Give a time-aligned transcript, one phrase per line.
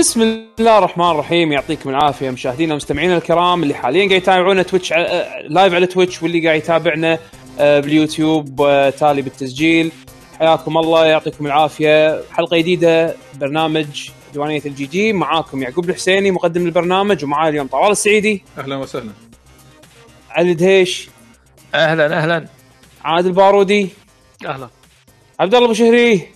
[0.00, 0.22] بسم
[0.58, 1.52] الله الرحمن الرحيم.
[1.52, 6.46] يعطيكم العافية مشاهدينا ومستمعينا الكرام اللي حاليا قاعد يتابعونا تويتش آه، live على تويتش واللي
[6.46, 7.18] قاعد يتابعنا
[7.58, 9.92] آه، باليوتيوب آه، تالي بالتسجيل.
[10.38, 12.22] حياكم الله يعطيكم العافية.
[12.32, 18.42] حلقة جديدة برنامج ديوانية ال GG معاكم يعقوب الحسيني مقدم البرنامج ومعاي اليوم طلال السعيدي.
[18.58, 19.10] أهلا وسهلا.
[20.30, 21.08] علي الدهيش
[21.74, 22.46] أهلا أهلا.
[23.04, 23.88] عادل البارودي
[24.46, 24.68] أهلا.
[25.40, 26.28] عبد الله بوشهري.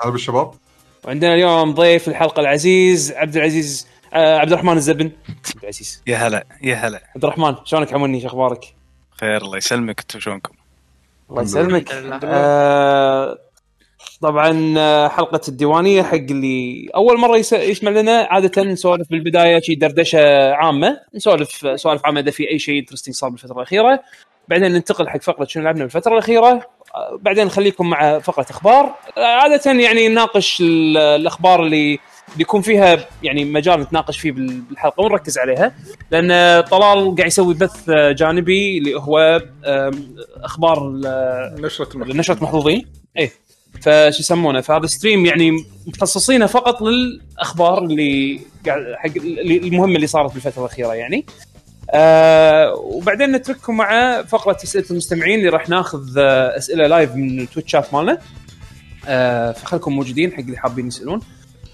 [0.00, 0.50] هلا بالشباب
[1.04, 5.10] وعندنا اليوم ضيف الحلقة العزيز عبد العزيز آه عبد الرحمن الزبن.
[5.28, 6.02] عبد العزيز.
[6.06, 7.02] يا هلا يا هلا.
[7.14, 8.74] عبد الرحمن شلونك عموني شو أخبارك؟
[9.20, 10.00] خير الله يسلمك.
[10.00, 10.54] أنتم شلونكم؟
[11.30, 11.42] الله.
[11.42, 11.92] يسلمك.
[12.24, 13.38] آه
[14.22, 19.74] طبعا آه، حلقة الديوانية حق اللي أول مرة يس- يسمع لنا عادة نسولف بالبداية شي
[19.74, 24.00] دردشة عامة نسولف سوالف عامة إذا في أي شيء interesting صار بالفترة الأخيرة.
[24.48, 26.46] بعدين ننتقل حق فقرة شنو لعبنا بالفترة الأخيرة.
[26.46, 26.66] آه،
[27.20, 28.94] بعدين نخليكم مع فقرة أخبار.
[29.16, 31.98] عادة يعني نناقش ال- الأخبار اللي
[32.36, 35.74] بيكون فيها يعني مجال نتناقش فيه بال- بالحلقة ونركز عليها.
[36.10, 39.42] لأن طلال قاعد يسوي بث جانبي اللي هو
[40.44, 43.30] أخبار ال- نشرة المحتوى نشرة محظوظين إيه.
[43.82, 50.60] فشو يسمونه؟ فهذا ستريم يعني مخصصينه فقط للأخبار اللي قاعد حق المهمة اللي صارت بالفترة
[50.64, 51.26] الأخيرة يعني.
[51.92, 57.94] آه وبعدين نترككم مع فقرة أسئلة المستمعين اللي راح ناخذ آه أسئلة live من التويتشات
[57.94, 58.18] مالنا.
[59.08, 61.20] آه فخلكم موجودين حق اللي حابين يسألون.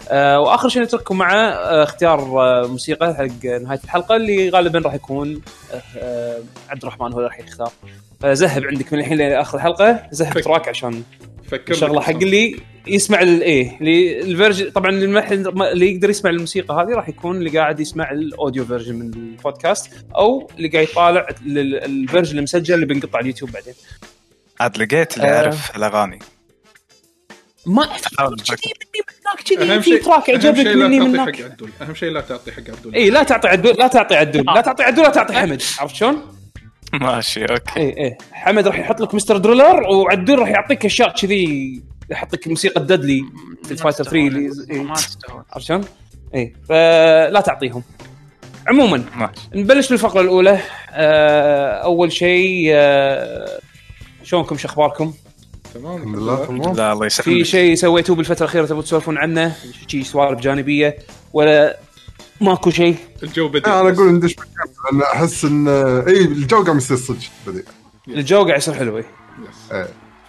[0.09, 4.95] آه وآخر شيء نترككم مع آه اختيار آه موسيقى حق نهاية الحلقة اللي غالبا راح
[4.95, 5.41] يكون
[5.75, 7.73] آه آه عبد الرحمن هو اللي راح يختار.
[8.21, 10.03] فزهب عندك من الحين لآخر الحلقة.
[10.11, 11.03] زهب track عشان
[11.49, 16.95] فكر الشغلة حق اللي يسمع الايه اللي ال version طبعا اللي يقدر يسمع الموسيقى هذه
[16.95, 21.85] راح يكون اللي قاعد يسمع ال audio version من البودكاست أو اللي قاعد يطالع ال-
[21.85, 23.75] ال version المسجل اللي بنقطع على اليوتيوب بعدين.
[24.61, 25.33] عاد لقيت اللي آه.
[25.35, 26.19] يعرف الأغاني.
[27.67, 27.83] ما
[28.21, 28.37] أهم
[29.81, 31.37] في شيء track أهم عجبك شيء لا مني تعطي منك.
[31.37, 34.45] حق عدول أهم شيء لا تعطي حق عدول اي لا تعطي عدول لا تعطي عدول
[34.47, 35.63] لا تعطي عدول لا تعطي عدول لا تعطي حمد.
[35.79, 36.23] عرفت شلون؟
[37.01, 37.81] ماشي okay.
[37.81, 39.37] اي اي حمد راح يحط لك Mr.
[39.37, 43.25] Driller وعدول راح يعطيك اشياء كذي يحط لك موسيقى ددلي
[43.65, 44.83] في الفايتر 3 اللي إيه.
[44.83, 45.43] ما تستهون.
[45.53, 45.85] عرفت شلون؟
[46.35, 47.83] اي فلا تعطيهم.
[48.67, 49.33] عموما ماشي.
[49.55, 50.59] نبلش بالفقرة الأولى.
[50.91, 53.59] آه، أول شيء آه،
[54.25, 55.15] شلونكم شو أخباركم؟
[55.75, 55.97] تمام.
[55.97, 56.63] الحمد لله تمام.
[56.77, 59.57] لا الله في يسلمك شيء سويتوه بالفترة الأخيرة تبغوا تسولفون عنه؟
[59.89, 60.97] شيء سوالف جانبية.
[61.33, 61.79] ولا
[62.41, 63.91] ماكو شيء؟ الجو بديع أنا.
[63.91, 67.63] أقول ندش بالكامل لأن أحس إن إي الجو قام يصير صدق بديع
[68.09, 69.07] الجو قاعد يصير حلو إيه.
[69.49, 69.73] yes.
[69.73, 69.89] إيه.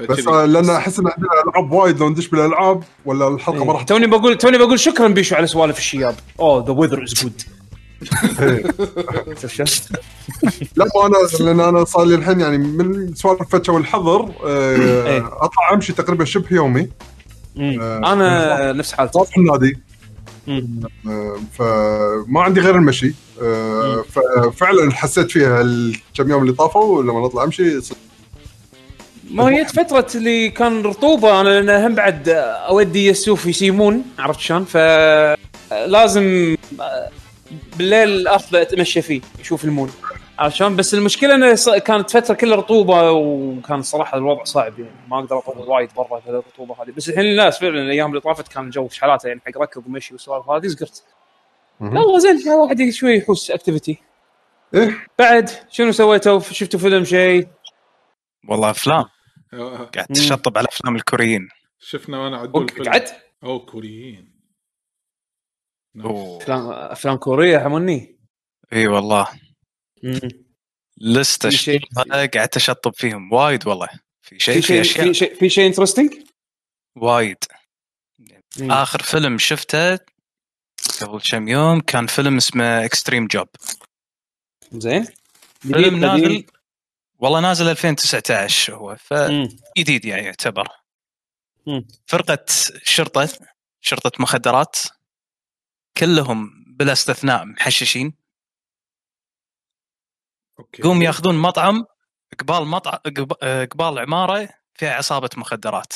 [0.09, 4.07] بس لأن أحس إن عندنا ألعاب وايد لو ندش بالألعاب ولا الحلقة ما راح توني
[4.07, 6.15] بقول توني بقول شكرا بيشو على سوالف الشياب.
[6.39, 7.41] oh the weather is good
[10.75, 15.27] لا مو أنا لأن أنا صار لي الحين يعني من سوالف الفتشه والحظر إيه.
[15.27, 16.89] أطلع أمشي تقريبا شبه يومي.
[17.59, 19.25] آه، أنا نفس حالتي.
[19.25, 19.77] في النادي
[21.53, 23.13] فما عندي غير المشي.
[23.41, 27.79] آه، ففعلا حسيت فيها الكم يوم اللي طافوا لما نطلع أمشي
[29.31, 34.65] ما هي فترة اللي كان رطوبة أنا لأن هم بعد أودي يسوف يسيمون عرفت شلون؟
[34.65, 36.55] فلازم
[37.77, 39.91] بالليل افضل أتمشى فيه أشوف ال moon.
[40.39, 44.91] عرفت شلون؟ بس المشكلة إنه ص- كانت فترة كلها رطوبة وكان الصراحة الوضع صعب يعني.
[45.07, 46.91] ما أقدر أطول وايد برا في الرطوبة هذه.
[46.91, 50.13] بس الحين الناس فعلا الأيام اللي طافت كان الجو في حالاته يعني حق ركض ومشي
[50.13, 51.03] والسوالف هذه زقرت.
[51.81, 53.97] لا والله زين الواحد شوي يحوس activity
[54.73, 55.05] إيه.
[55.19, 57.47] بعد شنو سويتوا؟ شفتوا فيلم شيء؟
[58.49, 59.05] والله أفلام.
[59.95, 60.05] قاعد.
[60.13, 61.49] تشطب على أفلام الكوريين.
[61.79, 62.91] شفنا وأنا عدول فيلم.
[62.91, 63.07] قعد؟
[63.43, 64.37] أو كوريين.
[66.05, 68.19] أفلام أفلام كورية حموني.
[68.73, 69.27] إي والله.
[70.97, 71.85] لسته شيء-
[72.33, 73.33] قاعد أشطب فيهم.
[73.33, 73.89] وايد والله.
[74.21, 75.05] في شيء في في شيء أشياء.
[75.07, 76.13] في شيء في شيء interesting
[76.95, 77.37] وايد.
[78.61, 79.95] آخر فيلم شفته
[81.01, 83.47] قبل كم يوم كان فيلم اسمه Extreme Job
[84.71, 85.05] زين.
[85.59, 86.45] فيلم جديد، نازل؟
[87.19, 88.97] والله نازل 2019 هو مم.
[89.77, 90.67] فجديد يعني يعتبر.
[91.67, 91.87] مم.
[92.07, 92.45] فرقة
[92.83, 93.29] شرطة
[93.81, 94.75] شرطة مخدرات
[95.97, 98.13] كلهم بلا استثناء محششين.
[100.59, 100.81] okay.
[100.81, 101.85] يقوم ياخذون مطعم
[102.39, 102.99] قبال مطعم
[103.71, 105.93] قبال عمارة فيها عصابة مخدرات.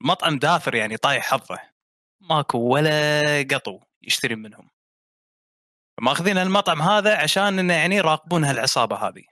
[0.00, 1.58] مطعم داثر يعني طايح حظه.
[2.20, 4.70] ماكو ولا قطو يشتري منهم.
[6.00, 9.24] ماخذين المطعم هذا عشان إنه يعني يراقبون هالعصابة هذه.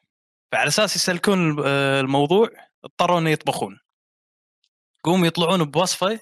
[0.53, 2.49] فعلى أساس يسلكون الموضوع
[2.85, 3.81] اضطروا انه يطبخون.
[5.05, 6.21] قوم يطلعون بوصفة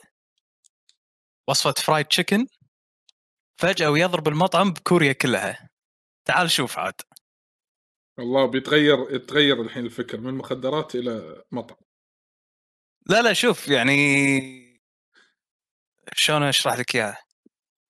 [1.49, 2.47] وصفة فرايد تشيكن
[3.57, 5.69] فجأة ويضرب المطعم بكوريا كلها.
[6.25, 7.01] تعال شوف عاد.
[8.19, 11.79] والله بيتغير يتغير الحين الفكر من مخدرات إلى مطعم.
[13.07, 13.97] لا لا شوف يعني
[16.13, 17.19] شلون أشرح لك اياها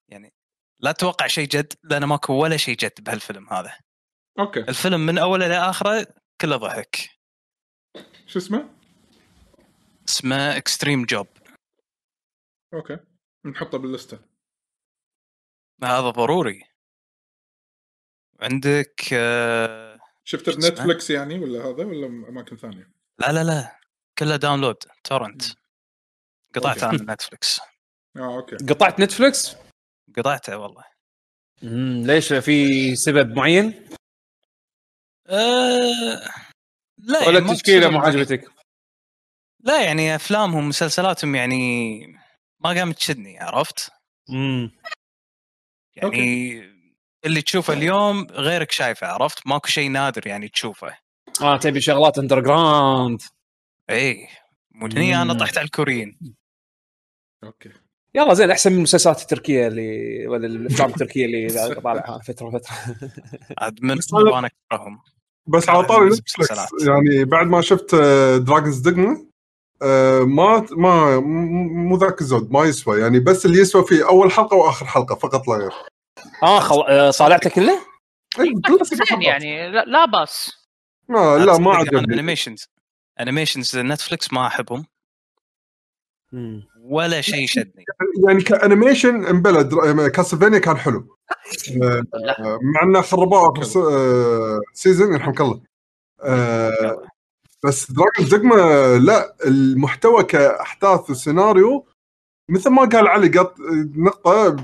[0.08, 0.34] يعني
[0.80, 3.78] لا تتوقع شيء جد لأن ماكو ولا شيء جد بهالفيلم هذا.
[4.38, 4.60] okay.
[4.60, 6.06] الفيلم من أوله لاخره
[6.40, 7.10] كله ضحك.
[8.26, 8.70] شو اسمه؟
[10.08, 11.28] اسمه Extreme Job
[12.74, 12.98] okay.
[13.44, 14.18] نحطه باللستة.
[15.82, 16.64] هذا ضروري.
[18.40, 19.85] عندك آه،
[20.28, 23.78] شفته؟ بنتفلكس يعني ولا هذا ولا أماكن ثانية؟ لا لا لا
[24.18, 25.42] كله download torrent
[26.54, 26.96] قطعت okay.
[26.96, 27.60] أنا نتفلكس
[28.16, 29.56] آه okay قطعت نتفلكس
[30.16, 30.84] قطعته والله
[31.62, 32.02] مم.
[32.06, 33.88] ليش في سبب معين
[35.26, 36.20] أه...
[36.98, 37.98] لا ولا يعني ما التشكيلة مو.
[37.98, 38.50] عجبتك
[39.60, 42.00] لا يعني أفلامهم مسلسلاتهم يعني
[42.60, 43.90] ما قامت تشدني عرفت؟
[44.30, 44.70] امم
[45.96, 46.75] يعني
[47.24, 50.96] اللي تشوفه اليوم غيرك شايفه عرفت؟ ماكو شيء نادر يعني تشوفه.
[51.42, 53.22] آه تبي شغلات underground
[53.90, 54.28] اي
[54.82, 55.34] هني أنا.
[55.34, 56.18] طحت على الكوريين.
[57.44, 57.70] okay.
[58.14, 61.48] يلا زين أحسن من المسلسلات التركية اللي ولا الأفلام التركية اللي
[61.84, 62.76] طالعها فترة فترة.
[63.58, 64.98] عاد من بس هذا- أنا اكرههم
[65.46, 66.50] بس على طاري نتفلكس.
[66.86, 67.94] يعني بعد ما شفت
[68.38, 69.26] Dragon's Dogma
[70.26, 73.00] ما ما م- مو ذاك الزود ما يسوى.
[73.00, 75.72] يعني بس اللي يسوى فيه أول حلقة وآخر حلقة فقط لا غير.
[76.42, 76.80] آه خل...
[76.88, 77.78] آه، طالعته كله؟
[78.40, 79.24] إي، كل ست زين حلقات.
[79.24, 79.70] يعني.
[79.70, 80.52] لا, لا بأس.
[81.08, 82.14] ما لا ما عجبني.
[82.14, 82.68] animations
[83.20, 84.86] animations Netflix ما أحبهم.
[86.80, 87.84] ولا شيء شدني
[88.28, 91.16] يعني ك animation امبلى Castlevania كان حلو.
[91.82, 92.58] آه، لا.
[92.62, 95.60] مع إنه خربوه اخر س- آه، season يرحمك الله.
[97.64, 98.56] بس Dragon's Dogma
[98.96, 101.86] لا المحتوى كأحداث وسيناريو
[102.48, 103.54] مثل ما قال علي قط
[103.96, 104.56] نقطة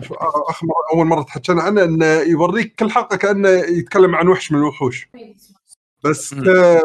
[0.51, 4.59] آخر مرة أول مرة تحكينا عنه إنه يوريك كل حلقة كأنه يتكلم عن وحش من
[4.59, 5.09] الوحوش.
[6.05, 6.35] بس.
[6.35, 6.81] ك...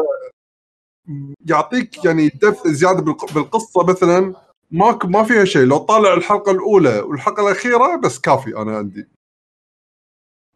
[1.46, 4.34] يعطيك يعني depth زيادة بالق- بالقصة مثلا
[4.70, 5.62] ماكو ما فيها شيء.
[5.64, 9.08] لو طالع الحلقة الأولى والحلقة الأخيرة بس كافي أنا عندي.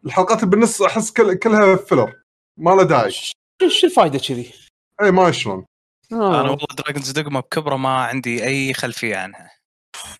[0.05, 1.33] الحلقات اللي بالنص أحس كل...
[1.35, 2.21] كلها filler
[2.57, 3.11] ما له داعي.
[3.11, 4.53] شو الفائده كذي؟
[5.01, 5.65] اي ما شلون.
[6.11, 6.51] أنا آه.
[6.51, 9.45] والله Dragon's Dogma بكبره ما عندي أي خلفية عنها.
[9.45, 9.62] آه،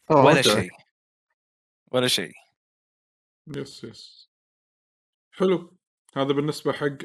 [0.09, 0.43] ولا okay.
[0.43, 0.71] شيء.
[1.91, 2.33] ولا شيء.
[3.57, 4.29] yes yes.
[5.31, 5.77] حلو.
[6.15, 6.97] هذا بالنسبة حق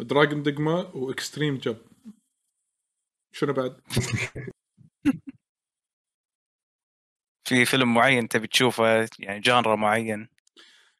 [0.00, 1.76] Dragon's Dogma و Extreme Job
[3.32, 3.80] شنو بعد؟
[7.48, 10.28] في فيلم معين تبي تشوفه؟ يعني genre معين.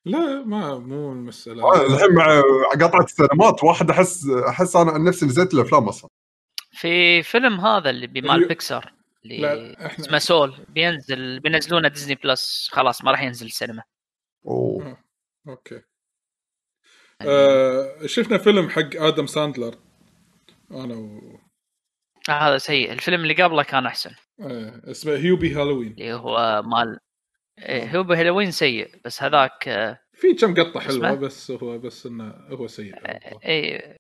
[0.04, 1.62] لا ما مو المسألة.
[1.64, 2.42] آه، الحين مع
[2.80, 6.10] قطعة السينمات واحد أحس أحس أنا عن نفسي نزلت الأفلام أصلا.
[6.72, 8.54] في فيلم هذا اللي بمال اللي
[9.24, 10.66] لا إحنا اسمه Soul.
[10.68, 12.68] بينزل بينزلونه Disney Plus.
[12.72, 13.82] خلاص ما راح ينزل السينما.
[14.46, 15.04] oh.
[15.48, 15.82] Okay.
[17.22, 19.78] آه شفنا فيلم حق آدم ساندلر.
[20.70, 21.38] أنا و...
[22.28, 22.92] آه هذا سيء.
[22.92, 24.14] الفيلم اللي قبله كان أحسن.
[24.40, 25.92] آه اسمه Hubie Halloween.
[25.92, 27.00] اللي هو مال
[27.58, 32.06] إيه، Hubie Halloween سيء بس هذاك آه، في كم قطة حلوة اسمه؟ بس هو بس
[32.06, 32.94] إنه هو سيء
[33.46, 33.96] اي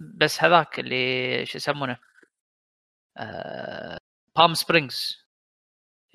[0.00, 1.98] بس هذاك اللي شو يسمونه؟
[4.36, 5.24] Palm Springs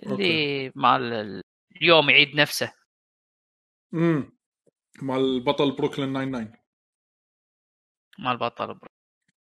[0.03, 1.41] اللي مال ال-
[1.81, 2.73] اليوم يعيد نفسه.
[3.93, 4.37] امم
[5.01, 6.53] مال بطل بروكلين 99
[8.19, 8.89] مال بطل Bro.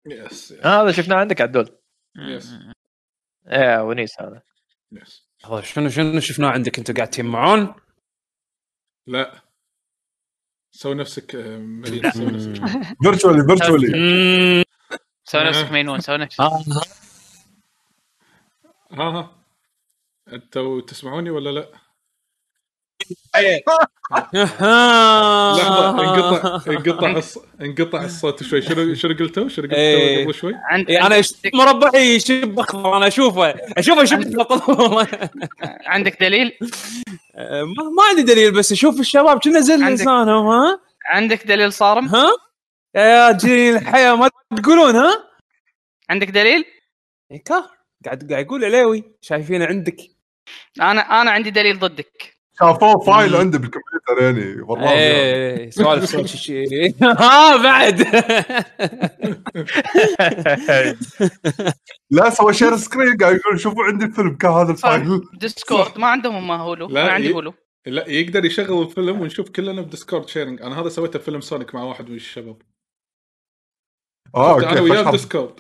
[0.06, 1.78] yes yes هذا شفناه عندك عدول.
[2.18, 2.54] yes.
[3.48, 4.42] إيه ونيس هذا.
[4.92, 7.76] يس هذا شنو شنو شفناه عندك أنتم قاعد تجمعون؟
[9.08, 9.42] لا.
[10.72, 12.66] سوي نفسك آه، مريض سوي نفسك.
[13.04, 14.64] فيرتشوالي فيرتشوالي مم.
[15.24, 15.48] سوي آه.
[15.50, 16.40] نفسك مينون سوي نفسك.
[16.42, 16.64] آه.
[18.92, 19.32] ها ها.
[20.34, 21.68] أنتوا تسمعوني ولا لا؟
[25.98, 27.38] انقطع انقطع الص...
[27.62, 28.62] انقطع الصوت شوي.
[28.62, 30.24] شنو شنو قلتوا؟ شنو قلتوا إيه.
[30.26, 35.08] قبل شوي؟ عند إيه، أنا ش- مربعي يشب أخضر أنا أشوفه أشوفه يشب اخضر والله
[35.86, 36.58] عندك دليل؟
[37.38, 42.06] ما ما عندي دليل بس أشوف الشباب كنا زل عندك- لسانهم ها؟ عندك دليل صارم؟
[42.08, 42.28] ها؟
[42.96, 45.24] يا جيل الحياة ما تقولون ها؟
[46.10, 46.66] عندك دليل؟
[47.32, 47.70] إيه، كا
[48.08, 49.98] قاعد قاعد يقول عليوي شايفين عندك.
[50.82, 52.38] أنا أنا عندي دليل ضدك.
[52.60, 58.02] شافوه فايل عنده بالكمبيوتر يعني والله إيه سوالف صوت شي- ها بعد.
[62.12, 65.22] لا سوى share screen قاعد يقول شوفوا عندي الفيلم كان هذا ال file.
[65.34, 66.88] Discord ما عندهم ما Hulu.
[66.88, 67.54] لا، أنا عندي Hulu.
[67.86, 71.84] لا يقدر يشغل الفيلم ونشوف كلنا ب Discord sharing أنا هذا سويته فيلم Sonic مع
[71.84, 72.62] واحد من الشباب.
[74.36, 75.60] آه أنا وياه okay ب Discord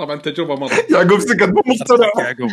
[0.00, 0.70] طبعا تجربة مرة.
[0.94, 2.10] يعقوب سكت مو مقتنع.
[2.24, 2.50] يعقوب.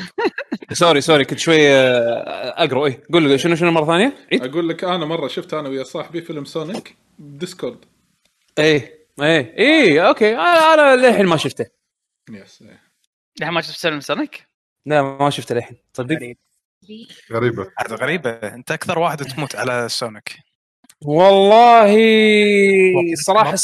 [0.73, 2.85] sorry sorry كنت شوي آه، أقرأ.
[2.85, 5.83] إيه قول لي شنو شنو مرة ثانية؟ عيد أقول لك أنا مرة شفت أنا ويا
[5.83, 7.77] صاحبي فيلم Sonic ب Discord.
[8.59, 10.33] إيه إيه إيه okay.
[10.35, 11.65] أنا أنا للحين ما شفته.
[12.29, 12.81] yes إيه.
[13.41, 14.47] لحين ما شفت فيلم Sonic؟
[14.85, 15.77] لا ما شفته للحين.
[15.93, 16.35] تصدق؟
[17.31, 17.71] غريبة.
[17.77, 20.37] هذا غريبه أنت أكثر واحد تموت على Sonic.
[21.01, 21.95] والله
[23.15, 23.55] صراحة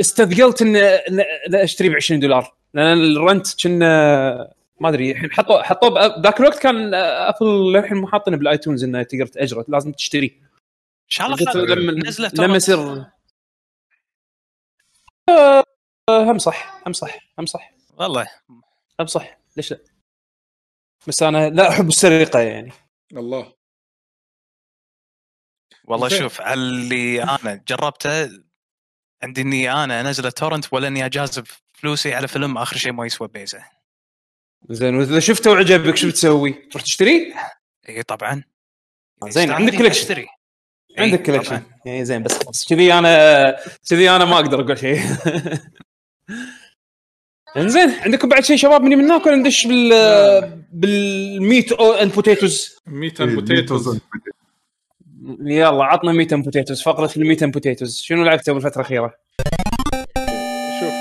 [0.00, 2.54] استثقلت ان إن- إن أشتري ب 20 دولار.
[2.74, 7.96] لأن ال rent كنا ما أدري الحين حطوا حطوا بأ- ذاك الوقت كان Apple للحين
[7.98, 10.40] مو حاطينه بال iTunes إنه تقدر تأجره لازم تشتري.
[10.42, 11.64] إن شاء الله.
[11.74, 12.56] لما نزلت لما.
[12.56, 13.04] يصير
[15.28, 15.64] آه،
[16.08, 17.72] هم صح هم صح هم صح.
[17.98, 18.26] والله.
[19.00, 19.38] هم صح.
[19.56, 19.78] ليش لا؟
[21.08, 22.72] بس أنا لا أحب السرقة يعني.
[23.12, 23.52] الله.
[25.84, 26.08] والله.
[26.08, 28.26] شوف على اللي أنا جربته
[29.22, 33.28] عندي إني أنا أنزل torrent ولا اني اجازف فلوسي على فيلم آخر شيء ما يسوى
[33.28, 33.64] بيزه
[34.70, 37.34] زين وإذا شفته وعجبك شو بتسوي؟ تروح تشتريه؟
[37.88, 38.42] إي طبعا.
[39.22, 40.22] زين يستاهل عندك collection أشتري.
[40.22, 40.28] إي،
[40.98, 41.22] عندك.
[41.22, 43.56] collection يعني زين بس خلاص كذي أنا
[43.90, 45.00] كذي أنا ما أقدر أقول شيء.
[47.56, 53.20] انزين عندكم بعد شيء شباب مني من ناكل ندش بال بال meat and potatoes meat
[53.20, 54.00] and potatoes.
[55.40, 59.14] يلا عطنا meat and potatoes فقرة ال meat and potatoes شنو لعبته بالفترة الأخيرة؟
[60.80, 60.92] شوف.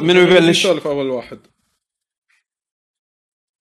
[0.00, 1.38] منو يبلش؟ يسولف أول واحد.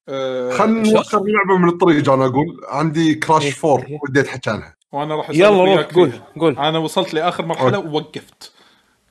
[0.09, 2.61] آه، خلينا نوخر اللعبه من الطريق أنا أقول.
[2.67, 3.99] عندي كراش إيه، 4 إيه.
[4.03, 6.11] ودي اتحكي عنها وأنا راح يلا روح قول.
[6.39, 6.57] قول.
[6.57, 8.51] أنا وصلت لآخر مرحلة ووقفت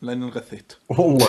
[0.03, 0.73] لأن انغثيت.
[0.89, 1.29] والله.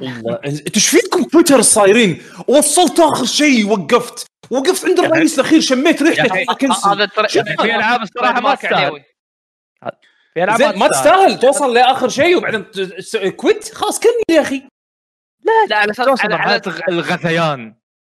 [0.00, 0.34] والله.
[0.46, 4.26] أنتوا إيش فيكم تويتر صايرين؟ وصلت آخر شيء وقفت.
[4.50, 9.04] وقفت عند الرئيس الأخير شميت ريحته هذا شوف، في ألعاب الصراحة ما تستاهل
[10.36, 11.38] في ألعاب زين ما تستاهل.
[11.38, 12.64] توصل لآخر شيء وبعدين
[13.36, 14.62] كويت خلاص كمل يا أخي.
[15.68, 17.74] لا على أساس على, على الغثيان.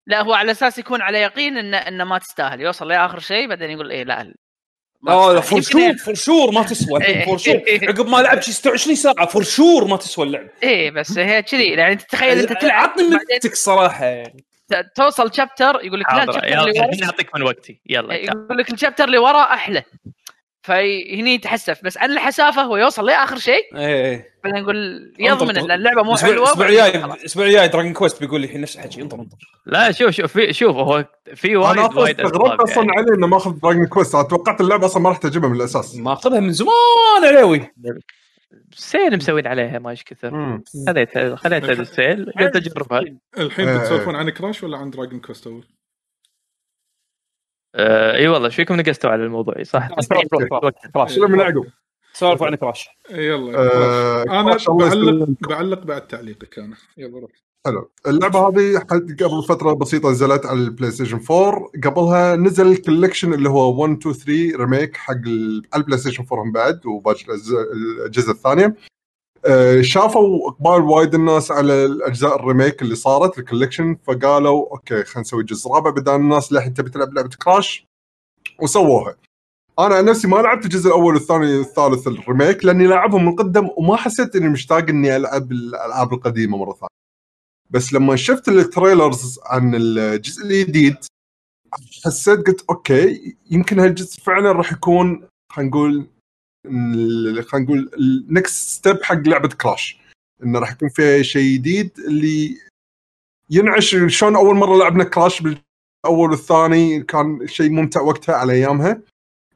[0.06, 2.60] لا هو على أساس يكون على يقين انه إنه ما تستاهل.
[2.60, 5.42] يوصل لآخر شيء بعدين يقول إيه لا تستاهل.
[5.42, 7.04] for sure for sure ما تسوى.
[7.04, 7.24] إيه.
[7.24, 10.48] for sure عقب ما لعب شي 26 ساعة فور شور ما تسوى اللعب.
[10.62, 11.66] إيه بس هي كذي.
[11.66, 14.04] يعني انت تخيل أنت تلعب عطني منتك صراحة.
[14.04, 14.44] يعني
[14.94, 17.04] توصل chapter يقول لك لا ال chapter اللي ورا.
[17.04, 17.80] أعطيك من وقتي.
[17.86, 19.82] يلا إيه، يقول لك ال chapter اللي ورا أحلى.
[20.62, 21.84] فهني يتحسف.
[21.84, 23.76] بس عن الحسافه هو يوصل لاخر شيء.
[23.76, 25.58] إيه إيه بعدين يقول يضمن.
[25.58, 29.02] ان اللعبة مو حلوة الأسبوع الجاي الأسبوع الجاي Dragon Quest بيقول لي الحين نفس الحكي
[29.02, 29.36] انطر انطر.
[29.66, 31.04] لا شوف شوف في شوف هو
[31.34, 32.90] في وايد أنا وايد استغربت أصلا يعني.
[32.98, 35.96] عليه إنه ماخذ Dragon Quest أنا توقعت اللعبة أصلا ما راح تعجبها من الأساس.
[35.96, 37.72] ماخذها من زمان عليوي
[38.76, 40.64] sale مسوين عليها ما إيش كثر مم.
[40.86, 43.04] خليتها خليتها لل sale قلت اجربها
[43.38, 43.78] الحين آه.
[43.78, 45.64] بتسولفون عن Crash ولا عن Dragon Quest أول؟
[47.74, 49.88] آه إي والله إيش فيكم نقزتوا على الموضوع؟ صح.
[50.94, 51.66] Crash شنو من عقب؟
[52.12, 52.88] سولفوا عن Crash.
[53.10, 55.28] يلا آه، أنا بعلق.
[55.48, 56.76] بعلق بعد تعليقك أنا.
[56.96, 57.30] يلا روح.
[57.66, 57.90] حلو.
[58.06, 58.78] اللعبة هذه
[59.20, 63.92] قبل فترة بسيطة نزلت على ال PlayStation 4 قبلها نزل ال collection اللي هو 1
[63.92, 65.14] 2 3 remake حق
[65.76, 67.20] ال PlayStation 4 هم بعد وباقي
[67.72, 68.76] الأجهزة الثانية.
[69.46, 75.04] آه، شافوا إقبال وايد الناس على الأجزاء ال remake اللي صارت ال collection فقالوا okay
[75.04, 77.86] خلينا نسوي جزء رابع بدل الناس للحين تبي تلعب لعبة Crash
[78.62, 79.16] وسووها.
[79.78, 83.68] أنا عن نفسي ما لعبت الجزء الأول والثاني والثالث ال remake لأني لاعبهم من قدم
[83.76, 87.05] وما حسيت إني مشتاق إني ألعب الألعاب القديمة مرة ثانية.
[87.70, 90.96] بس لما شفت ال trailers عن الجزء الجديد
[92.04, 96.06] حسيت قلت okay يمكن هالجزء فعلا راح يكون خلينا نقول
[97.42, 99.98] خلينا نقول ال next step حق لعبة Crash
[100.42, 102.58] إنه راح يكون فيها شيء جديد اللي
[103.50, 109.02] ينعش شلون أول مرة لعبنا Crash بالأول والثاني كان شيء ممتع وقتها على أيامها.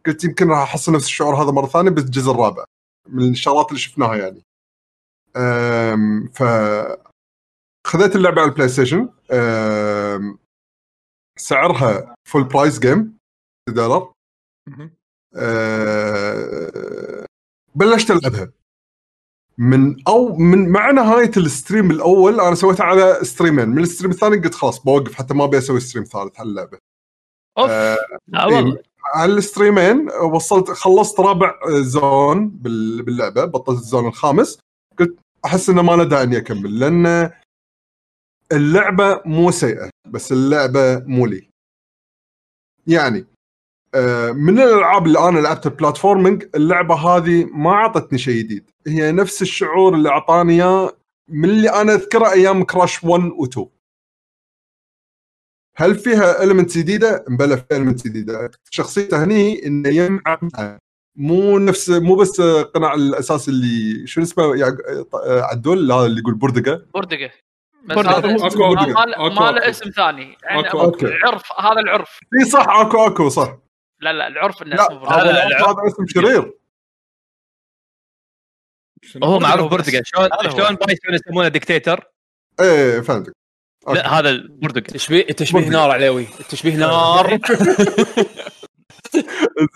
[0.06, 2.64] قلت يمكن راح أحصل نفس الشعور هذا مرة ثانية بالجزء الرابع
[3.08, 4.42] من الشغلات اللي شفناها يعني.
[6.32, 6.42] ف
[7.86, 9.08] خذيت اللعبة على ال PlayStation.
[11.38, 13.18] سعرها full price game
[13.68, 14.12] دولار.
[15.36, 17.26] أه،
[17.74, 18.52] بلشت ألعبها.
[19.58, 23.68] من أو من مع نهايه ال stream الأول أنا سويتها على stream ين.
[23.68, 26.78] من ال stream الثاني قلت خلاص بوقف حتى ما أبي أسوي stream ثالث على اللعبة.
[27.58, 27.70] أوف.
[27.70, 27.98] آه
[28.34, 28.78] والله.
[29.14, 34.58] على ال stream ين وصلت خلصت رابع zone بال- باللعبة بطلت ال zone الخامس.
[34.98, 37.30] قلت أحس إنه ما له داعي إني أكمل لأن
[38.52, 41.50] اللعبة مو سيئة بس اللعبة مو لي.
[42.86, 43.26] يعني
[43.94, 48.70] آه، من الألعاب اللي أنا لعبتها platforming اللعبة هذه ما أعطتني شيء جديد.
[48.86, 50.92] هي نفس الشعور اللي أعطاني إياه
[51.28, 53.66] من اللي أنا أذكره أيام Crash 1 و 2
[55.76, 58.50] هل فيها المنت جديدة؟ مبلى فيها المنت جديدة.
[58.70, 60.48] شخصيته هني إنه ينعم
[61.16, 65.14] مو نفس مو بس قناع الأساس اللي شو اسمه يعق-
[65.50, 66.86] عدول هذا اللي يقول بردقة.
[66.94, 67.30] بردقة.
[67.84, 68.18] بس بردقة.
[68.18, 69.70] هذا اسم- أكو- ما- له- أكو- ما له أكو.
[69.70, 70.36] اسم ثاني.
[70.44, 71.02] يعني أكو-.
[71.04, 72.18] العرف هذا العرف.
[72.40, 73.56] إي صح أكو أكو صح.
[74.00, 75.08] لا لا العرف إنه لا اسمه.
[75.12, 76.52] هذا اسم شرير؟
[79.24, 79.70] هو معروف.
[79.70, 80.28] بردقه شلون.
[80.42, 82.00] شلون بايثون يسمونه ديكتاتور
[82.60, 83.32] إيه فهمتك.
[83.88, 84.84] لا هذا البرتقال.
[84.84, 85.68] تشبيه تشبيه.
[85.68, 86.24] نار عليوي.
[86.24, 87.38] تشبيه نار.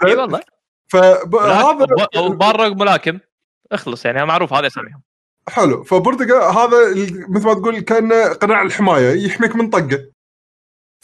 [0.06, 0.40] إي والله.
[0.92, 3.18] فهذا أو بارق ملاكم.
[3.72, 5.02] اخلص يعني معروف هذا اساميهم
[5.48, 5.84] حلو.
[5.84, 6.90] فبرتقال هذا
[7.28, 10.04] مثل ما تقول كأن قناع الحماية يحميك من طقة.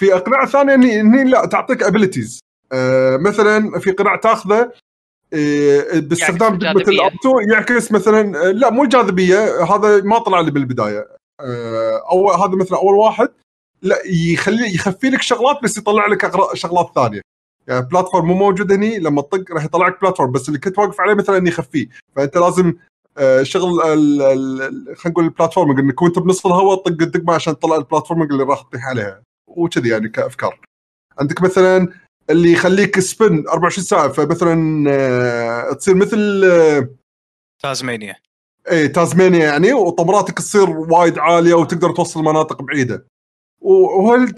[0.00, 2.40] في اقنعه ثانية اني إني لا تعطيك ابيلتيز
[2.72, 4.72] آه مثلا في قناع تاخذه
[5.32, 6.84] آه باستخدام الجاذبية.
[6.84, 11.08] الابتو يعكس مثلا آه لا مو الجاذبيه هذا ما طلع لي بالبداية.
[12.10, 13.28] أو هذا مثلا أول واحد.
[13.82, 17.20] لا يخلي يخفي لك شغلات بس يطلع لك شغلات ثانية.
[17.66, 21.00] يعني platform مو موجود هني لما تطق راح يطلع لك platform بس اللي كنت واقف
[21.00, 21.88] عليه مثلا يخفيه.
[22.16, 22.74] فأنت لازم
[23.42, 27.76] شغل ال- ال- خلينا نقول ال platforming إنك وأنت بنص الهواء طق الدقمة عشان تطلع
[27.76, 29.22] ال platforming اللي راح تطيح عليها.
[29.46, 30.60] وكذي يعني كأفكار.
[31.18, 31.88] عندك مثلا
[32.30, 36.88] اللي يخليك spin 24 ساعة فمثلا آه، تصير مثل آه،
[37.62, 38.16] تازمانيا.
[38.70, 43.06] اي تازمانيا يعني وطمراتك تصير وايد عالية وتقدر توصل مناطق بعيدة.
[43.60, 44.34] وهل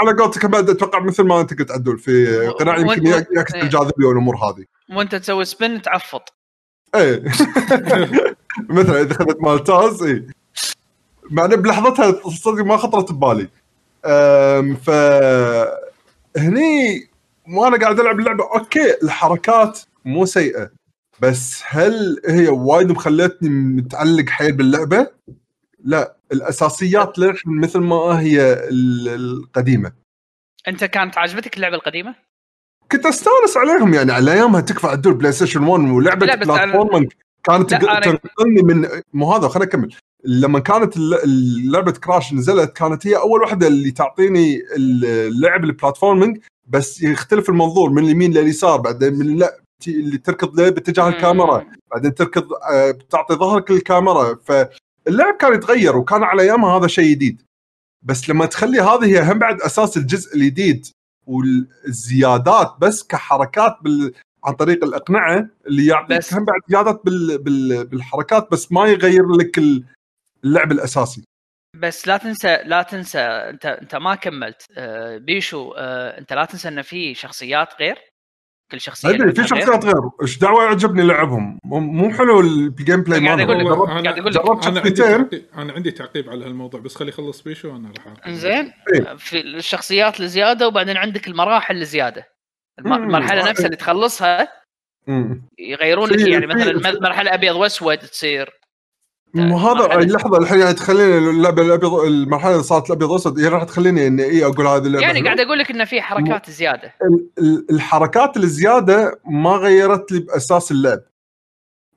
[0.00, 3.62] على قولتك بعد أتوقع مثل ما أنت قلت عدول في قناع يمكن يعكس إيه.
[3.62, 4.64] الجاذبية والأمور هذه.
[4.96, 6.32] وأنت تسوي spin تعفط.
[6.94, 7.24] إيه.
[8.78, 10.26] مثلا إذا أخذت مال Taz اي
[11.30, 13.48] مع انه بلحظتها صدق ما خطرت ببالي.
[14.74, 14.90] ف
[16.36, 17.08] هني
[17.48, 18.44] وأنا قاعد ألعب اللعبة.
[18.44, 20.70] okay الحركات مو سيئة
[21.20, 25.06] بس هل هي وايد مخلتني متعلق حيل باللعبة؟
[25.84, 29.92] لا الأساسيات مثل ما هي ال- القديمة.
[30.68, 32.14] أنت كانت عجبتك اللعبة القديمة؟
[32.96, 37.12] كنت أستانس عليهم يعني على أيامها تكفى عدول PlayStation 1 ولعبه لا، platforming
[37.44, 39.94] كانت تنقلني من مو هذا خليني أكمل.
[40.24, 40.94] لما كانت
[41.64, 47.90] لعبة Crash نزلت كانت هي أول واحدة اللي تعطيني اللعب ال platforming بس يختلف المنظور
[47.90, 53.70] من اليمين لليسار بعدين من لا اللي تركض باتجاه الكاميرا بعدين تركض آه، تعطي ظهرك
[53.70, 54.38] للكاميرا.
[54.44, 57.42] فاللعب كان يتغير وكان على أيامها هذا شيء جديد.
[58.02, 60.86] بس لما تخلي هذه هي هم بعد أساس الجزء الجديد
[61.26, 64.12] والزيادات بس كحركات بال...
[64.44, 67.38] عن طريق الإقنعة اللي يعطيك بس- هم بعد زيادات بال...
[67.38, 67.86] بال...
[67.86, 69.84] بالحركات بس ما يغير لك ال-
[70.44, 71.24] اللعب الأساسي.
[71.76, 74.66] بس لا تنسى لا تنسى أنت أنت ما كملت.
[74.76, 77.98] آه، بيشو آه، أنت لا تنسى إن في شخصيات غير؟
[78.70, 79.46] كل شخصية أدري في.
[79.48, 83.82] شخصيات غير إيش دعوة يعجبني لعبهم مو- مو حلو ال gameplay قاعد مالهم.
[83.86, 84.66] قاعد أنا أقول لك.
[84.66, 88.26] أنا عندي أنا عندي تعقيب على هالموضوع بس خلي يخلص بيشو وأنا راح.
[88.26, 89.16] انزين إيه.
[89.16, 92.24] في الشخصيات الزياده وبعدين عندك المراحل الزياده
[92.80, 92.92] مم.
[92.92, 94.48] المرحلة نفسها اللي تخلصها
[95.06, 95.48] مم.
[95.58, 98.50] يغيرون لك يعني مثلا مرحلة أبيض وأسود تصير
[99.36, 103.64] هذا مرحلة- اللحظه الحين يعني تخليني اللعبة الابيض المرحلة اللي صارت الابيض والاسود هي راح
[103.64, 105.22] تخليني إني اي أقول هذه اللعبة يعني.
[105.22, 106.94] قاعد أقول لك إنه في حركات زيادة.
[107.02, 111.00] ال- ال- الحركات الزيادة ما غيرت لي بأساس اللعب.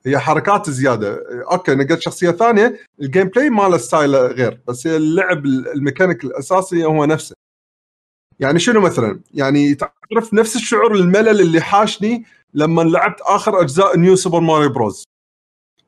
[0.05, 1.23] هي حركات زيادة.
[1.51, 7.05] okay نقلت شخصية ثانية ال gameplay ماله style غير بس هي اللعب الميكانيك الأساسي هو
[7.05, 7.35] نفسه.
[8.39, 14.15] يعني شنو مثلا؟ يعني تعرف نفس الشعور الملل اللي حاشني لما لعبت آخر أجزاء New
[14.15, 15.03] Super Mario Bros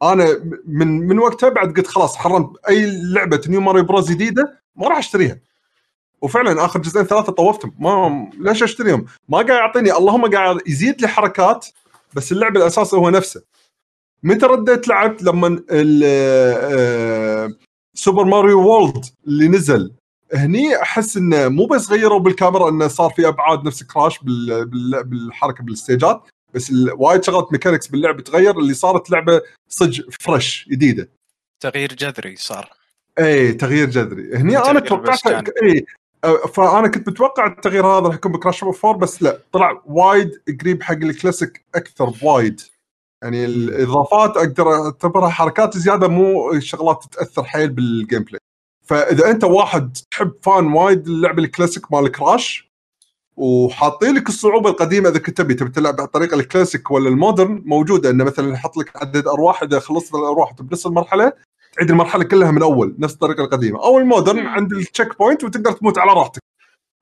[0.04, 4.88] أنا من من وقتها بعد قلت خلاص حرمت اي لعبة New Mario Bros جديدة ما
[4.88, 5.40] راح اشتريها.
[6.22, 7.74] وفعلا آخر جزئين ثلاثة طوفتهم.
[7.80, 11.66] ما ليش اشتريهم؟ ما قاعد يعطيني اللهم قاعد يزيد لي حركات
[12.14, 13.42] بس اللعب الاساسي هو نفسه.
[14.24, 15.64] متى رديت لعبت لما
[17.93, 19.92] Super Mario World اللي نزل.
[20.34, 25.04] هني أحس إنه مو بس غيروا بالكاميرا إنه صار في أبعاد نفس Crash بال- بال-
[25.04, 26.22] بالحركة بال stage ات.
[26.54, 31.10] بس ال- وايد شغلات mechanics باللعب تغير اللي صارت لعبة صج fresh جديدة.
[31.64, 32.70] تغيير جذري صار
[33.20, 35.44] اي تغيير جذري هني أنا بس توقعت كان.
[35.64, 35.86] اي
[36.54, 40.32] فأنا كنت متوقع التغيير هذا راح يكون ب Crash 4 بس لا طلع وايد
[40.62, 42.62] قريب حق الكلاسيك أكثر بوايد
[43.24, 48.39] يعني الإضافات أقدر أعتبرها حركات زيادة مو شغلات تاثر حيل بال gameplay
[48.86, 52.68] فإذا أنت واحد تحب fan وايد اللعبه الكلاسيك مال Crash
[53.39, 58.10] وحاطين لك الصعوبة القديمة إذا كنت تبي تبي تلعب بالطريقة الكلاسيك ولا ال modern موجودة.
[58.10, 61.34] انه مثلا يحط لك عدد أرواح إذا خلصت الأرواح بنفس المرحلة
[61.75, 63.84] تعيد المرحلة كلها من أول نفس الطريقة القديمة.
[63.84, 66.41] أو ال modern عند ال checkpoint وتقدر تموت على راحتك.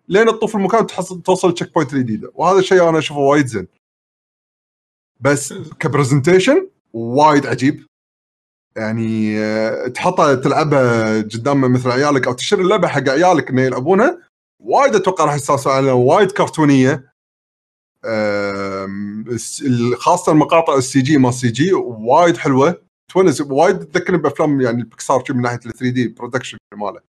[0.10, 2.32] لين تطوف المكان وتحصل توصل ال checkpoint الجديدة.
[2.36, 3.68] وهذا الشيء أنا أشوفه وايد زين.
[5.20, 7.86] بس ك presentation وايد عجيب.
[8.76, 14.27] يعني آه، تحطها تلعبها قدام مثل عيالك أو تشتري اللعبة حق عيالك إنه يلعبونها.
[14.60, 17.14] وايد أتوقع راح يستانسون عليها وايد كرتونية.
[19.98, 22.82] خاصة المقاطع ال CG مال ال CG وايد حلوة.
[23.14, 27.02] تونس وايد تذكرني بأفلام يعني البكسار من ناحية ال 3D production ماله.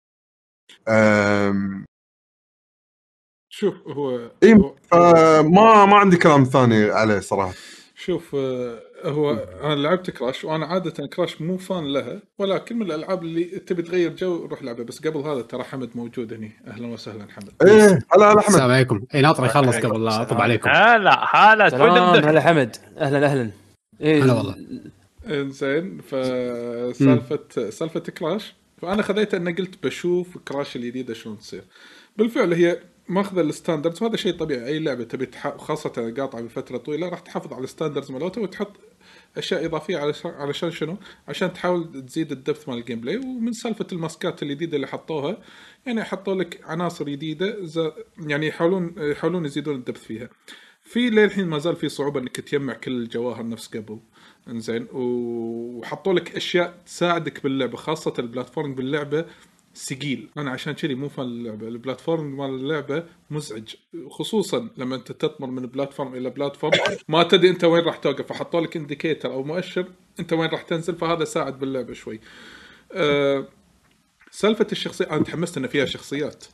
[3.49, 7.53] شوف هو هو- فما ما عندي كلام ثاني عليه صراحة.
[7.95, 9.31] شوف آه، هو
[9.63, 14.15] أنا لعبت Crash وأنا عادة Crash مو fan لها ولكن من الألعاب اللي تبي تغير
[14.15, 14.85] جو روح لعبها.
[14.85, 16.51] بس قبل هذا ترى حمد موجود هني.
[16.67, 17.49] أهلا وسهلا حمد.
[17.61, 19.03] إيه هلا هلا احمد السلام عليكم.
[19.15, 20.69] اي ناطر يخلص قبل لا أطب عليكم.
[20.69, 21.67] هلا هلا
[22.29, 22.75] هلا حمد.
[22.97, 23.51] أهلا أهلا.
[24.01, 24.55] إيه هلا والله.
[25.27, 28.55] إنزين فسالفة سالفة Crash.
[28.81, 31.63] فأنا خذيت إني قلت بشوف Crash الجديدة شلون تصير.
[32.17, 35.57] بالفعل هي ماخذه ال standards وهذا شيء طبيعي أي لعبة تبي تح...
[35.57, 38.71] خاصة قاطعه بفترة طويلة راح تحافظ على ال standards مالتها وتحط
[39.37, 44.00] أشياء إضافية علشان شنو؟ عشان تحاول تزيد ال depth مال ال gameplay ومن سالفة ال
[44.00, 45.37] mask ات الجديده اللي حطوها
[45.85, 47.89] يعني حطوا لك عناصر جديده ز...
[48.19, 50.29] يعني يحاولون يحاولون يزيدون ال depth فيها.
[50.83, 53.99] في للحين ما زال في صعوبة إنك تجمع كل الجواهر نفس قبل.
[54.47, 59.25] إنزين وحطوا لك أشياء تساعدك باللعبة خاصة ال platform باللعبة
[59.77, 61.67] ثقيل أنا عشان كذي مو fan اللعبة.
[61.67, 63.75] ال platform مال اللعبة مزعج.
[64.09, 66.73] خصوصا لما أنت تطمر من platform إلى platform
[67.07, 68.27] ما تدري أنت وين راح توقف.
[68.27, 69.85] فحطوا لك indicator أو مؤشر
[70.19, 72.19] أنت وين راح تنزل فهذا ساعد باللعبة شوي.
[72.91, 73.47] أه
[74.31, 76.45] سالفة الشخصية أنا تحمست ان فيها شخصيات.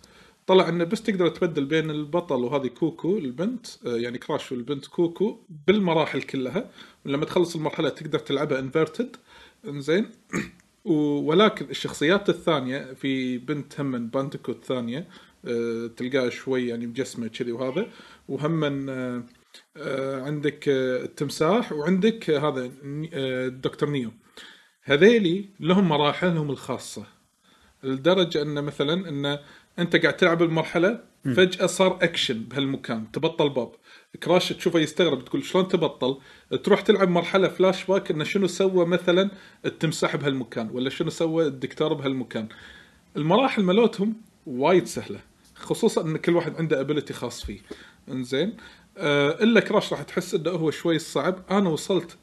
[0.48, 5.40] طلع إنه بس تقدر تبدل بين البطل وهذه Coco البنت آه، يعني Crash والبنت Coco
[5.68, 6.72] بالمراحل كلها.
[7.06, 9.16] ولما تخلص المرحلة تقدر تلعبها inverted
[9.68, 10.12] إنزين.
[10.86, 15.08] ولكن الشخصيات الثانية في بنت هم Bandicoot ثانية
[15.48, 17.88] آه، تلقاها شوي يعني مجسمه كذي وهذا.
[18.30, 19.24] وهم آه،
[19.78, 24.12] آه، عندك التمساح وعندك هذا ني- آه، دكتور Neo.
[24.84, 27.06] هذيلي لهم مراحلهم الخاصة
[27.84, 29.40] لدرجة إنه مثلا إنه
[29.80, 33.72] أنت قاعد تلعب المرحلة فجأة صار اكشن بهالمكان تبطل باب.
[34.24, 36.18] Crash تشوفه يستغرب تقول شلون تبطل؟
[36.64, 39.32] تروح تلعب مرحلة فلاش باك إنه شنو سوى مثلا
[39.66, 42.48] التمساح بهالمكان ولا شنو سوى الدكتور بهالمكان.
[43.18, 44.14] المراحل مالتهم
[44.46, 45.20] وايد سهلة
[45.56, 47.60] خصوصا إن كل واحد عنده ability خاص فيه.
[48.10, 48.58] إنزين؟
[48.98, 51.44] آه إلا Crash راح تحس إنه هو شوي صعب.
[51.52, 52.18] أنا وصلت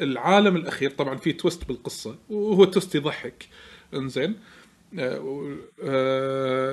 [0.00, 0.90] للعالم الأخير.
[0.90, 3.48] طبعا في twist بالقصة وهو twist يضحك.
[3.94, 4.34] إنزين؟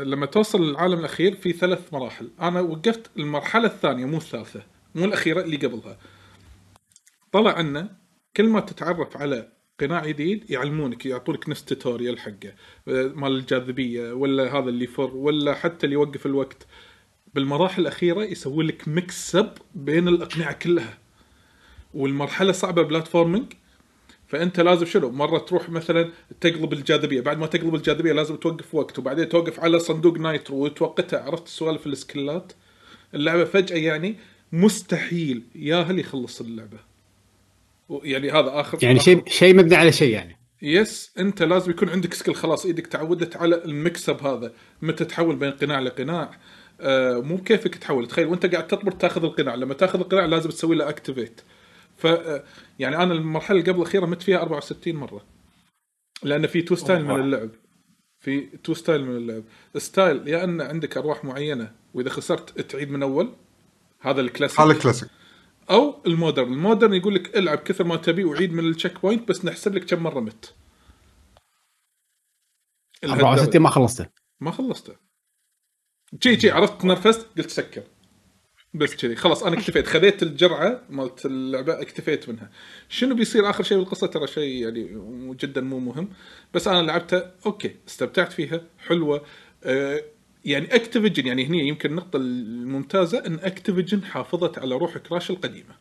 [0.03, 2.29] لما توصل للعالم الأخير في ثلاث مراحل.
[2.41, 4.63] أنا وقفت المرحلة الثانية مو الثالثة
[4.95, 5.97] مو الأخيرة اللي قبلها.
[7.31, 7.89] طلع انه
[8.37, 12.53] كل ما تتعرف على قناع جديد يعلمونك يعطونك نفس tutorial حقه
[12.87, 16.67] آه، مال الجاذبية ولا هذا اللي يفر ولا حتى اللي يوقف الوقت.
[17.33, 20.97] بالمراحل الأخيرة يسوي لك mix up بين الأقنعة كلها.
[21.93, 23.53] والمرحلة صعبة platforming
[24.29, 26.09] فأنت لازم شنو؟ مرة تروح مثلا
[26.41, 27.21] تقلب الجاذبية.
[27.21, 28.99] بعد ما تقلب الجاذبية لازم توقف وقت.
[28.99, 31.19] وبعدين توقف على صندوق nitro وتوقتها.
[31.19, 32.53] عرفت سوالف ال skill ات
[33.15, 34.15] اللعبة فجأة يعني
[34.51, 35.43] مستحيل.
[35.55, 36.77] ياهل يخلص اللعبة.
[38.03, 40.37] يعني هذا آخر يعني شيء شيء مبني على شيء يعني.
[40.61, 42.65] yes أنت لازم يكون عندك skill خلاص.
[42.65, 44.53] إيدك تعودت على ال mix up هذا.
[44.81, 46.31] متى تحول بين قناع لقناع.
[46.81, 48.07] آه مو بكيفك تحول.
[48.07, 49.55] تخيل وأنت قاعد تطمر تاخذ القناع.
[49.55, 51.41] لما تاخذ القناع لازم تسوي له activate
[51.99, 52.03] ف
[52.79, 55.25] يعني أنا المرحلة اللي قبل الأخيرة مت فيها 64 مرة.
[56.23, 57.49] لأن في two style من اللعب.
[58.19, 59.43] في two style من اللعب.
[59.77, 63.35] style يا أن عندك أرواح معينة وإذا خسرت تعيد من أول.
[63.99, 65.09] هذا الكلاسيك هذا كلاسيك
[65.69, 66.53] أو ال modern.
[66.53, 69.85] ال modern يقول لك العب كثر ما تبي وعيد من ال checkpoint بس نحسب لك
[69.85, 70.55] كم مرة مت.
[73.03, 74.09] 64 ما خلصته.
[74.39, 74.95] ما خلصته.
[76.13, 77.83] GG عرفت تنرفزت قلت سكر.
[78.73, 79.15] بس كذي.
[79.15, 79.87] خلاص أنا اكتفيت.
[79.87, 82.49] خذيت الجرعة مالت اللعبة اكتفيت منها.
[82.89, 85.01] شنو بيصير آخر شيء بالقصة؟ ترى شيء يعني
[85.41, 86.09] جدا مو مهم.
[86.53, 89.25] بس أنا لعبتها okay استمتعت فيها حلوة.
[89.63, 90.01] آه
[90.45, 95.75] يعني Activision يعني هني يمكن النقطة الممتازة إن Activision حافظت على روح Crash القديمة.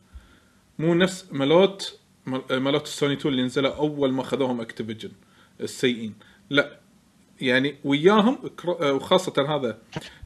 [0.79, 5.11] مو نفس مالوت مال- مالوت السوني 2 اللي نزلوا أول ما خذوهم Activision
[5.61, 6.13] السيئين.
[6.49, 6.79] لا.
[7.41, 9.77] يعني وياهم آه، وخاصة هذا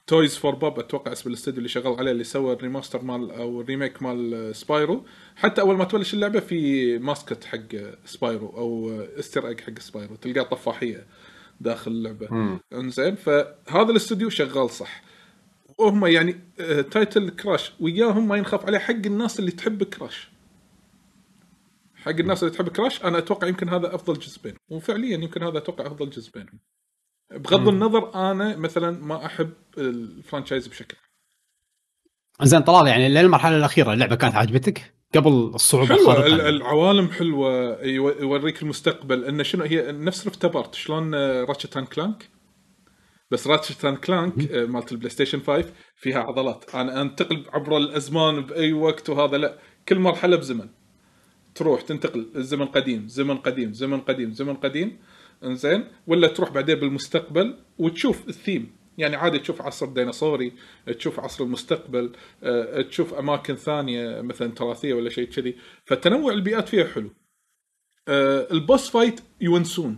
[0.08, 3.62] Toys for Bob أتوقع اسم الاستوديو اللي شغال عليه اللي سوى ال remaster مال أو
[3.62, 5.06] ال remake مال آه، Spyro.
[5.36, 9.80] حتى أول ما تبلش اللعبة في mascot حق آه، Spyro أو آه، Easter egg حق
[9.80, 11.06] Spyro تلقاه طفاحية
[11.62, 12.60] داخل اللعبة.
[12.74, 15.04] إنزين فهذا الاستوديو شغال صح.
[15.78, 20.30] وهم يعني آه، title Crash وياهم ما ينخاف عليه حق الناس اللي تحب Crash
[21.96, 25.58] حق الناس اللي تحب Crash أنا أتوقع يمكن هذا أفضل جزء بينهم وفعليا يمكن هذا
[25.58, 26.60] أتوقع أفضل جزء بينهم
[27.38, 30.98] بغض النظر أنا مثلا ما أحب ال franchise بشكل
[32.42, 36.50] زين طلال يعني للمرحله الأخيرة اللعبة كانت عجبتك قبل الصعوبة يعني.
[36.50, 39.26] العوالم حلوة يو- يوريك المستقبل.
[39.26, 42.30] انه شنو هي؟ نفس Rift Apart شلون Ratchet and Clank
[43.32, 45.66] بس Ratchet and Clank مالت ال PlayStation 5
[45.96, 46.76] فيها عضلات.
[46.76, 49.58] أنا أنتقل عبر الأزمان بأي وقت وهذا لا.
[49.88, 50.70] كل مرحلة بزمن.
[51.56, 55.00] تروح تنتقل الزمن قديم زمن قديم زمن قديم زمن قديم.
[55.44, 58.76] إنزين؟ ولا تروح بعدين بالمستقبل وتشوف الثيم.
[58.98, 60.54] يعني عادي تشوف عصر ديناصوري
[60.98, 62.12] تشوف عصر المستقبل
[62.44, 65.56] آه، تشوف أماكن ثانية مثلا تراثية ولا شيء كذي.
[65.86, 67.10] فالتنوع البيئات فيها حلو.
[68.08, 69.98] آه، ال boss fight يونسون.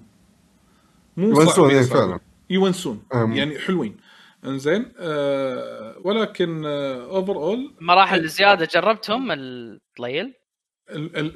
[1.18, 1.84] مو يونسون، صعبين.
[1.84, 2.20] فعلا.
[2.50, 3.04] يونسون.
[3.14, 3.34] أم.
[3.34, 3.98] يعني حلوين.
[4.46, 10.34] إنزين؟ آه ولكن overall مراحل زياده جربتهم طلال؟ ال- ال-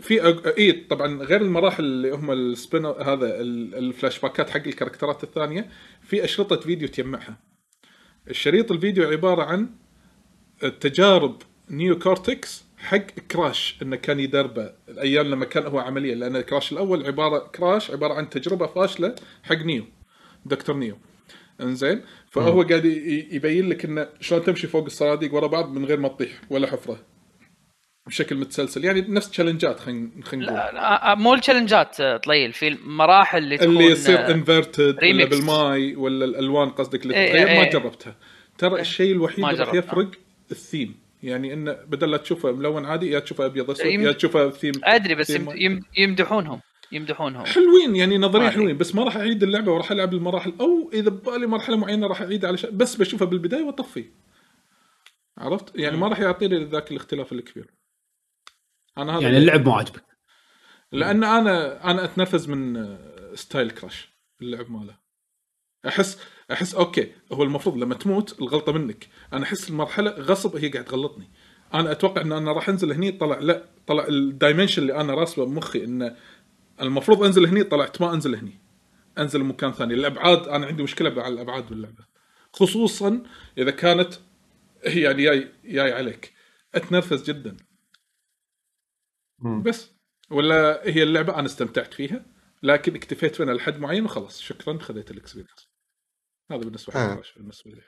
[0.02, 4.73] في أج- اي طبعا غير المراحل اللي هم السبين هذا ال- الفلاش باكات حق ال
[4.73, 5.70] character ات الثانية
[6.02, 7.38] في أشرطة فيديو تجمعها.
[8.30, 9.70] الشريط الفيديو عبارة عن
[10.80, 12.98] تجارب Neo Cortex حق
[13.32, 18.14] Crash إنه كان يدربه الأيام لما كان هو عمليا لأن Crash الأول عباره Crash عبارة
[18.14, 19.86] عن تجربة فاشلة حق نيو
[20.46, 20.98] دكتور Neo.
[21.62, 22.86] إنزين؟ فهو قاعد
[23.32, 27.00] يبين لك إنه شلون تمشي فوق الصناديق ورا بعض من غير ما تطيح ولا حفرة.
[28.08, 28.86] بشكل متسلسل.
[28.86, 30.58] يعني نفس تشالنجات خلينا خلينا نقول.
[30.58, 32.54] لا لا، مو التشالنجات آه، طليل.
[32.54, 35.26] في المراحل اللي تكون اللي يصير آه، انفرتد ولا.
[35.26, 37.72] بالماي ولا الألوان قصدك اللي إيه، تتغير؟ إيه، ما إيه.
[37.72, 38.16] جربتها.
[38.58, 39.74] ترى الشيء الوحيد اللي راح.
[39.74, 40.12] يفرق
[40.52, 40.96] الثيم.
[41.24, 45.16] يعني انه بدل لا تشوفه ملون عادي يا تشوفه أبيض أسود يا تشوفه ثيم أدري
[45.16, 46.60] بس ثيم- يم- يم- يمدحونهم.
[46.92, 47.46] يمدحونهم.
[47.46, 48.50] حلوين يعني نظريا.
[48.50, 50.54] حلوين بس ما راح أعيد اللعبة وراح ألعب المراحل.
[50.62, 54.06] أو إذا ببالي مرحلة معينة راح أعيد على بس بشوفها بالبداية وأطفي.
[55.38, 57.68] عرفت؟ يعني ما راح يعطيني ذاك الاختلاف الكبير.
[59.02, 60.04] أنا هذا يعني اللعب مو عاجبك.
[60.92, 64.10] لأن أنا أنا أتنرفز من آه، style Crash
[64.42, 64.96] اللعب ماله.
[65.88, 66.20] احس
[66.52, 69.08] أحس okay هو المفروض لما تموت الغلطة منك.
[69.34, 71.30] أنا أحس المرحلة غصب هي قاعد تغلطني.
[71.74, 75.46] أنا أتوقع إن أنا راح أنزل هني طلع لا طلع ال dimension اللي أنا راسبه
[75.46, 76.16] بمخي إنه
[76.82, 78.60] المفروض أنزل هني طلعت ما أنزل هني.
[79.18, 79.94] أنزل مكان ثاني.
[79.94, 82.06] الابعاد أنا عندي مشكلة مع الأبعاد باللعبة.
[82.54, 83.24] خصوصا
[83.58, 84.14] إذا كانت
[84.86, 86.34] هي يعني جاي جاي عليك.
[86.76, 87.58] أتنرفز جدا.
[89.42, 89.62] مم.
[89.64, 89.92] بس.
[90.32, 92.26] ولا هي اللعبة أنا استمتعت فيها
[92.64, 94.42] لكن اكتفيت منها لحد معين وخلاص.
[94.42, 95.70] شكرا خذيت ال experience.
[96.52, 97.08] هذا بالنسبة آه.
[97.10, 97.82] حق Crash بالنسبة لي.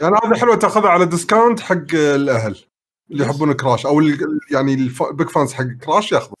[0.00, 2.56] يعني هذا حلوة تأخذها على discount حق الأهل
[3.10, 4.18] اللي يحبون Crash أو ال-
[4.52, 6.34] يعني ال big fans حق Crash ياخذوا.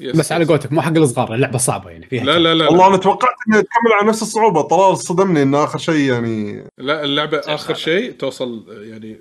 [0.00, 0.44] yes بس على.
[0.44, 3.60] قولتك مو حق الصغار اللعبة صعبة يعني فيها لا لا لا والله أنا توقعت انها
[3.60, 7.74] تكمل على نفس الصعوبة طلال صدمني انه آخر شيء يعني لا اللعبة آخر.
[7.74, 9.20] شيء توصل يعني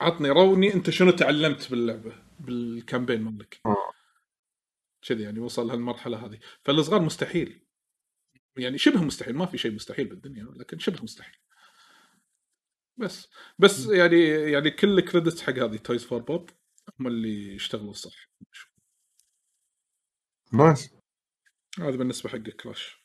[0.00, 3.60] عطني روني أنت شنو تعلمت باللعبة؟ بال campaign مالك.
[3.66, 3.92] آه.
[5.02, 6.40] كذي يعني وصل هالمرحله هذه.
[6.64, 7.66] فالصغار مستحيل.
[8.56, 11.36] يعني شبه مستحيل ما في شيء مستحيل بالدنيا لكن شبه مستحيل.
[12.96, 13.28] بس
[13.58, 16.50] بس يعني يعني كل credit حق هذه Toys for Bob
[17.00, 18.28] هم اللي اشتغلوا صح
[20.52, 20.90] nice.
[21.78, 23.01] هذا بالنسبة حق Crash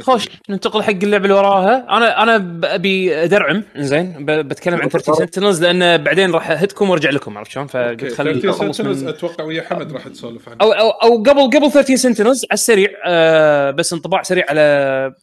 [0.00, 0.28] خوش.
[0.48, 5.64] ننتقل حق اللعبه اللي وراها أنا أنا أبي ادرعم زين ب- بتكلم عن 13 Sentinels
[5.64, 9.62] لأن بعدين راح أهدكم وأرجع لكم عرفت شلون؟ فقلت خليني 13 اخلص من أتوقع ويا
[9.62, 10.58] حمد راح تسولف عنه.
[10.62, 15.14] أو أو أو قبل قبل 13 Sentinels على السريع آه بس انطباع سريع على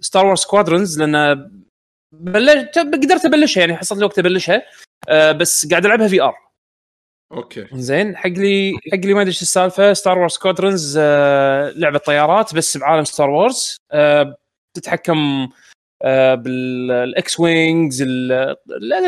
[0.00, 1.50] Star Wars Squadrons لأن
[2.12, 4.62] بلشت قدرت أبلشها يعني حصلت لي وقت أبلشها
[5.08, 6.34] آه بس قاعد ألعبها VR
[7.34, 7.66] okay.
[7.72, 9.92] زين حق لي حق لي ما أدري إيش السالفة.
[9.92, 14.36] Star Wars Squadrons آه لعبة طيارات بس بعالم Star Wars آه
[14.74, 15.48] تتحكم
[16.02, 18.04] آه بال X-Wings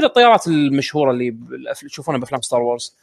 [0.04, 1.36] الطيارات المشهورة اللي
[1.88, 2.96] تشوفونها بأفلام Star Wars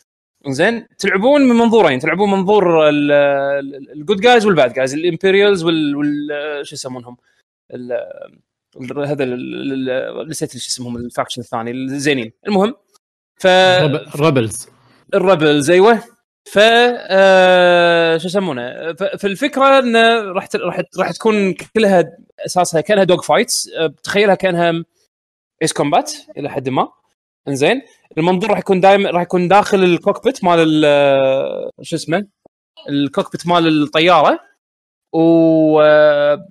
[0.48, 2.00] زين تلعبون من منظورين.
[2.00, 6.30] تلعبون منظور ال good guys وال bad guys ال Imperials وال, وال
[6.68, 7.18] شو يسمونهم؟
[7.74, 7.92] ال-
[8.82, 9.26] ال- هذا
[10.26, 12.76] نسيت شو اسمهم ال faction الثاني الزينين المهم
[13.40, 13.48] ف
[14.16, 14.68] rebels
[15.14, 16.04] ال rebels أيوه.
[16.52, 23.70] ف آه، شو يسمونه؟ فالفكرة انه راح راح راح تكون كلها أساسها كأنها dogfights
[24.04, 24.84] تخيلها كأنها
[25.62, 26.88] Ace Combat إلى حد ما.
[27.48, 27.82] إنزين.
[28.18, 32.28] المنظور راح يكون دائما راح يكون داخل ال cockpit مال ال- شو اسمه؟
[32.90, 34.40] ال cockpit مال الطيارة.
[35.14, 36.48] و آه،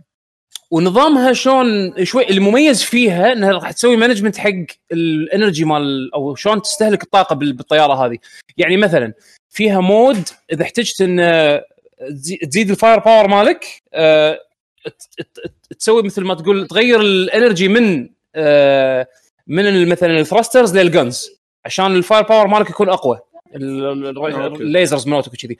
[0.72, 4.50] ونظامها شلون شوي المميز فيها إنها راح تسوي management حق
[4.92, 8.18] ال energy مال أو شلون تستهلك الطاقة بال- بالطيارة هذه.
[8.56, 9.12] يعني مثلا
[9.50, 11.64] فيها mode إذا احتجت إن آه،
[12.10, 14.40] تزي- تزيد ال fire power مالك آه،
[15.78, 19.06] تسوي مثل ما تقول تغير ال energy من آه،
[19.46, 21.28] من مثلا ال thrusters لل guns
[21.64, 23.20] عشان ال fire power مالك يكون أقوى.
[23.54, 25.58] ال lasers مالتك وكذي.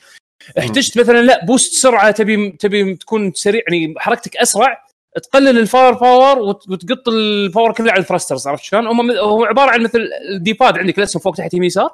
[0.59, 4.85] احتجت مثلا لا boost سرعة تبي تبي تكون سريع يعني حركتك أسرع
[5.23, 9.11] تقلل ال fire power وت- وتقط ال power كله على ال thrusters عرفت شلون؟ هم
[9.11, 11.91] هو عبارة عن مثل ال D-pad عندك الاسهم فوق تحت يمين يسار.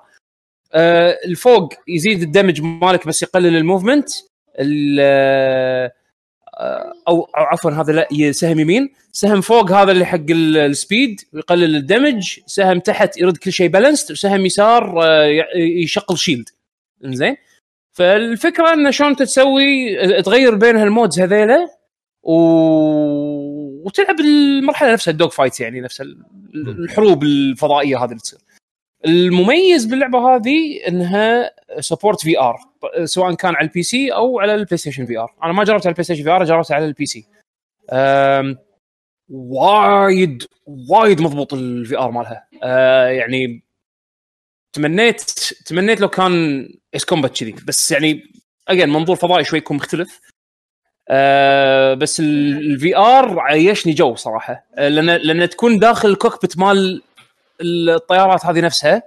[0.73, 4.09] آه الفوق يزيد ال damage مالك بس يقلل ال movement.
[4.59, 4.99] ال-
[6.61, 8.89] آه، أو أو عفوا هذا لا سهم يمين.
[9.13, 12.39] سهم فوق هذا اللي حق ال- ال speed يقلل ال damage.
[12.47, 16.49] سهم تحت يرد كل شيء balanced وسهم يسار آه، ي- يشغل shield
[17.03, 17.37] زين
[17.93, 21.69] فالفكرة انه شلون تسوي تغير بين هال modes هذيلا
[22.29, 22.35] و
[23.85, 28.39] وتلعب المرحلة نفسها ال dogfight يعني نفس ال- الحروب الفضائية هذه اللي تصير.
[29.07, 32.57] المميز باللعبة هذه إنها support VR
[33.05, 36.05] سواء كان على ال PC أو على البلاي ستيشن VR أنا ما جربت على البلاي
[36.05, 37.27] ستيشن VR جربت على ال PC.
[37.93, 38.59] أم،
[39.31, 42.49] وايد وايد مضبوط ال VR مالها.
[42.63, 43.63] أه يعني
[44.73, 45.21] تمنيت
[45.67, 46.65] تمنيت لو كان
[46.95, 47.55] Ace Combat كذي.
[47.67, 48.33] بس يعني
[48.69, 50.21] again منظور فضائي شوي يكون مختلف.
[51.11, 57.03] آه بس ال VR عيشني جو صراحة آه لأن لأن تكون داخل ال cockpit مال
[57.61, 59.03] الطيارات هذه نفسها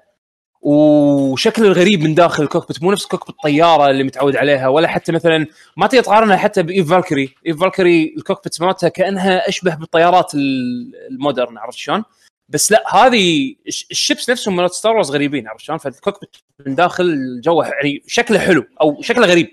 [0.61, 5.11] وشكل الغريب من داخل ال cockpit مو نفس cockpit الطيارة اللي متعود عليها ولا حتى
[5.11, 5.45] مثلا
[5.77, 10.33] ما تقدر تقارنها حتى ب EVE Valkyrie EVE Valkyrie ال cockpit مالتها كأنها أشبه بالطيارات
[10.35, 12.03] ال- ال modern عرفت شلون؟
[12.49, 16.35] بس لا هذه الش- ال ships نفسهم مالت Star Wars غريبين عرفت شلون؟ فال cockpit
[16.65, 19.49] من داخل جوه يعني شكله حلو أو شكله غريب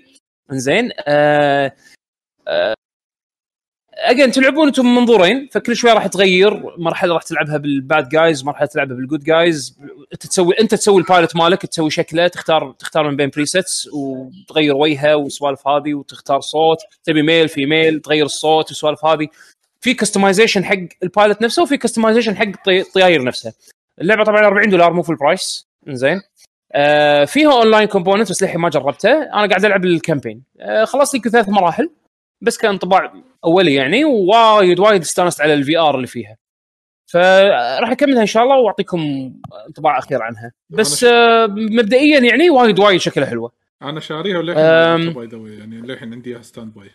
[0.51, 1.71] إنزين آه
[3.93, 8.43] again تلعبون أنتم من منظورين فكل شوي راح تغير مرحلة راح تلعبها بال bad guys
[8.43, 9.79] مرحلة تلعبها بال good guys
[10.13, 14.75] انت تسوي انت تسوي ال pilot مالك تسوي شكله تختار تختار من بين presets وتغير
[14.75, 16.77] وجهه والسوالف هذه وتختار صوت.
[17.03, 19.27] تبي male female تغير الصوت والسوالف هذه.
[19.81, 23.53] في customization حق ال pilot نفسه وفي customization حق الطي- الطياير نفسها
[24.01, 26.21] اللعبة طبعا 40 دولار مو full price زين
[26.73, 29.11] آه فيها online component بس للحين ما جربته.
[29.11, 31.89] أنا قاعد ألعب ال campaign آه خلصت ثلاث مراحل.
[32.41, 33.13] بس كانطباع
[33.45, 36.37] أولي يعني ووايد وايد استانست على ال VR اللي فيها.
[37.05, 39.33] فراح أكملها إن شاء الله وأعطيكم
[39.67, 40.51] انطباع أخير عنها.
[40.69, 43.51] بس آه مبدئيا يعني وايد وايد شكلها حلوة.
[43.81, 45.13] أنا شاريها وللحين.
[45.13, 46.89] by the يعني للحين عندي إياها standby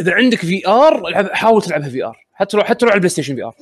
[0.00, 1.02] إذا عندك VR
[1.34, 3.54] حاول تلعبها VR حتى لو حتى لو على البلاي ستيشن VR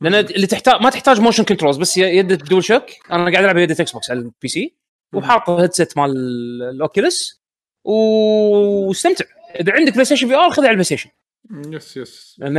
[0.00, 3.70] لأن اللي تحتاج ما تحتاج motion controls بس يد ال DualShock أنا قاعد ألعب يد
[3.70, 4.74] Xbox على ال PC
[5.14, 6.12] وحاط ال headset مال
[6.62, 7.42] ال Oculus
[7.84, 9.24] واستمتع.
[9.60, 11.10] إذا عندك بلاي ستيشن VR خذها على البلاي ستيشن
[11.66, 12.36] yes yes.
[12.38, 12.58] لأن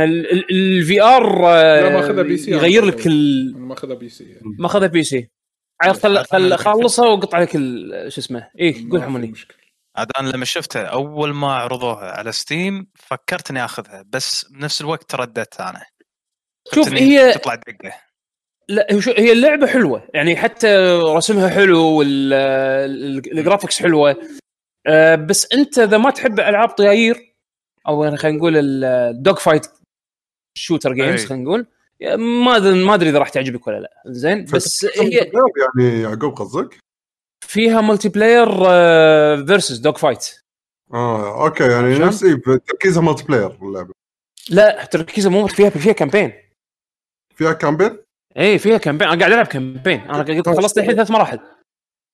[0.50, 2.84] ال VR لا، ماخذها PC يغير.
[2.84, 3.52] لك ال...
[3.56, 4.40] أنا ماخذها PC يعني.
[4.58, 5.30] ماخذها PC.
[5.82, 8.50] عاد خل خل خلصها وقط عليك ال- شو اسمه.
[8.58, 9.56] إيه قول ما مشكلة.
[9.96, 15.10] عاد أنا لما شفتها أول ما عرضوها على Steam فكرت اني أخذها بس بنفس الوقت
[15.10, 15.82] ترددت أنا.
[16.74, 17.92] شوف هي تطلع دقة.
[18.68, 20.08] لا هو شو- هي اللعبة حلوة.
[20.14, 20.68] يعني حتى
[21.16, 24.16] رسمها حلو وال graphics حلوة.
[24.86, 27.34] آه، بس انت اذا ما تحب العاب طياير
[27.88, 29.66] أو يعني خلينا نقول ال dogfight
[30.58, 31.24] shooter games.
[31.26, 31.66] خلينا نقول
[32.18, 34.02] ما ما أدري إذا راح تعجبك ولا لا.
[34.06, 35.10] زين بس هي
[35.78, 36.78] يعني يعقوب قصدك؟
[37.44, 38.48] فيها multiplayer
[39.46, 40.40] versus dogfight
[40.94, 42.34] آه okay يعني؟ نفس إيه،
[42.66, 43.92] تركيزها multiplayer اللعبة.
[44.50, 46.32] لا تركيزها مو فيها فيها campaign
[47.34, 47.98] فيها campaign؟
[48.38, 51.40] اي فيها campaign أنا قاعد ألعب campaign أنا قلت خلصت الحين ثلاث مراحل.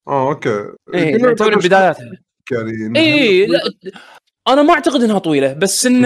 [0.08, 0.72] آه okay.
[0.94, 2.12] اي تو بس- بداياتها.
[2.50, 3.61] يعني اي إي، لا
[4.48, 6.05] أنا ما أعتقد إنها طويلة بس إن.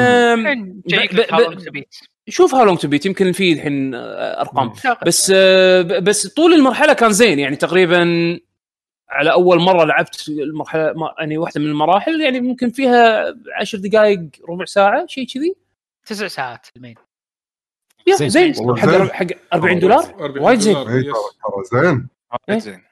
[2.28, 4.72] شوف How Long to Beat يمكن في الحين أرقام.
[5.06, 8.00] بس آه، بس طول المرحلة كان زين يعني تقريبا
[9.08, 14.20] على أول مرة لعبت المرحلة ما- يعني واحدة من المراحل يعني ممكن فيها عشر دقائق
[14.48, 15.54] ربع ساعة شيء كذي.
[16.06, 16.94] تسع ساعات ال main.
[18.06, 18.28] يا زين.
[18.28, 18.54] زين.
[18.78, 18.88] حق.
[19.12, 20.74] حق 40 دولار؟ 40 وايد زين.
[20.74, 21.02] ترى
[21.72, 22.08] زين.
[22.48, 22.82] إيه؟ زين.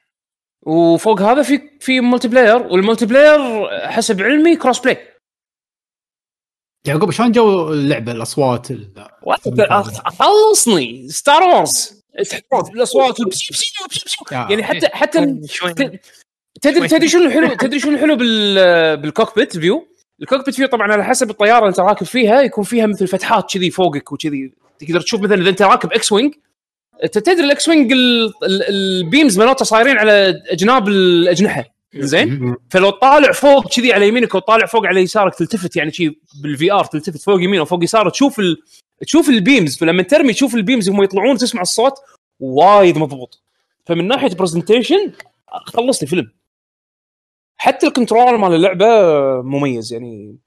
[0.67, 4.99] وفوق هذا في في multiplayer وال multiplayer حسب علمي crossplay
[6.87, 8.93] يعقوب شلون جو اللعبة الأصوات ال-
[10.19, 11.09] خلصني.
[11.09, 12.03] Star Wars
[12.75, 13.21] الأصوات
[14.33, 14.51] آه.
[14.51, 16.01] يعني حتى حتى شوي ت-
[16.63, 19.89] تدري تدري شنو الحلو تدري شنو الحلو بال بال cockpit view
[20.23, 23.53] ال cockpit view طبعا على حسب الطيارة اللي انت راكب فيها يكون فيها مثل فتحات
[23.53, 24.53] كذي فوقك وكذي.
[24.79, 26.35] تقدر تشوف مثلا إذا أنت راكب X-wing
[27.05, 31.65] انت تدري ال X-wing ال- ال- ال beams مالته صايرين على جناب الأجنحة.
[31.97, 36.73] زين؟ فلو طالع فوق كذي على يمينك وطالع فوق على يسارك تلتفت يعني شي بال
[36.73, 38.57] VR تلتفت فوق يمين وفوق يسار تشوف ال...
[39.07, 39.77] تشوف ال beams.
[39.79, 41.95] فلما ترمي تشوف ال beams وهم يطلعون تسمع الصوت
[42.41, 43.43] وايد مضبوط.
[43.87, 45.13] فمن ناحية presentation
[45.67, 46.31] خلص لي فيلم.
[47.57, 48.87] حتى ال control مال اللعبة
[49.43, 50.39] مميز يعني.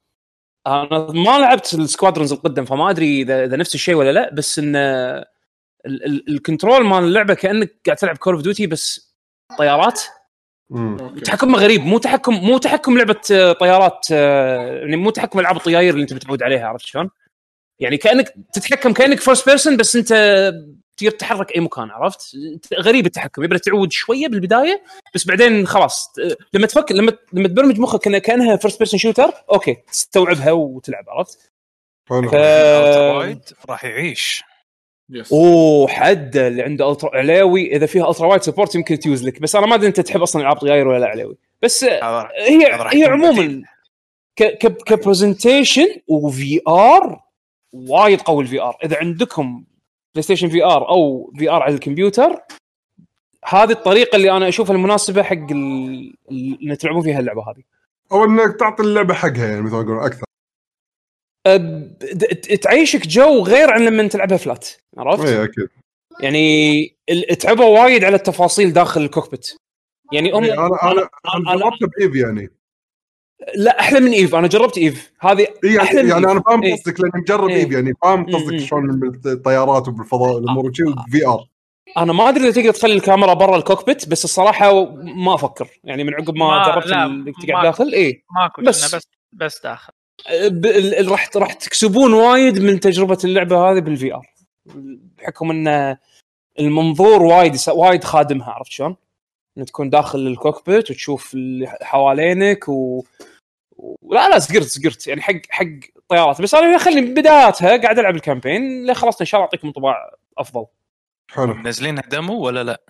[0.68, 4.76] أنا ما لعبت ال Squadrons القدم فما أدري اذا نفس الشيء ولا لا بس إن
[4.76, 5.26] ال- ال-
[5.86, 9.16] ال control مال اللعبة كأنك قاعد تلعب Call of Duty بس
[9.58, 10.02] طيارات
[10.70, 10.98] مم.
[11.00, 15.58] okay تحكمها غريب مو تحكم مو تحكم لعبة آه، طيارات آه، يعني مو تحكم ألعاب
[15.58, 17.10] الطياير اللي أنت متعود عليها عرفت شلون؟
[17.80, 20.08] يعني كأنك تتحكم كأنك first person بس أنت
[20.98, 22.38] تقدر تتحرك أي مكان عرفت؟
[22.80, 24.84] غريب التحكم يبغى تعود شوية بالبداية
[25.16, 29.32] بس بعدين خلاص ت- لما تفكر لما لما تبرمج مخك انها كأنها first person shooter
[29.52, 31.52] okay تستوعبها وتلعب عرفت؟
[32.10, 32.36] حلو ف...
[33.70, 34.44] راح يعيش
[35.10, 39.42] يس أوه حد اللي عنده الترا علاوي إذا فيها الترا وايد سبورت يمكن تيوز لك.
[39.42, 41.38] بس أنا ما أدري أنت تحب أصلا العاب طياير ولا لا علاوي.
[41.62, 43.66] بس هي هي عموما بديل.
[44.36, 47.20] ك ك كبرزنتيشن وفي ار
[47.74, 49.64] وايد قوي الفي ار إذا عندكم
[50.16, 52.40] بلاي ستيشن في ار أو في ار على الكمبيوتر
[53.46, 57.64] هذه الطريقة اللي أنا أشوفها المناسبة حق ال- ال- ان تلعبون فيها اللعبة هذه.
[58.12, 60.27] أو إنك تعطي اللعبة حقها يعني مثل ما يقولون أكثر.
[62.62, 64.68] تعيشك جو غير عن لما تلعبها flat
[64.98, 65.70] عرفت؟ اي أكيد
[66.22, 66.88] يعني
[67.40, 69.56] تعبوا وايد على التفاصيل داخل ال cockpit
[70.14, 72.50] يعني هم إي، أنا أنا أنا- أنا جربت ب EVE يعني
[73.56, 76.42] لا أحلى من EVE أنا جربت EVE هذه إي يعني, أحلى من يعني أنا.
[76.42, 76.72] فاهم إي.
[76.74, 77.56] قصدك لأني مجرب إي.
[77.56, 78.26] EVE يعني فاهم.
[78.36, 81.48] قصدك شلون بالطيارات وبالفضاء الأمور وشي VR
[81.98, 86.04] أنا ما أدري إذا تقدر تخلي الكاميرا برا ال cockpit بس الصراحة ما أفكر يعني
[86.04, 88.96] من عقب ما, ما- جربت انك تقعد داخل اي ماكو بس.
[89.34, 89.94] بس داخل
[91.10, 94.34] راح راح تكسبون وايد من تجربة اللعبة هذه بال VR
[95.18, 95.98] بحكم إن
[96.60, 98.96] المنظور وايد وايد خادمها عرفت شلون؟
[99.58, 103.04] ان تكون داخل ال cockpit وتشوف اللي حوالينك و...
[103.78, 104.14] و...
[104.14, 105.66] لا لا سقرت سقرت يعني حق حق
[106.08, 109.46] طيارات بس أنا خلي من بداياتها قاعد ألعب ال campaign لا خلصت إن شاء الله
[109.46, 110.66] أعطيكم انطباع أفضل
[111.32, 112.82] حلو منزلينها demo ولا لا؟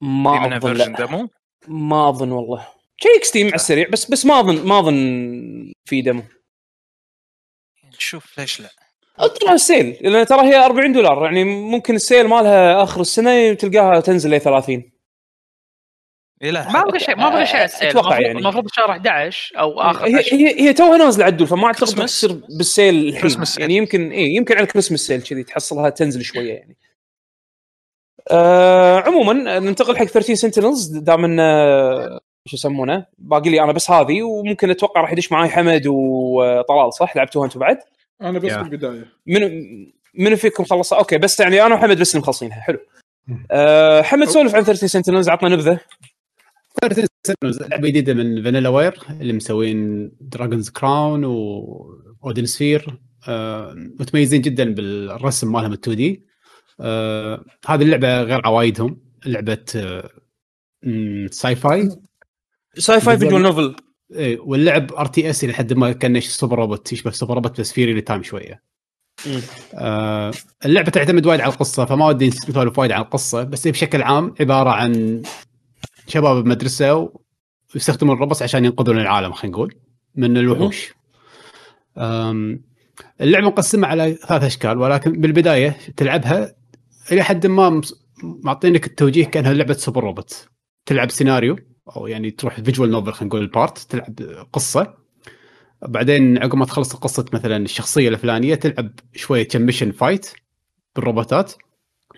[0.00, 1.06] ما أظن version لا.
[1.06, 1.28] demo؟
[1.68, 6.22] ما أظن والله check Steam على السريع بس بس ما أظن ما أظن في demo
[7.96, 8.68] نشوف ليش لا.
[9.40, 11.24] ترى ال sale لأن ترى هي 40 دولار.
[11.24, 14.92] يعني ممكن ال sale مالها آخر السنة تلقاها تنزل ل 30
[16.42, 17.88] إيه لا ما بغى شيء ما بغى شيء ال sale.
[17.88, 18.38] أتوقع المفروض- يعني.
[18.38, 20.36] المفروض شهر 11 أو آخر هي عشر.
[20.36, 22.04] هي, هي توها نازلة عدول فما أعتقد.
[22.04, 23.44] تصير بال sale الحين.
[23.58, 26.76] يعني يمكن اي يمكن على ال Christmas sale كذي تحصلها تنزل شوية يعني.
[28.30, 31.40] آه عموما ننتقل حق 13 Sentinels دام ان
[32.46, 37.16] شو يسمونه باقي لي أنا بس هذه وممكن أتوقع راح يدش معي حمد وطلال صح؟
[37.16, 37.78] لعبتوها أنتم بعد؟
[38.22, 38.62] أنا بس يا.
[38.62, 39.06] بالبداية.
[39.26, 39.50] منو
[40.18, 42.78] منو فيكم خلص؟ أوكي بس يعني أنا وحمد بس اللي مخلصينها حلو.
[43.50, 45.80] أه حمد سولف عن 13 Sentinels عطنا نبذة.
[46.82, 52.98] 13 Sentinels لعبة جديدة من Vanillaware اللي مسوين Dragon's Crown و Odin Sphere
[53.28, 56.26] آه متميزين جدا بالرسم مالهم ال 2D
[56.80, 60.10] آه هذه اللعبة غير عوايدهم لعبة آه
[60.82, 61.88] مم، sci-fi
[62.78, 63.76] sci-fi visual novel
[64.12, 68.22] إيه، واللعب RTS لحد ما كان Super Robot يشبه Super Robot بس في real time
[68.22, 68.62] شوية.
[69.74, 70.32] آه
[70.64, 74.70] اللعبة تعتمد وايد على القصة فما ودي نسولف وايد عن القصة بس بشكل عام عبارة
[74.70, 75.22] عن
[76.06, 77.12] شباب بمدرسة
[77.74, 79.74] ويستخدمون ال robots عشان ينقذون العالم خلينا نقول
[80.14, 80.94] من الوحوش.
[83.20, 86.54] اللعبة مقسمة على ثلاث أشكال ولكن بالبداية تلعبها
[87.12, 87.80] إلى حد ما
[88.22, 90.48] معطينك التوجيه كأنها لعبة Super Robot
[90.86, 91.56] تلعب سيناريو
[91.96, 94.14] أو يعني تروح visual novel خلينا نقول ال part تلعب
[94.52, 94.94] قصة.
[95.82, 100.30] بعدين عقب ما تخلص قصة مثلا الشخصية الفلانية تلعب شوية كم mission fight
[100.96, 101.52] بالروبوتات.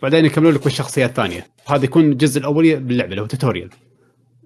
[0.02, 3.70] بعدين يكملون لك بالشخصيات الثانية هذا يكون الجزء الأولي باللعبة اللي هو tutorial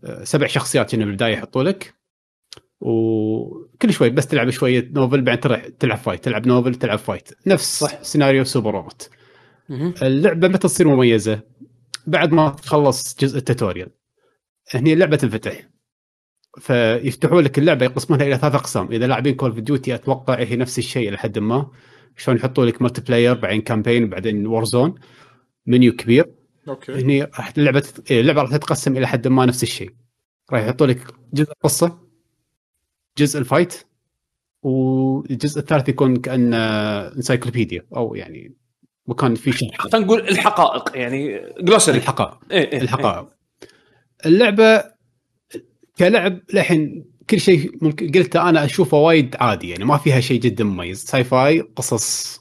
[0.04, 1.94] أه، سبع شخصيات كنا بالبداية يحطوا لك.
[2.80, 7.78] وكل شوي بس تلعب شوية novel بعدين تروح تلعب fight تلعب novel تلعب fight نفس
[7.78, 8.02] صح.
[8.02, 9.10] سيناريو Super Robot.
[10.02, 11.40] اللعبة متى تصير مميزة؟
[12.06, 13.88] بعد ما تخلص جزء ال tutorial
[14.74, 15.68] هني اللعبة تنفتح.
[16.58, 18.92] فيفتحوا لك اللعبة يقسمونها إلى ثلاث أقسام.
[18.92, 21.70] إذا لاعبين Call of Duty أتوقع هي نفس الشيء لحد ما.
[22.16, 24.94] شلون يحطوا لك multiplayer بعدين campaign بعدين Warzone
[25.66, 26.30] منيو كبير.
[26.68, 26.92] أوكي.
[26.92, 29.90] هني راح اللعبة إيه، اللعبة راح تتقسم إلى حد ما نفس الشيء.
[30.52, 31.98] راح يحطوا لك جزء القصة
[33.18, 33.74] جزء ال fight
[34.62, 38.56] والجزء الثالث يكون كان encyclopedia أو يعني
[39.06, 42.38] مكان فيه شرح خلينا نقول الحقائق يعني glossary الحقائق.
[42.50, 42.82] إيه إيه.
[42.82, 43.37] الحقائق.
[44.26, 44.84] اللعبة
[45.98, 50.64] كلعب للحين كل شيء ممكن قلته أنا أشوفه وايد عادي يعني ما فيها شيء جدا
[50.64, 51.04] مميز.
[51.04, 52.38] sci-fi قصص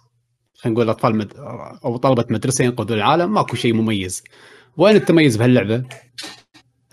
[0.56, 1.34] خلينا نقول أطفال مد...
[1.86, 4.24] أو طلبة مدرسة ينقذون العالم ماكو شيء مميز.
[4.78, 5.84] وين التميز بهاللعبة؟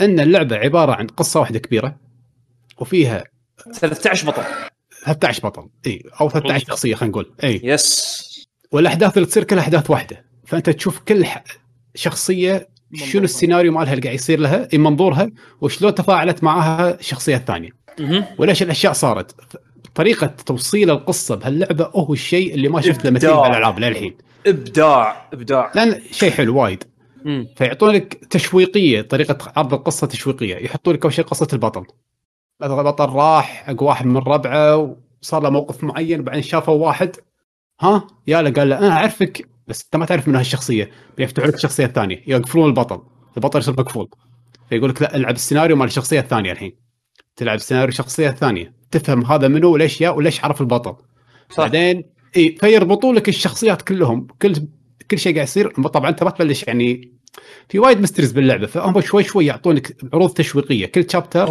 [0.01, 2.01] إن اللعبة عبارة عن قصة واحدة كبيرة
[2.79, 3.25] وفيها
[3.73, 4.43] 13 بطل.
[5.05, 7.61] 13 بطل إي أو 13 شخصية خلينا نقول إي.
[7.65, 8.25] يس.
[8.73, 11.45] والأحداث اللي تصير كلها أحداث واحدة فأنت تشوف كل ح-
[11.95, 15.31] شخصية شنو السيناريو مالها اللي قاعد يصير لها إيه منظورها
[15.61, 17.71] وشلون تفاعلت معاها الشخصيه الثانية.
[18.39, 19.35] وليش الأشياء صارت؟
[19.95, 23.49] طريقة توصيل القصة بهاللعبة هو الشيء اللي ما شفت تجي إبداع.
[23.49, 24.15] بالألعاب للحين.
[24.47, 25.73] إبداع إبداع.
[25.75, 26.85] لأن شيء حلو وايد.
[27.25, 27.49] مم.
[27.57, 30.57] فيعطون لك تشويقية طريقة عرض القصة تشويقية.
[30.57, 31.85] يحطوا لك أول شيء قصة البطل.
[32.63, 37.17] البطل راح حق واحد من ربعه وصار له موقف معين وبعدين شافه واحد.
[37.81, 40.91] ها؟ يالا قال له أنا أعرفك بس انت ما تعرف من هالشخصية.
[41.17, 43.03] بيفتحوا لك الشخصيه الثانية يقفلون البطل.
[43.37, 44.09] البطل يصير مقفول
[44.69, 46.73] فيقول لك لا العب السيناريو مال الشخصية الثانية الحين.
[47.37, 50.97] تلعب سيناريو الشخصيه الثانية تفهم هذا منو وليش يا وليش عرف البطل.
[51.51, 51.59] صح.
[51.59, 52.05] بعدين
[52.37, 54.27] إي فيربطوا لك الشخصيات كلهم.
[54.43, 54.55] كل
[55.11, 55.71] كل شيء قاعد يصير.
[55.71, 57.14] طبعا أنت ما تبلش يعني
[57.69, 60.87] في وايد mysteries باللعبة فهم شوي شوي يعطونك عروض تشويقية.
[60.87, 61.49] كل chapter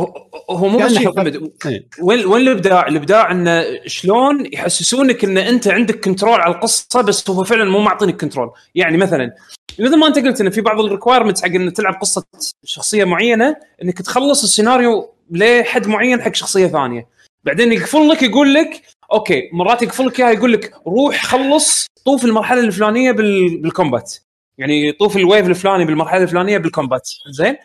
[0.49, 1.87] هو مو بس حلقة- إيه.
[2.01, 7.43] وين وين الإبداع؟ الإبداع انه شلون يحسسونك إن أنت عندك control على القصة بس هو
[7.43, 9.31] فعلا مو معطينك control، يعني مثلا
[9.79, 12.23] مثل ما أنت قلت انه في بعض ال requirements حق انك تلعب قصة
[12.65, 17.07] شخصية معينة إنك تخلص السيناريو لحد معين حق شخصية ثانية،
[17.43, 18.81] بعدين يقفل لك يقول لك
[19.13, 19.49] أوكي.
[19.53, 23.61] مرات يقفل لك إياها يقول لك روح خلص طوف المرحلة الفلانية بال...
[23.61, 24.13] بال combat
[24.57, 27.55] يعني طوف ال wave الفلاني بالمرحلة الفلانية بال combat زين؟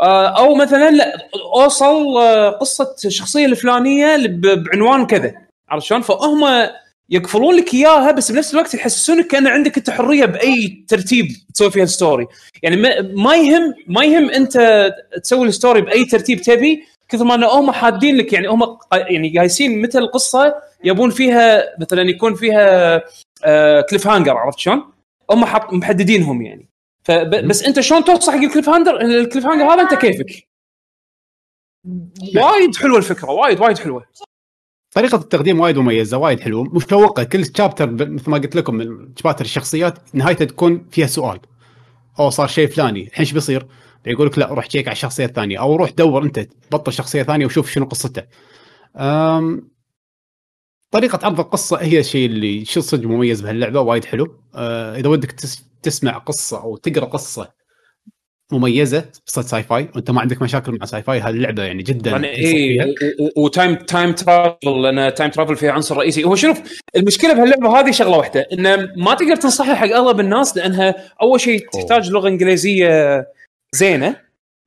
[0.00, 5.34] آه، أو مثلا لا أوصل آه، قصة الشخصية الفلانية بعنوان كذا.
[5.68, 6.68] عرفت شلون؟ فهم
[7.10, 11.82] يقفلون لك إياها بس بنفس الوقت يحسسونك كان عندك أنت حرية بأي ترتيب تسوي فيها
[11.82, 12.26] ال story،
[12.62, 14.88] يعني ما, يهم ما يهم أنت
[15.22, 18.32] تسوي ال story بأي ترتيب تبي كثر ما أن هم حادين لك.
[18.32, 20.54] يعني هم يعني قايسين متى القصة
[20.84, 23.02] يبون فيها مثلا يكون فيها
[23.44, 24.93] آه cliffhanger عرفت شلون؟
[25.30, 26.70] هم حط محددينهم يعني.
[27.02, 30.48] فبس انت شلون توصل حق ال cliffhanger ال cliffhanger هذا انت كيفك؟
[32.36, 34.06] وايد حلوة الفكرة وايد وايد حلوة.
[34.94, 36.64] طريقة التقديم وايد مميزة وايد حلوة.
[36.64, 41.40] مشوقه كل chapter مثل ما قلت لكم من chapter الشخصيات نهايته تكون فيها سؤال.
[42.18, 43.00] أو صار شيء فلاني.
[43.00, 43.66] الحين إيش بيصير؟
[44.06, 47.46] يقول لك لا روح تشيك على الشخصيه الثانية أو روح دور أنت بطل شخصية ثانية
[47.46, 48.22] وشوف شنو قصته.
[48.96, 49.73] أم...
[50.94, 54.36] طريقة عرض القصة هي الشيء اللي شو صدق مميز بهاللعبة وايد حلو.
[54.54, 55.64] أه إذا ودك تس...
[55.82, 57.50] تسمع قصة أو تقرأ قصة
[58.52, 62.36] مميزة قصه sci-fi وأنت ما عندك مشاكل مع sci-fi هاللعبة يعني جدا يعني.
[62.36, 62.94] اي
[63.36, 66.24] و time time travel لأن time travel فيها عنصر رئيسي.
[66.24, 70.94] هو شوف المشكلة بهاللعبة هذه شغلة واحدة إنه ما تقدر تنصحها حق أغلب الناس لأنها
[71.22, 73.26] أول شيء تحتاج لغة إنجليزية
[73.74, 74.16] زينة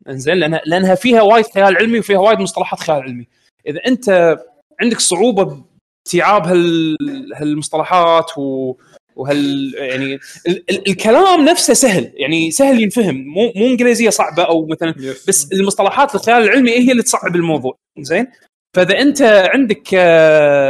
[0.10, 3.28] إنزين لأنها لأنها فيها وايد خيال علمي وفيها وايد مصطلحات خيال علمي.
[3.68, 4.38] إذا أنت
[4.82, 5.68] عندك صعوبة
[6.08, 6.98] باستيعاب هال
[7.36, 8.76] هالمصطلحات و
[9.16, 10.14] وهال يعني
[10.48, 14.96] ال- ال- الكلام نفسه سهل يعني سهل ينفهم مو مو إنجليزية صعبة أو مثلا.
[15.28, 18.28] بس المصطلحات الخيال العلمي هي اللي تصعب الموضوع زين؟
[18.76, 19.22] فإذا أنت
[19.54, 19.88] عندك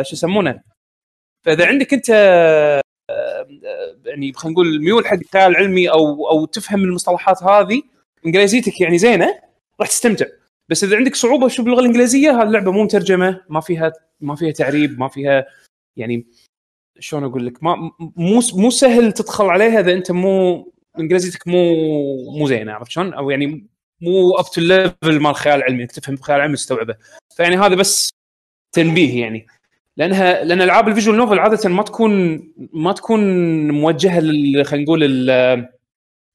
[0.08, 0.60] شو يسمونه؟
[1.46, 2.10] فإذا عندك أنت
[4.06, 7.82] يعني خلينا نقول ميول حق الخيال العلمي أو أو تفهم المصطلحات هذه
[8.26, 9.40] إنجليزيتك يعني زينة
[9.80, 10.26] راح تستمتع.
[10.70, 14.51] بس إذا عندك صعوبة شو باللغة الإنجليزية هذه اللعبه مو مترجمة ما فيها ما فيها
[14.51, 15.45] تعريب ما فيها
[15.97, 16.26] يعني
[16.99, 20.63] شلون أقول لك ما مو مو سهل تدخل عليها إذا أنت مو
[20.99, 21.74] إنجليزيتك مو
[22.38, 23.68] مو زينة عرفت شلون؟ أو يعني
[24.01, 26.95] مو up to level مال خيال علمي إنك تفهم خيال علمي تستوعبه
[27.36, 28.09] فيعني هذا بس
[28.76, 29.47] تنبيه يعني
[29.97, 32.43] لأنها لأن ألعاب ال visual novel عادة ما تكون
[32.74, 33.22] ما تكون
[33.72, 35.26] موجهة لل خلينا نقول لل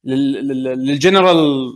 [0.05, 1.73] لل- لل- لل general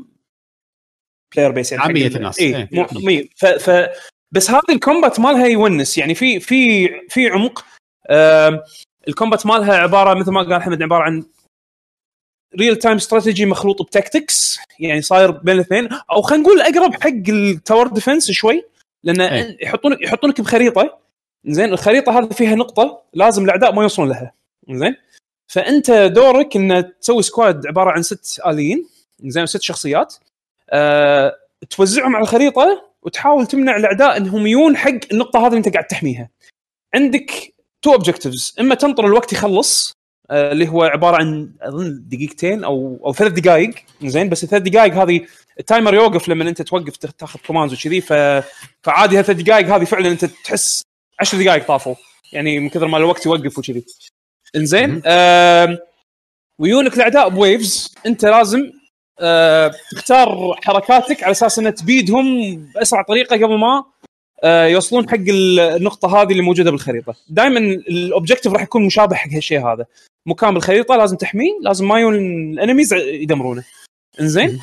[1.34, 2.40] player base يعني ال- الناس.
[2.40, 2.68] اي إيه.
[2.72, 3.70] مو- ف, ف
[4.36, 5.98] بس هذه ال combat مالها يونس.
[5.98, 7.64] يعني في في في عمق.
[9.08, 11.24] ال combat مالها عبارة مثل ما قال حمد عبارة عن
[12.58, 14.58] real time strategy مخلوط ب tactics.
[14.80, 15.88] يعني صاير بين الاثنين.
[16.10, 18.64] أو خلينا نقول أقرب حق ال tower defense شوي.
[19.04, 19.56] لأن إيه.
[19.62, 20.98] يحطونك يحطونك بخريطة.
[21.44, 24.32] زين الخريطة هذه فيها نقطة لازم الأعداء ما يوصلون لها.
[24.70, 24.96] زين؟
[25.48, 28.88] فأنت دورك إن تسوي squad عبارة عن ست آليين.
[29.24, 30.14] زين ست شخصيات.
[30.70, 31.36] أه
[31.70, 32.86] توزعهم على الخريطة.
[33.06, 36.28] وتحاول تمنع الأعداء إنهم يجون حق النقطة هذه اللي أنت قاعد تحميها.
[36.94, 39.92] عندك two objectives إما تنطر الوقت يخلص
[40.30, 44.94] آه، اللي هو عبارة عن أظن دقيقتين أو أو ثلاث دقائق زين بس الثلاث دقائق
[44.94, 45.26] هذه
[45.60, 48.00] ال timer يوقف لما أنت توقف تاخ- تاخذ commands وكذي.
[48.00, 48.12] ف...
[48.82, 50.82] فعادي هالثلاث دقائق هذه فعلا أنت تحس
[51.20, 51.94] 10 دقائق طافوا.
[52.32, 53.84] يعني من كثر ما الوقت يوقف وكذي.
[54.56, 55.78] إنزين آم،
[56.58, 58.72] ويونك الأعداء ب waves أنت لازم
[59.20, 63.84] آه، تختار حركاتك على أساس انها تبيدهم بأسرع طريقة قبل ما
[64.44, 67.14] آه، يوصلون حق ال- النقطة هذه اللي موجودة بالخريطة.
[67.28, 69.86] دائما ال objective راح يكون مشابه حق هالشيء هذا.
[70.26, 72.14] مكان بالخريطة لازم تحميه لازم ما يجون
[72.52, 73.64] ال enemies يدمرونه.
[74.20, 74.60] إنزين؟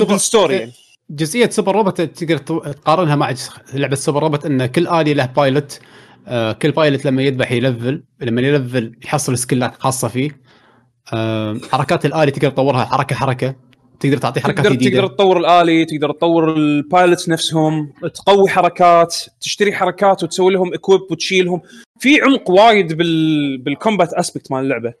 [0.00, 0.72] سوبر- ال story يعني
[1.10, 3.34] جزئية Super Robot تقدر تقارنها مع
[3.74, 5.80] لعبة Super Robot إن كل الي له pilot
[6.28, 10.30] آه كل pilot لما يذبح ي level لما ي level يحصل skillات خاصة فيه.
[10.30, 10.36] آه
[11.72, 13.54] حركات الآلي تقدر تطورها حركة حركة
[14.00, 14.96] تقدر تعطيه حركات تقدر جديدة.
[15.00, 21.00] تقدر تطور الآلي تقدر تطور ال pilots نفسهم تقوي حركات تشتري حركات وتسوي لهم equip
[21.10, 21.60] وتشيلهم.
[22.00, 24.92] في عمق وايد بال بال combat aspect مال اللعبة.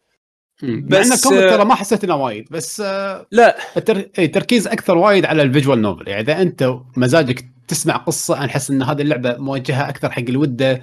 [0.62, 3.56] بس- ال combat ترى ما حسيت إنه وايد بس آه لا.
[3.76, 3.96] التر...
[3.96, 8.44] إيه، التركيز أكثر وايد على ال visual novel يعني إذا أنت مزاجك تسمع قصة أنا
[8.46, 10.80] أحس إن هذه اللعبة موجهة أكثر حق اللي وده آه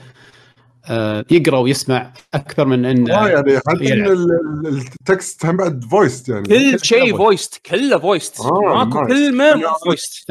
[1.32, 4.18] يقرأ ويسمع أكثر من إن آه يعني حتى يلعب.
[4.66, 6.44] ال text هم بعد voiced يعني.
[6.44, 9.08] كل شيء voiced كله voiced آه، ماكو.
[9.08, 10.30] كلمه أنا- voiced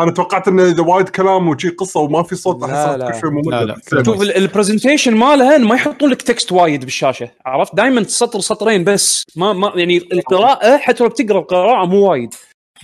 [0.00, 2.96] أنا توقعت انه إذا وايد كلام وشي قصة وما في صوت أحس.
[3.14, 3.76] كل شوي ممل لا، لا.
[3.90, 8.40] كذا شوف ال- ال presentation مالها ما يحطون لك text وايد بالشاشة عرفت؟ دائما سطر
[8.40, 9.24] سطرين بس.
[9.36, 12.34] ما ما يعني القراءة حتى لو بتقرأ القراءة مو وايد.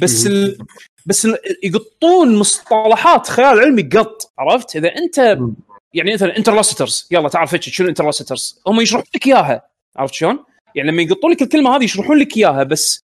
[0.03, 0.59] بس ال...
[1.07, 1.37] بس ال...
[1.65, 5.55] يقطون مصطلحات خيال علمي قط عرفت؟ إذا أنت مم.
[5.95, 9.63] يعني مثلا interlocutors يلا تعرف فتش شنو interlocutors هم يشرحون لك إياها.
[9.97, 10.39] عرفت شلون؟
[10.75, 13.05] يعني لما يقطون لك الكلمة هذه يشرحون لك إياها بس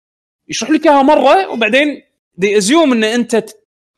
[0.49, 2.01] يشرحوا لك إياها مرة وبعدين
[2.36, 3.45] they assume إن أنت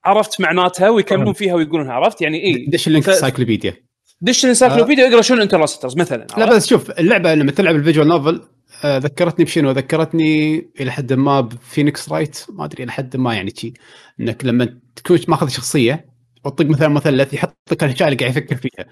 [0.05, 3.73] عرفت معناتها ويكملون فيها ويقولونها عرفت؟ يعني اي دش ال link ال cyclopedia
[4.21, 8.07] دش ال encyclopedia اقرا شنو interlocutors مثلا لا؟ بس شوف اللعبة لما تلعب ال visual
[8.07, 8.41] novel
[8.83, 13.33] آه، ذكرتني بشنو؟ ذكرتني إلى حد ما ب Phoenix Wright ما أدري إلى حد ما
[13.33, 13.73] يعني شي.
[14.19, 16.12] إنك لما تكون ماخذ شخصية
[16.45, 18.85] وتطق مثلا مثلث يحط لك الاشياء اللي قاعد يفكر فيها.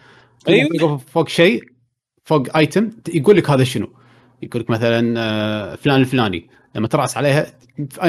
[0.45, 1.63] تطق فوق شيء
[2.23, 3.93] فوق item يقول لك هذا شنو؟
[4.41, 6.49] يقول لك مثلا آه، فلان الفلاني.
[6.75, 7.53] لما ترأس عليها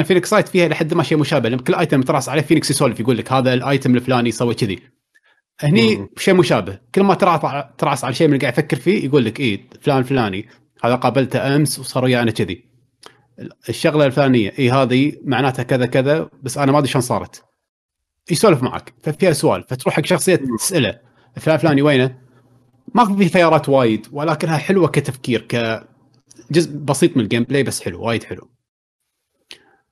[0.03, 1.49] Phoenix Wright فيها لحد ما شيء مشابه.
[1.49, 4.79] لما كل item ترأس عليه فينيكس يسولف يقول لك هذا ال item الفلاني سوى كذي.
[5.59, 6.07] هني.
[6.17, 6.79] شيء مشابه.
[6.95, 7.13] كل ما
[7.77, 10.47] ترأس على شيء من اللي قاعد يفكر فيه يقول لك إيه فلان الفلاني
[10.83, 12.65] هذا قابلته أمس وصار ويانا كذي.
[13.69, 17.52] الشغلة الفلانية اي هذه معناتها كذا كذا بس أنا ما أدري شلون صارت.
[18.31, 20.99] يسولف معك ففيها سؤال فتروح حق شخصية تسأله
[21.35, 22.19] فلان فلاني وينه؟
[22.95, 28.23] ما في خيارات وايد ولكنها حلوة كتفكير كجزء بسيط من ال gameplay بس حلو وايد
[28.23, 28.49] حلو.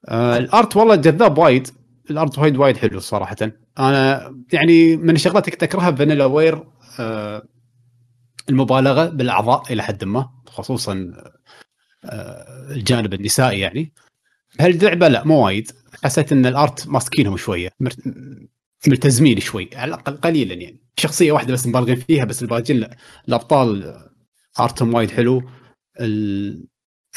[0.07, 1.67] آه الأرت والله جذاب وايد
[2.09, 3.37] الأرت وايد وايد حلو صراحة.
[3.79, 6.63] أنا يعني من الشغلات اللي كنت أكرهها فانيلا وير
[6.99, 7.43] آه
[8.49, 11.11] المبالغة بالأعضاء إلى حد ما خصوصا
[12.05, 13.93] آه الجانب النسائي يعني.
[14.59, 15.71] هاللعبة لا مو وايد.
[16.03, 17.69] حسيت إن الأرت ماسكينهم شوية
[18.87, 20.81] ملتزمين شوي على الأقل قليلا يعني.
[20.97, 22.97] شخصية واحدة بس مبالغين فيها بس الباقيين لا.
[23.27, 23.97] الأبطال
[24.59, 25.43] أرتهم وايد حلو.
[25.99, 26.63] ال...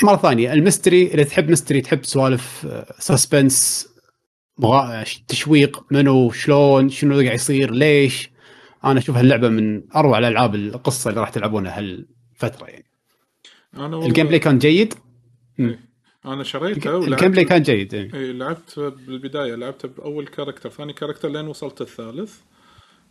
[0.03, 2.66] مرة ثانية ال mystery إذا تحب mystery تحب سوالف
[2.99, 3.89] suspense
[4.59, 5.05] مغا...
[5.29, 8.31] تشويق منو شلون شنو قاعد يصير ليش؟
[8.85, 12.85] أنا أشوف هاللعبة من أروع الألعاب القصة اللي راح تلعبونها هالفترة يعني.
[13.75, 14.95] أنا والله- الجيم بلاي كان جيد
[16.27, 18.14] أنا شريته ال gameplay كان جيد إيه.
[18.14, 22.37] اي لعبت بالبداية لعبت بأول character ثاني character لين وصلت الثالث.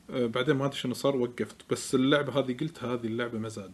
[0.10, 1.56] آه، بعدين ما أدري شنو صار وقفت.
[1.70, 3.72] بس اللعبة هذه قلت هذه اللعبة مزاج.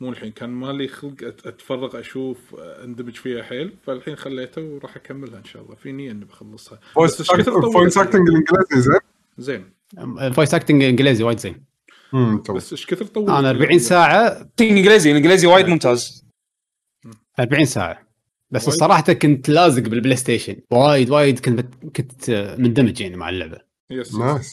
[0.00, 3.72] مو الحين كان مالي خلق أت- أتفرغ أشوف آه، اندمج فيها حيل.
[3.86, 5.74] فالحين خليته وراح أكملها إن شاء الله.
[5.74, 6.80] في نية إني بخلصها.
[6.94, 9.00] voice بس كثر voice؟ acting الإنجليزي زين؟
[9.38, 9.70] زين.
[10.20, 11.64] ال voice acting انجليزي وايد زين.
[12.54, 14.48] بس إيش كثر طولت؟ أنا 40 اللعبة؟ ساعة.
[14.60, 16.24] إنجليزي الإنجليزي وايد ممتاز.
[17.40, 18.13] 40 ساعة.
[18.50, 18.68] بس.
[18.68, 23.58] الصراحة كنت لازق بال PlayStation وايد وايد كنت كنت مندمج يعني مع اللعبة.
[23.90, 24.52] yes nice.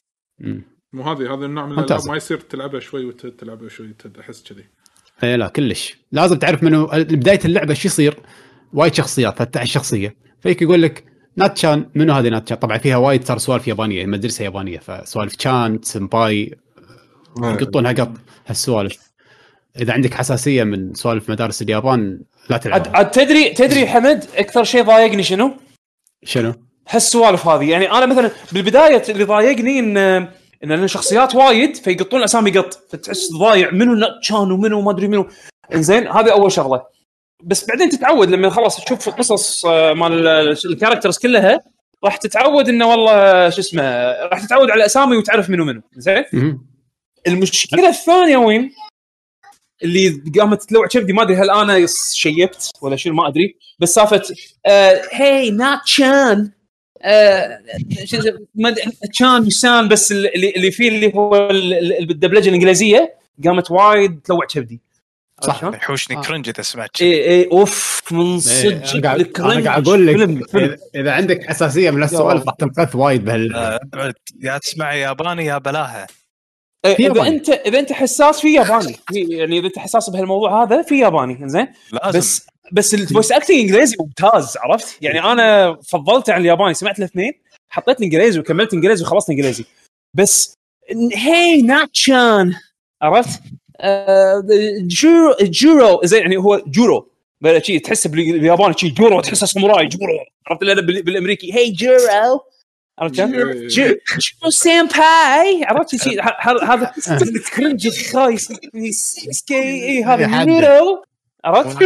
[0.94, 1.80] مو هذه هذا النوع من.
[1.80, 2.08] الألعاب.
[2.08, 4.64] ما يصير تلعبها شوي وتلعبها شوي أحس كذي.
[5.24, 5.98] اي لا كلش.
[6.12, 8.16] لازم تعرف منو بداية اللعبة شو يصير.
[8.74, 11.04] وايد شخصيات 13 شخصيه فيك يقول لك
[11.38, 16.56] ناتشان منو هذه ناتشان؟ طبعا فيها وايد صار سوالف يابانية مدرسة يابانية فسوالف تشان سمباي
[17.44, 18.12] يقطونها قط
[18.48, 19.12] هالسوالف.
[19.80, 22.22] إذا عندك حساسية من سوالف مدارس اليابان
[22.52, 25.54] لا عاد تلعب عاد تدري تدري حمد أكثر شيء ضايقني شنو؟
[26.24, 26.54] شنو؟
[26.90, 29.98] هالسوالف هذه يعني أنا مثلا بالبداية اللي ضايقني ان
[30.64, 35.28] إن شخصيات وايد فيقطون اسامي قط فتحس ضايع منو ناتشان ومنو ما أدري منو
[35.74, 36.82] إنزين هذه أول شغلة
[37.44, 40.28] بس بعدين تتعود لما خلاص تشوف قصص آه، مال
[40.66, 41.64] ال characters كلها
[42.04, 46.24] راح تتعود إنه والله شو اسمه راح تتعود على اسامي وتعرف منو منو زين.
[47.28, 48.72] المشكلة الثانية وين؟
[49.84, 53.56] اللي قامت تلوع كبدي ما أدري هل أنا شيبت ولا شنو ما أدري.
[53.80, 54.22] بس سالفه
[54.66, 56.52] آه هي نات شان
[57.02, 57.60] آه
[58.06, 58.18] شو-
[58.56, 63.14] ما أدري- تشان يسان بس اللي اللي فيه اللي هو ال- ال- بالدبلجه الإنجليزية
[63.46, 64.82] قامت وايد تلوع كبدي
[65.42, 65.64] صح.
[65.64, 67.02] يحوشني كرنج إذا سمعت.
[67.02, 70.44] اي اي أوف من إيه، صدق أنا قاعد الكرنج أنا قاعد أقول لك فيلم.
[70.44, 73.80] فيلم إذا- إذا عندك حساسية من السوالف راح تنقذ وايد بهال آه،
[74.42, 76.02] يا تسمع ياباني يا بلاها.
[76.02, 76.08] إيه،
[76.86, 77.28] إذا ياباني.
[77.30, 78.94] انت إذا أنت حساس في ياباني.
[79.14, 82.20] في- يعني إذا أنت حساس بهالموضوع هذا في ياباني زين لازم.
[82.20, 87.34] بس بس ال voice acting إنجليزي ممتاز عرفت؟ يعني أنا فضلته عن الياباني سمعت الاثنين
[87.70, 89.66] حطيت الإنجليزي وكملت انجليزي وخلصت انجليزي
[90.14, 90.54] بس
[91.16, 92.54] هي ناتشان
[93.02, 93.40] عرفت؟
[93.80, 94.44] آه،
[94.82, 97.12] جورو جورو زين يعني هو جورو
[97.42, 100.14] بلا شي تحسه بال- بالياباني شي جورو تحسه ساموراي جورو
[100.48, 101.54] عرفت؟ بالأمريكي.
[101.54, 102.40] هي جورو
[103.00, 103.68] عرفت؟ إيه.
[103.68, 103.96] جو-
[104.40, 106.08] جورو senpai عرفت
[106.42, 108.52] هذا ال cringe الخايس
[109.32, 110.26] سكي اي هذا.
[110.62, 111.04] جورو
[111.46, 111.78] عرفت؟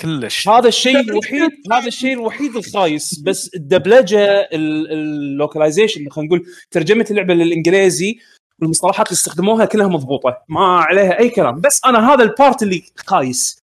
[0.00, 7.06] كلش هذا الشيء الوحيد هذا الشيء الوحيد الخايس بس الدبلجة ال localization خلينا نقول ترجمة
[7.10, 8.18] اللعبة للإنجليزي
[8.60, 12.82] والمصطلحات اللي استخدموها كلها مضبوطة ما عليها أي كلام بس أنا هذا ال part اللي
[12.96, 13.58] خايس.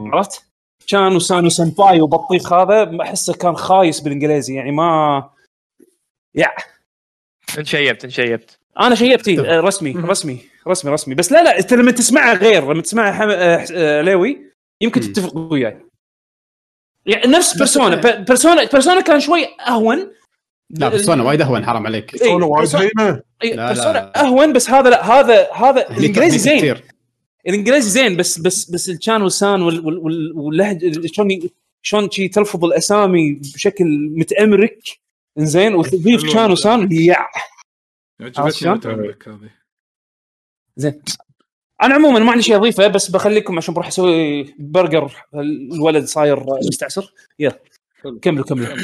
[0.00, 0.42] عرفت؟
[0.86, 5.30] kun و san و senpai وبطيخ هذا أحسه كان خايس بالإنجليزي يعني ما
[6.34, 6.48] يا.
[7.58, 8.58] انشيبت انشيبت.
[8.80, 11.14] أنا شيبتي رسمي رسمي رسمي رسمي.
[11.14, 13.28] بس لا لا انت لما تسمعها غير لما تسمعها حم...
[13.30, 14.38] آه، آه، ليوي
[14.80, 15.00] يمكن.
[15.00, 15.78] تتفق وياي.
[17.06, 20.12] يعني نفس بيرسونا ب- بيرسونا بيرسونا كان شوي أهون.
[20.70, 22.14] لا بيرسونا وايد أهون حرام عليك.
[22.14, 24.12] إيه، سونا وايد بيرسونا- هينه إيه، بيرسونا.
[24.16, 26.76] أهون بس هذا لا هذا هذا الإنجليزي زين.
[27.48, 31.28] الإنجليزي زين بس بس بس الكان والسان وال- وال- وال- واللهجة شلون
[31.82, 33.84] شلون شي تلفظ الأسامي بشكل
[34.16, 34.78] متأمرك.
[35.38, 36.32] زين وتضيف.
[36.32, 37.16] كان وسان يا.
[38.20, 39.50] عرفت عجبتني
[40.76, 41.02] زين.
[41.82, 47.12] أنا عموما ما عندي شيء أضيفه بس بخليكم عشان بروح أسوي برجر الولد صاير مستعسر
[47.38, 47.60] يلا.
[48.22, 48.76] كملوا كملوا.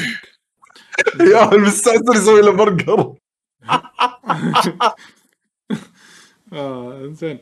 [1.19, 3.15] يا المستعسر يسوي له برجر.
[6.53, 7.39] آه زين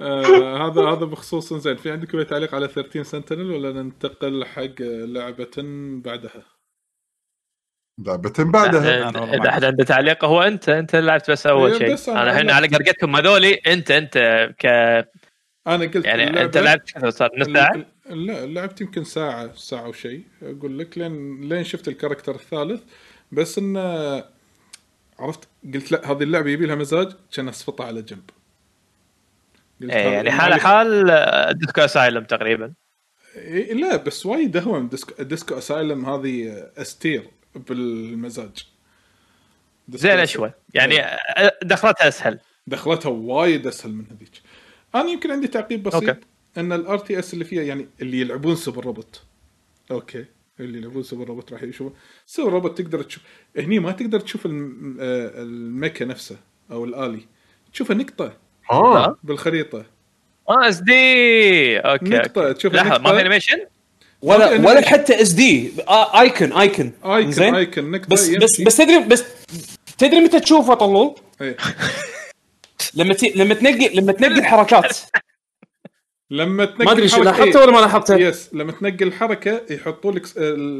[0.00, 4.80] آه هذا هذا بخصوص زين في عندكم أي تعليق على 13 سنتينل ولا ننتقل حق
[4.80, 5.52] لعبة
[6.04, 6.53] بعدها؟
[7.98, 9.08] لعبه بعدها.
[9.34, 12.12] إذا احد عنده تعليق هو أنت أنت اللي لعبت بس أول إيه، شيء.
[12.12, 12.50] أنا الحين.
[12.50, 14.18] على قرقتكم هذولي أنت أنت
[14.58, 14.66] ك
[15.66, 19.88] أنا قلت يعني اللعبة- أنت لعبت كذا صار نص ساعة؟ لا لعبت يمكن ساعة ساعة
[19.88, 22.82] وشيء أقول لك لين لين شفت ال character الثالث.
[23.32, 23.80] بس انه
[25.18, 28.30] عرفت؟ قلت لا هذه اللعبة يبي لها مزاج كان اسفطها على جنب.
[29.82, 32.72] قلت إيه، يعني حال حال آه، Disco Elysium تقريبا.
[33.36, 37.22] إيه، لا بس وايد اهون Disco, Disco Elysium هذه استير
[37.56, 38.66] بالمزاج.
[39.88, 42.38] زين شوي يعني آه، دخلتها أسهل.
[42.66, 44.30] دخلتها وايد أسهل من هذيك.
[44.94, 46.20] أنا يمكن عندي تعقيب بسيط أوكي.
[46.58, 49.22] إن ال RTS اللي فيها يعني اللي يلعبون Super Robot.
[49.90, 50.24] أوكي.
[50.60, 51.94] اللي يلعبون Super Robot راح يشوفون.
[52.26, 53.22] Super Robot تقدر تشوف
[53.58, 56.36] هني ما تقدر تشوف الم- آه، ال mecha نفسه
[56.70, 57.26] أو الآلي.
[57.72, 58.36] تشوفها نقطة.
[58.70, 59.86] ها بالخريطة.
[60.48, 61.78] آه SD.
[61.78, 62.54] أوكي أوكي.
[62.54, 63.12] تشوف لحظة ما.
[63.12, 63.66] في animation
[64.24, 64.80] ولا ولا.
[64.88, 65.72] حتى SD
[66.20, 68.64] icon icon icon زين icon بس بس يمشي.
[68.64, 69.24] بس تدري بس
[69.98, 71.56] تدري متى تشوفه طلول إيه.
[72.94, 73.32] لما تي...
[73.36, 74.98] لما تنقي لما تنقي الحركات
[76.30, 80.12] لما تنقل ما أدري شو الحركة- لاحظته ولا ما لاحظته yes لما تنقل الحركة يحطوا
[80.12, 80.36] لك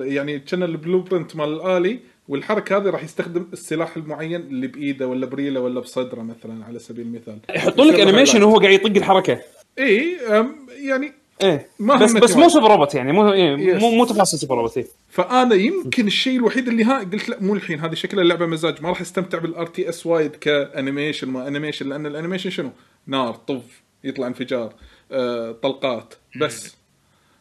[0.06, 5.26] يعني كان ال blueprint مال الآلي والحركة هذه راح يستخدم السلاح المعين اللي بإيده ولا
[5.26, 8.42] بريلة ولا بصدرة مثلا على سبيل المثال يحطون لك animation.
[8.42, 9.40] وهو قاعد يطق الحركة
[9.78, 11.12] اي أم، يعني
[11.42, 12.48] إيه ما بس بس مو.
[12.48, 13.80] Super Robot يعني مو إيه Yes.
[13.82, 14.86] مو مو تفاصيل Super Robot إيه.
[15.08, 18.88] فأنا يمكن الشيء الوحيد اللي ها قلت لا مو الحين هذه شكلها لعبة مزاج ما
[18.88, 22.70] راح أستمتع بال RTS وايد ك animation ما animation لأن ال animation شنو؟
[23.06, 24.74] نار طف يطلع انفجار
[25.12, 26.76] آه، طلقات بس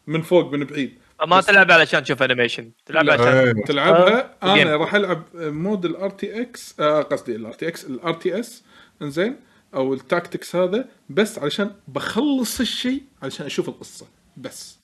[0.06, 0.94] من فوق من بعيد
[1.26, 3.10] ما تلعب علشان تشوف animation تلعب.
[3.10, 3.52] عشان إيه.
[3.66, 4.76] تلعبها آه، أنا.
[4.76, 8.62] راح ألعب mode ال RTX قصدي ال RTX ال RTS
[9.02, 9.36] إنزين
[9.74, 14.06] أو ال tactics هذا بس علشان بخلص الشيء علشان أشوف القصة.
[14.36, 14.78] بس.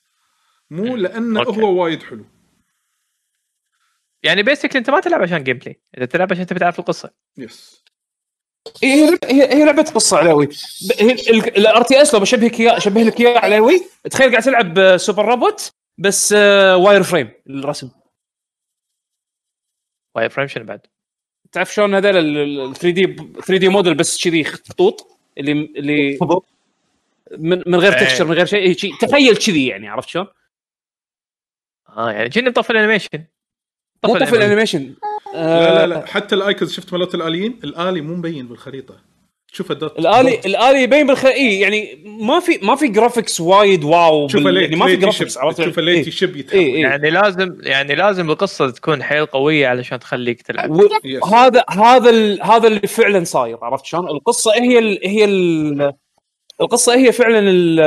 [0.69, 1.61] مو لأنه أوكي.
[1.61, 2.25] هو وايد حلو.
[4.23, 7.11] يعني basically أنت ما تلعب عشان gameplay انت تلعب عشان تبي تعرف القصة.
[7.37, 7.81] yes
[8.83, 10.49] إيه، هي هي هي لعبة قصة علاوي.
[11.57, 13.81] ال RTS لو بشبهك اياه اشبه لك اياه علاوي
[14.11, 17.91] تخيل قاعد تلعب آه، Super Robot بس آه، wireframe الرسم.
[20.15, 20.87] wireframe شنو بعد؟
[21.51, 26.17] تعرف شلون هذول ال 3 دي 3 دي موديل بس كذي خطوط؟ اللي اللي
[27.37, 27.99] من, من غير إيه.
[27.99, 30.27] texture من غير شيء إيه، شي- تخيل كذي يعني عرفت شلون؟
[31.89, 33.23] آه يعني يعني طفل ال animation
[34.05, 34.93] مو طفل ال animation
[35.33, 36.05] لا لا لا.
[36.05, 38.99] حتى ال icons شفت مالت الآليين؟ الآلي مو مبين بالخريطة.
[39.51, 40.45] تشوف ال dot الالي dot.
[40.45, 44.63] الآلي يبين بالخ اي يعني ما في ما في graphics وايد wow تشوفه بال- ليت
[44.63, 46.07] يعني ما في ليت graphics يشب عرفت تشوفه إيه.
[46.07, 46.81] يشب يتحرك إيه، إيه.
[46.81, 50.89] يعني لازم يعني لازم القصة تكون حيل قوية علشان تخليك تلعب و-.
[51.33, 55.93] هذا هذا ال- هذا اللي فعلا صاير عرفت شلون؟ القصة هي ال هي ال
[56.61, 57.79] القصة هي فعلا ال-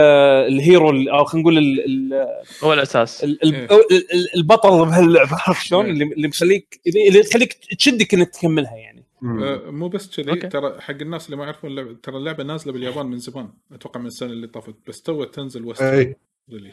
[0.53, 2.27] الهيرو ال- أو خلينا نقول ال- ال-
[2.65, 3.65] هو الأساس ال- ال- إيه.
[3.65, 5.93] ال- ال- البطل بهاللعبة عرفت شلون؟ إيه.
[5.93, 8.94] اللي اللي مخليك اللي تخليك تشدك إنك تكملها يعني
[9.25, 10.37] آه، مو بس كذي.
[10.37, 14.07] ترى حق الناس اللي ما يعرفون اللعبة ترى اللعبة نازلة باليابان من زمان أتوقع من
[14.07, 16.17] السنة اللي طافت بس تو تنزل West أي.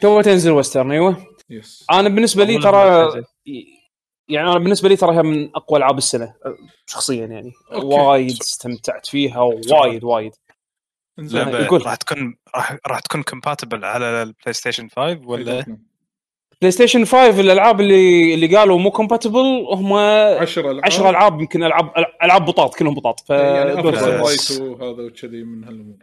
[0.00, 1.26] تو تنزل Western أيوه.
[1.50, 3.12] yes أنا بالنسبة لي ترى.
[4.28, 6.34] يعني أنا بالنسبة لي تراها من أقوى ألعاب السنة
[6.86, 7.52] شخصيا يعني.
[7.72, 7.86] أوكي.
[7.86, 10.32] وايد استمتعت فيها وايد وايد.
[11.18, 11.86] يقول.
[11.86, 15.76] راح تكون راح راح تكون compatible على ال PlayStation 5 ولا؟
[16.62, 20.84] PlayStation 5 الألعاب اللي اللي قالوا مو compatible هم 10 ألعاب.
[20.84, 21.92] 10 ألعاب يمكن العاب
[22.22, 23.20] ألعاب بطاط كلهم بطاط.
[23.20, 23.72] ف يعني
[24.60, 25.96] وهذا وكذي من هالأمور.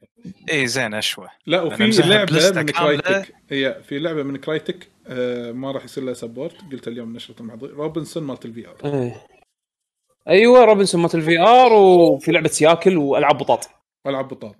[0.51, 1.27] اي زين أشوى.
[1.45, 2.65] لا وفي لعبة من.
[2.65, 7.35] Crytek هي في لعبة من Crytek آه ما راح يصير لها support قلت اليوم نشرة
[7.39, 7.69] المحظوظ.
[7.69, 9.11] Robinson مالت ال V R.
[10.29, 13.69] أيوه Robinson مالت ال VR وفي لعبة سياكل وألعاب بطاط.
[14.07, 14.55] ألعاب بطاط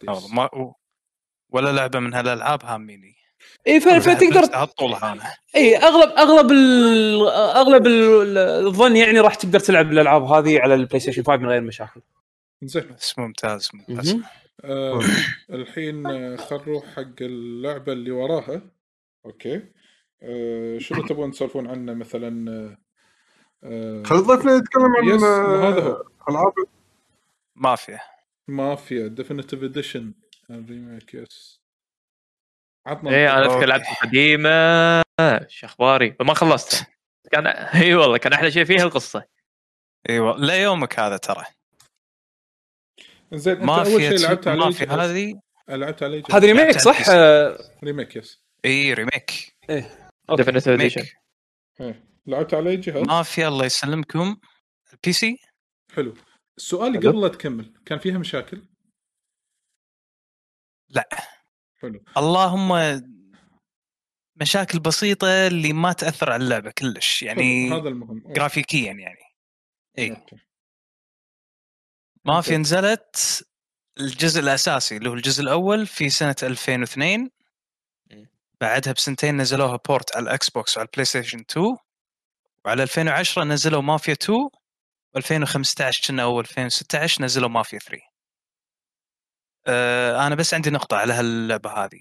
[1.50, 3.19] ولا لعبة من هالألعاب هاميني.
[3.68, 9.60] اي فتقدر على طول أنا اي اغلب أغلب ال أغلب ال- الظن يعني راح تقدر
[9.60, 12.02] تلعب الألعاب هذه على ال PlayStation 5 من غير مشاكل.
[12.64, 12.84] زين.
[13.00, 14.18] بس ممتاز ممتاز.
[14.64, 15.00] آه
[15.50, 18.62] الحين آه، خل نروح حق اللعبة اللي وراها.
[19.26, 19.62] أوكي.
[20.24, 22.78] آه شنو تبغون تسولفون عنه مثلا؟ آه،
[23.64, 26.04] آه خلي ضيفنا يتكلم عن yes هذا هو.
[26.30, 26.54] ألعاب.
[27.56, 28.00] Mafia.
[28.48, 30.14] Mafia Definitive Edition
[30.50, 31.59] ال remake yes
[32.88, 33.66] عطنا إيه أنا اذكر.
[33.66, 35.02] لعبه قديمه
[35.48, 36.86] شو أخباري ما خلصت
[37.32, 37.48] كان
[37.82, 39.24] إي والله كان أحلى شيء فيها القصة
[40.10, 41.46] إيوه ليومك هذا ترى
[43.34, 47.10] زين أنت أول شيء لعبت على مافيا جهاز؟ هذه لعبت على جهاز؟ هذه remake صح؟
[47.84, 49.90] remake yes إي remake okay.
[50.36, 51.06] definitive edition
[51.82, 52.04] إيه.
[52.28, 54.38] لعبت على جهاز؟ مافيا الله يسلمكم
[54.94, 55.40] ال PC
[55.96, 56.14] حلو
[56.58, 56.98] السؤال.
[56.98, 58.62] قبل لا تكمل كان فيها مشاكل؟
[60.90, 61.10] لا
[61.82, 63.02] حلو اللهم
[64.42, 67.72] مشاكل بسيطة اللي ما تأثر على اللعبة كلش يعني.
[67.72, 68.24] هذا المهم.
[68.28, 69.24] جرافيكيا يعني
[70.00, 70.10] اي.
[72.26, 72.58] مافيا okay.
[72.58, 73.46] نزلت
[74.00, 77.30] الجزء الأساسي اللي هو الجزء الأول في سنة 2002
[78.62, 81.78] بعدها بسنتين نزلوها port على ال Xbox وعلى ال PlayStation 2
[82.66, 84.50] وعلى 2010 نزلوا مافيا 2
[85.18, 88.09] و2015 كنا أو 2016 نزلوا مافيا 3
[89.68, 92.00] أه أنا بس عندي نقطة على هاللعبة هذه.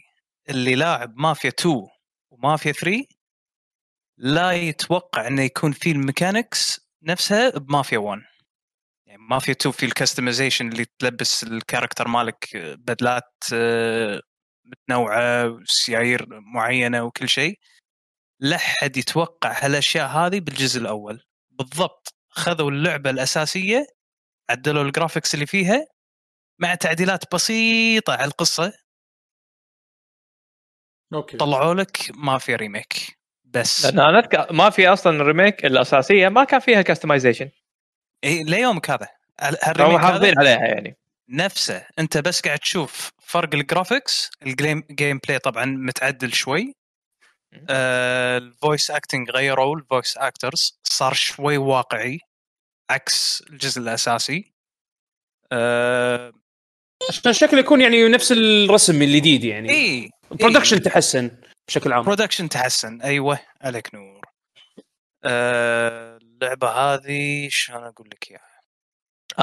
[0.48, 1.86] اللي لاعب مافيا 2
[2.30, 3.04] ومافيا 3
[4.18, 8.22] لا يتوقع إنه يكون في ال mechanics نفسها بمافيا 1
[9.06, 14.22] يعني مافيا 2 في ال customization اللي تلبس ال character مالك بدلات آه،
[14.64, 17.58] متنوعة سيايير معينة وكل شيء.
[18.40, 21.22] لا حد يتوقع هالأشياء هذه بالجزء الأول.
[21.50, 23.86] بالضبط خذوا اللعبة الأساسية
[24.50, 25.86] عدلوا ال graphics اللي فيها
[26.58, 28.72] مع تعديلات بسيطة على القصة.
[31.14, 31.36] okay.
[31.36, 33.86] طلعوا لك مافيا ريميك بس.
[33.86, 37.50] لأن أنا اذكر ما في أصلا ال remake الأساسية ما كان فيها customization
[38.24, 39.08] إيه ليومك هذا.
[39.40, 40.96] هم هال remake هذا؟ محافظين عليها يعني.
[41.28, 41.86] نفسه.
[41.98, 46.74] أنت بس قاعد تشوف فرق ال graphics ال game gameplay طبعا متعدل شوي.
[47.70, 52.20] ال voice acting غيروا ال voice actors صار شوي واقعي.
[52.90, 54.54] عكس الجزء الأساسي.
[55.52, 56.32] آه
[57.08, 59.70] عشان الشكل يكون يعني نفس الرسم الجديد يعني.
[59.70, 61.30] اي ال production تحسن
[61.68, 62.02] بشكل عام.
[62.02, 63.00] production تحسن.
[63.02, 64.20] أيوه عليك نور.
[65.24, 68.60] آه اللعبة هذه شلون أقول لك إياها؟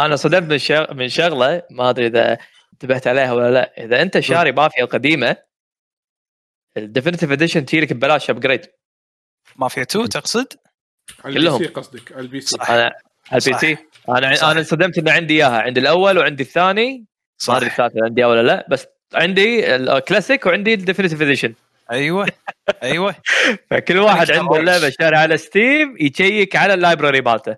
[0.06, 0.94] أنا صدمت من شغ...
[0.94, 2.38] من شغلة ما أدري إذا
[2.74, 3.86] انتبهت عليها ولا لا.
[3.86, 5.38] إذا أنت شاري مافيا القديمه
[6.78, 8.66] ال definitive edition تجيلك ببلاش upgrade
[9.56, 10.54] مافيا 2 تقصد؟
[11.24, 11.64] على ال P كلهم.
[11.64, 12.48] C قصدك على ال PC.
[12.48, 12.70] صح.
[12.70, 12.84] أنا
[13.32, 13.60] على ال P صح.
[13.60, 13.78] C.
[14.10, 14.48] أنا صح.
[14.48, 15.62] أنا صدمت ان عندي إياها.
[15.62, 17.06] عندي الأول وعندي الثاني.
[17.50, 17.80] ما أدري صح.
[17.80, 21.54] الثالث عندي ولا لا بس عندي الكلاسيك وعندي ال definitive edition
[21.92, 22.28] أيوه
[22.84, 23.16] أيوه.
[23.72, 24.56] فكل واحد عنده.
[24.60, 27.56] اللعبة شاري على Steam يشيك على ال library مالته.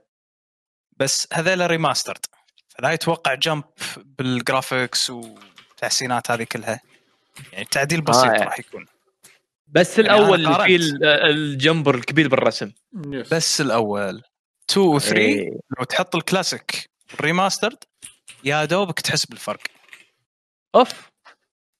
[0.98, 2.26] بس هذول remastered
[2.70, 3.64] فلا يتوقع jump
[4.06, 6.80] بال graphics والتحسينات هذه كلها.
[7.54, 8.44] يعني تعديل بسيط آه.
[8.44, 8.86] راح يكون.
[9.68, 10.82] بس يعني الأول اللي فيه قارنت.
[10.82, 12.72] ال- ال jump الكبير بالرسم.
[13.32, 14.22] بس الأول.
[14.72, 15.50] 2 و 3 إيه.
[15.78, 16.89] لو تحط ال classic
[17.22, 17.78] remastered
[18.44, 19.62] يا دوبك تحس بالفرق.
[20.76, 21.12] أوف.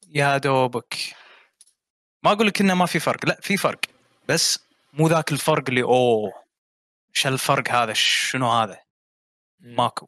[0.08, 0.96] يا دوبك.
[2.24, 3.26] ما أقول لك إنه ما في فرق.
[3.26, 3.80] لا في فرق.
[4.30, 4.60] بس
[4.94, 6.48] مو ذاك الفرق اللي أوه
[7.16, 8.80] إيش الفرق هذا؟ شنو هذا؟
[9.60, 10.08] ماكو.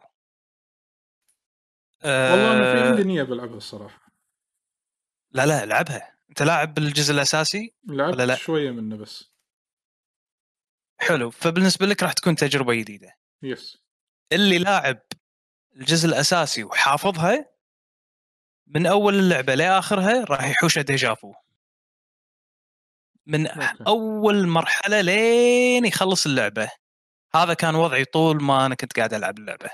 [2.03, 4.11] والله أنا في آه، عندي نية بلعبها الصراحة.
[5.31, 9.31] لا لا العبها أنت لاعب بالجزء الأساسي؟ لعبت ولا لا؟ شوية منه بس.
[10.99, 11.31] حلو.
[11.31, 13.17] فبالنسبة لك راح تكون تجربة جديدة.
[13.43, 13.77] yes
[14.31, 14.99] اللي لاعب
[15.79, 17.45] الجزء الأساسي وحافظها
[18.67, 21.33] من أول اللعبة لآخرها راح يحوشه déjà vu
[23.27, 23.47] من.
[23.87, 26.69] أول مرحلة لين يخلص اللعبة.
[27.35, 29.69] هذا كان وضعي طول ما أنا كنت قاعد ألعب اللعبة.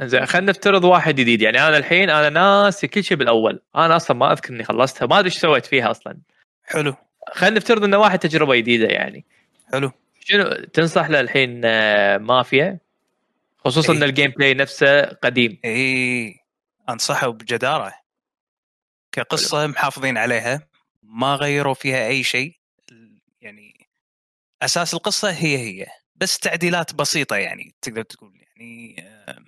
[0.00, 1.42] زين خلينا نفترض واحد جديد.
[1.42, 3.62] يعني أنا الحين أنا ناسي كل شيء بالأول.
[3.76, 5.06] أنا أصلا ما أذكر إني خلصتها.
[5.06, 6.18] ما أدري إيش سويت فيها أصلا.
[6.64, 6.94] حلو.
[7.32, 9.24] خلينا نفترض إنه واحد تجربة جديدة يعني.
[9.72, 9.92] حلو.
[10.20, 12.78] شنو تنصح له الحين آه، مافيا؟
[13.66, 13.98] خصوصا إيه.
[13.98, 15.58] إن ال gameplay نفسه قديم.
[15.64, 16.36] اي
[16.88, 17.94] أنصحه بجدارة.
[19.12, 20.68] كقصة محافظين عليها.
[21.02, 22.56] ما غيروا فيها أي شيء.
[23.40, 23.88] يعني
[24.62, 25.86] أساس القصة هي هي.
[26.14, 28.32] بس تعديلات بسيطة يعني تقدر تقول.
[28.56, 29.44] يعني آه،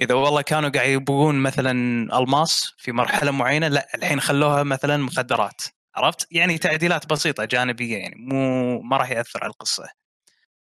[0.00, 1.70] إذا والله كانوا قاعد يبغون مثلا
[2.18, 5.62] ألماس في مرحلة معينة لا الحين خلوها مثلا مخدرات.
[5.94, 9.88] عرفت؟ يعني تعديلات بسيطة جانبية يعني مو ما راح يأثر على القصة.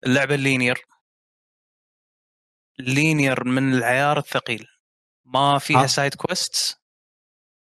[0.07, 0.79] اللعبة ال linear
[2.81, 4.67] linear من العيار الثقيل.
[5.25, 5.87] ما فيها ها.
[5.87, 6.81] side quest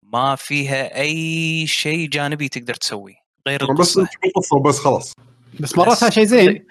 [0.02, 3.14] ما فيها أي شيء جانبي تقدر تسويه
[3.48, 4.56] غير بس القصة.
[4.56, 5.12] وبس خلاص.
[5.60, 6.66] بس مرات هذا شيء زين.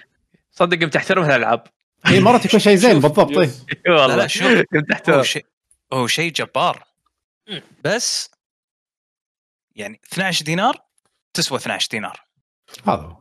[0.51, 1.67] صدق قمت احترم هالألعاب.
[2.07, 3.31] إي مرات يكون شيء زين بالضبط.
[3.31, 3.49] لا
[3.87, 4.43] والله شوف.
[4.75, 5.45] هو احترم شيء
[5.93, 6.83] هو شيء جبار.
[7.85, 8.29] بس
[9.75, 10.85] يعني 12 دينار
[11.33, 12.25] تسوى 12 دينار.
[12.87, 13.17] هذا هو.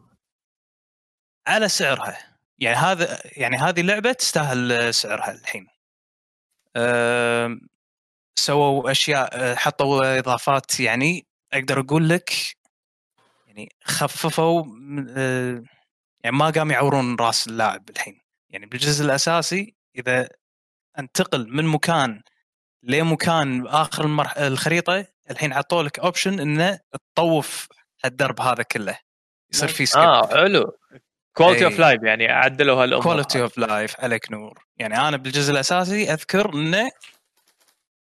[1.47, 2.32] على سعرها.
[2.63, 5.67] يعني هذا يعني هذه لعبه تستاهل سعرها الحين.
[8.39, 12.33] سووا أشياء حطوا إضافات يعني أقدر أقول لك
[13.47, 14.65] يعني خففوا
[15.17, 15.63] أه،
[16.25, 18.21] يعني ما قام يعورون رأس اللاعب الحين.
[18.51, 20.29] يعني بالجزء الأساسي إذا
[20.99, 22.23] أنتقل من مكان
[22.83, 24.39] لمكان آخر المرح...
[24.39, 27.69] الخريطة الحين حطوا لك option إنه تطوف
[28.05, 28.99] الدرب هذا كله.
[29.53, 30.79] يصير في skip آه حلو.
[31.33, 31.64] quality.
[31.64, 33.03] of life يعني عدلوا هالأمور.
[33.03, 34.64] quality of life عليك نور.
[34.76, 36.91] يعني أنا بالجزء الأساسي أذكر إنه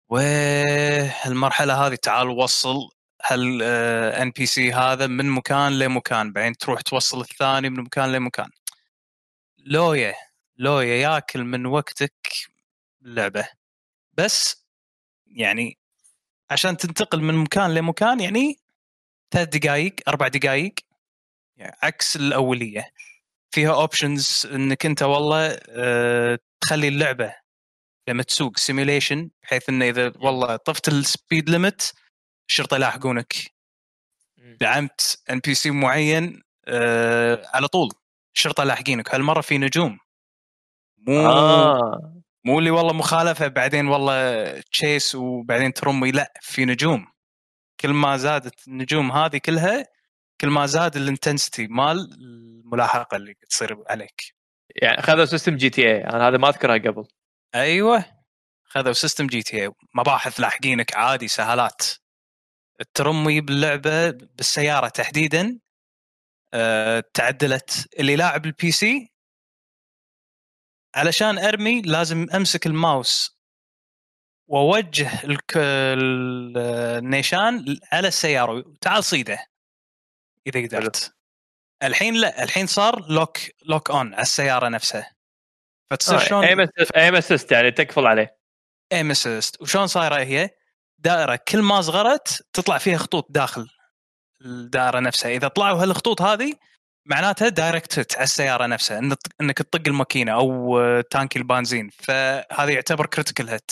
[0.10, 2.90] والمرحله هذه تعال وصل
[3.26, 3.64] هال
[4.22, 8.50] ان بي سي هذا من مكان لمكان بعدين تروح توصل الثاني من مكان لمكان.
[9.58, 10.14] لويا
[10.58, 12.28] لويا ياكل من وقتك
[13.02, 13.48] اللعبه
[14.14, 14.66] بس
[15.28, 15.78] يعني
[16.50, 18.60] عشان تنتقل من مكان لمكان يعني
[19.32, 20.74] ثلاث دقائق أربع دقائق
[21.58, 22.92] يعني عكس الأولية.
[23.52, 27.36] فيها options إنك أنت والله آه، تخلي اللعبة
[28.10, 31.94] لما تسوق simulation بحيث إنه إذا والله طفت ال speed limit
[32.50, 33.34] الشرطة يلاحقونك.
[34.38, 37.90] دعمت NPC معين آه، على طول.
[38.36, 40.00] الشرطة لاحقينك هالمرة في نجوم.
[41.08, 42.22] مو آه.
[42.46, 47.08] مو اللي والله مخالفة بعدين والله chase وبعدين ترمي لا في نجوم.
[47.80, 49.88] كل ما زادت النجوم هذه كلها
[50.42, 52.10] كل ما زاد ال intensity مال
[52.72, 54.22] الملاحقة اللي تصير عليك.
[54.76, 57.08] يعني خذوا system GTA أنا هذا ما أذكرها قبل.
[57.56, 58.06] أيوه.
[58.64, 61.82] خذوا system GTA مباحث لاحقينك عادي سهالات.
[62.82, 65.60] الرمي باللعبة بالسيارة تحديدا.
[66.54, 67.88] آه، تعدلت.
[68.00, 69.12] اللي لاعب ال PC
[70.96, 73.38] علشان أرمي لازم أمسك الماوس.
[74.48, 75.10] وأوجه
[75.56, 78.74] النيشان على السيارة.
[78.82, 79.46] تعال صيده.
[80.48, 81.21] إذا قدرت.
[81.84, 85.12] الحين لا الحين صار lock lock on على السيارة نفسها.
[85.92, 86.44] فتصير شلون؟
[86.96, 88.38] aim assist يعني تقفل عليه.
[88.94, 90.50] aim assist وشلون صايرة هي؟
[91.00, 93.68] دائرة كل ما صغرت تطلع فيها خطوط داخل
[94.42, 95.32] الدائرة نفسها.
[95.32, 96.54] إذا طلعوا هالخطوط هذه
[97.06, 99.00] معناتها direct hit على السيارة نفسها
[99.42, 101.90] إنك تطق الماكينة أو تانكي البنزين.
[101.90, 103.72] فهذا يعتبر critical hit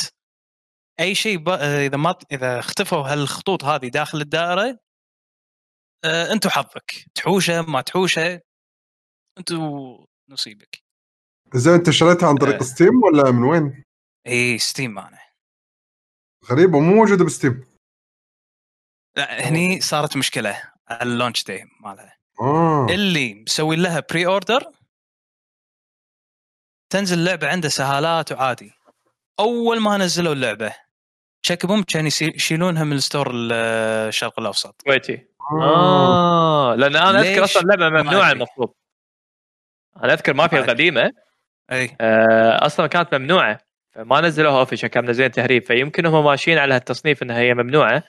[0.99, 4.79] أي شيء إذا ما إذا اختفوا هالخطوط هذه داخل الدائرة
[6.05, 8.41] آه، أنتم حظك تحوشه ما تحوشه
[9.37, 9.59] أنتم
[10.29, 10.83] نصيبك
[11.53, 12.63] زين أنت شريتها عن طريق آه.
[12.63, 13.83] Steam ولا من وين؟
[14.27, 15.19] إي Steam أنا.
[16.45, 17.67] غريبه مو موجودة ب Steam.
[19.17, 22.17] لا هني صارت مشكلة على ال launch day مالها.
[22.41, 22.87] آه.
[22.89, 24.71] اللي مسوي لها pre-order
[26.89, 28.71] تنزل اللعبه عنده سهالات وعادي.
[29.39, 30.75] أول ما نزلوا اللعبة
[31.41, 34.81] chick boom كان يشيلونها من ال store الشرق الأوسط.
[34.81, 36.71] كويتي آه.
[36.71, 36.75] آه.
[36.75, 38.31] لأن أنا أذكر؟ أصلا اللعبه ما ممنوعة.
[38.31, 38.73] المفروض.
[40.03, 40.59] أنا أذكر مافيا.
[40.59, 41.11] القديمة.
[41.71, 41.95] أي.
[42.01, 43.59] آه، أصلا كانت ممنوعة.
[43.91, 45.63] فما نزلوها official كان منزلين تهريب.
[45.63, 48.03] فيمكن هم ماشيين على هالتصنيف إنها هي ممنوعة.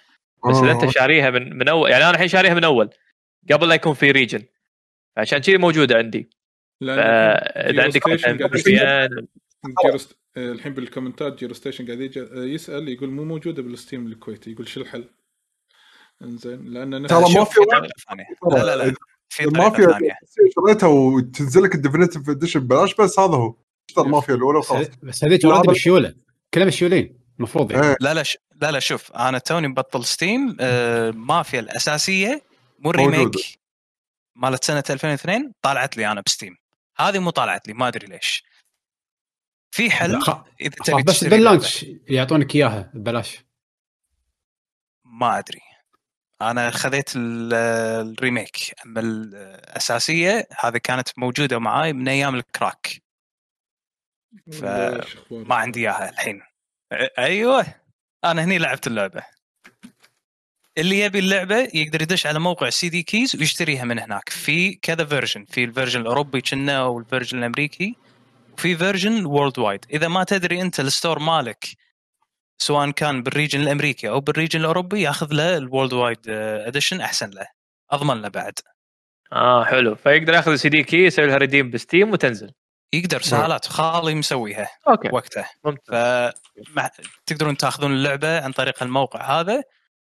[0.48, 0.90] بس إذا أنت آه.
[0.90, 2.90] شاريها من من أول يعني أنا الحين شاريها من أول.
[3.52, 4.42] قبل لا يكون في region
[5.16, 6.30] فعشان كذي موجودة عندي.
[6.80, 8.08] فإذا عندك
[10.36, 14.50] آه، الحين بال commentات Giro Station قاعد آه، يسأل يقول مو موجودة بال Steam الكويتي.
[14.50, 15.04] يقول شو الحل؟
[16.22, 17.60] إنزين لأن نفس ترى الشيء- ما في
[18.50, 18.94] لا لا لا.
[19.28, 20.14] في ما طريقة في ثانية.
[20.66, 23.54] شريتها وتنزل لك ال definitive edition ببلاش بس هذا هو.
[23.88, 24.86] اشتري المافيا الأولى وخلاص.
[25.02, 26.14] بس هذيك already بالشيوله
[26.54, 27.86] كلها بالشيولين المفروض يعني.
[27.86, 27.96] إيه.
[28.00, 28.38] لا لا ش...
[28.62, 32.42] لا لا شوف أنا توني مبطل Steam آه مافيا الأساسية
[32.78, 32.90] مو.
[32.90, 33.30] ال remake
[34.36, 36.56] مالت سنة 2002 طالعت لي أنا ب Steam.
[36.96, 38.44] هذه مو طالعت لي ما أدري ليش.
[39.70, 43.44] في حل؟ خ- إذا تبي بس بال launch يعطونك إياها ببلاش.
[45.04, 45.60] ما أدري.
[46.42, 47.54] أنا خذيت ال-
[48.14, 53.02] ال remake أما الأساسية هذه كانت موجودة معاي من أيام ال crack.
[54.52, 56.42] ف- ولا إيش أخبارك؟ ما عندي إياها الحين.
[57.18, 57.66] أيوه
[58.24, 59.22] أنا هني لعبت اللعبة.
[60.78, 64.28] اللي يبي اللعبة يقدر يدش على موقع CDKeys ويشتريها من هناك.
[64.28, 67.96] في كذا version في ال version الأوروبي كنا أو ال version الأمريكي
[68.52, 71.64] وفي version worldwide إذا ما تدري أنت ال store مالك
[72.62, 77.30] سواء كان بال region الأمريكي أو بال region الأوروبي يأخذ له ال worldwide edition أحسن
[77.30, 77.46] له.
[77.90, 78.52] أضمن له بعد.
[79.32, 79.94] آه حلو.
[79.94, 82.52] فيقدر يأخذ ال CD key يسوي لها redeem ب Steam وتنزل.
[82.92, 85.08] يقدر سهالات خالي مسويها okay.
[85.12, 86.32] وقته ممتاز.
[87.26, 89.62] فتقدرون تأخذون اللعبة عن طريق الموقع هذا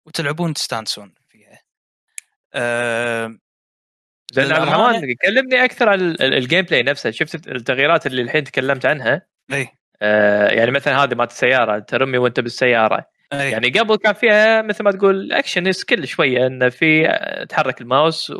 [0.05, 1.59] وتلعبون تستانسون فيها.
[2.53, 3.37] آه
[4.33, 7.11] زين عبد الرحمن كلمني أكثر عن ال- ال- ال gameplay نفسه.
[7.11, 9.21] شفت التغييرات اللي الحين تكلمت عنها؟
[9.53, 9.78] اي آه
[10.51, 13.05] يعني مثلا هذه مالت السيارة ترمي وأنت بالسيارة.
[13.33, 13.51] أي.
[13.51, 18.33] يعني قبل كان فيها مثل ما تقول action skill شوية انه في آه، تحرك الماوس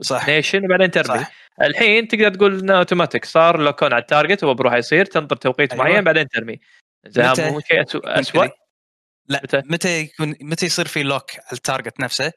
[0.00, 0.22] صح.
[0.22, 1.18] وتنيشن وبعدين ترمي.
[1.18, 1.32] صح.
[1.62, 5.36] الحين تقدر تقول إنه اوتوماتيك صار lock on على ال target هو بروح يصير تنطر
[5.36, 5.84] توقيت أيوة.
[5.84, 6.60] معين بعدين ترمي.
[7.06, 8.48] زين متى؟ مو شيء اسوء
[9.28, 12.32] لا متى؟ متى يكون متى يصير في lock على ال target نفسه؟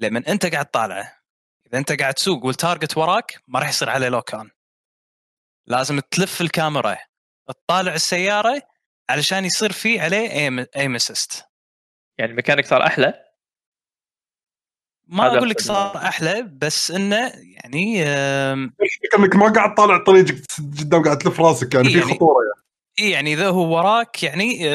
[0.00, 1.18] لما أنت قاعد طالعه
[1.66, 4.50] إذا أنت قاعد تسوق وال target وراك ما راح يصير عليه lock on
[5.66, 6.96] لازم تلف الكاميرا.
[7.48, 8.62] تطالع السيارة
[9.10, 11.44] علشان يصير في عليه aim aim assist
[12.18, 13.24] يعني الميكانيك صار أحلى؟
[15.06, 15.60] ما أقول لك.
[15.60, 18.04] صار أحلى بس إنه يعني
[19.18, 22.62] إنك ما قاعد طالع طريقك قدام قاعد تلف راسك يعني في يعني- خطورة يعني.
[23.00, 24.66] إي يعني إذا هو وراك يعني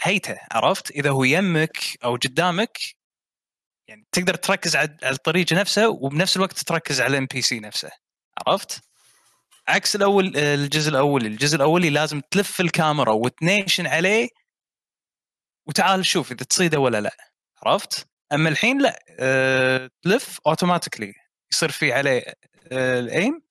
[0.00, 2.78] هيته عرفت؟ إذا هو يمك أو قدامك
[3.88, 7.90] يعني تقدر تركز على على الطريق نفسه وبنفس الوقت تركز على ال NPC نفسه
[8.46, 8.80] عرفت؟
[9.68, 14.28] عكس الأول آه، الجزء الاولي الجزء الاولي لازم تلف الكاميرا وتنيشن عليه
[15.68, 17.16] وتعال شوف إذا تصيده ولا لا
[17.66, 21.14] عرفت أما الحين لا أه تلف automatically
[21.52, 22.22] يصير في عليه
[22.72, 23.42] أه ال aim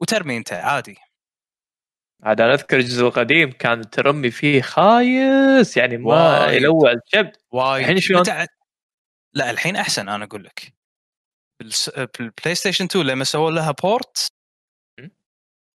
[0.00, 0.96] وترمي أنت عادي
[2.22, 6.54] عاد أنا أذكر الجزء القديم كان ترمي فيه خايس يعني ما وايد.
[6.62, 8.46] يلوع الكبد وايد الحين شلون؟ متع-
[9.34, 10.74] لا الحين أحسن أنا أقول لك
[11.60, 11.88] بالس...
[11.90, 14.29] بال PlayStation 2 لما سووا لها port?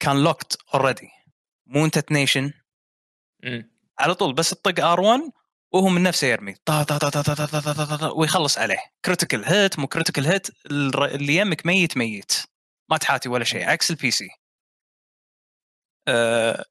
[0.01, 1.09] كان locked already
[1.67, 2.53] مو انت تنيشن.
[3.99, 5.31] على طول بس تطق R1
[5.73, 8.79] وهو من نفسه يرمي طا طا طا طا طا طا طا طا طا ويخلص عليه
[9.05, 10.47] critical hit مو critical hit
[11.15, 12.33] اللي يمك ميت ميت
[12.91, 14.29] ما تحاتي ولا شيء عكس ال PC
[16.09, 16.65] أه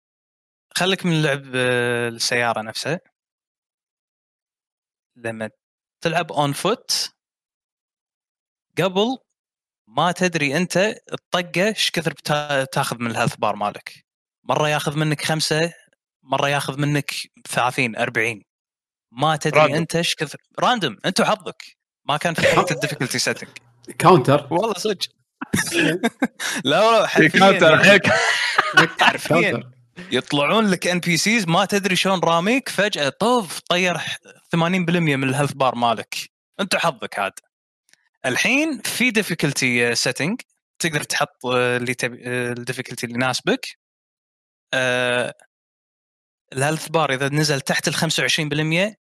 [0.78, 3.00] خليك من لعب آه، السياره نفسها
[5.16, 5.50] لما
[6.02, 7.14] تلعب on foot
[8.78, 9.18] قبل
[9.98, 14.06] ما تدري انت الطقة إيش كثر بتا- تاخذ من ال health bar مالك.
[14.44, 15.74] مرة ياخذ منك خمسة
[16.24, 17.12] مرة ياخذ منك
[17.50, 18.42] 30 40
[19.12, 19.78] ما تدري random.
[19.78, 21.64] انت إيش كثر random انت وحظك
[22.06, 23.50] ما كان في حتة ال difficulty setting
[24.00, 24.98] counter والله صدق.
[26.66, 27.84] لا حرفياً counter يعني.
[27.92, 28.08] هيك
[29.02, 29.42] حرفيا.
[29.52, 29.70] counter
[30.12, 34.60] يطلعون لك NPCs ما تدري شلون راميك فجأة طف طير 80%
[35.00, 36.16] من ال health bar مالك.
[36.60, 37.34] انت حظك عاد.
[38.26, 40.42] الحين في difficulty setting
[40.80, 43.68] تقدر تحط آه، اللي تبي ال difficulty اللي يناسبك.
[46.54, 48.96] ال health bar إذا نزل تحت ال 25%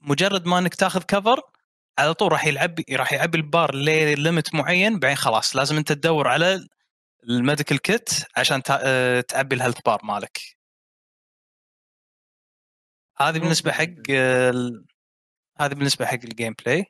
[0.00, 1.40] مجرد ما إنك تاخذ cover
[1.98, 5.92] على طول راح يلعب راح يعبي ال bar ل limit معين بعدين خلاص لازم أنت
[5.92, 6.68] تدور على
[7.24, 10.38] ال medical kit عشان تع- تعبي ال health bar مالك.
[13.18, 14.10] هذه بالنسبة حق
[15.60, 16.84] هذه بالنسبة حق ال gameplay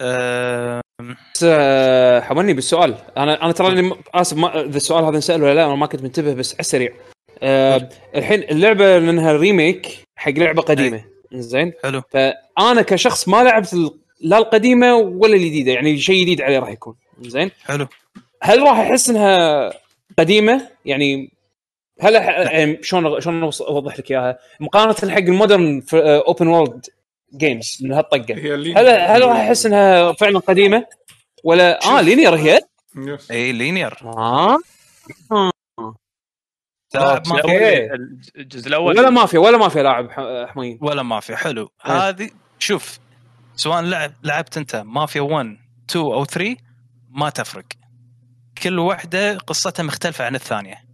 [0.00, 0.80] آه،
[1.34, 2.94] بس آه، حملني بالسؤال.
[3.16, 6.34] أنا أنا م- آسف ما إذا السؤال هذا نسال ولا لا أنا ما كنت منتبه
[6.34, 6.92] بس على السريع.
[7.42, 11.04] آه، الحين اللعبة لأنها remake حق لعبة قديمة.
[11.32, 12.02] زين؟ حلو.
[12.10, 13.76] فأنا كشخص ما لعبت
[14.20, 16.94] لا القديمة ولا الجديدة يعني شيء جديد عليه راح يكون.
[17.20, 17.86] زين؟ حلو.
[18.42, 19.70] هل راح أحس إنها
[20.18, 21.30] قديمة؟ يعني
[22.00, 26.86] هل يعني شلون شلون أوضح لك إياها؟ مقارنة حق ال modern open world
[27.34, 28.34] games من هالطقة.
[28.34, 30.86] هل هل راح أحس إنها فعلا قديمة؟
[31.44, 32.00] ولا آه.
[32.00, 32.60] linear هي؟
[32.96, 33.30] yes.
[33.30, 33.98] إي linear.
[34.04, 34.58] آه.
[36.90, 37.86] تلعب ما أوكي.
[38.36, 41.70] الجزء الأول ولا مافيا ولا مافيا لاعب ح- حمين ولا مافيا حلو.
[41.86, 42.08] إيه.
[42.08, 42.98] هذه شوف
[43.56, 45.56] سواء لعب لعبت أنت مافيا 1
[45.90, 46.56] 2 أو 3
[47.10, 47.64] ما تفرق.
[48.62, 50.85] كل واحدة قصتها مختلفة عن الثانية.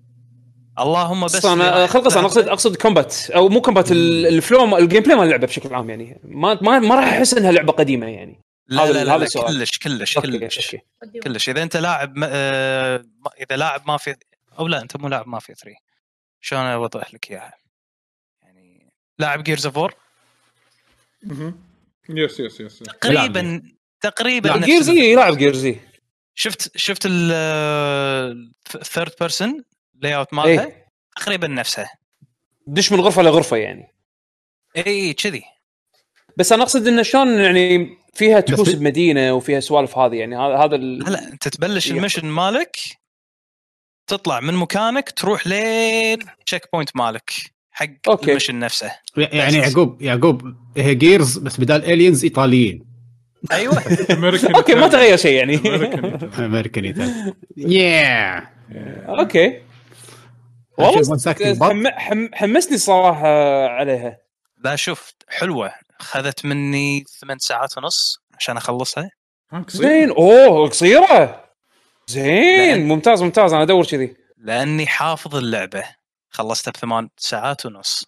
[0.82, 4.70] اللهم بس بس أنا خلق أنا اقصد أقصد combat أو مو combat ال- ال flow
[4.70, 6.20] ال gameplay مال اللعبة بشكل عام يعني.
[6.24, 8.40] ما ما, ما راح أحس إنها لعبة قديمة يعني.
[8.68, 9.46] لا هذا- لا لا, هذا لا السؤال.
[9.58, 10.76] كلش كلش كلش.
[11.22, 11.48] كلش.
[11.48, 14.16] إذا أنت لاعب م- آه، ما- إذا لاعب مافيا
[14.58, 15.76] أو لا أنت مو لاعب مافيا 3
[16.40, 17.52] شلون أوضح لك إياها؟
[18.42, 19.94] يعني لاعب Gears of War.
[22.08, 23.62] yes yes yes تقريبا
[24.00, 25.76] تقريبا لا، نفس Gears يلعب Gears
[26.34, 27.06] شفت شفت
[28.74, 29.64] ال third
[30.02, 31.90] person layout مالها إيه تقريبا نفسها.
[32.66, 33.94] دش من غرفة لغرفة يعني.
[34.76, 35.42] اي كذي.
[36.36, 40.74] بس أنا أقصد إنه شلون يعني فيها تحوس بمدينة وفيها سوالف هذه يعني هذا هذا
[40.76, 41.98] ال- لا أنت تبلش إيه.
[41.98, 42.76] ال mission مالك
[44.06, 47.30] تطلع من مكانك تروح لين checkpoint مالك
[47.70, 48.30] حق okay.
[48.30, 48.92] ال mission نفسه.
[49.16, 49.56] يعني.
[49.56, 52.84] يعقوب يعقوب هي Gears بس بدال aliens إيطاليين.
[53.52, 53.82] أيوه.
[54.56, 55.56] okay ما تغير شيء يعني.
[56.38, 58.38] امريكان ايطالي يا
[59.08, 59.71] okay.
[60.84, 62.28] والله.
[62.34, 63.28] حمسني صراحة
[63.66, 64.18] عليها.
[64.64, 65.72] لا شوف حلوة.
[65.98, 69.10] خذت مني ثمان ساعات ونص عشان أخلصها.
[69.68, 70.10] زين.
[70.10, 71.44] أوه قصيرة.
[72.06, 72.74] زين.
[72.74, 73.52] لأن- ممتاز ممتاز.
[73.52, 74.16] أنا أدور كذي.
[74.38, 75.84] لأني حافظ اللعبة.
[76.30, 78.04] خلصتها بثمان ساعات ونص.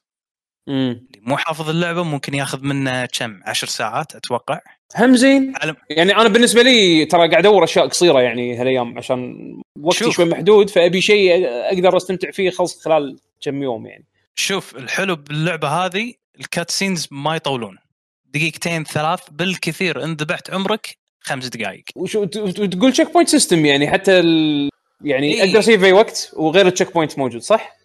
[0.68, 4.58] امم اللي مو حافظ اللعبة ممكن ياخذ منه كم؟ عشر ساعات أتوقع.
[4.96, 9.36] هم زين علم- يعني أنا بالنسبة لي ترى قاعد أدور أشياء قصيرة يعني هالأيام عشان
[9.82, 10.14] وقتي شوف.
[10.16, 14.04] شوي محدود فأبي شيء أقدر أستمتع فيه خلص خلال كم يوم يعني
[14.34, 17.78] شوف الحلو باللعبة هذه ال cutscenes ما يطولون
[18.24, 24.68] دقيقتين ثلاث بالكثير ان ذبحت عمرك خمس دقائق وشو تقول checkpoint system يعني حتى ال...
[25.04, 25.44] يعني إيه.
[25.48, 27.76] أقدر أ save في أي وقت وغير ال checkpoint موجود صح؟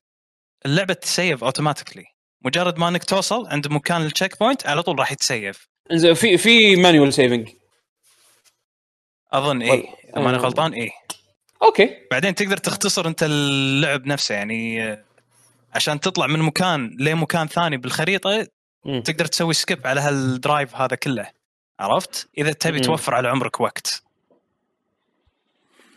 [0.66, 2.06] اللعبة ت save automatically
[2.46, 6.38] مجرد ما إنك توصل عند مكان ال checkpoint على طول راح يت save إنزين في
[6.38, 7.50] في manual saving
[9.34, 10.42] أظن إيه إذا ماني آه.
[10.42, 10.90] غلطان إيه
[11.64, 15.04] okay بعدين تقدر تختصر أنت اللعب نفسه يعني آه،
[15.76, 18.48] عشان تطلع من مكان لمكان ثاني بالخريطة
[18.86, 19.02] مم.
[19.02, 21.30] تقدر تسوي skip على هال drive هذا كله
[21.80, 22.80] عرفت؟ إذا تبي.
[22.80, 24.04] توفر على عمرك وقت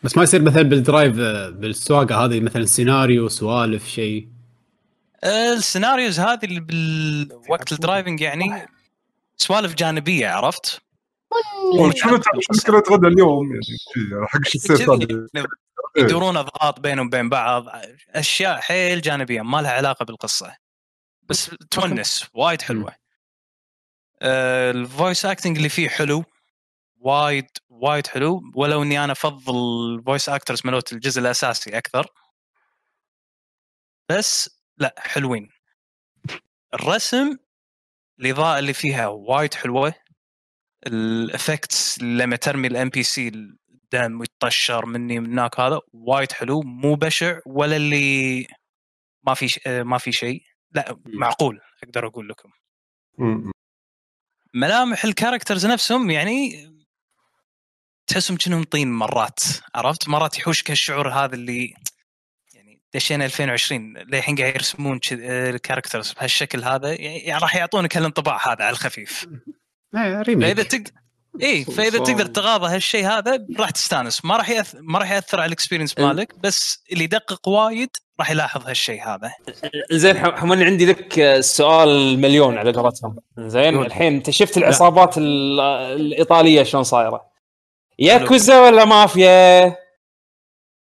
[0.02, 4.28] بس ما يصير مثلا بال drive آه، بالسواقة هذه مثلا سيناريو سوالف شيء
[5.24, 8.66] السيناريو ز هذه اللي بالوقت ال driving يعني
[9.42, 10.82] سوالف جانبية عرفت؟
[11.76, 12.20] شنو شنو
[12.66, 15.46] كلت غدا اليوم يعني شي، حق شو يصير كذي ثاني؟ يعني
[15.96, 17.64] يدورون أضغاط بينهم وبين بعض
[18.10, 20.56] أشياء حيل جانبية ما لها علاقة بالقصة.
[21.22, 22.94] بس تونس وايد حلوة.
[24.22, 26.24] آه، ال voice acting اللي فيه حلو
[26.96, 28.42] وايد وايد حلو.
[28.54, 29.54] ولو إني أنا أفضل
[29.94, 32.06] ال voice actors مالوت الجزء الأساسي أكثر.
[34.08, 35.48] بس لا حلوين.
[36.74, 37.36] الرسم
[38.22, 39.94] الإضاءة اللي فيها وايد حلوة.
[40.86, 46.62] ال effects لما ترمي ال NPC الدم يتطشر مني من هناك هذا وايد حلو.
[46.62, 48.46] مو بشع ولا اللي
[49.26, 49.60] ما في ش...
[49.66, 50.42] ما في شيء.
[50.72, 52.50] لا معقول أقدر أقول لكم.
[54.54, 56.68] ملامح ال characters نفسهم يعني
[58.06, 59.40] تحسهم كأنهم طين مرات
[59.74, 61.74] عرفت؟ مرات يحوشك الشعور هذا اللي
[62.94, 68.48] دشينا 2020 للحين قاعد يرسمون كذ- آه، ال characters بهالشكل هذا يعني راح يعطونك هالانطباع
[68.52, 69.26] هذا على الخفيف.
[69.94, 70.90] آه، فإذا remake تقدر
[71.42, 74.24] اي فإذا تقدر تغاضى هالشيء هذا راح تستانس.
[74.24, 74.76] ما راح يأث...
[74.80, 77.88] ما راح يأثر على ال experience مالك بس اللي يدقق وايد
[78.20, 79.32] راح يلاحظ هالشيء هذا.
[79.90, 83.16] زين ح- حموني عندي لك سؤال مليون على قولتهم.
[83.38, 83.78] زين.
[83.82, 87.32] الحين انت شفت العصابات ال- الإيطالية شلون صايرة؟
[87.98, 89.76] ياكوزا ولا مافيا؟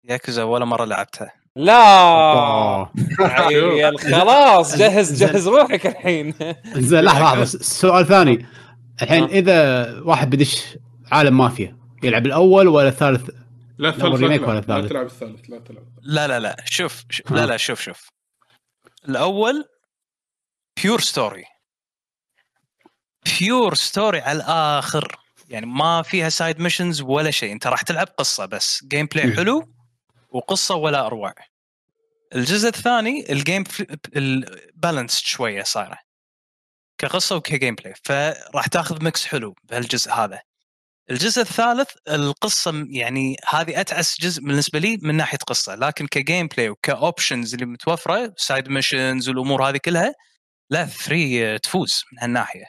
[0.05, 1.33] ياكوزا ولا مرة لعبتها.
[1.57, 2.93] لا آه.
[3.21, 6.35] عيل خلاص جهز جهز روحك الحين
[6.89, 8.47] زين لحظة لحظة س- سؤال ثاني
[9.03, 9.27] الحين آه.
[9.27, 10.79] إذا واحد بدش
[11.13, 13.31] عالم مافيا يلعب الأول ولا الثالث؟
[13.79, 14.27] لا الثالث لا.
[14.27, 17.03] ولا لا الثالث؟ تلعب الثالث لا تلعب لا لا لا شوف.
[17.31, 17.35] ها.
[17.35, 18.09] لا لا شوف شوف
[19.09, 19.65] الأول
[20.83, 21.45] pure story
[23.41, 25.17] pure story على الآخر
[25.49, 29.33] يعني ما فيها side missions ولا شيء أنت راح تلعب قصة بس gameplay.
[29.37, 29.69] حلو
[30.33, 31.35] وقصة ولا أروع.
[32.35, 33.65] الجزء الثاني ال game
[34.75, 35.99] balance شوية صايرة.
[36.99, 40.43] كقصة وك gameplay فراح تاخذ mix حلو بهالجزء هذا.
[41.11, 45.75] الجزء الثالث القصة يعني هذه أتعس جزء بالنسبة لي من ناحية قصة.
[45.75, 50.15] لكن ك gameplay وك options اللي متوفرة side missions والأمور هذه كلها
[50.71, 52.65] لا 3 تفوز من هالناحية.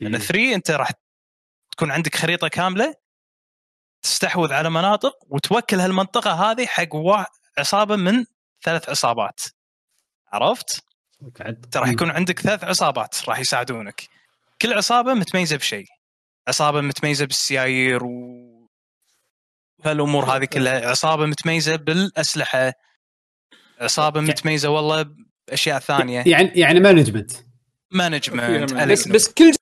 [0.00, 0.90] لأن 3 أنت راح
[1.70, 2.94] تكون عندك خريطة كاملة
[4.02, 6.88] تستحوذ على مناطق وتوكل هالمنطقة هذه حق
[7.58, 8.24] عصابة من
[8.62, 9.40] ثلاث عصابات.
[10.32, 10.84] عرفت؟
[11.40, 14.08] انت راح يكون عندك ثلاث عصابات راح يساعدونك.
[14.62, 15.86] كل عصابة متميزة بشيء.
[16.48, 18.68] عصابة متميزة بالسيايير و
[19.84, 20.90] هالأمور هذه كلها.
[20.90, 22.72] عصابة متميزة بالأسلحة.
[23.80, 25.06] عصابة متميزة والله
[25.48, 26.24] بأشياء ثانية.
[26.26, 27.32] يعني يعني مانجمنت
[27.90, 29.52] مانجمنت فيها بس بس كل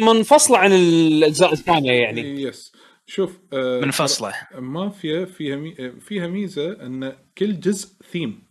[0.00, 2.20] منفصلة عن الأجزاء الثانية يعني.
[2.42, 2.72] yes
[3.10, 5.74] شوف آه، منفصله مافيا فيها مي...
[5.78, 8.42] آه، فيها ميزة إن كل جزء ثيم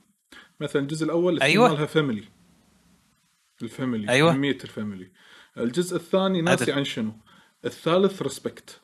[0.59, 1.69] مثلا الجزء الأول أيوة.
[1.69, 2.23] مالها family
[3.61, 4.31] ال family أيوة.
[4.31, 5.11] اهميه ال family
[5.57, 6.71] الجزء الثاني ناسي.
[6.71, 7.11] عن شنو
[7.65, 8.81] الثالث respect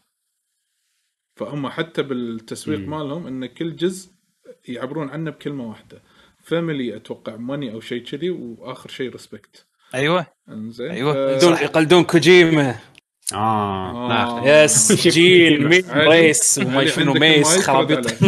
[1.36, 2.90] فهم حتى بالتسويق مم.
[2.90, 4.12] مالهم إن كل جزء
[4.68, 6.02] يعبرون عنه بكلمة واحدة
[6.44, 11.40] family أتوقع money أو شيء كذي وآخر شيء ريسبكت أيوه إنزين أيوة.
[11.40, 12.80] ف- يقلدون كوجيما
[13.34, 14.12] آه.
[14.12, 14.44] آه.
[14.48, 14.64] لا.
[14.64, 15.86] yes gene meme
[16.58, 18.24] وما شنو ميس خرابيط.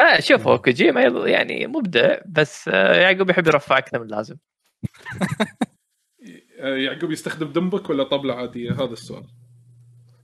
[0.00, 4.36] آه شوف هو كوجيما يض- يعني مبدع بس آه يعقوب يحب يرفع أكثر من اللازم.
[6.60, 9.24] آه، يعقوب يستخدم دمبك ولا طبلة عادية؟ هذا السؤال.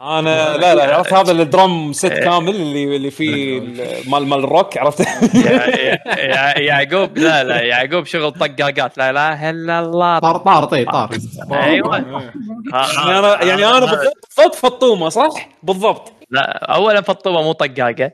[0.02, 4.78] أنا لا لا عرفت هذا الدرام ست كامل اللي اللي فيه ال- مال مال الروك
[4.78, 5.00] عرفت؟
[6.56, 11.10] يعقوب لا لا يعقوب شغل طقاقات لا اله الا الله طار طار طيب طار.
[11.52, 11.96] أيوه.
[11.96, 12.32] إيه.
[12.72, 16.12] يعني أنا يعني أنا بالضبط فطومة صح؟ بالضبط.
[16.30, 18.10] لا أولا فطوبه مو طقاقة.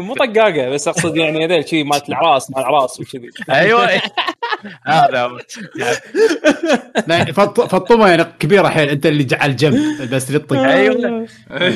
[0.00, 3.30] مو طقاقة بس أقصد يعني هذول شيء مالت العراس مال العراس وكذي.
[3.50, 3.88] أيوه.
[4.86, 5.36] هذا
[7.32, 8.88] فط- فطومة يعني كبيرة حيل.
[8.88, 11.26] أنت اللي جعل جنب بس للطق أيوه.
[11.50, 11.74] إيه.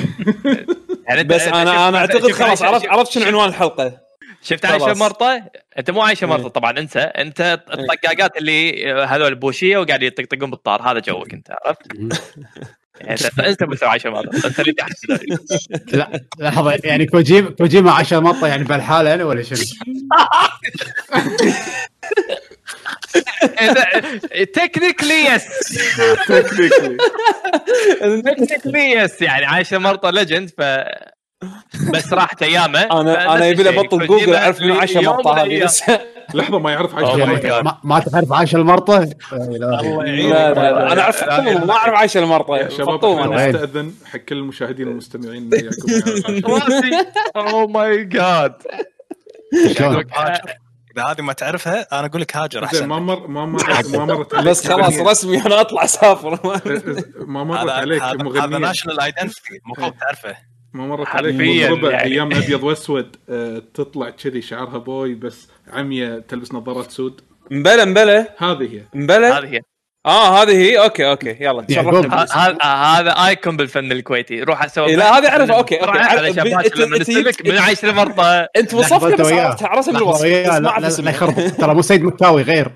[1.09, 4.11] يعني بس أنا أنا أعتقد خلاص عرفت عرفت شنو عنوان الحلقة.
[4.43, 4.95] شفت عايشة.
[4.95, 5.43] مرطة؟
[5.79, 6.49] أنت مو عايشة مرطة إيه.
[6.49, 6.99] طبعا أنسى.
[6.99, 10.83] أنت الطقاقات اللي هذول بوشية وقاعد يطقطقون بالطار.
[10.83, 11.83] هذا جوك أنت عرفت؟
[13.47, 14.93] انت مستوى عايشه مرطه انت اللي تحت
[15.93, 19.59] لا لحظة يعني كوجيما كوجيما 10 مطه يعني بهالحالة أنا ولا شنو؟
[24.55, 25.45] تكنيكلي يس
[26.29, 26.97] تكنيكلي
[28.23, 30.61] تكنيكلي يس يعني عايشة مرطه ليجند ف
[31.93, 35.83] بس راحت ايامه أنا أنا يبي لي ابطل جوجل أعرف منو عايشه مرطه هذه بس
[36.35, 37.37] لحظة ما يعرف مرة.
[37.41, 37.65] God.
[37.65, 41.25] ما, ما تعرف عاش المرطة؟ أنا اعرف
[41.65, 45.51] ما أعرف عايشه المرطة شباب فطومه إحنا أنا وين؟ نستأذن حق كل المشاهدين والمستمعين.
[47.37, 48.55] oh my God.
[50.97, 54.35] إذا هذه ما تعرفها أنا أقول لك هاجر أحسن ما مر ما مرت ما مرت
[54.35, 54.99] عليك بس خلاص.
[55.11, 56.39] رسمي أنا أطلع اسافر
[57.35, 62.13] ما مرت عليك هذا- هذا مغنية ناشونال ايدنتي المفروض تعرفه ما مرت عليك مطربه يعني.
[62.15, 67.21] أيام أبيض وأسود آه، تطلع كذي شعرها boy بس عمية تلبس نظارات سود.
[67.51, 68.27] مبلى مبلى.
[68.39, 68.83] هذه هي.
[68.95, 69.61] مبلى؟ هذه هي.
[70.07, 70.79] آه هذه هي.
[70.79, 71.37] أوكي أوكي.
[71.41, 74.43] يلا ه- هذا هذا ايكون بالفن الكويتي.
[74.43, 76.61] روح أسوي إيه، لا، أنت- لما
[76.97, 79.33] أنت نسلك جبت- من عايش المرطه أنت لحظة وصفتها بس.
[79.33, 80.25] عرفتها رسم لحظة الوصف.
[80.25, 80.65] لا أعرف.
[80.77, 82.71] لا لا اسمها يخرب ترى مو سيد مكاوي غير.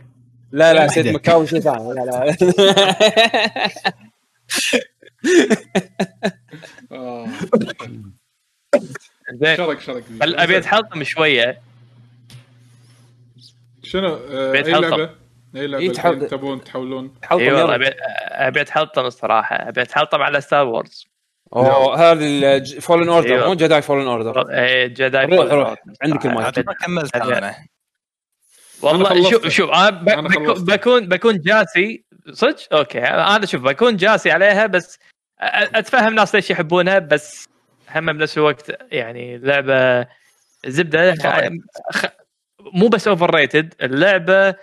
[0.52, 1.08] لا لا سيد.
[1.08, 2.36] مكاوي شيء ثاني لا لا.
[9.32, 9.56] زين.
[9.56, 11.60] شرق شرق بل أبي اتحطم شوية.
[13.82, 14.62] شنو؟ آه، أي.
[14.62, 15.10] لعبة؟
[15.56, 17.74] أي لعبة إيه، تحط- تبون تحولون؟ حلقه اي والله.
[17.74, 17.86] ابي
[18.28, 19.56] أبي اتحطم الصراحة.
[19.68, 21.06] أبي اتحطم على Star Wars
[21.56, 23.46] أوه هذا Fallen Order أيوة.
[23.48, 25.74] مو Jedi Fallen Order إيه، Jedi روح روح.
[26.02, 27.54] عندك المايك كملت أنا.
[28.82, 29.30] والله.
[29.30, 29.90] شوف شوف أنا
[30.58, 31.08] بكون-.
[31.08, 32.04] بكون جاسي.
[32.32, 34.98] صدق؟ okay أنا شوف بكون جاسي عليها بس
[35.40, 37.48] أتفهم ناس ليش يحبونها بس
[37.94, 40.06] هم بنفس الوقت يعني لعبة
[40.66, 41.14] زبدة.
[42.60, 44.54] مو بس overrated اللعبة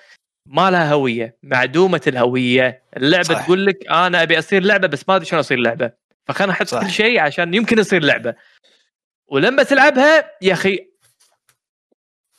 [0.45, 2.83] ما لها هوية معدومة الهوية.
[2.97, 3.45] اللعبة صح.
[3.45, 5.91] تقول لك أنا أبي أصير لعبة بس ما ادري شلون أصير لعبة.
[6.27, 6.75] فخلنا أحط.
[6.75, 8.35] كل شيء عشان يمكن يصير لعبة.
[9.27, 10.87] ولما تلعبها يا أخي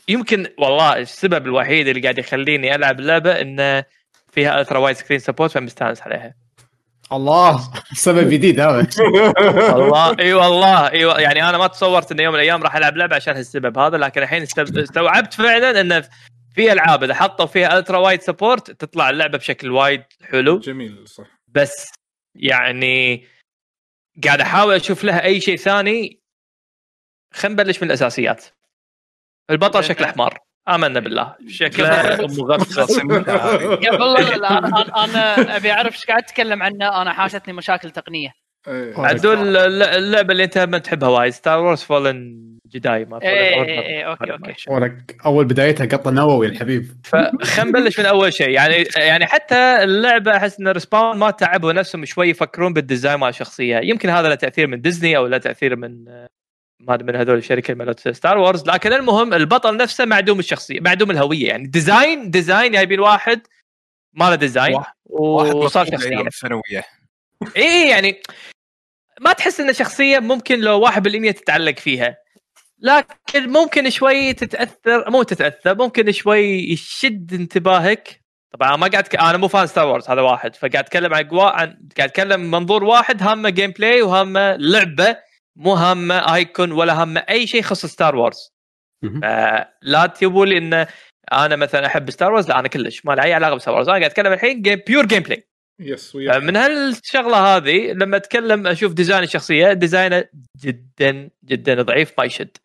[0.08, 3.84] يمكن والله السبب الوحيد اللي قاعد يخليني ألعب اللعبة انه
[4.32, 6.34] فيها ultra wide screen support فمستانس عليها.
[7.12, 8.86] الله سبب جديد هذا
[9.74, 11.20] والله إي والله إي والله.
[11.20, 14.22] يعني أنا ما تصورت ان يوم من الأيام راح ألعب لعبة عشان هالسبب هذا لكن
[14.22, 16.08] الحين استو- استوعبت فعلا إنه
[16.54, 20.58] في ألعاب إذا حطوا فيها ultra wide support تطلع اللعبة بشكل وايد حلو.
[20.58, 21.24] جميل صح.
[21.48, 21.92] بس
[22.34, 23.26] يعني
[24.24, 26.22] قاعد أحاول أشوف لها أي شيء ثاني.
[27.34, 28.44] خلينا نبلش من الاساسيات
[29.50, 31.34] البطل شكله حمار آمنا بالله.
[31.48, 32.98] شكله مغفص
[33.86, 37.02] قبل لا أنا أنا أبي أعرف إيش قاعد تتكلم عنه.
[37.02, 38.32] أنا حاشتني مشاكل تقنية.
[38.68, 38.94] إيه.
[38.98, 43.68] عدول اللعبة اللي أنت ما تحبها وايد Star Wars Fallen Jedi ما Fallen إيه Order.
[43.68, 44.94] إيه okay okay.
[45.26, 48.48] أول بدايتها قطة نووي الحبيب فخلينا نبلش من أول شيء.
[48.48, 53.28] يعني يعني حتى اللعبة أحس إن Respawn ما تعبوا نفسهم شوي يفكرون بال design مال
[53.28, 56.04] الشخصيه يمكن هذا له تأثير من ديزني أو له تأثير من
[56.82, 61.10] ما أدري من هذول الشركة مالت Star Wars لكن المهم البطل نفسه معدوم الشخصية معدوم
[61.10, 63.46] الهوية يعني design design جايبين واحد
[64.12, 64.92] ما له design واحد
[65.54, 66.08] وصار شخصية.
[66.08, 66.84] أيام الثانوية.
[67.56, 68.22] اي يعني
[69.20, 72.16] ما تحس إن شخصية ممكن لو 1% تتعلق فيها
[72.78, 78.22] لكن ممكن شوي تتأثر مو تتأثر ممكن شوي يشد انتباهك.
[78.52, 79.16] طبعا ما قاعد ك...
[79.16, 81.50] أنا مو fan Star Wars هذا واحد فقاعد أتكلم عن قوا...
[81.50, 85.31] عن قاعد أتكلم من منظور واحد هامة gameplay وهامة لعبة.
[85.56, 88.52] مو هامه icon ولا هامه أي شيء يخص Star Wars.
[89.22, 90.86] فلا تجيبوا لي ان
[91.32, 93.88] أنا مثلا أحب Star Wars لا أنا كلش ما له أي علاقة ب Star Wars
[93.88, 95.48] أنا قاعد أتكلم الحين game pure gameplay
[95.80, 100.24] yes من هالشغلة هذه لما أتكلم أشوف design الشخصية design ه
[100.64, 102.56] جدا جدا ضعيف ما يشد.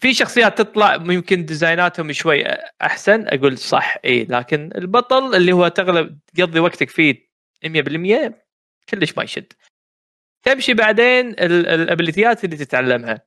[0.00, 2.44] في شخصيات تطلع يمكن design اتهم شوي
[2.82, 7.28] أحسن أقول صح اي لكن البطل اللي هو تغلب تقضي وقتك فيه
[7.66, 8.32] 100%
[8.88, 9.52] كلش ما يشد.
[10.44, 13.20] تمشي بعدين ال- ال ability ات اللي تتعلمها.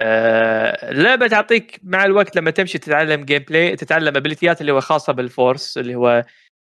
[0.00, 5.31] آه، اللعبه تعطيك مع الوقت لما تمشي تتعلم gameplay تتعلم ابيليتيات اللي هو خاصة بال
[5.31, 6.24] force اللي هو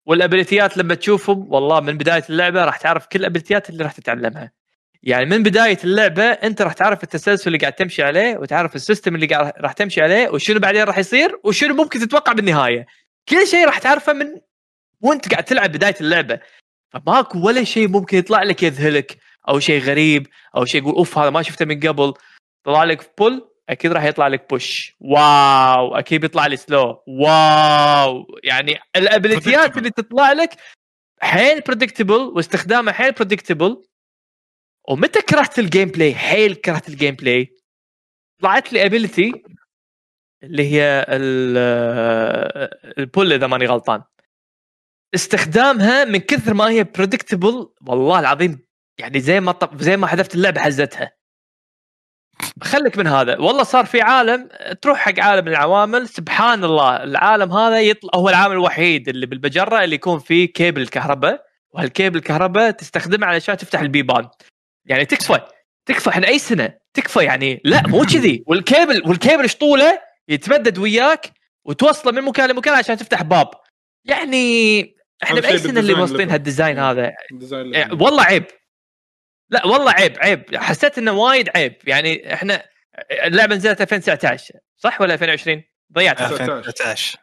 [0.05, 4.51] والابيليتيات لما تشوفهم والله من بداية اللعبة راح تعرف كل الابيليتيات اللي راح تتعلمها.
[5.03, 9.15] يعني من بداية اللعبة انت راح تعرف التسلسل اللي قاعد تمشي عليه وتعرف ال system
[9.15, 12.85] اللي قاعد راح تمشي عليه وشنو بعدين راح يصير وشنو ممكن تتوقع بالنهاية.
[13.29, 14.25] كل شيء راح تعرفه من
[15.01, 16.39] وانت قاعد تلعب بداية اللعبة.
[16.89, 19.17] فماكو ولا شيء ممكن يطلع لك يذهلك.
[19.49, 22.13] أو شيء غريب أو شيء يقول أوف هذا ما شفته من قبل.
[22.65, 28.79] طلع لك pull أكيد راح يطلع لك push wow أكيد بيطلع لي slow wow يعني
[28.95, 29.77] الأبيليتيات.
[29.77, 30.49] اللي تطلع لك
[31.21, 33.83] حيل predictable واستخدامها حيل predictable
[34.89, 37.55] ومتى كرهت ال gameplay حيل كرهت ال gameplay
[38.41, 39.43] طلعت لي ability
[40.43, 44.03] اللي هي ال- ال pull إذا ماني غلطان.
[45.15, 48.59] استخدامها من كثر ما هي predictable والله العظيم
[48.99, 51.11] يعني زي ما طب زي ما حذفت اللعبة حزتها
[52.61, 53.37] خليك من هذا.
[53.37, 54.49] والله صار في عالم
[54.81, 59.95] تروح حق عالم العوامل سبحان الله العالم هذا يطلع هو العالم الوحيد اللي بالمجره اللي
[59.95, 64.29] يكون فيه كيبل كهرباء وهالكيبل الكهرباء تستخدمه علشان تفتح البيبان
[64.85, 65.39] يعني تكفى
[65.85, 68.43] تكفى إحنا أي سنة تكفى يعني لا مو كذي.
[68.47, 71.31] وال cable وال cable إيش طوله؟ يتمدد وياك
[71.65, 73.47] وتوصله من مكان لمكان عشان تفتح باب.
[74.05, 74.81] يعني
[75.23, 77.11] إحنا بأي سنة اللي واصلين هال design هذا؟
[77.73, 78.45] يعني والله عيب.
[79.53, 80.55] لا والله عيب عيب.
[80.55, 81.75] حسيت إنه وايد عيب.
[81.83, 82.65] يعني إحنا
[83.11, 85.63] اللعبة نزلت 2019 صح ولا 2020
[85.93, 87.17] ضيعت 2019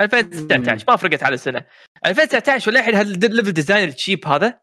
[0.00, 1.64] 2019 ما فرقت على سنة.
[2.06, 4.60] 2019 وللحين هال level design ال cheap هذا؟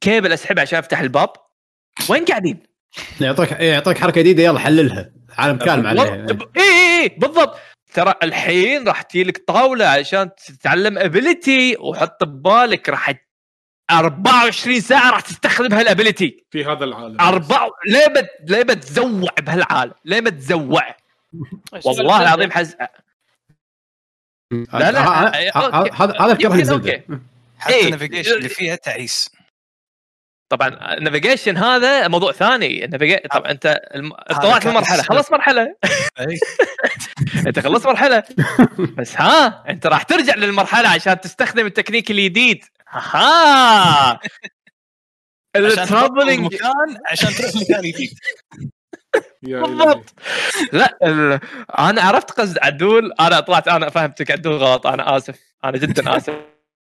[0.00, 1.32] كيبل أسحبه عشان أفتح الباب.
[2.08, 2.62] وين قاعدين؟
[3.20, 5.12] يعطيك يعطيك حركة جديدة يلا حللها.
[5.38, 6.26] عالم كامل عليها.
[6.56, 7.58] اي اي اي بالضبط.
[7.94, 13.12] ترى الحين راح تجيلك طاولة عشان تتعلم ability وحط ببالك راح
[13.98, 19.30] 24 ساعة راح تستخدم هال ability في هذا العالم أربعة ليه ما ليه ما تزوع
[19.40, 20.96] بهالعالم؟ ليه ما تزوع؟
[21.84, 22.76] والله العظيم حز
[24.52, 25.00] لا، لا،.
[25.56, 27.04] هذا هذا يمكن Zelda.
[27.58, 27.84] حتى إيه.
[27.86, 29.30] ال navigation اللي فيها تعيس
[30.52, 32.84] طبعا ال navigation هذا موضوع ثاني.
[32.84, 33.80] ال navigation طبعا أنت
[34.42, 35.02] طلعت من مرحلة.
[35.02, 35.76] خلص مرحلة.
[37.46, 38.22] أنت خلصت مرحلة.
[38.98, 44.20] بس ها أنت راح ترجع للمرحلة عشان تستخدم التكنيك الجديد ها
[45.56, 48.10] ال traveling مكان عشان تروح مكان جديد.
[49.42, 50.14] بالضبط.
[50.72, 51.40] لا ال...
[51.78, 53.12] أنا عرفت قصد عدول.
[53.20, 54.30] أنا طلعت أنا فهمتك.
[54.30, 54.86] عدول غلط.
[54.86, 55.38] أنا آسف.
[55.64, 56.34] أنا جدا آسف.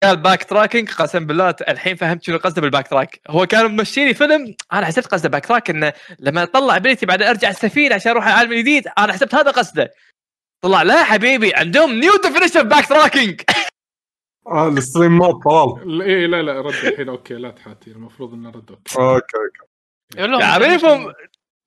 [0.03, 4.87] قال backtracking قسم بالله الحين فهمت شنو قصده بال backtrack هو كان ممشيني فيلم أنا
[4.87, 9.13] حسبت قصده backtrack إنه لما أطلع ability بعد أرجع السفينة عشان أروح العالم الجديد أنا
[9.13, 9.91] حسبت هذا قصده.
[10.63, 13.41] طلع لا حبيبي عندهم نيو ديفينيشن باك تراكنج
[14.47, 18.99] آه الستريمات طلال إيه لا لا رد الحين okay لا تحاتي المفروض إنه رد أوكي.
[18.99, 19.37] أوكي
[20.21, 20.39] أوكي.
[20.41, 21.13] تعريفهم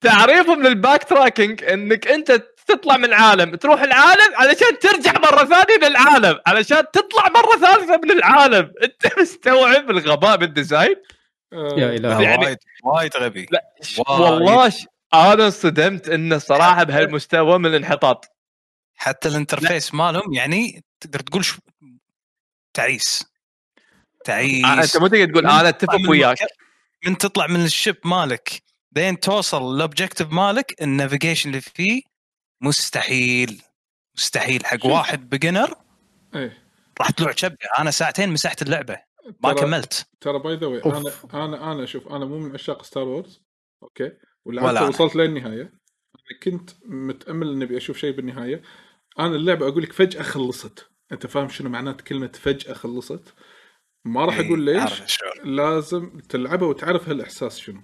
[0.01, 6.39] تعريفهم لل backtracking إنك أنت تطلع من عالم تروح العالم علشان ترجع مرة ثانية للعالم.
[6.47, 8.71] علشان تطلع مرة ثالثة من العالم.
[8.83, 10.95] أنت مستوعب الغباء بال design
[11.53, 13.47] آه، يا الهي يعني- وايد وايد غبي.
[13.51, 13.63] لا.
[14.09, 14.85] والله ش...
[15.13, 18.25] أنا انصدمت إنه صراحة بهالمستوى من الانحطاط.
[18.95, 21.57] حتى ال interface مالهم يعني تقدر تقول شو
[22.73, 23.25] تعيس.
[24.25, 24.65] تعيس.
[24.65, 26.37] آه، أنت مو تقدر تقول أنا أتفق من وياك.
[27.05, 28.61] من تطلع من ال ship مالك.
[28.95, 32.01] لين توصل لل objective مالك ال navigation اللي فيه
[32.61, 33.61] مستحيل.
[34.17, 34.65] مستحيل.
[34.65, 35.75] حق واحد beginner
[36.35, 36.57] إيه.
[36.99, 38.97] راح تلوع شبه أنا ساعتين مسحت اللعبة.
[39.43, 40.05] ما ترى- كملت.
[40.21, 41.25] ترى by the way أوف.
[41.35, 43.41] أنا أنا أنا شوف أنا مو من عشاق Star Wars
[43.83, 44.11] okay؟
[44.45, 44.89] ولا ولعبت.
[44.89, 45.61] وصلت للنهاية.
[45.61, 48.61] أنا كنت متأمل إني أبي أشوف شيء بالنهاية.
[49.19, 50.89] أنا اللعبة أقول لك فجأة خلصت.
[51.11, 53.33] أنت فاهم شنو معنات كلمة فجأة خلصت؟
[54.05, 55.19] ما راح إيه، أقول ليش.
[55.43, 57.81] لازم تلعبها وتعرف هالإحساس شنو.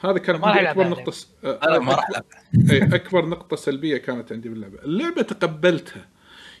[0.00, 1.28] هذا كان أكبر نقطة س...
[1.44, 2.24] أنا ما راح العب
[2.70, 4.82] إي أكبر نقطة سلبية كانت عندي باللعبة.
[4.82, 6.08] اللعبة تقبلتها.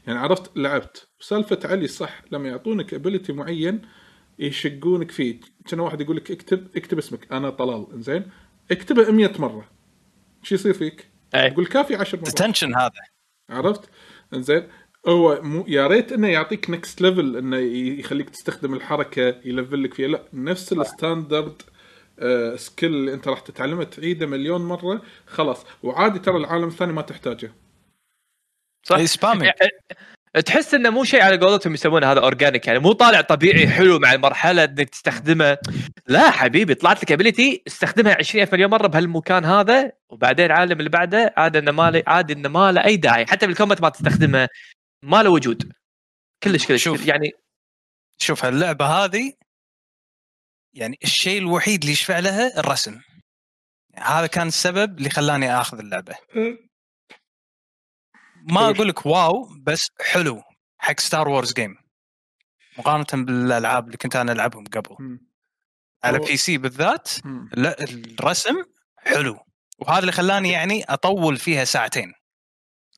[0.06, 1.08] يعني عرفت لعبت.
[1.20, 3.82] سالفة علي صح لما يعطونك ability معين
[4.38, 5.40] يشقونك فيه.
[5.68, 7.32] كان واحد يقول لك اكتب اكتب اسمك.
[7.32, 7.86] أنا طلال.
[7.94, 8.30] زين
[8.70, 9.70] اكتبه 100 مرة.
[10.42, 11.50] شو يصير فيك؟ أي.
[11.50, 12.28] تقول كافي 10 مرات.
[12.28, 12.90] ال tension هذا.
[13.50, 13.90] عرفت؟
[14.34, 14.68] إنزين.
[15.08, 17.56] هو مو يا ريت إنه يعطيك next level إنه
[18.00, 20.08] يخليك تستخدم الحركة يلفل لك فيها.
[20.08, 21.79] لا نفس ال standard آه
[22.56, 25.66] skill اللي انت راح تتعلمه تعيده مليون مرة خلاص.
[25.82, 27.52] وعادي ترى العالم الثاني ما تحتاجه.
[28.82, 29.52] صح؟ اي spamming
[30.46, 34.12] تحس إنه مو شيء على قولتهم يسوونه هذا organic يعني مو طالع طبيعي حلو مع
[34.12, 35.58] المرحلة إنك تستخدمه.
[36.06, 41.34] لا حبيبي طلعت لك ability استخدمها 20000 مليون مرة بهالمكان هذا وبعدين العالم اللي بعده
[41.36, 43.26] عاد إنه ما له عاد إنه ما له أي داعي.
[43.26, 44.48] حتى بال combat ما تستخدمها
[45.02, 45.72] ما له وجود.
[46.42, 47.06] كلش كلش شوف.
[47.06, 47.32] يعني
[48.18, 49.32] شوف هاللعبة هذه
[50.72, 53.00] يعني الشيء الوحيد اللي يشفع لها الرسم.
[53.90, 56.14] يعني هذا كان السبب اللي خلاني آخذ اللعبة.
[58.50, 58.74] ما طيب.
[58.74, 60.42] أقول لك wow بس حلو
[60.78, 61.76] حق Star Wars game
[62.78, 65.18] مقارنة بالألعاب اللي كنت أنا ألعبهم قبل.
[66.04, 67.08] على PC بالذات.
[67.52, 68.64] لا الرسم
[68.98, 69.38] حلو.
[69.78, 72.12] وهذا اللي خلاني يعني أطول فيها ساعتين.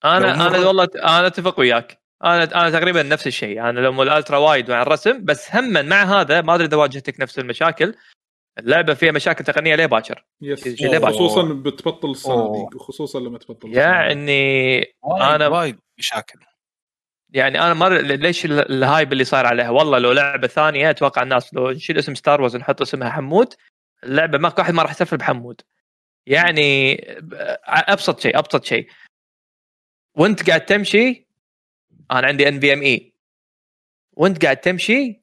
[0.04, 2.01] أنا أنا والله أنا أتفق وياك.
[2.24, 3.60] أنا أنا تقريبا نفس الشيء.
[3.60, 7.20] أنا لما ال ultra وايد مع الرسم بس هم مع هذا ما ادري إذا واجهتك
[7.20, 7.94] نفس المشاكل.
[8.58, 10.98] اللعبة فيها مشاكل تقنية ليه باكر؟ ليه.
[10.98, 12.70] خصوصا بتبطل السنة أوه.
[12.72, 13.78] دي خصوصا لما تبطل السنة دي.
[13.78, 16.38] يعني أنا أنا- وايد مشاكل.
[17.30, 19.70] يعني أنا مر ليش ال- ال hype اللي صاير عليها.
[19.70, 23.54] والله لو لعبة ثانية أتوقع الناس لو نشيل اسم Star Wars ونحط اسمها حمود.
[24.04, 25.60] اللعبة ما واحد ما راح يسفل بحمود.
[26.26, 26.94] يعني
[27.64, 28.88] أبسط شيء أبسط شيء.
[30.16, 31.26] وأنت قاعد تمشي
[32.18, 33.14] أنا عندي NVMe
[34.12, 35.22] وأنت قاعد تمشي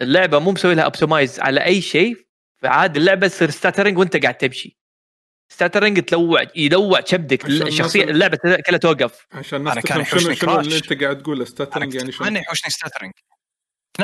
[0.00, 2.16] اللعبة مو مسوي لها optimize على أي شيء
[2.62, 4.78] فعاد اللعبة تصير stuttering وأنت قاعد تمشي.
[5.52, 9.26] stuttering تلوع يلوع كبدك الشخصية اللعبة كلها توقف.
[9.32, 10.76] عشان الناس كان تفهم شنو يحوشني شنو اللي.
[10.76, 13.12] أنت قاعد تقوله stuttering يعني أنا شنو يحوشني stuttering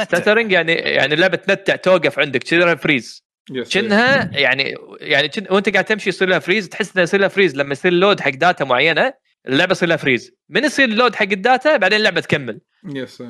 [0.03, 3.25] stuttering يعني يعني اللعبة تنتع توقف عندك تصير freeze
[3.71, 7.73] كأنها يعني يعني وأنت قاعد تمشي يصير لها freeze تحس إنها يصير لها freeze لما
[7.73, 9.13] يصير load حق data معينة
[9.49, 12.61] اللعبة يصير لها freeze من يصير load حق ال data بعدين اللعبة تكمل.
[12.85, 13.23] بس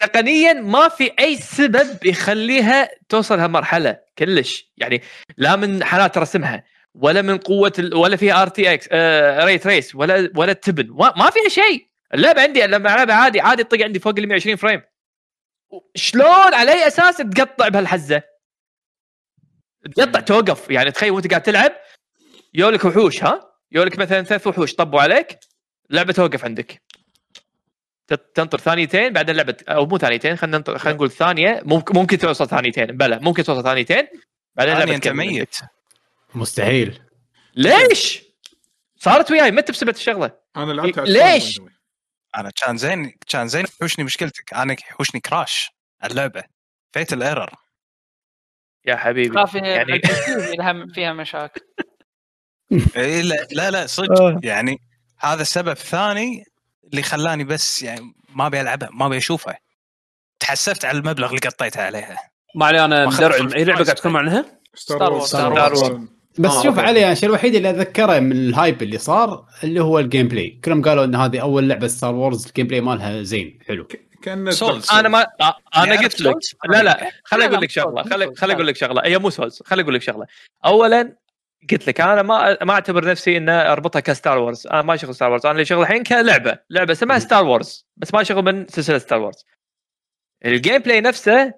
[0.00, 4.72] تقنيا ما في أي سبب يخليها توصل هالمرحلة كلش.
[4.76, 5.02] يعني
[5.36, 6.64] لا من حلات رسمها
[6.94, 7.94] ولا من قوة ال...
[7.94, 8.88] ولا فيها RTX
[9.44, 10.88] ray trace ولا ولا تبن.
[10.90, 11.86] ما, ما فيها شيء.
[12.14, 14.82] اللعبة عندي لما العبها عادي عادي تطق عندي فوق ال 120 frame
[15.94, 18.22] شلون على أي أساس تقطع بهالحزة؟
[19.96, 20.70] تقطع توقف.
[20.70, 21.72] يعني تخيل وأنت قاعد تلعب
[22.54, 25.38] يولك وحوش ها؟ يولك مثلا ثلاث وحوش طبوا عليك.
[25.90, 26.82] اللعبة توقف عندك.
[28.34, 31.62] تنطر ثانيتين بعدين اللعبة أو مو ثانيتين خلينا ننطر خلينا نقول ثانية.
[31.64, 32.86] ممكن ممكن توصل ثانيتين.
[32.86, 34.06] بلى ممكن توصل ثانيتين
[34.54, 35.08] بعدين ثانية اللعبه انت.
[35.08, 35.56] ميت
[36.34, 37.02] مستحيل.
[37.54, 38.22] ليش؟
[38.96, 41.60] صارت وياي متى بسبب الشغلة؟ أنا ليش؟
[42.36, 44.54] أنا كان زين كان زين يحوشني مشكلتك.
[44.54, 45.70] أنا يحوشني crash
[46.04, 46.42] اللعبة.
[46.92, 47.50] fatal error
[48.86, 49.34] يا حبيبي.
[49.38, 50.02] خاف يعني-
[50.94, 51.60] فيها مشاكل.
[52.96, 54.40] إيه لا لا, لا صدق.
[54.42, 54.78] يعني
[55.20, 56.44] هذا السبب الثاني
[56.90, 59.58] اللي خلاني بس يعني ما أبي ألعبها ما أبي أشوفها
[60.40, 62.16] تحسفت على المبلغ اللي قطيتها عليها
[62.54, 63.84] ما علي أنا فول اي لعبة.
[63.84, 64.44] قاعد تتكلم عنها؟
[64.74, 65.82] Star Wars.
[65.82, 65.92] Star Wars.
[66.38, 66.80] بس آه، شوف أوكي.
[66.80, 70.82] علي الشيء الوحيد اللي أتذكره من ال hype اللي صار اللي هو ال gameplay كلهم
[70.82, 73.88] قالوا إن هذه أول لعبة Star Wars ال gameplay مالها زين حلو
[74.22, 74.92] كأن Souls.
[74.92, 76.34] أنا ما آه، أنا يعني قلت لك؟
[76.68, 78.54] لا لا خليني أقول لك شغلة خليني.
[78.54, 80.26] أقول لك شغلة هي مو Souls خليني أقول لك شغلة
[80.64, 81.16] اولا
[81.70, 84.66] قلت لك أنا ما ما أعتبر نفسي ان أربطها ك Star Wars.
[84.66, 85.46] أنا ما شغل Star Wars.
[85.46, 86.58] أنا اللي شغل الحين كلعبة.
[86.70, 87.86] لعبة اسمها Star Wars.
[87.96, 89.44] بس ما شغل من سلسلة Star Wars.
[90.44, 91.54] ال gameplay نفسه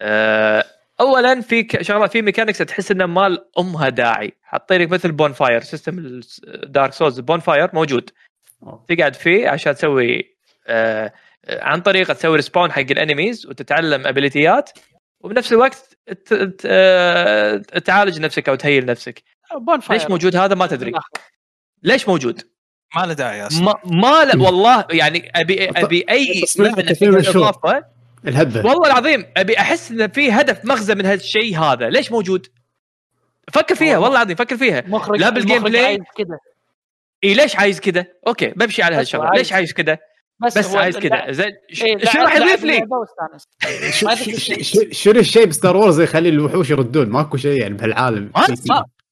[0.00, 0.64] آه،
[1.00, 4.32] اولا في شغله في mechanics تحس إنه ما لها داعي.
[4.42, 6.20] حاطين لك مثل bonfire system
[6.64, 8.10] Dark Souls bonfire موجود
[8.88, 10.36] تقعد فيه عشان تسوي
[10.66, 11.12] آه،
[11.48, 14.70] عن طريقه تسوي respawn حق ال enemies وتتعلم ability ات
[15.20, 15.87] وبنفس الوقت
[17.84, 19.22] تعالج نفسك أو ت heal نفسك.
[19.90, 20.92] ليش موجود؟ هذا ما تدري.
[21.82, 22.42] ليش موجود؟
[22.96, 23.64] ما له داعي أصلا.
[23.64, 26.44] ما, ما لا والله يعني ابي أبي أي.
[26.60, 27.84] اضافه
[28.26, 31.90] الهبه والله العظيم أبي أحس إن في هدف مغزى من هالشيء هذا.
[31.90, 32.46] ليش موجود؟
[33.52, 34.16] فكر فيها والله.
[34.16, 34.84] العظيم فكر فيها.
[34.86, 35.84] مخرج لا بال gameplay.
[35.84, 36.38] عايز كذا
[37.24, 39.98] إي ليش عايز كذا أوكي بمشي على هالشغله ليش عايز كذا
[40.42, 41.46] بس هو عايز كذا زين
[41.82, 43.92] إيه، شو لعب- راح يضيف لعب لي.
[43.92, 48.32] شو- شنو الشيء ب Star Wars يخلي الوحوش يردون؟ ماكو شيء يعني بهالعالم.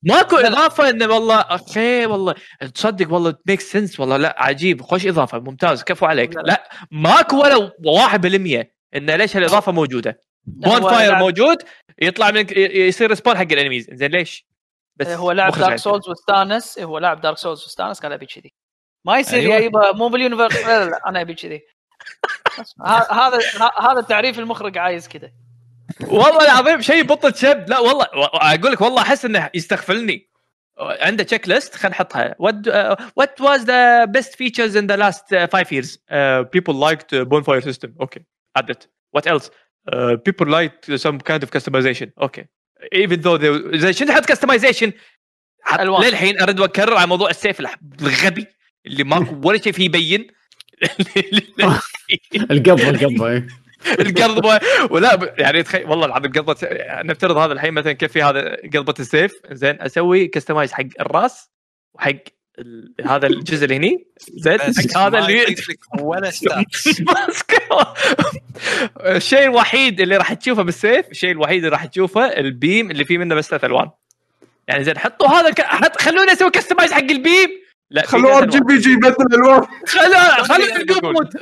[0.03, 2.35] ماكو إضافة إنه والله أوكي والله
[2.75, 6.37] تصدق والله make sense والله لا عجيب خوش إضافة ممتاز كفو عليك.
[6.37, 6.47] لا، لا.
[6.47, 10.21] لا ماكو ولا 1% إنه ليش هالإضافة موجودة.
[10.45, 11.57] bonfire لعب- موجود
[12.03, 14.47] يطلع من يصير respawn حق ال enemies زين ليش؟
[14.97, 18.53] بس هو لاعب مخرج Dark Souls واستانس هو لاعب Dark Souls واستانس قال أبي كذي.
[19.07, 19.55] ما يصير أيوة.
[19.55, 21.63] يا يبا مو بال universe لا لا لا أنا أبي كذي.
[23.11, 23.39] هذا
[23.81, 25.31] هذا تعريف المخرج عايز كذا
[26.01, 30.31] والله العظيم شيء بطل شب لا والله أقول لك والله أحس إنه يستغفلني.
[30.79, 32.35] عنده checklist خلينا نحطها.
[34.81, 35.99] In the last uh, five years?
[36.11, 37.95] Uh, people liked uh, bonfire system.
[38.01, 38.23] Okay
[38.57, 38.89] add it.
[39.13, 39.51] What else?
[39.93, 42.09] Uh, people liked some kind of customization.
[42.27, 42.45] Okay.
[42.93, 46.03] Even though they زي شنو حط ألوان.
[46.03, 47.61] للحين ارد واكرر على موضوع السيف
[48.01, 48.47] الغبي.
[48.87, 50.27] اللي ماكو ولا شيء فيه يبين.
[52.51, 53.47] القبضة القبضة إيه.
[54.01, 54.61] القبضة
[54.91, 56.57] ولا يعني تخيل والله العظيم قبضة
[57.05, 59.33] نفترض هذا الحين مثلا كيف في هذا قبضة السيف.
[59.51, 61.51] زين أسوي customize حق الراس
[61.95, 62.15] وحق
[62.59, 64.07] ال- هذا الجزء اللي هني.
[64.35, 64.59] زين
[64.97, 65.57] هذا ما اللي
[66.01, 66.33] ولا
[69.17, 73.35] الشيء الوحيد اللي راح تشوفه بالسيف الشيء الوحيد اللي راح تشوفه البيم اللي فيه منه
[73.35, 73.91] بس ثلاث ألوان.
[74.69, 75.61] يعني زين حطوا هذا ك...
[75.61, 76.01] حط...
[76.03, 77.49] خلوني أسوي كستمايز حق البيم.
[77.91, 78.61] لا خلوا ار جي.
[78.61, 81.05] بي جي يبدل الوان خلوا خلوا يعقوب.
[81.05, 81.33] موت.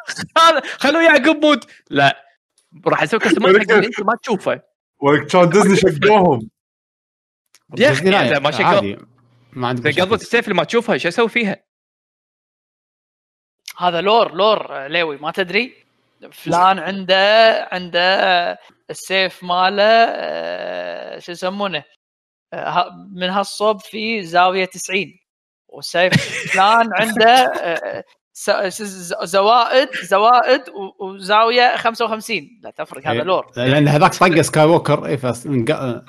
[0.82, 1.66] خلوا يعقوب موت.
[1.90, 2.24] لا
[2.86, 4.62] راح أسوي كستمايز حق انت ما تشوفه.
[5.00, 6.50] ولك كان ديزني شقوهم.
[7.78, 8.98] يا أخي، ديزني لا، ما عادي.
[9.52, 10.12] ما عندك.
[10.12, 11.64] السيف اللي ما تشوفها إيش أسوي فيها؟
[13.78, 15.84] هذا لور لور ليوي ما تدري؟
[16.32, 18.58] فلان عنده عنده
[18.90, 21.84] السيف ماله آه، شو يسمونه؟
[22.52, 25.18] آه، من هالصوب في زاوية 90
[25.76, 26.12] والسيف
[26.52, 28.82] فلان عنده آه، س-
[29.24, 30.62] زوائد زوائد
[31.00, 33.22] وزاوية 55 لا تفرق هذا إيه.
[33.22, 33.46] لور.
[33.56, 35.42] لأن هذاك طق سكاي ووكر اي فص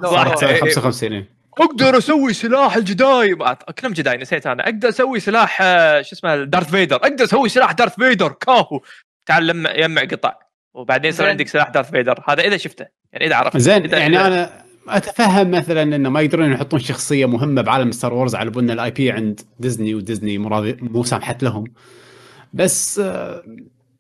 [0.04, 0.62] صارت إيه.
[0.62, 1.36] 55 إيه.
[1.60, 3.36] أقدر أسوي سلاح الجداي.
[3.80, 4.64] كلهم جداي نسيت أنا.
[4.64, 6.96] أقدر أسوي سلاح آه، شو اسمه دارث فيدر.
[6.96, 8.32] أقدر أسوي سلاح دارث فيدر.
[8.32, 8.82] كاهو.
[9.26, 10.34] تعال يجمع قطع.
[10.74, 11.30] وبعدين يصير.
[11.30, 12.24] عندك سلاح دارث فيدر.
[12.30, 12.86] هذا إذا شفته.
[13.14, 17.62] يعني إذا عرفت زين إذا- يعني أنا أتفهم مثلا إنه ما يقدرون يحطون شخصية مهمة
[17.62, 21.64] بعالم ستار وورز على بنا الاي بي عند ديزني وديزني مو راضي- مو سامحت لهم
[22.54, 23.44] بس آه،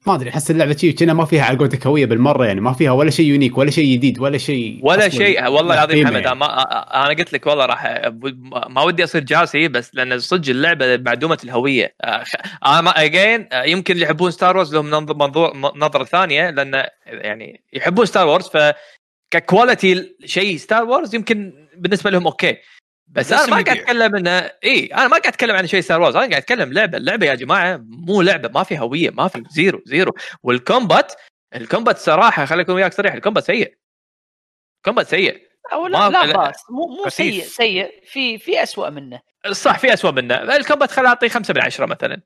[0.07, 2.91] ما أدري أحس اللعبة شي كأنها ما فيها على قولتك هويه بالمرة يعني ما فيها
[2.91, 6.43] ولا شيء unique ولا شيء جديد ولا شيء ولا شيء والله له العظيم محمد يعني.
[6.43, 8.01] أنا قلت لك والله راح
[8.69, 12.23] ما ودي أصير قاسي بس لأن صدق اللعبة معدومة الهوية آه،
[12.65, 17.61] أنا ما اجين يمكن اللي يحبون Star Wars لهم منظ- منظور نظرة ثانية لأن يعني
[17.73, 18.57] يحبون Star Wars ف
[19.39, 22.57] ك quality شيء Star Wars يمكن بالنسبة لهم أوكي.
[23.07, 23.51] بس أنا ما.
[23.63, 26.73] قاعد أتكلم انه إي أنا ما قاعد أتكلم عن شيء Star Wars أنا قاعد أتكلم
[26.73, 30.13] لعبه اللعبه يا جماعة مو لعبة ما في هوية ما في zero zero.
[30.43, 31.13] وال combat
[31.55, 33.77] ال combat صراحة خليني أكون وياك صريح ال combat سيء.
[34.85, 35.47] combat سيء.
[35.73, 36.37] أو ما- لا لا.
[36.37, 37.09] بس مو مو.
[37.09, 38.03] سيء سيء.
[38.05, 39.21] في في اسوء منه.
[39.51, 40.35] صح في اسوء منه.
[40.35, 42.21] ال combat خليني أعطيه خمسة من عشرة مثلا.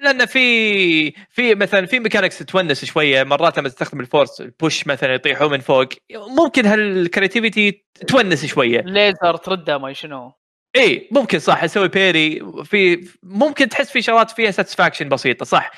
[0.00, 4.86] لأن في في مثلا في mechanics تونس شوية مرات لما تستخدم ال force ال push
[4.86, 8.80] مثلا يطيحوا من فوق ممكن هال creativity تونس شوية.
[8.80, 10.32] ليزر ترده ما شنو.
[10.76, 15.70] اي ممكن صح أسوي parry في ممكن تحس في شغلات فيها satisfaction بسيطة صح.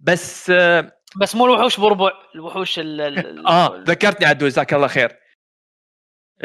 [0.00, 5.16] بس آه, بس مو الوحوش بربع الوحوش ال- ال- آه ذكرتني عدول جزاك الله خير.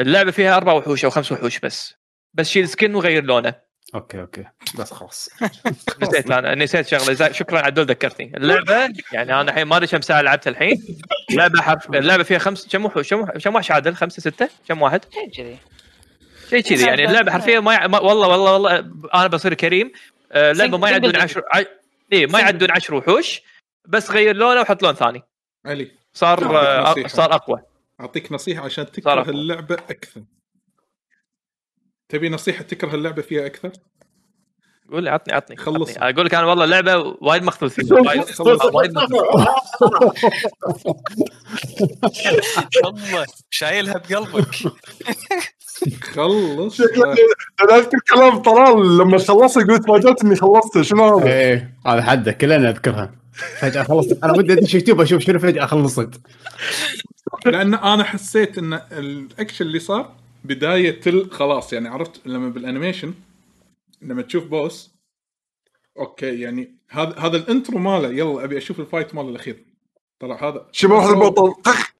[0.00, 1.94] اللعبة فيها أربع وحوش أو خمس وحوش بس.
[2.34, 3.54] بس شيل skin وغير لونه.
[3.94, 4.44] okay okay.
[4.78, 5.28] بس خلاص.
[6.02, 7.32] نسيت أنا نسيت شغلة.
[7.32, 8.32] شكرا عدول ذكرتني.
[8.36, 8.74] اللعبة
[9.12, 10.82] يعني أنا الحين ما أدري كم ساعة لعبتها الحين.
[11.30, 14.82] لعبة حرف اللعبة فيها خمس كم وحوش كم وح- كم وحش عادل؟ خمسة ستة؟ كم
[14.82, 15.56] واحد؟ شيء كذي.
[16.50, 16.86] شيء كذي.
[16.86, 17.86] يعني اللعبة حرفيا ما, يع...
[17.86, 18.78] ما والله والله والله
[19.14, 19.92] أنا بصير كريم.
[20.32, 21.16] آه، لعبة ما يعدون.
[21.16, 21.42] عشر.
[22.12, 22.40] اي ما.
[22.40, 23.42] يعدون عشر وحوش
[23.88, 25.22] بس غير لونه وحط لون ثاني.
[25.66, 27.06] علي صار آه،.
[27.06, 27.62] صار أقوى.
[28.00, 29.30] أعطيك نصيحة عشان تكره.
[29.30, 30.22] اللعبة أكثر.
[32.12, 33.70] تبي نصيحة تكره اللعبة فيها أكثر؟
[34.92, 35.96] قول لي عطني عطني خلص.
[35.96, 38.24] أقول لك أنا والله اللعبة وايد فيها وايد
[43.14, 44.54] وايد شايلها بقلبك.
[46.02, 46.80] خلص.
[47.60, 52.32] أنا أذكر كلام طلال لما خلص يقول تفاجات اني خلصته شنو هذا؟ إيه هذا حده
[52.32, 53.14] كلنا نذكرها.
[53.58, 54.24] فجأة خلصت.
[54.24, 56.20] أنا ودي أدش يوتيوب أشوف شنو فجأة خلصت.
[57.46, 63.14] لأن أنا حسيت إن الأكشن اللي صار بداية ال- خلاص يعني عرفت لما بال animation
[64.02, 64.90] لما تشوف boss
[65.98, 69.64] okay يعني هذا هذا ال intro ماله يلا أبي أشوف ال fight ماله الأخير.
[70.20, 71.62] طلع هذا شوف واحد البطل.
[71.62, 71.92] طخ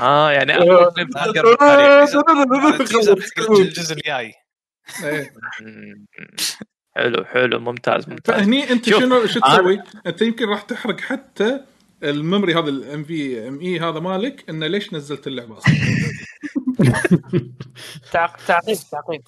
[0.00, 3.50] آه يعني أقوى كليب أقرب بالتاريخ.
[3.60, 4.34] الجزء الجاي.
[5.04, 5.32] إيه.
[6.96, 8.36] حلو حلو ممتاز ممتاز.
[8.36, 11.60] فهني أنت شنو شو تسوي؟ أنت يمكن راح تحرق حتى
[12.02, 15.74] ال memory هذا ال NVMe هذا مالك انه ليش نزلت اللعبة أصلا؟
[18.12, 19.22] تعقيب تعقيب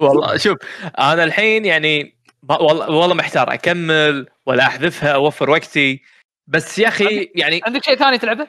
[0.00, 0.58] والله شوف
[0.98, 2.16] أنا الحين يعني
[2.48, 6.02] والله والله محتار أكمل ولا أحذفها أوفر وقتي.
[6.46, 8.48] بس يا أخي يعني عندك شيء ثاني تلعبه؟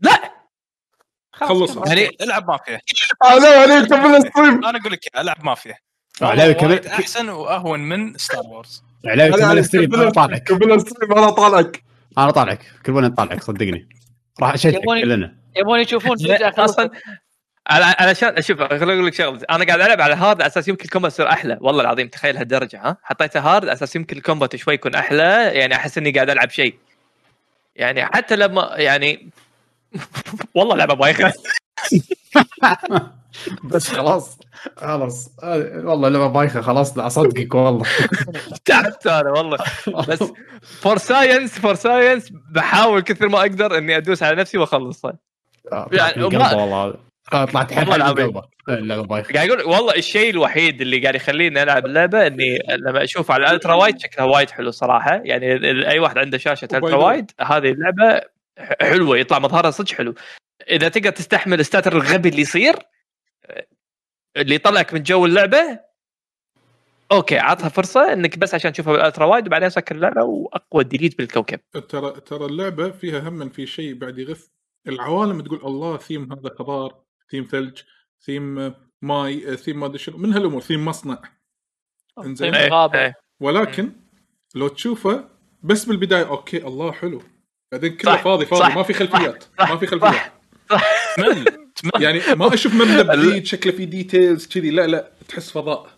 [0.00, 0.32] لا!
[1.32, 1.76] خلص.
[1.76, 2.80] يعني العب مافيا.
[3.24, 5.76] أنا أنا ال stream أقول لك العب مافيا.
[6.22, 6.70] علاوي كمل.
[6.70, 10.42] وايد أحسن وأهون من Star Wars علاوي كمل stream أنا طالعك.
[10.42, 11.82] كمل ال stream أنا طالعك.
[12.18, 12.60] أنا طالعك.
[12.86, 13.88] كلنا نطالعك صدقني.
[14.40, 15.39] راح اشتك كلنا.
[15.56, 16.90] يبون يشوفون فجاه أصلا
[17.66, 19.40] على علشان شوف خليني أقول لك شغلة.
[19.50, 21.58] أنا قاعد ألعب على hard على أساس يمكن ال combat يصير أحلى.
[21.60, 25.50] والله العظيم تخيل هالدرجة ها؟ حطيته hard على أساس يمكن ال combat شوي يكون أحلى.
[25.52, 26.74] يعني أحس إني قاعد ألعب شيء.
[27.76, 29.30] يعني حتى لما يعني
[30.54, 31.32] والله لعبة بايخه
[33.64, 34.38] بس خلاص
[34.76, 35.30] خلاص.
[35.42, 37.86] والله لعبة بايخه خلاص لا أصدقك والله.
[38.64, 39.58] تعبت أنا والله.
[40.08, 40.24] بس
[40.62, 45.29] for science for science بحاول كثر ما أقدر إني أدوس على نفسي وأخلصها.
[45.92, 46.94] يعني طلعت والله.
[47.32, 51.62] آه، طلعت حيل والله آه، اللعبه بايخه قاعد أقول والله الشيء الوحيد اللي قاعد يخليني
[51.62, 55.20] ألعب اللعبه إني لما أشوف على ال ultra wide شكلها وايد حلو صراحة.
[55.24, 55.52] يعني
[55.88, 57.30] أي واحد عنده شاشة ultra wide.
[57.40, 58.20] هذه اللعبة
[58.80, 60.14] حلوة يطلع مظهرها صدق حلو.
[60.70, 62.74] إذا تقدر تستحمل ال stutter الغبي اللي يصير
[64.36, 65.80] اللي يطلعك من جو اللعبة
[67.12, 71.18] okay عطها فرصة إنك بس عشان تشوفها بال ultra wide وبعدين سكر اللعبة وأقوى delete
[71.18, 71.60] بالكوكب.
[71.88, 74.46] ترى ترى اللعبة فيها هم في شيء بعد يغث
[74.88, 76.94] العوالم تقول الله ثيم هذا خضار
[77.30, 77.78] ثيم ثلج
[78.26, 81.18] ثيم ماي ثيم ما أدري شنو من هالأمور ثيم مصنع.
[82.18, 82.98] إنزين؟ غابة.
[82.98, 83.14] إيه.
[83.40, 83.92] ولكن
[84.54, 85.24] لو تشوفه
[85.62, 87.22] بس بالبداية okay الله حلو.
[87.72, 90.32] بعدين كله صح، فاضي فاضي صح، ما في خلفيات صح، ما في خلفيات.
[91.76, 95.90] تمل يعني ما أشوف مبنى بعيد شكله في details كذي لا لا تحس فضاء.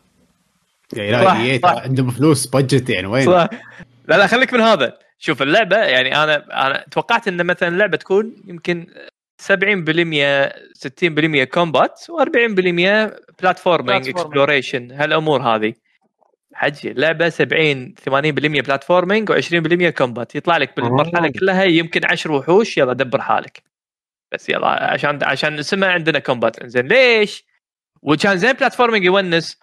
[0.92, 1.70] يعني لا إيه صح.
[1.70, 3.48] عندهم فلوس budget يعني وين؟ صح.
[4.08, 4.98] لا لا خليك من هذا.
[5.22, 8.86] شوف اللعبة يعني أنا أنا توقعت إن مثلا اللعبة تكون يمكن
[9.42, 13.10] 70% 60% combat و40%
[13.40, 14.08] platforming.
[14.08, 15.74] exploration هالأمور هذه
[16.54, 21.32] حجي اللعبة 70 80% platforming و20% combat يطلع لك بالمرحلة آه.
[21.40, 23.62] كلها يمكن 10 وحوش يلا دبر حالك
[24.32, 27.44] بس يلا عشان عشان اسمها عندنا combat زين ليش؟
[28.02, 29.60] وكان زين platforming يونس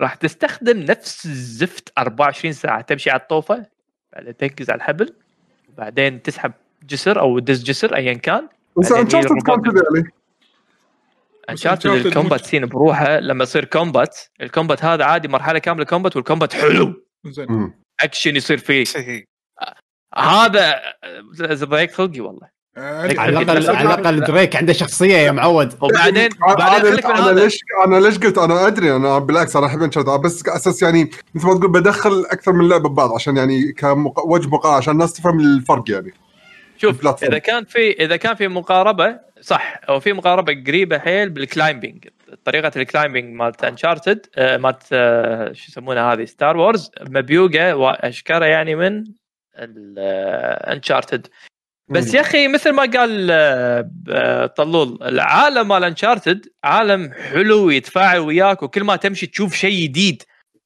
[0.00, 3.73] راح تستخدم نفس الزفت 24 ساعة تمشي على الطوفة
[4.14, 5.14] بعدين تنقز على الحبل.
[5.72, 8.48] وبعدين تسحب جسر أو تدز جسر ايا كان.
[8.78, 10.10] بس Uncharted هي كان كذا يعني.
[11.50, 16.16] Uncharted ال combat scene بروحه لما يصير combat ال combat هذا عادي مرحلة كاملة combat
[16.16, 17.04] وال combat حلو.
[17.26, 17.74] زين.
[18.00, 18.84] اكشن يصير فيه.
[20.16, 20.82] هذا
[21.64, 22.53] ضيق خلقي والله.
[22.76, 25.74] على الاقل على الأقل دريك عنده شخصية يا معود.
[25.80, 30.20] وبعدين أنا بعدين أنا ليش أنا ليش قلت أنا أدري أنا بالعكس أنا أحب Uncharted
[30.20, 34.76] بس أساس يعني مثل ما تقول بدخل أكثر من لعبة ببعض عشان يعني كوجه مقارنة
[34.76, 36.14] عشان الناس تفهم الفرق يعني.
[36.78, 37.06] شوف.
[37.22, 39.80] إذا كان في إذا كان في مقاربة صح.
[39.88, 42.08] أو في مقاربة قريبة حيل بال climbing
[42.44, 48.74] طريقة ال climbing مالت Uncharted مالت آه، شو يسمونها هذه؟ Star Wars مبيوقة وأشكره يعني
[48.74, 49.04] من
[50.68, 51.26] Uncharted
[51.88, 52.14] بس.
[52.14, 58.62] يا أخي مثل ما قال آه، آه، طلول العالم مال Uncharted عالم حلو يتفاعل وياك
[58.62, 60.22] وكل ما تمشي تشوف شيء جديد.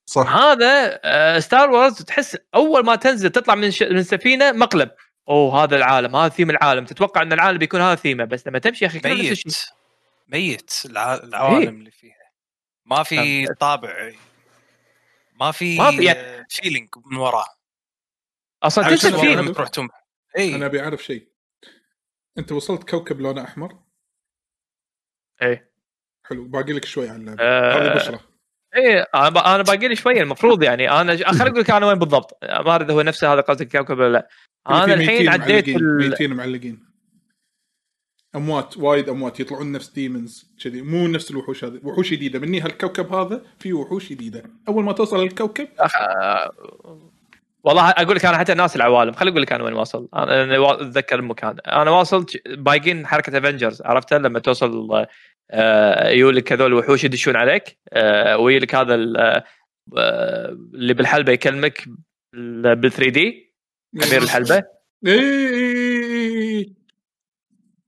[0.07, 0.37] صح.
[0.37, 3.83] هذا آه، Star Wars تحس أول ما تنزل تطلع من ش...
[3.83, 4.91] من سفينة مقلب.
[5.29, 6.85] أوه هذا العالم هذا ثيم العالم.
[6.85, 9.45] تتوقع إن العالم بيكون هذا ثيمه بس لما تمشي يا أخي ميت.
[10.29, 10.71] ميت.
[10.85, 12.15] الع- العوالم اللي فيها.
[12.87, 13.55] ما في نعم.
[13.61, 14.13] طابع.
[15.41, 17.47] ما في ما في يعني- feeling من وراه.
[18.63, 19.89] أصلا تنسى أنا- تروح تم
[20.39, 21.29] اي أنا أبي أعرف شيء.
[22.39, 23.79] أنت وصلت كوكب لونه أحمر؟
[25.43, 25.71] إيه.
[26.27, 28.21] حلو باقي لك شوي على اللعبه آه، هذه بشرى
[28.77, 32.39] إيه أنا باقي لي شوية المفروض يعني أنا ج- خليني أقول لك أنا وين بالضبط.
[32.43, 34.29] ما أدري إذا هو نفسه هذا قصدك كوكب ولا لا.
[34.69, 36.09] أنا الحين 200 عديت معلقين ال...
[36.11, 36.89] 200 معلقين.
[38.37, 40.83] أموات وايد أموات يطلعون نفس demons كذي.
[40.83, 42.39] مو نفس الوحوش هذه وحوش جديدة.
[42.39, 44.43] مني هالكوكب هذا في وحوش جديدة.
[44.69, 45.93] أول ما توصل للكوكب أخ...
[47.65, 50.09] والله أقول لك أنا حتى ناس العوالم خليني أقول لك أنا وين واصل.
[50.15, 51.57] أنا أتذكر المكان.
[51.67, 55.07] أنا واصل بايقين حركة Avengers عرفتها لما توصل
[55.51, 59.45] آه، يقول لك هذول الوحوش يدشون عليك آه، ويجي لك هذا آه،
[60.75, 61.85] اللي بالحلبة يكلمك
[62.33, 63.55] بال 3 دي
[64.05, 64.63] امير الحلبة.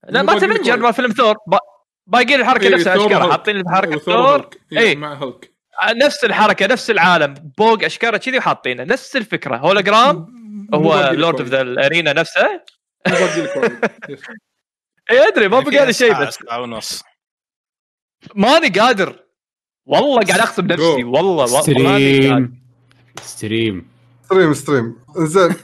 [0.09, 0.81] لا ما وايد.
[0.83, 1.59] ما فيلم ثور با-
[2.07, 2.97] بايقين الحركة نفسها.
[3.31, 4.49] حاطين حركه وثور ثور
[4.79, 4.95] إي.
[4.97, 5.50] مع هولك
[5.97, 8.85] نفس الحركة نفس العالم بوق اشكاله كذي وحاطينه.
[8.85, 9.57] نفس الفكرة.
[9.57, 10.41] هولوجرام
[10.75, 11.49] هو لورد اوف.
[11.49, 12.47] ذا الارينا نفسه.
[15.11, 16.35] اي أدري ما بقى لي شيء بس.
[16.35, 17.03] ساعة ونص.
[18.35, 19.25] ماني قادر.
[19.87, 20.85] والله قاعد اخصب نفسي.
[20.85, 22.51] والله والله ماني قادر.
[23.23, 23.91] stream
[24.23, 25.55] stream stream stream زين.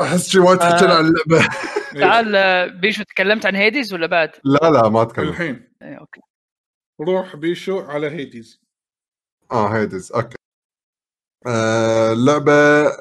[0.00, 1.48] أحس شي وايد حكينا عن اللعبة.
[1.94, 2.00] إيه.
[2.00, 5.28] تعال آه، بيشو تكلمت عن Hades ولا بعد؟ لا لا ما أتكلم.
[5.28, 5.68] الحين.
[5.82, 6.20] إيه، أوكي.
[7.00, 8.60] روح بيشو على Hades
[9.52, 10.36] آه Hades أوكي.
[11.46, 12.52] آه اللعبه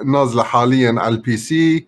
[0.04, 1.88] نازلة حاليا على ال PC وال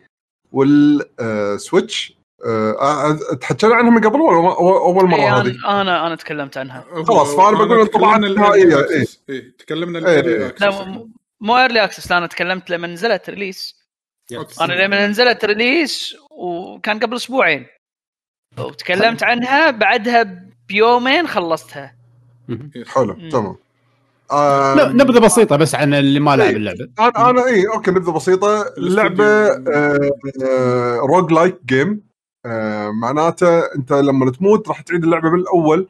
[0.51, 6.15] Switch آه آه، تحكينا عنها من قبل ولا أول مرة إيه، هذه؟ أنا أنا أنا
[6.15, 6.86] تكلمت عنها.
[7.07, 9.06] خلاص، فأنا بقول انطباعات نهائية، إيه.
[9.30, 10.48] إيه تكلمنا إيه، ال early إيه.
[10.47, 11.07] access لا
[11.41, 13.80] مو early access لا أنا تكلمت لما نزلت release
[14.61, 17.68] أنا لما نزلت release وكان قبل أسبوعين.
[18.60, 21.95] وتكلمت عنها بعدها بيومين خلصتها.
[22.88, 23.30] حلو.
[23.30, 23.56] تمام.
[24.31, 26.56] آه ن- نبذة بسيطة بس عن اللي ما لعب إيه.
[26.56, 30.10] اللعبة أنا أنا اي أوكي نبذة بسيطة اللعبه آه
[30.45, 32.01] آه roguelike game
[32.45, 35.88] آه معناته أنت لما تموت راح تعيد اللعبة من الأول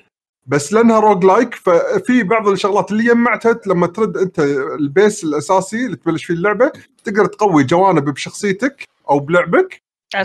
[0.47, 4.39] بس لأنها roguelike ففي بعض الشغلات اللي جمعتها لما ترد أنت
[4.79, 6.71] ال base الأساسي اللي تبلش فيه اللعبة
[7.03, 9.81] تقدر تقوي جوانب بشخصيتك أو بلعبك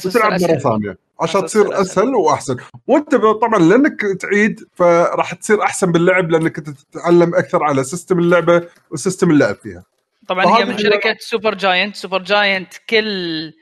[0.07, 0.31] وتلعب.
[0.33, 1.81] مرة ثانية عشان تصير أسهل.
[1.81, 2.57] أسهل وأحسن.
[2.87, 8.69] وأنت طبعا لأنك تعيد فراح تصير أحسن باللعب لأنك أنت تتعلم أكثر على system اللعبة
[8.91, 9.85] و system اللعب فيها.
[10.29, 13.53] طبعا هي من شركة Supergiant Supergiant كل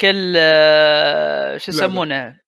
[0.00, 1.72] كل آه، شو.
[1.72, 2.38] يسمونه؟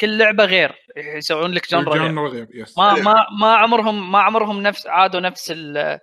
[0.00, 0.74] كل لعبة غير.
[0.96, 2.28] يسوون لك genre غير.
[2.28, 5.98] غير yes ما ما ما عمرهم ما عمرهم نفس عادوا نفس ال-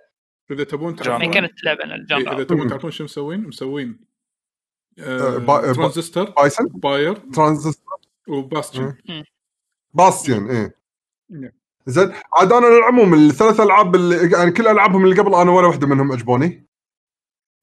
[0.50, 2.68] إذا تبون تعرفون كانت اللعبه ال genre إذا تبون.
[2.68, 4.11] تعرفون شو مسوين؟ مسوين
[4.98, 7.98] آه، با- با- ترانزستور بايثون Pyre Transistor.
[8.28, 8.96] و Bastion.
[9.94, 10.74] Bastion إيه.
[11.30, 11.50] نعم.
[11.86, 15.86] زين عاد أنا العموم الثلاث ألعاب اللي يعني كل ألعابهم اللي قبل أنا ولا واحدة
[15.86, 16.66] منهم عجبوني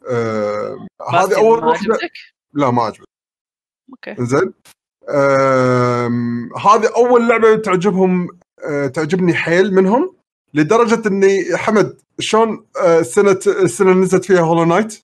[0.09, 1.93] آه هذه أول ما واحدة.
[1.93, 2.11] عجبتك؟
[2.53, 3.05] لا ما عجبتني.
[3.89, 4.15] أوكي.
[4.25, 4.53] زين.
[6.57, 10.15] هذه أول لعبة تعجبهم آه، تعجبني حيل منهم
[10.53, 15.03] لدرجة إني حمد شلون آه، السنة السنة اللي نزلت فيها Hollow Knight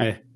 [0.00, 0.27] إيه.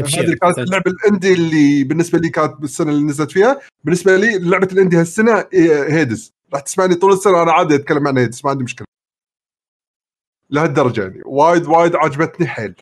[0.00, 3.60] هذه تبشير كانت اللعبه ال indie اللي بالنسبة لي كانت بالسنة اللي نزلت فيها.
[3.84, 5.46] بالنسبة لي لعبة ال indie هالسنة
[5.88, 6.32] هيدز.
[6.52, 8.86] راح تسمعني طول السنة أنا عادي أتكلم عن هيدز ما عندي مشكلة.
[10.50, 11.22] لهالدرجة يعني.
[11.26, 12.74] وايد وايد عجبتني حيل.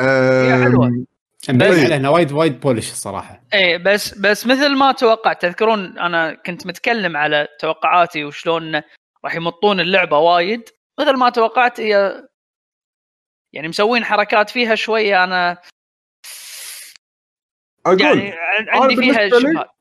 [0.00, 0.86] هي حلوة.
[0.86, 1.06] آم،
[1.48, 3.42] مبين بس- عليها انها وايد وايد بولش الصراحة.
[3.54, 8.82] إيه بس بس مثل ما توقعت تذكرون أنا كنت متكلم على توقعاتي وشلون
[9.24, 10.62] راح يمطون اللعبة وايد.
[11.00, 12.22] مثل ما توقعت هي
[13.52, 15.58] يعني مسوين حركات فيها شوية أنا
[17.86, 18.34] أقول يعني
[18.68, 19.28] عندي فيها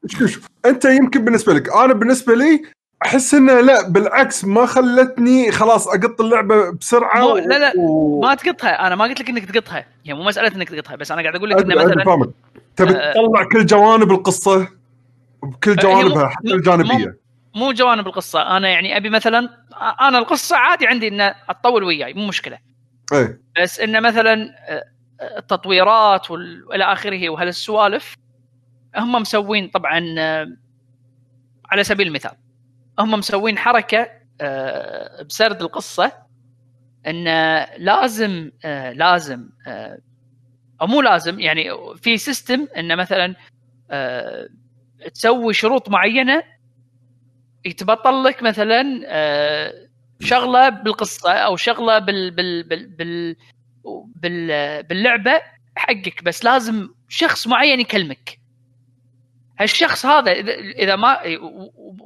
[0.07, 2.61] شوف شوف أنت يمكن بالنسبة لك أنا بالنسبة لي
[3.05, 8.21] أحس إنه لا بالعكس ما خلتني خلاص أقط اللعبة بسرعة مو- لا- لا، و...
[8.21, 8.87] ما تقطها.
[8.87, 9.85] أنا ما قلت لك إنك تقطها.
[10.05, 12.31] يعني مو مسألة إنك تقطها بس أنا قاعد أقول لك إنه مثلا
[12.75, 14.67] تبي آه، تطلع كل جوانب القصة
[15.43, 17.17] بكل هي جوانبها حتى الجانبية.
[17.55, 18.57] مو جوانب القصة.
[18.57, 19.49] أنا يعني أبي مثلا
[20.01, 22.57] أنا القصة عادي عندي إنه تطول وياي مو مشكلة.
[23.13, 23.39] إيه.
[23.61, 24.83] بس إنه مثلا آه، آه،
[25.21, 28.15] التطويرات وال- والى آخره وهالسوالف
[28.95, 29.99] هم مسوين طبعا
[31.71, 32.31] على سبيل المثال
[32.99, 34.07] هم مسوين حركة
[34.41, 36.11] آه، بسرد القصة
[37.07, 39.97] انه لازم آه، لازم آه،
[40.81, 41.69] أو مو لازم يعني
[42.01, 43.35] في سيستم انه مثلا
[45.13, 46.43] تسوي شروط معينة
[47.65, 48.83] يتبطل لك مثلا
[50.19, 53.35] شغلة بالقصة أو شغلة بال بال, بال بال
[54.81, 55.41] باللعبة
[55.77, 58.39] حقك بس لازم شخص معين يكلمك.
[59.59, 61.23] هالشخص هذا اذا ما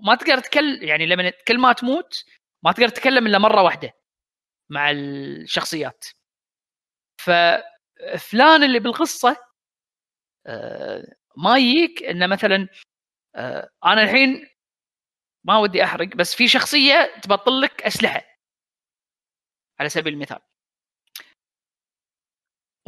[0.03, 2.23] ما تقدر تكلم يعني لما كل ما تموت
[2.63, 3.93] ما تقدر تتكلم إلا مرة واحدة
[4.69, 6.05] مع الشخصيات.
[7.21, 9.37] ففلان اللي بالقصة
[10.47, 11.03] آه،
[11.37, 12.67] ما يجيك إنه مثلا
[13.35, 14.47] آه، أنا الحين
[15.43, 18.23] ما ودي أحرق بس في شخصية تبطل لك أسلحة.
[19.79, 20.39] على سبيل المثال.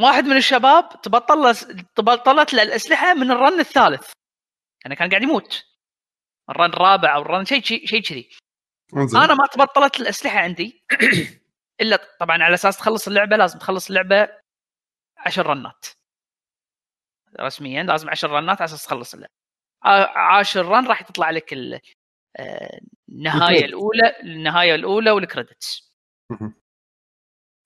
[0.04, 1.54] واحد من الشباب تبطل له
[1.96, 4.12] تبطلت له الأسلحة من ال run الثالث.
[4.86, 5.66] يعني كان قاعد يموت.
[6.50, 8.30] ال run الرابع أو ال run شيء شيء شيء كذي.
[9.16, 10.84] أنا ما تبطلت الأسلحة عندي.
[11.82, 14.30] إلا طبعا على أساس تخلص اللعبة لازم تخلص اللعبة
[15.18, 15.86] عشر رنات.
[17.40, 19.34] رسميا لازم عشر رنات على أساس تخلص اللعبة.
[20.16, 21.80] عاشر run راح تطلع لك ال-
[23.10, 23.66] النهاية.
[23.66, 25.96] الأولى النهاية الأولى وال credits.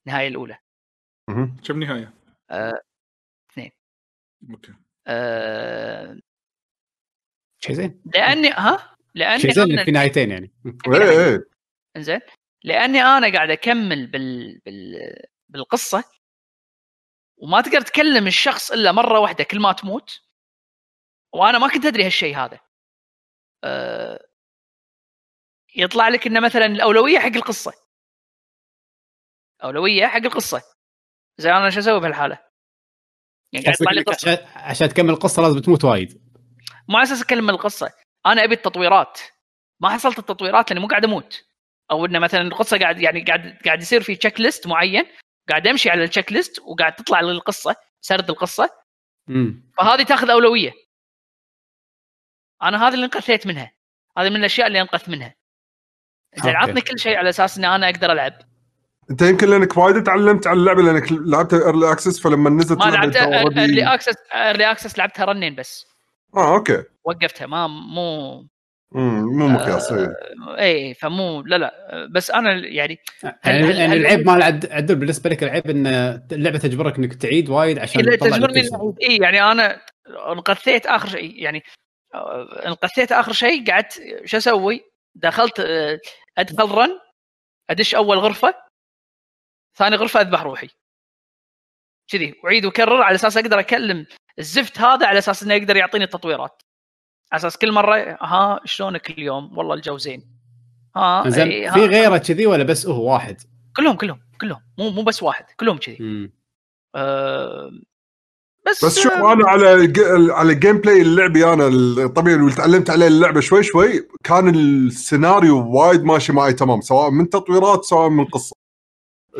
[0.08, 0.58] النهاية الأولى.
[1.68, 2.14] كم نهاية؟
[2.52, 2.82] آه،
[3.52, 3.72] اثنين.
[4.50, 4.74] أوكي.
[5.08, 6.20] آه،
[7.60, 10.54] شيء زين لأني ها؟ لأني شيء زين في نهايتين يعني.
[10.66, 11.50] إيه إيه.
[11.96, 12.20] إنزين.
[12.64, 14.60] لأني أنا قاعد أكمل بال...
[14.60, 15.16] بال...
[15.50, 16.04] بالقصة.
[17.38, 20.22] وما تقدر تكلم الشخص إلا مرة واحدة كل ما تموت.
[21.34, 22.60] وأنا ما كنت أدري هالشيء هذا.
[23.64, 24.28] أه...
[25.76, 27.74] يطلع لك إنه مثلا الأولوية حق القصة.
[29.64, 30.75] أولوية حق القصة.
[31.38, 32.40] زي أنا شو أسوي بهالحالة؟
[33.54, 34.32] يعني قاعد يطلع لي قصة.
[34.32, 36.22] عشان عشان تكمل القصة لازم تموت وايد.
[36.90, 37.92] على أساس اكلم القصة.
[38.26, 39.20] أنا أبي التطويرات.
[39.80, 41.46] ما حصلت التطويرات لأني مو قاعد أموت.
[41.92, 45.06] أو إنه مثلا القصة قاعد يعني قاعد قاعد يصير في checklist معين
[45.50, 48.70] قاعد أمشي على ال checklist وقاعد تطلع لي القصة سرد القصة.
[49.30, 50.74] امم فهذه تأخذ أولوية.
[52.64, 53.72] أنا هذه اللي انقذت منها.
[54.18, 55.36] هذه من الأشياء اللي أنقذت منها.
[56.36, 56.56] زين.
[56.56, 58.34] عطني كل شيء على أساس إني أنا أقدر ألعب.
[59.12, 63.16] انت يمكن لانك وايد تعلمت على اللعبة لانك لعبتها early access فلما نزلت ما لعبت
[63.16, 65.86] early access early access لعبتها رنين بس.
[66.36, 66.84] آه أوكي.
[67.04, 68.40] وقفتها ما مو
[68.92, 70.14] مم، مو مقياس إيه.
[70.60, 71.74] اي فمو لا لا.
[72.12, 75.88] بس أنا يعني يعني, هل- يعني هل- العيب مال عد- عدل بالنسبة لك العيب إن
[76.32, 78.60] اللعبة تجبرك إنك تعيد وايد عشان تطلع تجبرني.
[78.62, 78.70] إي
[79.10, 79.82] إيه، يعني أنا
[80.32, 81.64] انقذيت آخر شيء يعني
[82.16, 84.82] آه، انقذيت آخر شيء قعدت شو أسوي؟
[85.16, 86.00] دخلت آه،
[86.38, 86.90] أدخل رن
[87.70, 88.54] أدش أول غرفة
[89.76, 90.70] ثاني غرفة أذبح روحي.
[92.12, 94.06] كذي وعيد وكرر على أساس أقدر أكلم
[94.40, 96.62] الزفت هذا على أساس إنه يقدر يعطيني التطويرات.
[97.32, 100.36] على أساس كل مرة ها شلونك اليوم؟ والله الجو زين.
[100.96, 101.74] ها زين إي، ها.
[101.74, 103.42] في غيره كذي ولا بس هو واحد؟
[103.78, 104.62] كلهم كلهم كلهم.
[104.78, 106.30] مو مو بس واحد كلهم كذي.
[106.96, 107.72] أه
[108.68, 113.40] بس بس شوف أنا على ج- على gameplay اللعبي أنا الطبيعي اللي تعلمت عليه اللعبة
[113.40, 118.56] شوي شوي كان السيناريو وايد ماشي معي تمام سواء من تطويرات سواء من قصة.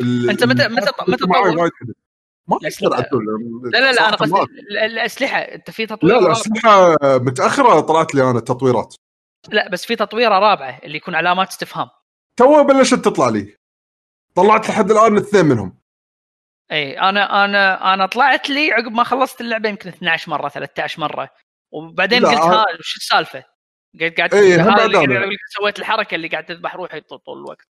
[0.00, 1.70] أنت متى- متى- متى حلو.
[2.48, 2.58] ما.
[2.70, 3.24] تقدر عدول
[3.72, 4.42] لا لا لا أنا قصدي
[4.86, 5.38] الأسلحة.
[5.38, 6.40] أنت في تطوير لا لا رابع.
[6.40, 8.94] اسلحه متأخرة طلعت لي أنا تطويرات
[9.48, 11.88] لا بس في تطويرة رابعة اللي يكون علامات استفهام.
[12.38, 13.56] تو بلشت تطلع لي.
[14.34, 15.78] طلعت لحد الآن اثنين منهم.
[16.72, 21.28] إي أنا أنا أنا طلعت لي عقب ما خلصت اللعبة يمكن 12 مرة 13 مرة.
[21.72, 23.44] وبعدين لا، قلت أنا- ها وش السالفة؟
[24.00, 24.30] قاعد قاعد
[25.58, 27.68] سويت الحركة اللي قاعد تذبح روحي طول الوقت.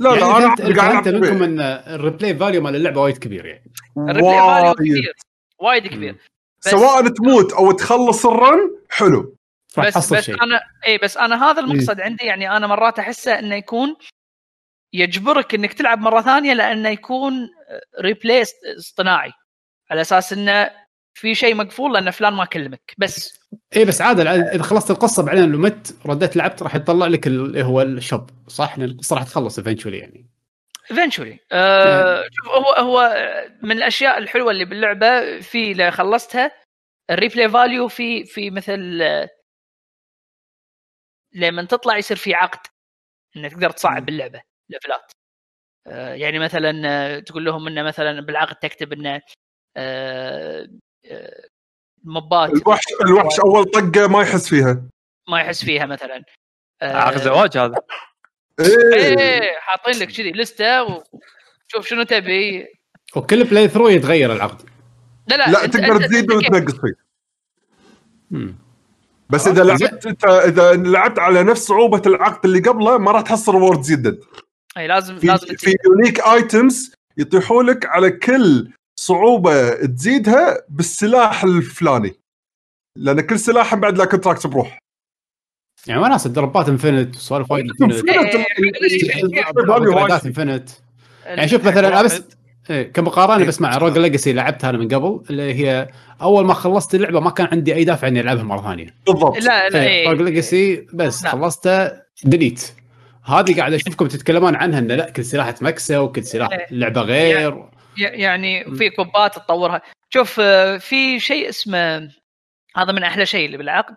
[0.00, 1.42] لا لا يعني أنا فهمت قاعد العب فهمت منكم.
[1.42, 3.72] إن ال replay value مال اللعبة وايد كبير يعني.
[3.96, 4.76] ال replay value وايد.
[4.76, 5.14] كبير.
[5.58, 6.16] وايد كبير.
[6.60, 9.36] سواء تموت أو تخلص ال run حلو.
[9.78, 10.42] بس بس شيء.
[10.42, 13.96] أنا اي بس أنا هذا المقصد عندي يعني أنا مرات أحسه إنه يكون
[14.92, 17.48] يجبرك إنك تلعب مرة ثانية لأنه يكون
[18.00, 18.44] replay
[18.78, 19.32] اصطناعي.
[19.90, 20.70] على أساس إنه
[21.14, 23.40] في شيء مقفول لأن فلان ما كلمك بس.
[23.52, 27.26] اي إيه، بس عادل إذا خلصت القصة بعدين لو مت رديت لعبت راح يطلع لك
[27.26, 30.30] اللي هو ال shop صح؟ القصة راح تخلص eventually يعني.
[30.90, 33.14] eventually آه شوف هو هو
[33.62, 36.52] من الأشياء الحلوة اللي باللعبة في اللي خلصتها
[37.10, 39.02] ال replay value في في مثل
[41.34, 42.66] لما تطلع يصير في عقد
[43.36, 45.12] إنك تقدر تصعب اللعبة ليفلات.
[45.86, 49.22] آه يعني مثلا آه، تقول لهم إنه مثلا بالعقد تكتب إنه
[49.76, 50.68] آه
[51.12, 51.48] آه،
[52.04, 54.82] موبات الوحش الوحش أول طقة ما يحس فيها.
[55.28, 56.24] ما يحس فيها مثلا.
[56.82, 57.74] آه، عقد زواج هذا.
[58.60, 58.94] إيه.
[58.94, 62.66] إيه حاطين لك كذي لستة وشوف شنو تبي.
[63.16, 64.68] وكل playthrough يتغير العقد.
[65.28, 67.12] لا لا لا أنت- تقدر تزيد؟ وتنقص فيه.
[69.30, 69.64] بس إذا.
[69.64, 74.18] لعبت انت إذا لعبت على نفس صعوبة العقد اللي قبله ما راح تحصل reward جدا.
[74.76, 75.74] إي لازم في لازم في.
[75.86, 78.72] unique items يطيحوا لك على كل
[79.06, 82.12] صعوبة تزيدها بالسلاح الفلاني.
[82.98, 84.78] لأن كل سلاح بعد له contract بروحه.
[85.86, 88.20] يعني وناس الدربات infinite وسوالف وايد infinite إيه،
[90.24, 90.70] infinite
[91.24, 92.22] يعني شوف مثلا بس
[92.70, 95.88] إيه كمقارنة بس مع Rogue Legacy لعبتها أنا من قبل اللي هي
[96.22, 98.94] أول ما خلصت اللعبة ما كان عندي أي دافع إني ألعبها مرة ثانية.
[99.06, 99.38] بالضبط.
[99.38, 100.24] لا لا إيه Rogue إيه.
[100.24, 101.30] Legacy بس لا.
[101.30, 102.72] خلصتها delete.
[103.24, 106.66] هذه قاعد أشوفكم تتكلمون عنها انه لا كل سلاح تمسكه وكل سلاح إيه.
[106.70, 107.52] لعبة غير.
[107.52, 109.82] ي- يعني في كوبات تطورها.
[110.10, 112.10] شوف آه، في شيء اسمه
[112.76, 113.94] هذا من أحلى شيء اللي بالعقد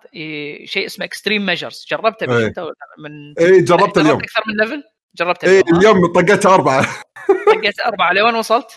[0.65, 2.47] شيء اسمه extreme measures جربته.
[2.47, 4.17] انت ولا من اي جربت اليوم.
[4.19, 4.83] أكثر من level
[5.15, 6.87] جربت اي اليوم ها؟ اليوم طقيت أربعة.
[7.55, 8.13] طقيت أربعة.
[8.13, 8.75] لوين وصلت؟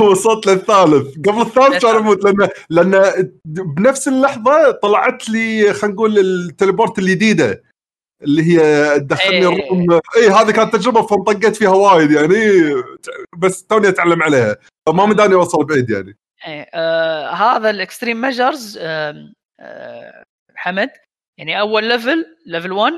[0.00, 1.18] وصلت للثالث.
[1.28, 3.12] قبل الثالث كان أموت لأن لأن
[3.76, 7.62] بنفس اللحظة طلعت لي خلينا نقول ال teleport الجديدة.
[8.22, 9.48] اللي هي تدخلني إيه.
[9.48, 10.00] ال room.
[10.16, 12.34] اي هذه كانت تجربة فانطقيت فيها وايد يعني.
[13.38, 14.56] بس توني أتعلم عليها.
[14.86, 16.18] فما مداني أوصل بعيد يعني.
[16.46, 20.24] إيه، آه هذا ال extreme measures آه آه
[20.54, 20.90] حمد.
[21.38, 22.92] يعني أول level level 1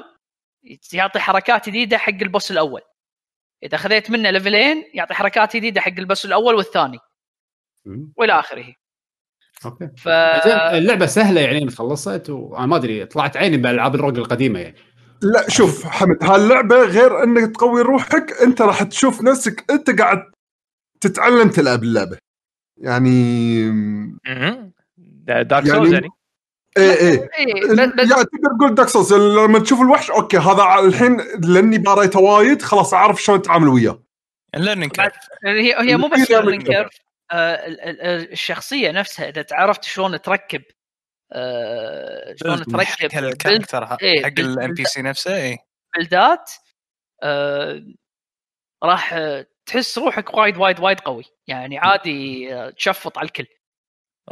[0.93, 2.81] يعطي حركات جديدة حق ال boss الأول.
[3.63, 6.99] إذا خذيت منه ليفلين يعطي حركات جديدة حق ال boss الأول والثاني.
[8.17, 8.75] وإلى آخره.
[9.65, 9.89] okay.
[9.97, 14.77] ف اللعبة سهلة يعني خلصت وأنا ما أدري طلعت عيني بالالعاب ال rogue القديمة يعني.
[15.23, 20.23] لا شوف حمد هاللعبة غير إنك تقوي روحك أنت راح تشوف نفسك أنت قاعد
[21.01, 22.19] تتعلم تلعب اللعبة.
[22.77, 23.65] يعني
[25.17, 26.09] Dark يعني- Souls يعني
[26.79, 27.29] إيه إيه.
[27.39, 32.63] إيه، يعني تقدر تقول Dark Souls لما تشوف الوحش okay هذا الحين لأني باريته وايد
[32.63, 34.03] خلاص أعرف شلون أتعامل وياه.
[34.55, 35.13] ال learning curve
[35.45, 36.99] هي هي مو بس learning curve.
[37.33, 40.63] آه، ال- ال- الشخصية نفسها إذا تعرفت شلون تركب
[41.33, 45.59] آه، شلون تركب ال character إيه، حق ال NPC نفسه اي
[45.97, 46.51] بلدات
[47.23, 47.83] آه،
[48.85, 51.25] راح آه، تحس روحك وايد وايد وايد قوي.
[51.47, 53.47] يعني عادي آه، تشفط على الكل.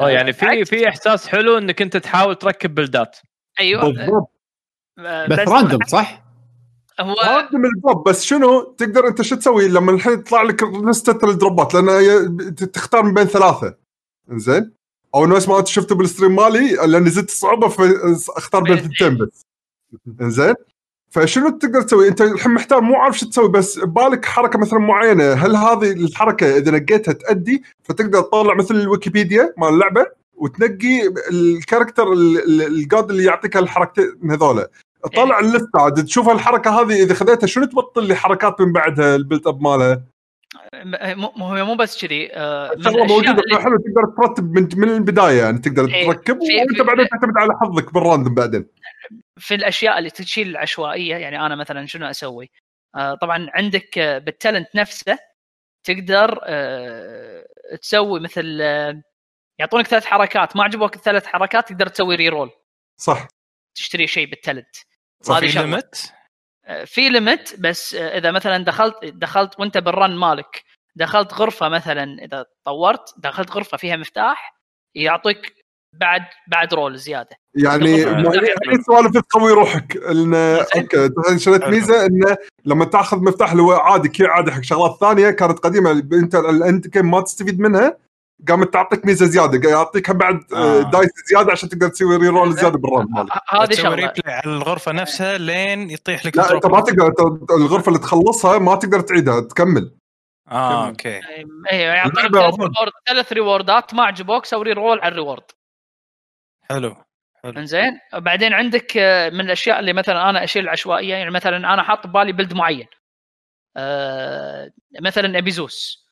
[0.01, 3.17] آه يعني في في إحساس حلو إنك أنت تحاول تركب بلدات.
[3.61, 3.83] أيوه.
[3.83, 4.33] بالضبط.
[4.99, 6.23] آه، بس راندوم صح؟
[7.01, 11.31] هو random ال drop بس شنو؟ تقدر أنت شو تسوي لما الحين يطلع لك لستة
[11.31, 13.77] الدروبات؟ لأن تختار من بين ثلاثة.
[14.29, 14.80] زين
[15.15, 19.47] أو نفس ما شفته بال stream مالي؟ لأن زدت الصعوبه فاختار بين ثنتين بس
[20.21, 20.55] زين
[21.11, 25.33] فشنو تقدر تسوي؟ أنت الحين محتار مو عارف شو تسوي بس ببالك حركة مثلا معينة،
[25.33, 32.13] هل هذه الحركة إذا نقيتها تأدي؟ فتقدر تطلع مثل الويكيبيديا مال اللعبة وتنقي ال character
[32.13, 34.71] ال- ال- ال god اللي يعطيك الحركتين هذولا.
[35.17, 39.22] طلع اللفت عاد تشوف الحركه هذه إذا خذيتها شنو تبطل لي حركات من بعدها ال
[39.22, 40.03] build up مالها؟
[40.85, 44.69] مو هو مو بس كذي آه، من شغله الأشياء موجوده اللي- حلو تقدر ترتب من
[44.77, 48.35] من البداية يعني تقدر إيه، تركب في- وأنت في- بعدين تعتمد على حظك بال random
[48.35, 48.67] بعدين.
[49.39, 52.51] في الأشياء اللي تشيل العشوائية يعني أنا مثلا شنو أسوي؟
[52.97, 55.19] آه طبعا عندك آه، بال talent نفسه
[55.85, 56.39] تقدر
[57.83, 58.61] تسوي مثل
[59.59, 62.51] يعطونك ثلاث حركات ما عجبوك الثلاث حركات تقدر تسوي reroll
[63.01, 63.29] صح
[63.75, 64.77] تشتري شيء بال talent
[65.23, 65.59] صار هذه في.
[65.59, 66.13] limit
[66.85, 70.63] في limit بس إذا مثلا دخلت دخلت وأنت بال run مالك
[70.97, 74.61] دخلت غرفة مثلا إذا طورت دخلت غرفة فيها مفتاح
[74.97, 75.55] يعطيك
[76.01, 77.37] بعد بعد رول زيادة.
[77.55, 78.09] يعني آه.
[78.09, 79.97] يعني سوالف تقوي روحك.
[79.97, 84.97] ان okay شريت ميزة انه لما تأخذ مفتاح اللي هو عادي key عادي حق شغلات
[85.01, 85.91] ثانية كانت قديمة.
[85.91, 87.97] أنت أنت ما تستفيد منها
[88.49, 89.61] قامت تعطيك ميزة زيادة.
[89.61, 90.81] قاعد يعطيك بعد آه.
[90.81, 93.31] dice زيادة عشان تقدر تسوي reroll زيادة بال run مالك.
[93.49, 93.95] هذه شغلة.
[93.95, 96.67] replay على الغرفة نفسها لين يطيح لك لا أنت.
[96.67, 97.13] ما تقدر
[97.51, 99.95] الغرفة اللي تخلصها ما تقدر تعيدها تكمل.
[100.51, 101.21] آه okay.
[101.73, 102.71] اي يعطيك اللعبة
[103.07, 105.43] ثلاث reward ات ما عجبوك سوي roll على ال reward
[106.63, 106.97] حلو
[107.45, 112.07] إنزين بعدين عندك آه، من الأشياء اللي مثلا أنا أشيل عشوائية يعني مثلا أنا حاط
[112.07, 112.87] ببالي بلد معين.
[113.77, 114.71] آه،
[115.01, 116.07] مثلا ابي زوس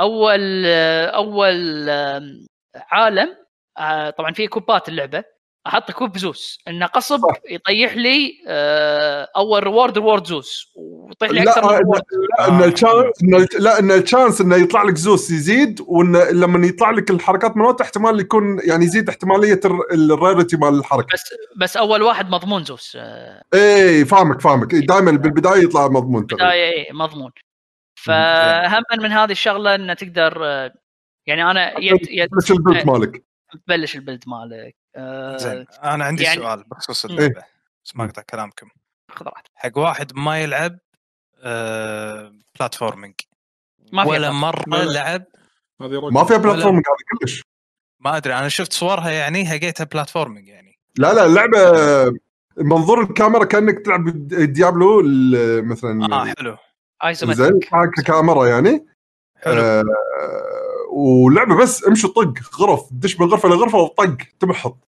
[0.00, 2.46] أول آه، أول آم،
[2.76, 3.36] عالم
[3.78, 5.24] آه، طبعا في كوبات اللعبة.
[5.66, 7.36] أحط كوب زوس انه قصب صح.
[7.50, 12.02] يطيح لي آه، أول reward reward زوس ويطيح لي أكثر من آه، reward
[12.38, 13.22] لا إن ال chance
[13.58, 17.82] لا إن ال chance إنه يطلع لك زوس يزيد وإن لما يطلع لك الحركات مالته
[17.82, 19.60] احتمال يكون يعني يزيد احتمالية
[19.92, 21.08] ال rarity مال الحركة.
[21.14, 21.22] بس
[21.56, 24.74] بس أول واحد مضمون زوس آه، اي فاهمك فاهمك.
[24.74, 26.46] دائما بالبداية يطلع مضمون تقريباً.
[26.46, 27.30] بدايه إيه، مضمون.
[27.94, 30.72] فهم من هذه الشغلة إنه تقدر آه،
[31.26, 33.33] يعني أنا يت بس البلد مالك.
[33.66, 34.76] تبلش البلد مالك.
[34.96, 37.04] آه، زين أنا عندي يعني- سؤال بخصوص.
[37.04, 37.42] اللعبة
[37.84, 38.68] بس ما اقطع كلامكم.
[39.10, 39.50] خذ راحتك.
[39.54, 40.78] حق واحد ما يلعب
[41.42, 43.14] آه platforming
[43.92, 44.30] ما في ولا.
[44.32, 44.84] مرة لا.
[44.92, 45.24] لعب
[45.82, 46.10] هذه.
[46.10, 47.42] ما فيها platform هذا كلش.
[48.00, 50.78] ما أدري أنا شفت صورها يعني هقيتها platforming يعني.
[50.98, 51.58] لا لا اللعبه
[52.58, 56.50] منظور الكاميرا كأنك تلعب ديابلو ال- مثلا آه حلو.
[56.50, 56.58] زين
[57.30, 58.86] isometric ككاميرا يعني.
[59.36, 59.60] حلو.
[59.60, 59.82] آه
[60.94, 64.88] ولعبة بس امشي طق غرف دش من غرفة لغرفه وطق تمحط.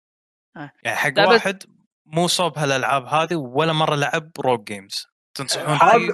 [0.56, 1.62] يعني حق واحد
[2.06, 6.12] مو صوب هالألعاب هذه ولا مرة لعب rogue games تنصحون؟ أنا عادي.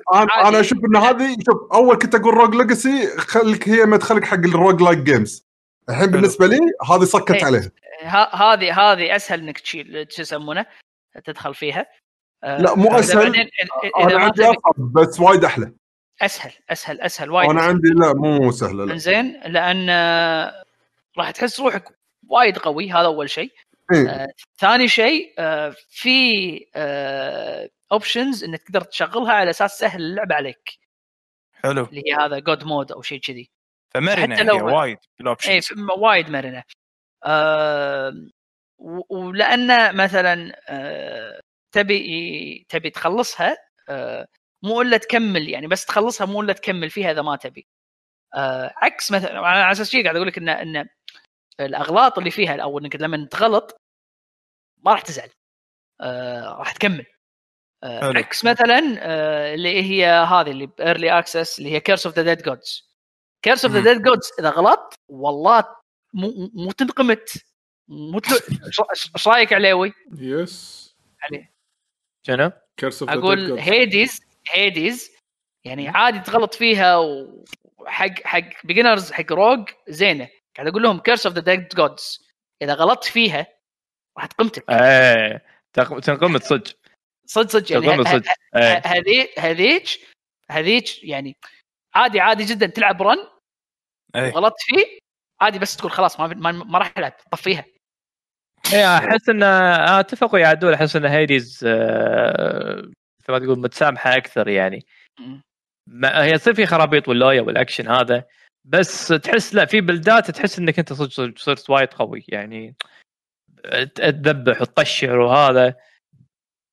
[0.48, 4.82] أنا أشوف إن هذه شوف أول كنت أقول Rogue Legacy خليك هي مدخلك حق ال
[4.82, 5.46] roguelike games
[5.88, 6.58] الحين بالنسبة لي
[6.90, 7.44] هذه صكت إيه.
[7.44, 7.70] عليها.
[8.34, 10.66] هذه هذه أسهل إنك تشيل شو يسمونه؟
[11.24, 11.86] تدخل فيها.
[12.44, 15.72] آه، لا، مو إذا أنا عندي اصعب بس وايد أحلى.
[16.22, 17.62] أسهل أسهل أسهل وايد أنا.
[17.62, 18.92] عندي لا مو سهلة لا.
[18.92, 20.64] إنزين لأن آه،
[21.18, 21.84] راح تحس روحك
[22.28, 23.52] وايد قوي هذا أول شيء.
[23.92, 24.08] إيه.
[24.08, 24.26] آه،
[24.58, 26.66] ثاني شيء آه، في
[27.92, 30.78] options إنك تقدر تشغلها على أساس سهل اللعبه عليك.
[31.54, 31.84] حلو.
[31.84, 33.50] اللي هي هذا god mode أو شيء كذي.
[33.94, 36.62] فمرنة حتى هي لو- وايد اي بال options ف- وايد مرنة.
[37.24, 38.12] آه
[38.78, 41.40] و- ولأن مثلا آه
[41.72, 43.56] تبي تبي تخلصها
[43.88, 44.26] آه
[44.64, 47.66] مو إلا تكمل يعني بس تخلصها مو إلا تكمل فيها إذا ما تبي
[48.34, 50.88] آه عكس مثلا على أساس شيء قاعد أقول لك إن إن
[51.60, 53.76] الأغلاط اللي فيها أو إنك لما تغلط
[54.84, 55.30] ما راح تزعل
[56.00, 57.06] آه راح تكمل
[57.84, 58.12] آه.
[58.16, 62.22] عكس مثلا آه اللي هي هذه اللي بال early access اللي هي Curse of the
[62.22, 62.94] Dead Gods
[63.42, 63.92] Curse of the.
[63.92, 65.64] Dead Gods إذا غلطت والله
[66.14, 67.44] مو مو تنقمت
[67.88, 68.20] مو
[68.64, 71.54] إيش رأيك علاوي؟ yes عليه
[72.26, 75.10] شنو؟ Curse of أقول Hades Hades
[75.64, 80.28] يعني عادي تغلط فيها وحق حق beginners حق rogue زينة.
[80.56, 82.26] قاعد أقول لهم Curse of the Dead Gods
[82.62, 83.46] إذا غلطت فيها
[84.18, 84.70] راح تقمتك.
[84.70, 85.44] إيه.
[85.72, 86.76] تنقمت صدق.
[87.26, 87.72] صدق صدق.
[87.72, 89.86] يعني تنقمت ه- صدق ه- هذي هذيك
[90.50, 91.36] هذيك يعني
[91.94, 93.16] عادي عادي جدا تلعب run
[94.16, 94.22] إيه.
[94.32, 94.98] وغلطت فيه
[95.40, 97.12] عادي بس تقول خلاص ما ما, ما راح ألعب.
[97.32, 97.64] طفيها.
[98.74, 102.82] إيه أحس ان آه، أتفق ويا عدول أحس إن Hades آه،
[103.30, 104.86] ما تقول متسامحة أكثر يعني.
[105.86, 108.24] ما هي تصير في خرابيط واللويا والأكشن هذا
[108.64, 112.74] بس تحس لا في بلدات تحس إنك أنت صدق صرت وايد قوي يعني
[113.94, 115.74] تذبح وتطشر وهذا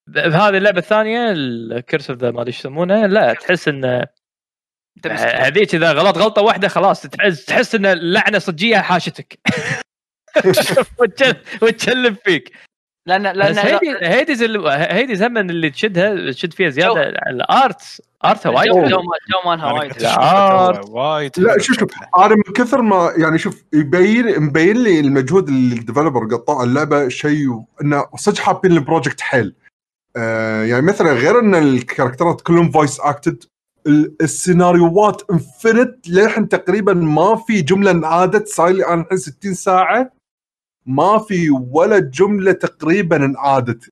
[0.10, 5.30] بهذه اللعبة الثانية الكرس أوف ذا ما أدري يسمونه لا تحس إن أنت مسكين.
[5.30, 9.40] هذيك إذا غلط غلطة واحدة خلاص تحس تحس إن اللعنة صجية حاشتك
[11.02, 12.58] وتشل- وتشلب فيك
[13.08, 17.82] لأن لأن Hades Hades ال- Hades هم اللي تشدها تشد فيها زياده ال art
[18.26, 19.00] art ها وايد جو
[19.46, 19.92] مالها وايد.
[20.90, 21.90] وايد لا شوف شوف.
[22.18, 27.08] أنا من كثر ما يعني شوف يبين مبين لي المجهود اللي ال developer قطع اللعبة
[27.10, 29.56] شيء إنه صدق حابين ال project حيل.
[30.18, 33.44] آه يعني مثلا غير إن ال character ات كلهم voice acted
[34.22, 40.12] السيناريوهات infinite للحين تقريبا ما في جملة انعادت صاير لي أنا الحين 60 ساعة
[40.86, 43.90] ما في ولا جملة تقريبا انعادت.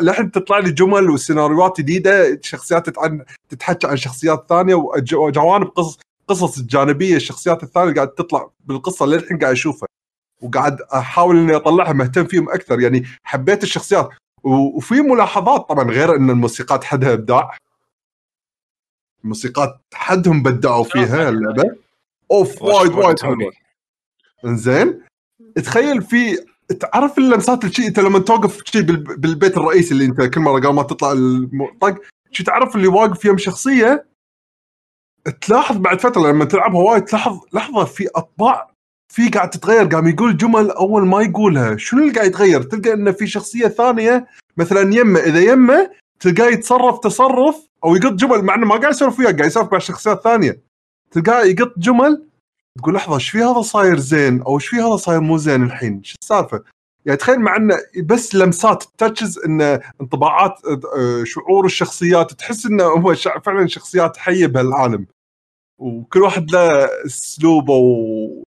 [0.00, 5.98] لحين تطلع لي جمل وسيناريوهات جديدة شخصيات تتعن تتحكى عن شخصيات ثانية وج- وجوانب قصص
[6.28, 9.88] قصص الجانبيه الشخصيات الثانية قاعد تطلع بالقصة للحين قاعد أشوفها.
[10.42, 12.80] وقاعد أحاول إني أطلعها مهتم فيهم أكثر.
[12.80, 14.08] يعني حبيت الشخصيات.
[14.44, 17.56] وفي ملاحظات طبعا غير إن الموسيقات حدها إبداع.
[19.24, 21.76] الموسيقات حدهم بدعوا فيها اللعبه
[22.30, 23.52] أوف وش وايد وايد حلوة.
[24.44, 25.02] إنزين؟
[25.56, 26.38] تخيل في
[26.80, 30.74] تعرف اللمسات الشيء انت لما توقف شيء بال- بالبيت الرئيسي اللي انت كل مرة قبل
[30.74, 32.00] ما تطلع الطق
[32.30, 34.06] شو تعرف اللي واقف يم شخصية
[35.40, 38.72] تلاحظ بعد فترة لما تلعبها وايد تلاحظ لحظة في أطباع
[39.12, 41.76] في قاعد تتغير قام يقول جمل أول ما يقولها.
[41.76, 44.26] شنو اللي قاعد يتغير؟ تلقى انه في شخصية ثانية
[44.56, 45.20] مثلا يمه.
[45.20, 49.46] إذا يمه تلقاه يتصرف تصرف أو يقط جمل مع إنه ما قاعد يسولف وياك قاعد
[49.50, 50.60] يسولف مع شخصيات ثانية.
[51.10, 52.26] تلقاه يقط جمل
[52.78, 56.02] تقول لحظة إيش في هذا صاير زين؟ أو إيش في هذا صاير مو زين الحين؟
[56.04, 56.64] شو السالفة؟
[57.06, 63.14] يعني تخيل مع إنه بس لمسات touches انه انطباعات آه، شعور الشخصيات تحس إنه هو
[63.14, 65.06] فعلا شخصيات حية بهالعالم.
[65.78, 67.82] وكل واحد له أسلوبه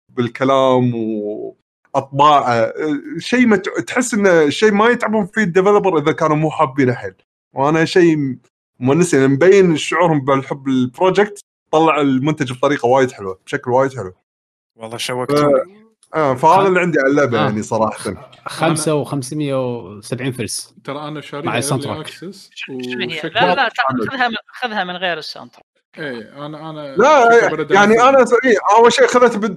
[0.10, 2.74] بالكلام واطباعه آه،
[3.18, 3.56] شيء.
[3.56, 7.14] تحس إنه شيء ما يتعبون فيه ال developer إذا كانوا مو حابينه حيل
[7.56, 8.38] وأنا شيء
[8.80, 11.45] مونسني يعني مبين شعورهم بالحب ال project
[11.80, 14.14] طلع المنتج بطريقة وايد حلوة بشكل وايد حلو.
[14.76, 15.86] والله شوقتوني
[16.16, 17.44] آه فهذا اللي عندي على اللعبة آه.
[17.44, 18.32] يعني صراحة.
[18.46, 21.84] خمسة و570 فلس ترى أنا مع شاريها ال sound
[22.70, 23.34] ايرلي track.
[23.36, 23.70] لا لا
[24.10, 25.66] خذها من خذها من غير ال soundtrack.
[25.98, 28.02] إيه أنا أنا لا بدأ يعني.
[28.02, 29.08] أنا إيه، أول شيء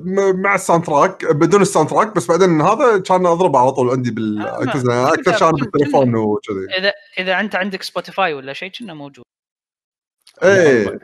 [0.05, 4.11] م- مع ال soundtrack بدون الساوند تراك بس بعدين هذا كان أضربه على طول عندي
[4.11, 6.79] بال آه، أكثر كذا- بالتليفون وكذي.
[6.79, 9.25] اذا إذا أنت عندك سبوتيفاي ولا شيء كنا موجود.
[10.43, 10.99] إيه.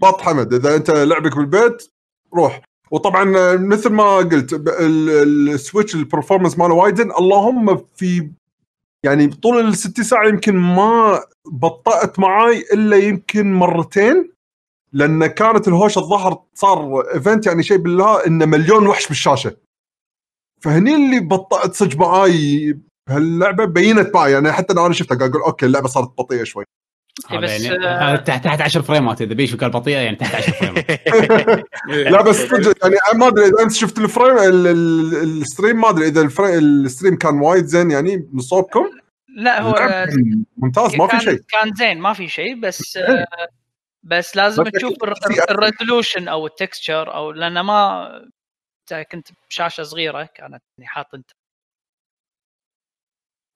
[0.00, 1.88] بط حمد إذا أنت لعبك بالبيت
[2.34, 2.60] روح.
[2.90, 3.24] وطبعا
[3.56, 8.30] مثل ما قلت ال- السويتش البرفورمانس ماله وايدن اللهم في
[9.04, 11.20] يعني طول الست ساعة يمكن ما
[11.52, 14.32] بطأت معاي إلا يمكن مرتين
[14.92, 19.56] لأن كانت الهوشة الظهر صار ايفنت يعني شيء بالله إنه مليون وحش بالشاشة.
[20.62, 25.66] فهني اللي بطأت صدق معاي بهاللعبة بينت معي يعني حتى أنا شفتها قاعد أقول okay
[25.66, 26.64] اللعبة صارت بطيئة شوي.
[27.42, 30.52] بس يعني آه، تحت تحت 10 frame ات إذا بيشو قال بطيئه يعني تحت 10
[30.52, 32.08] frame ات إيه.
[32.12, 32.40] لا بس
[32.82, 36.20] يعني ما أدري إذا أنت شفت ال frame ال- ال- ال stream ما أدري إذا
[36.20, 38.90] ال frame ال stream كان وايد زين يعني من صوبكم
[39.36, 40.08] لا هو آه،
[40.56, 43.26] ممتاز ما في شيء كان زين ما في شيء بس آه،
[44.02, 44.92] بس لازم تشوف.
[45.50, 48.08] ال resolution أو ال texture أو لأن ما
[49.12, 51.30] كنت بشاشة صغيرة كانت يعني حاط أنت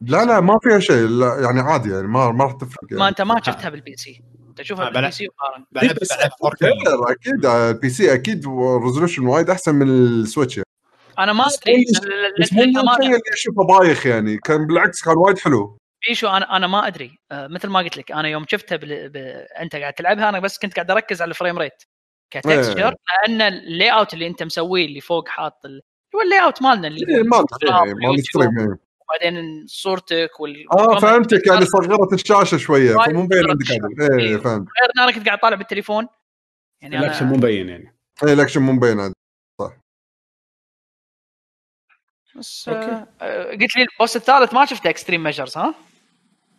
[0.01, 1.07] لا لا ما فيها شيء.
[1.07, 3.01] لا يعني عادي يعني ما ما راح تفرق يعني.
[3.03, 6.31] ما أنت ما شفتها بال PC أنت شوفها آه، بال PC وقارن بلعب بس بلعب
[6.31, 6.63] 4K.
[6.63, 8.47] غير أكيد آه، ال PC أكيد
[8.85, 10.67] resolution وايد أحسن من ال Switch يعني.
[11.19, 11.85] أنا ما أدري.
[12.41, 14.37] بس مو اللي أشوفه بايخ يعني.
[14.37, 15.79] كان بالعكس كان وايد حلو.
[16.09, 17.19] بيشو أنا أنا ما أدري.
[17.33, 19.09] آه، مثل ما قلت لك أنا يوم شفتها بل...
[19.09, 19.17] ب...
[19.61, 21.83] أنت قاعد تلعبها أنا بس كنت قاعد أركز على ال frame rate
[22.31, 22.95] ك texture
[23.27, 25.81] لأن ال layout اللي أنت مسويه اللي فوق حاط ال...
[26.15, 27.45] هو ال layout مالنا اللي إيه، ما
[28.05, 28.79] الإنستغرام
[29.13, 29.33] إيه، إيه.
[29.33, 33.67] وبعدين صورتك وال آه فهمتك يعني صغرت الشاشة شوية فمو مبين عندك.
[33.71, 34.37] عدل إيه إيه.
[34.37, 34.69] فهمت.
[34.81, 36.07] غير إن أنا كنت قاعد طالع بالتليفون.
[36.83, 37.95] يعني الاكشن مو مبين يعني.
[38.25, 39.17] إيه الاكشن مو مبين عندك
[42.37, 45.75] بس آه، آه، قلت لي ال boss الثالث ما شفت extreme measures ها؟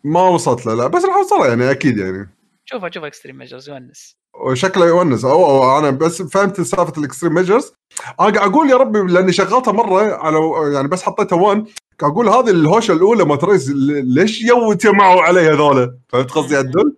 [0.03, 0.87] ما وصلت له لا.
[0.87, 2.29] بس راح اوصلها يعني أكيد يعني.
[2.65, 4.17] شوفها شوف extreme measures يونس.
[4.33, 5.25] وشكله يونس.
[5.25, 7.73] أو, أو أنا بس فهمت سالفة ال extreme measures
[8.19, 10.37] أنا قاعد أقول يا ربي لأني شغلتها مرة على
[10.73, 11.67] يعني بس حطيتها 1 قاعد
[12.03, 16.95] أقول هذه الهوشة الأولى ما تريز ليش يو جمعوا علي هذول؟ فهمت قصدي عدل؟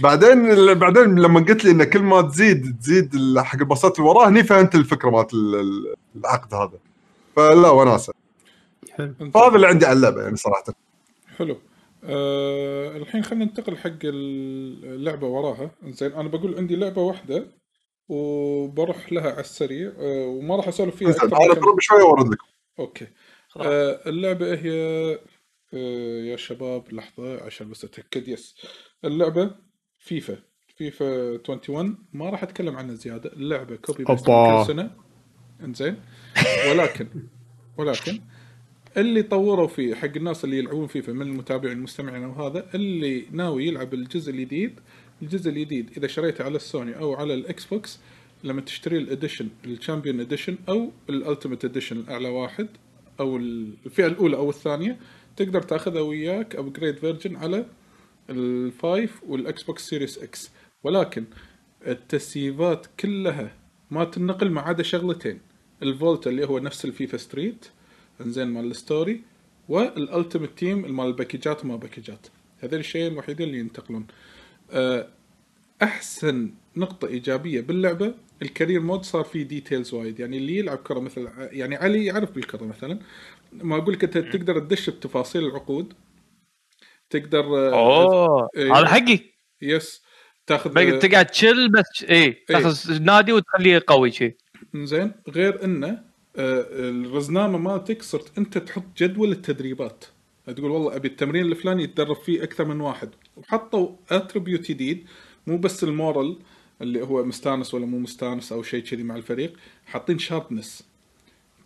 [0.00, 4.28] بعدين بعدين لما قلت لي إن كل ما تزيد تزيد ال- حق البوسات اللي وراه
[4.28, 6.78] هني فهمت الفكرة مالت ال- ال- العقد هذا.
[7.36, 8.12] فلا وناسه
[9.00, 10.64] أنت- فهذا اللي عندي على اللعبة يعني صراحة.
[11.36, 11.56] حلو.
[12.04, 15.70] أه الحين خلينا ننتقل حق اللعبة وراها.
[15.86, 17.46] زين أنا بقول عندي لعبة واحدة
[18.08, 19.92] وبروح لها على السريع.
[19.98, 22.38] أه وما راح أسولف فيها أنا بروح شوي وأرد لك
[22.78, 23.06] okay.
[23.60, 24.72] آه اللعبة هي
[25.74, 28.28] آه يا شباب لحظة عشان بس أتأكد.
[28.28, 28.54] yes
[29.04, 29.50] اللعبة
[29.98, 30.38] فيفا
[30.76, 33.32] فيفا 21 ما راح أتكلم عنها زيادة.
[33.32, 34.26] اللعبة copy paste.
[34.26, 34.90] كل سنة.
[35.64, 35.96] إنزين.
[36.70, 37.08] ولكن
[37.78, 38.20] ولكن
[38.96, 43.94] اللي طوروا فيه حق الناس اللي يلعبون فيفا من المتابعين المستمعين وهذا اللي ناوي يلعب
[43.94, 44.80] الجزء الجديد
[45.22, 48.00] الجزء الجديد إذا شريته على السوني أو على الإكس بوكس
[48.44, 52.68] لما تشتري ال edition ال Champion Edition أو ال Ultimate Edition الأعلى واحد
[53.20, 54.98] أو الفئة الأولى أو الثانية
[55.36, 57.66] تقدر تأخذها وياك upgrade version على
[58.30, 60.50] ال five والاكس بوكس Series X
[60.84, 61.24] ولكن
[61.86, 63.52] التسييفات كلها
[63.90, 65.40] ما تنقل ما عدا شغلتين.
[65.82, 67.66] ال Volta اللي هو نفس الفيفا Street
[68.20, 69.22] إنزين مال ال story
[69.68, 72.26] وال Ultimate Team مال الباكجات وما باكجات.
[72.60, 74.06] هذول الشيئين الوحيدين اللي ينتقلون.
[74.70, 75.08] أه،
[75.82, 80.20] أحسن نقطة إيجابية باللعبة ال career mode صار فيه details وايد.
[80.20, 82.98] يعني اللي يلعب كرة مثل يعني علي يعرف بالكرة مثلا.
[83.52, 85.92] ما أقول لك أنت تقدر تدش بتفاصيل العقود.
[87.10, 88.78] تقدر أه، أوه إيه.
[88.78, 89.18] هذا حقي.
[89.62, 90.02] yes
[90.46, 94.36] تاخذ بقى تقعد تشل بس اي تاخذ نادي وتخليه قوي شي.
[94.74, 95.12] زين.
[95.28, 95.88] غير إنه
[96.36, 100.04] آه، الرزنامة مالتك صرت أنت تحط جدول التدريبات.
[100.56, 103.10] تقول والله أبي التمرين الفلاني يتدرب فيه أكثر من واحد.
[103.36, 105.06] وحطوا attribute جديد
[105.46, 106.38] مو بس ال morale.
[106.82, 109.52] اللي هو مستانس ولا مو مستانس أو شيء كذي مع الفريق
[109.86, 110.84] حاطين sharpness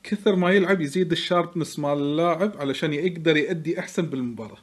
[0.03, 4.59] كثر ما يلعب يزيد ال sharpness مال اللاعب علشان يقدر يأدي أحسن بالمباراة.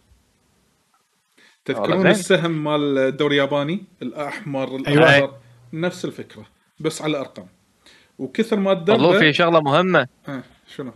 [1.66, 2.12] تذكرون والله.
[2.12, 4.88] السهم مال الدوري الياباني؟ الأحمر أيوة.
[4.88, 5.38] الاخضر
[5.74, 6.46] نفس الفكرة
[6.80, 7.48] بس على ارقام
[8.20, 10.08] وكثر ما والله تدرب في شغلة مهمة.
[10.28, 10.94] آه شنو؟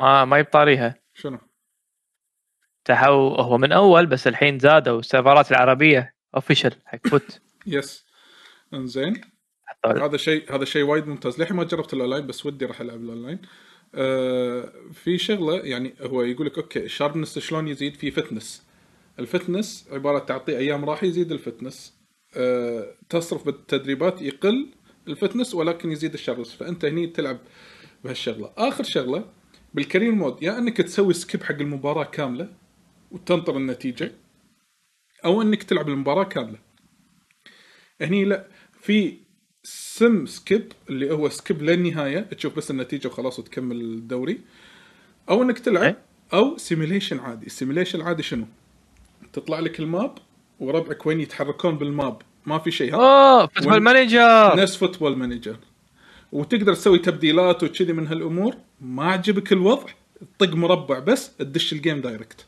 [0.00, 1.38] آه ما يبت طاريها شنو؟
[2.84, 5.00] تحو هو من أول بس الحين زادوا.
[5.00, 8.04] السيرفرات العربية official حق FUT yes
[8.74, 9.20] انزين.
[9.66, 11.38] حطوا هذا شيء هذا شيء وايد ممتاز.
[11.40, 13.38] للحين ما جربت الاونلاين بس ودي راح ألعب الاونلاين
[13.94, 18.62] آه في شغلة يعني هو يقول لك okay ال sharpness شلون يزيد؟ في fitness
[19.18, 21.94] ال fitness عبارة تعطيه أيام راح يزيد ال fitness
[22.36, 24.68] آه تصرف بالتدريبات يقل
[25.08, 27.38] ال fitness ولكن يزيد ال sharpness فأنت هني تلعب
[28.04, 28.52] بهالشغلة.
[28.58, 29.24] آخر شغلة
[29.74, 32.48] بال career mode يا إنك تسوي skip حق المباراة كاملة
[33.10, 34.12] وتنطر النتيجة
[35.24, 36.58] أو إنك تلعب المباراة كاملة.
[38.00, 38.48] هني لا.
[38.82, 39.14] في
[39.64, 42.20] sim skip اللي هو skip للنهاية.
[42.20, 44.40] تشوف بس النتيجة وخلاص وتكمل الدوري.
[45.30, 45.98] أو إنك تلعب إيه.
[46.34, 47.46] أو simulation عادي.
[47.46, 48.46] ال simulation العادي شنو؟
[49.32, 50.18] تطلع لك ال map
[50.60, 52.22] وربعك وين يتحركون بال map.
[52.46, 52.94] ما في شيء.
[52.94, 55.56] ها اوه Football Manager نفس Football Manager
[56.32, 58.54] وتقدر تسوي تبديلات وكذي من هالأمور.
[58.80, 59.92] ما عجبك الوضع
[60.38, 62.46] طق مربع بس تدش ال game direct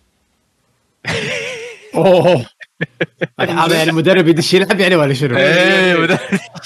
[1.95, 2.47] أوه.
[3.41, 6.07] هذا يعني المدرب يدش يلعب يعني ولا شنو؟ إيه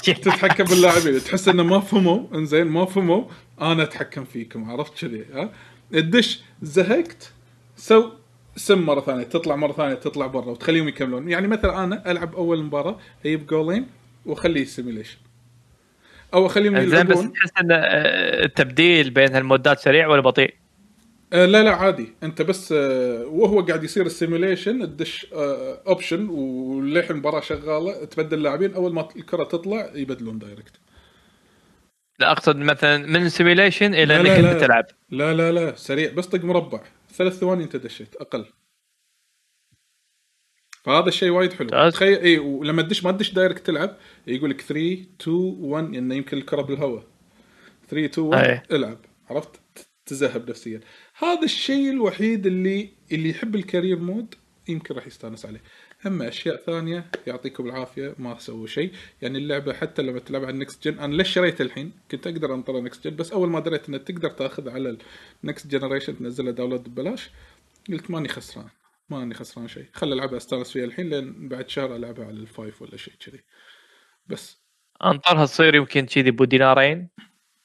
[0.05, 1.25] تتحكم باللاعبين.
[1.25, 2.27] تحس إنه ما فهموا.
[2.35, 3.25] إنزين ما فهموا.
[3.61, 4.71] أنا أتحكم فيكم.
[4.71, 5.51] عرفت كذي ها؟
[5.93, 7.33] تدش زهقت.
[7.77, 8.11] سو
[8.57, 9.25] سم مرة ثانية.
[9.25, 11.31] تطلع مرة ثانية تطلع برا وتخليهم يكملون.
[11.31, 13.87] يعني مثلا أنا ألعب أول مباراة أجيب جولين
[14.27, 15.19] وأخليه سيميليشن
[16.35, 17.33] أو أخليهم زين بس يلعبون.
[17.33, 20.55] تحس إن آه، التبديل بين هالمودات سريع ولا بطيء؟
[21.33, 22.13] آه لا لا عادي.
[22.23, 28.43] أنت بس آه وهو قاعد يصير ال simulation تدش آه option وللحين المباراة شغالة تبدل
[28.43, 30.73] لاعبين أول ما الكرة تطلع يبدلون direct
[32.21, 34.61] لا أقصد مثلا من simulation إلى إنك أنت.
[34.61, 34.85] تلعب.
[35.11, 36.81] لا لا لا سريع بس طق مربع.
[37.13, 38.45] ثلاث ثواني أنت دشيت أقل.
[40.85, 41.65] فهذا الشيء وايد حلو.
[41.65, 41.93] ممتاز.
[41.93, 43.97] تخيل اي ولما تدش ما تدش direct تلعب
[44.27, 47.05] يقول لك 3 2 1 إنه يمكن الكرة بالهواء.
[47.89, 48.63] 3 2 1 أي.
[48.73, 48.99] العب.
[49.31, 49.61] عرفت؟
[50.09, 50.81] تزهب نفسيا.
[51.19, 54.35] هذا الشيء الوحيد اللي اللي يحب ال career mode
[54.69, 55.63] يمكن راح يستانس عليه.
[56.07, 58.93] أما أشياء ثانية يعطيكم العافية ما سووا شيء.
[59.23, 62.55] يعني اللعبة حتى لما تلعب على ال next gen أنا ليش شريتها الحين؟ كنت أقدر
[62.55, 64.99] أنطر next gen بس أول ما دريت انك تقدر تأخذ على
[65.45, 67.31] ال next generation تنزلها download ببلاش.
[67.89, 68.69] قلت ماني خسران
[69.11, 69.85] ماني خسران شيء.
[69.93, 73.41] خل ألعبها أستانس فيها الحين لين بعد شهر ألعبها على ال five ولا شيء كذي.
[74.27, 74.59] بس.
[75.05, 77.09] أنطرها تصير يمكن كذي بو دينارين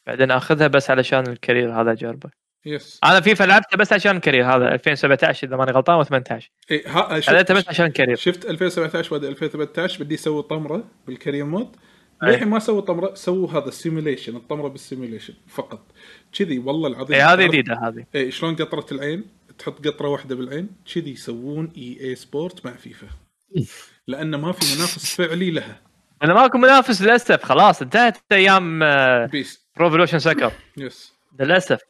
[0.08, 2.30] بعدين أخذها بس علشان ال career هذا اجربه
[2.66, 6.88] بس أنا فيفا لعبته بس عشان ال career هذا 2017 إذا ماني غلطان و18 إيه
[6.88, 11.46] ها خذيتها بس عشان ال career شفت 2017 بعد 2018 بدي يسوي طمرة بال career
[11.46, 11.76] mode.
[12.24, 12.28] أي.
[12.28, 15.92] للحين ما سووا طمرة سووا هذا ال simulation الطمرة بال simulation فقط.
[16.34, 17.16] كذي والله العظيم.
[17.16, 18.06] اي إيه، هذه جديدة هذه.
[18.16, 19.26] اي شلون قطرة العين؟
[19.58, 23.08] تحط قطرة واحدة بالعين كذي يسوون EA Sports مع فيفا.
[24.08, 25.82] لأن ما في منافس فعلي لها.
[26.24, 28.80] أنا ماكو منافس للأسف خلاص انتهت أيام
[29.28, 31.82] PES Pro Evolution Soccer بس للأسف.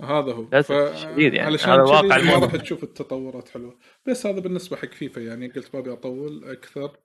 [0.00, 0.42] هذا هو.
[0.42, 1.46] للأسف شديد يعني.
[1.46, 2.34] علشان واقع ما.
[2.34, 3.78] راح تشوف التطورات حلوة.
[4.06, 6.96] بس هذا بالنسبة حق فيفا يعني قلت ما أبي أطول أكثر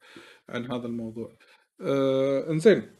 [0.49, 1.31] عن هذا الموضوع.
[1.81, 2.91] آه إنزين.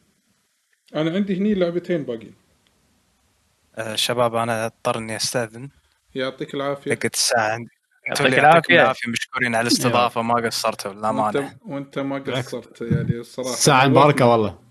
[0.95, 2.35] أنا عندي هني لعبتين باقيين.
[3.75, 5.69] آه، شباب أنا أضطر إني أستأذن.
[6.15, 6.93] يعطيك العافية.
[6.93, 7.71] دقت الساعة عندي
[8.07, 8.81] يعطيك العافية.
[8.81, 9.11] العافية.
[9.11, 11.39] مشكورين على الاستضافة ما قصرتوا للأمانة.
[11.39, 14.68] وانت, وأنت ما قصرت يعني الصراحه ساعة مباركة والله.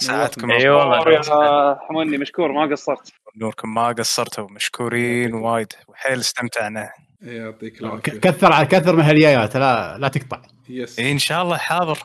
[0.00, 3.12] ساعتكم اي والله يا حموني مشكور ما قصرت.
[3.36, 5.72] نوركم ما قصرتوا مشكورين وايد.
[5.88, 6.90] وحيل استمتعنا.
[7.22, 8.12] يعطيك ك- العافية.
[8.12, 10.42] كثر على كثر من هاليايات لا لا تقطع.
[10.68, 11.98] يس إيه إن شاء الله حاضر.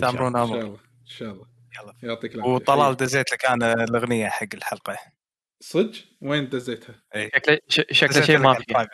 [0.00, 1.46] تأمرون إن شاء أمر الله إن شاء الله.
[1.82, 1.92] يلا.
[2.02, 2.52] يعطيك العافية.
[2.52, 4.96] وطلال دزيت لك أنا الأغنية حق الحلقة.
[5.60, 5.92] صدق؟
[6.22, 6.94] وين دزيتها؟
[7.34, 8.86] شكله ش- شكله دزيتها شيء ما في.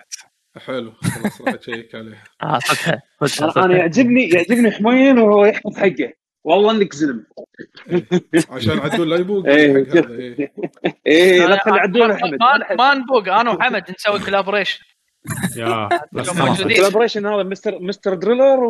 [0.67, 2.25] حلو خلاص راح أشيك عليها.
[2.43, 3.77] آه صدقها صدقها أنا.
[3.77, 6.13] يعجبني يعجبني حمين وهو يحفظ حقه.
[6.49, 7.25] والله انك زلم
[8.51, 9.47] عشان عدول لا يبوق.
[9.47, 10.53] إيه، حق هذا إيه.
[11.07, 12.39] إيه لا أنا- تخلي عدول حمد
[12.79, 13.29] ما نبوق.
[13.29, 14.81] أنا وحمد نسوي collaboration
[15.57, 15.89] يا.
[16.15, 18.65] ال collaboration هذا Mister Mister Driller.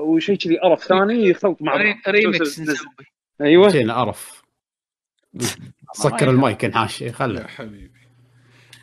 [0.00, 1.76] وشيء كذي قرف ثاني يخلط مع
[2.08, 2.86] ريمكس نسوي.
[3.40, 3.68] أيوه.
[3.68, 4.42] شيء قرف.
[5.94, 7.02] سكر المايك انحاش.
[7.02, 7.46] يا خله.
[7.46, 7.93] حبيبي.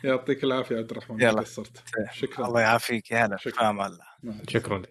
[0.04, 1.32] يعطيك العافية عبد الرحمن يلا.
[1.32, 2.46] ما قصرت شكرا.
[2.46, 3.36] الله يعافيك يا هلا.
[3.36, 3.60] شكراً.
[3.60, 4.04] فاهم الله.
[4.48, 4.78] شكرا.
[4.78, 4.88] لك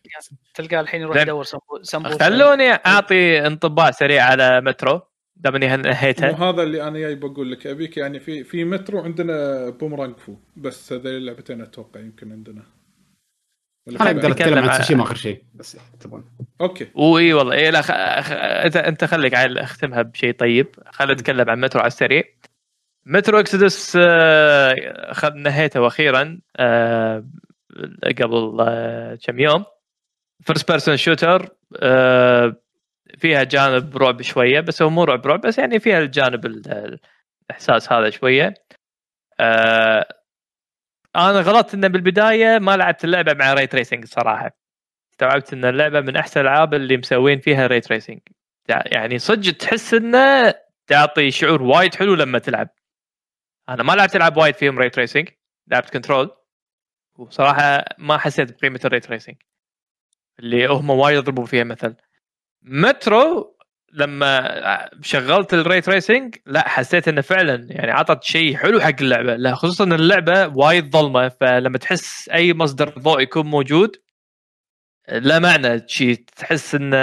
[0.53, 1.17] تلقاه الحين يروح.
[1.17, 5.01] يدور سمبو- سمبوسه خلوني أعطي انطباع سريع على مترو
[5.35, 9.69] دام إني نهيتها وهذا اللي أنا جاي بقول لك أبيك يعني في في مترو عندنا
[9.69, 12.63] Boomerang Fu بس هذول اللعبتين أتوقع يمكن عندنا.
[13.89, 16.25] أنا أقدر أتكلم عن عن- سوشيما آخر شيء بس تبون
[16.61, 16.87] okay.
[16.95, 17.87] واي والله إي لا خ...
[18.21, 18.31] خ...
[18.31, 20.67] انت أنت خليك عيل أختمها بشيء طيب.
[20.91, 22.23] خلينا نتكلم عن مترو على السريع.
[23.05, 24.75] Metro Exodus آه،
[25.13, 27.25] خد نهيته أخيرا آه،
[28.21, 29.65] قبل آه، كم يوم.
[30.43, 31.49] first person shooter
[33.17, 36.99] فيها جانب رعب شوية بس هو مو رعب رعب بس يعني فيها الجانب ال-
[37.49, 38.53] الإحساس هذا شوية.
[41.15, 44.51] أنا غلطت إنه بالبداية ما لعبت اللعبة مع ray tracing صراحة.
[45.13, 48.19] استوعبت إن اللعبة من أحسن الألعاب اللي مسوين فيها ray tracing
[48.69, 50.53] يعني صدق تحس إنه
[50.87, 52.69] تعطي شعور وايد حلو لما تلعب.
[53.69, 55.29] أنا ما لعبت ألعاب وايد فيهم ray tracing
[55.67, 56.31] لعبت Control
[57.15, 59.35] وصراحة ما حسيت بقيمة ال ray tracing
[60.39, 61.95] اللي هم وايد يضربون فيها مثل.
[62.61, 63.57] مترو
[63.93, 69.35] لما شغلت ال ray tracing لا حسيت إنه فعلا يعني عطت شيء حلو حق اللعبة.
[69.35, 73.95] لا خصوصا اللعبة وايد ظلمة فلما تحس أي مصدر ضوء يكون موجود
[75.09, 76.97] لا معنى شيء تحس إنه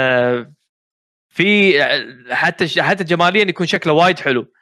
[1.29, 1.83] في
[2.31, 4.53] حتى حتى جماليا يكون شكله وايد حلو.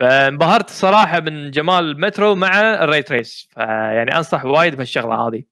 [0.00, 5.42] فانبهرت الصراحه من جمال المترو مع ال ray trace فيعني أنصح وايد بهالشغلة هذه.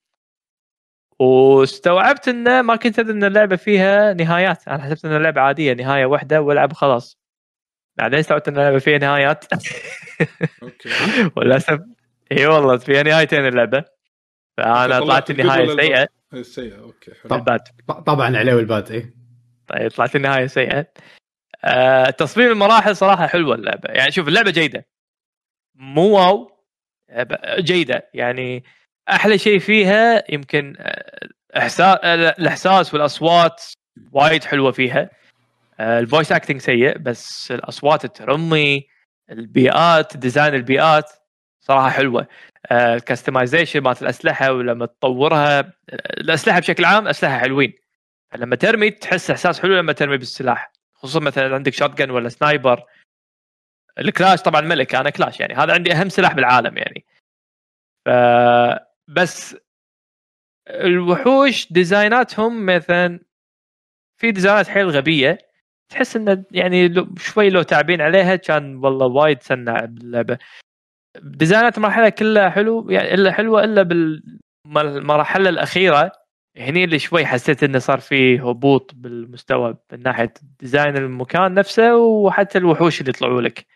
[1.18, 4.68] واستوعبت انه ما كنت أدري إن اللعبة فيها نهايات.
[4.68, 7.18] أنا حسبت إن اللعبة عادية نهاية واحدة والعب خلاص.
[7.96, 9.44] بعدين استوعبت إن اللعبة فيها نهايات.
[10.62, 10.88] okay.
[11.36, 11.80] وللأسف
[12.32, 13.84] إي والله فيها نهايتين اللعبة.
[14.56, 16.08] فأنا طلعت النهاية سيئة.
[16.32, 17.30] السيئه okay حلو.
[17.30, 17.36] طب.
[17.38, 17.60] الباد
[18.06, 19.14] طبعا عليه الباد اي
[19.66, 20.86] طيب طلعت النهاية سيئة.
[21.64, 23.88] آه تصميم المراحل صراحة حلوة اللعبة.
[23.90, 24.86] يعني شوف اللعبة جيدة.
[25.74, 26.50] مو واو.
[27.10, 28.08] آه، جيدة.
[28.14, 28.64] يعني
[29.10, 30.76] أحلى شيء فيها يمكن
[31.56, 33.62] احساس الإحساس والأصوات
[34.12, 35.10] وايد حلوة فيها.
[35.80, 38.86] آه، ال voice acting سيء بس الأصوات الترمي
[39.30, 41.10] البيئات design البيئات
[41.60, 42.26] صراحة حلوة.
[42.72, 45.64] ال customization مالت الأسلحة ولما تطورها آه،
[46.20, 47.72] الأسلحة بشكل عام أسلحة حلوين.
[48.36, 50.72] لما ترمي تحس إحساس حلو لما ترمي بالسلاح.
[51.02, 52.84] خصوصا مثلا عندك shot ولا sniper
[53.98, 55.54] الكلاش طبعا ملك أنا كلاش يعني.
[55.54, 57.04] هذا عندي أهم سلاح بالعالم يعني.
[58.06, 58.10] ف
[59.08, 59.56] بس
[60.68, 63.20] الوحوش ديزايناتهم مثلا
[64.20, 65.38] في ديزاينات حيل غبية.
[65.92, 70.38] تحس إنه يعني لو شوي لو تعبين عليها كان والله وايد سنع باللعبة.
[71.22, 73.82] ديزاينات المرحله كلها حلو يعني إلا حلوة إلا
[74.66, 76.12] بالمرحله الأخيرة.
[76.56, 82.58] هني اللي شوي حسيت إنه صار فيه هبوط بالمستوى من ناحية design المكان نفسه وحتى
[82.58, 83.66] الوحوش اللي يطلعوا لك.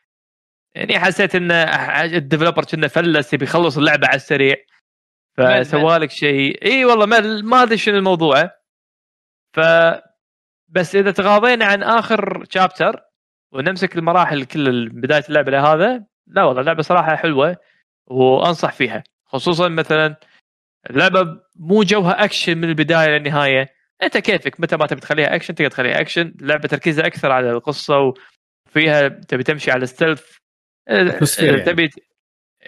[0.75, 4.57] يعني حسيت إن ال developer كأنه فلس يبي يخلص اللعبة على السريع.
[5.39, 6.65] مل- فسوى لك شيء.
[6.65, 8.51] إي والله ما ما أدري شنو الموضوع.
[9.53, 9.61] ف
[10.69, 13.01] بس إذا تغاضينا عن آخر chapter
[13.53, 17.57] ونمسك المراحل كل بداية اللعبة لهذا لا والله اللعبة صراحة حلوة
[18.07, 20.17] وأنصح فيها خصوصا مثلا
[20.91, 23.75] اللعبه مو جوها اكشن من البداية للنهاية.
[24.03, 28.13] أنت كيفك؟ متى ما تبي تخليها اكشن تقدر تخليها اكشن اللعبه تركيزها أكثر على القصة
[28.69, 30.37] وفيها تبي تمشي على stealth
[30.89, 31.73] atmosphere يعني.
[31.73, 31.91] تبي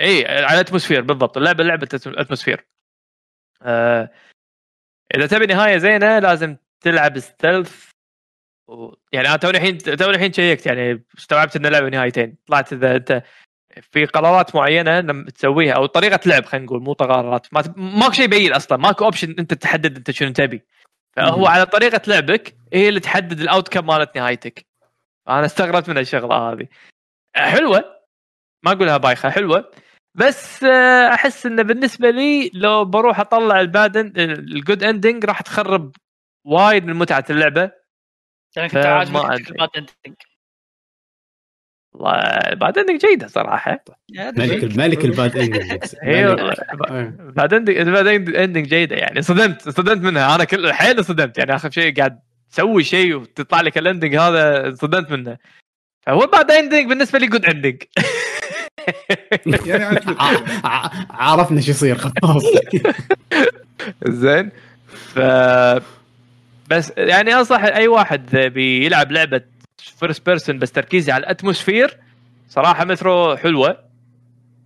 [0.00, 1.36] إي على atmosphere بالضبط.
[1.36, 2.66] اللعبه لعبة atmosphere
[3.62, 4.10] آه
[5.16, 7.90] إذا تبي نهاية زينة لازم تلعب stealth
[8.68, 8.94] و...
[9.12, 12.36] يعني أنا توني الحين توني الحين شيكت يعني استوعبت ان اللعبه نهايتين.
[12.46, 13.22] طلعت إذا أنت
[13.80, 17.46] في قرارات معينة لما تسويها أو طريقة لعب خلينا نقول مو قرارات.
[17.54, 20.62] ما ماكو شيء يبين أصلا ماكو option أنت تحدد أنت شنو تبي.
[21.16, 21.46] فهو مم.
[21.46, 24.66] على طريقة لعبك هي اللي تحدد ال outcome مالت نهايتك.
[25.28, 26.68] أنا استغربت من الشغلة هذه.
[27.36, 27.96] حلوة.
[28.64, 29.70] ما أقولها بايخة حلوة.
[30.14, 35.40] بس آه، أحس انه بالنسبة لي لو بروح أطلع ال bad ال good ending راح
[35.40, 35.96] تخرب
[36.44, 37.70] وايد من متعة اللعبة.
[38.56, 39.50] يعني كنت عاجبك.
[39.50, 40.16] ال bad ending
[41.96, 43.84] والله ال bad ending جيدة صراحة.
[44.14, 45.78] ملك ملك ال bad ending.
[47.36, 48.06] bad ending bad
[48.36, 49.22] ending جيدة يعني.
[49.22, 50.34] صدمت صدمت منها.
[50.34, 51.54] أنا كل حيل صدمت يعني.
[51.54, 52.18] آخر شيء قاعد
[52.52, 55.36] تسوي شيء وتطلع لك ال ending هذا صدمت منه.
[56.06, 57.82] فهو bad ending بالنسبة لي good ending
[59.66, 60.00] يعني
[60.64, 60.90] ع-
[61.30, 62.42] عرفنا شو يصير خلاص.
[64.06, 64.50] زين.
[65.14, 65.18] ف
[66.70, 69.40] بس يعني أنصح أي واحد بيلعب لعبة
[69.88, 71.98] first person بس تركيزي على ال atmosphere.
[72.48, 73.84] صراحة مترو حلوة.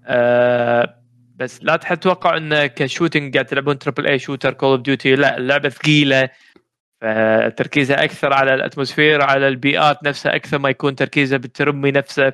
[0.06, 0.97] أه
[1.36, 5.36] بس لا تتوقع انه ك shooting قاعد تلعبون triple A shooter Call of Duty لا
[5.36, 6.28] اللعبة ثقيلة.
[7.01, 12.32] فتركيزها أكثر على ال atmosphere على البيئات نفسها أكثر ما يكون تركيزها بالترمي نفسه.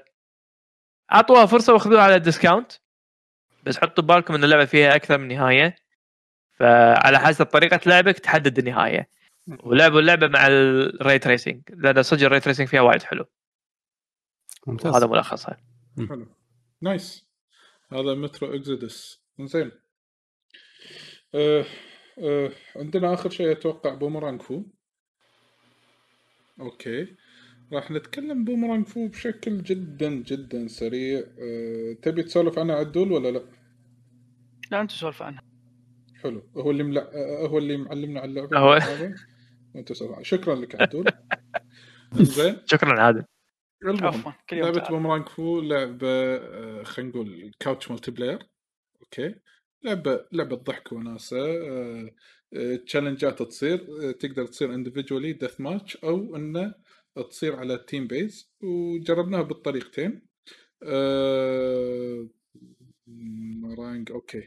[1.13, 2.73] أعطوها فرصة وأخذوها على discount
[3.63, 5.77] بس حطوا ببالكم إن اللعبة فيها أكثر من نهاية.
[6.59, 9.09] فعلى حسب طريقة لعبك تحدد النهاية.
[9.47, 13.25] ولعبوا اللعبة مع ال ray tracing لأن صدق ال ray tracing فيها وايد حلو.
[14.67, 14.95] ممتاز.
[14.95, 15.57] هذا ملخصها
[16.09, 16.27] حلو.
[16.81, 17.27] nice.
[17.93, 19.71] هذا Metro Exodus زين.
[21.35, 21.65] أه
[22.19, 24.63] أه عندنا آخر شيء أتوقع Boomerang Fu.
[26.61, 27.17] okay.
[27.73, 31.19] راح نتكلم Boomerang Fu بشكل جدا جدا سريع.
[31.39, 33.43] أه تبي تسولف عنها عدول ولا لا؟
[34.71, 35.43] لا أنت سولف عنها.
[36.23, 36.43] حلو.
[36.57, 37.03] هو اللي ملع...
[37.03, 38.59] أه، هو اللي معلمنا على اللعبة.
[38.59, 38.79] هو.
[39.93, 41.05] سولف شكرا لك عدول.
[42.15, 42.57] زين.
[42.73, 43.25] شكرا عادل.
[43.83, 44.91] المهم عفوا كل يوم لعبة تعال.
[44.93, 48.39] Boomerang Fu لعبة آه، خلينا نقول couch multiplayer
[49.03, 49.35] okay.
[49.85, 51.39] لعبة لعبة ضحك وناسة.
[51.39, 52.11] آه،
[52.55, 53.87] آه، challengeات تصير.
[54.09, 56.75] آه، تقدر تصير individually deathmatch أو إنه
[57.31, 60.27] تصير على team base وجربناها بالطريقتين.
[60.83, 62.29] آه،
[63.79, 64.43] رانج okay.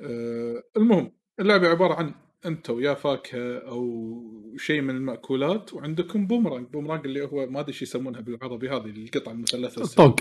[0.00, 2.14] آه، المهم اللعبة عبارة عن
[2.46, 4.22] انت ويا فاكهة أو
[4.56, 6.66] شيء من المأكولات وعندكم boomerang.
[6.66, 10.06] boomerang اللي هو ما أدري إيش يسمونها بالعربي هذه القطعة المثلثة السوداء.
[10.06, 10.20] طوق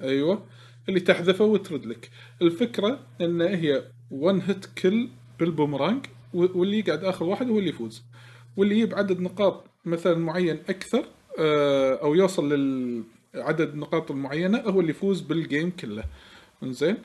[0.00, 0.46] أيوه.
[0.88, 2.10] اللي تحذفه وترد لك.
[2.42, 5.08] الفكرة إن هي one hit kill
[5.40, 8.02] بال boomerang واللي يقعد آخر واحد هو اللي يفوز.
[8.56, 11.04] واللي يجيب عدد نقاط مثلا معين أكثر
[11.38, 16.04] آه، أو يوصل للعدد النقاط المعينة هو اللي يفوز بال game كله.
[16.64, 16.96] زين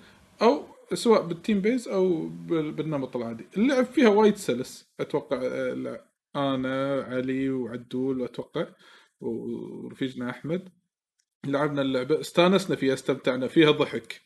[0.42, 3.46] أو سواء بال team base أو بال- بالنمط العادي.
[3.58, 4.88] اللعب فيها وايد سلس.
[5.00, 6.02] أتوقع آه،
[6.36, 8.68] أنا علي وعدول أتوقع
[9.22, 10.70] ورفيجنا أحمد.
[11.46, 14.22] لعبنا اللعبة استانسنا فيها استمتعنا فيها ضحك.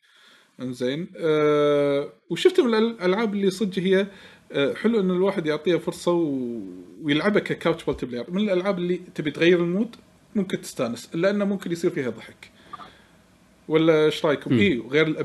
[0.62, 1.08] إنزين.
[1.18, 4.08] أه وشفت من الألعاب اللي صدق هي
[4.52, 6.60] أه حلو إن الواحد يعطيها فرصة و...
[7.02, 9.96] ويلعبها ك couch player من الألعاب اللي تبي تغير ال mood
[10.36, 12.52] ممكن تستانس الا انه ممكن يصير فيها ضحك.
[13.68, 15.20] ولا إيش رأيكم؟ اي وغير اللي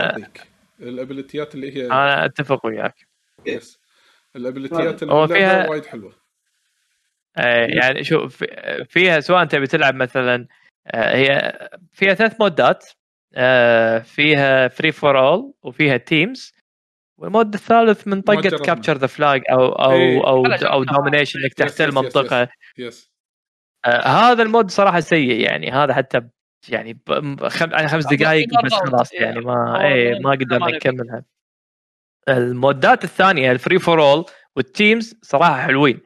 [0.00, 0.40] تعطيك.
[0.80, 3.06] الأبيليتيات اللي هي أنا أتفق وياك.
[3.46, 3.80] yes
[4.36, 6.12] الأبيليتيات هو اللي فيها- وايد حلوة.
[7.36, 10.46] آه، يعني شوف في- فيها سواء تبي تلعب مثلا
[10.86, 11.58] آه، هي
[11.92, 12.86] فيها ثلاث مودات.
[13.34, 16.52] آه، فيها free for all وفيها teams
[17.18, 18.58] وال mode الثالث من طقة.
[18.64, 20.26] capture the flag أو أو إيه.
[20.26, 20.84] أو أو.
[20.84, 22.48] domination إنك تحتل yes- yes- منطقة.
[22.78, 23.10] yes
[23.86, 25.70] آه، هذا ال mode صراحة سيء يعني.
[25.70, 26.20] هذا حتى
[26.68, 26.98] يعني
[27.48, 27.74] خم...
[27.74, 28.72] على خمس لا، دقائق بس.
[28.74, 29.20] خلاص إيه.
[29.20, 30.76] يعني ما إيه ما- ما قدرنا ما نبي.
[30.76, 31.24] نكملها
[32.28, 34.24] المودات الثانية ال free for all
[34.56, 36.00] وال teams صراحة حلوين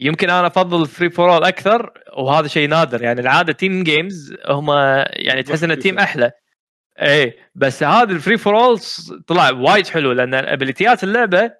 [0.00, 4.34] يمكن أنا أفضل ال free for all أكثر وهذا شيء نادر يعني العادة team games
[4.48, 4.70] هم
[5.10, 6.30] يعني تحس إن ال team أحلى
[7.02, 8.78] إيه بس هذا ال free for all
[9.26, 11.52] طلع وايد حلو لأن ابيليتيات اللعبة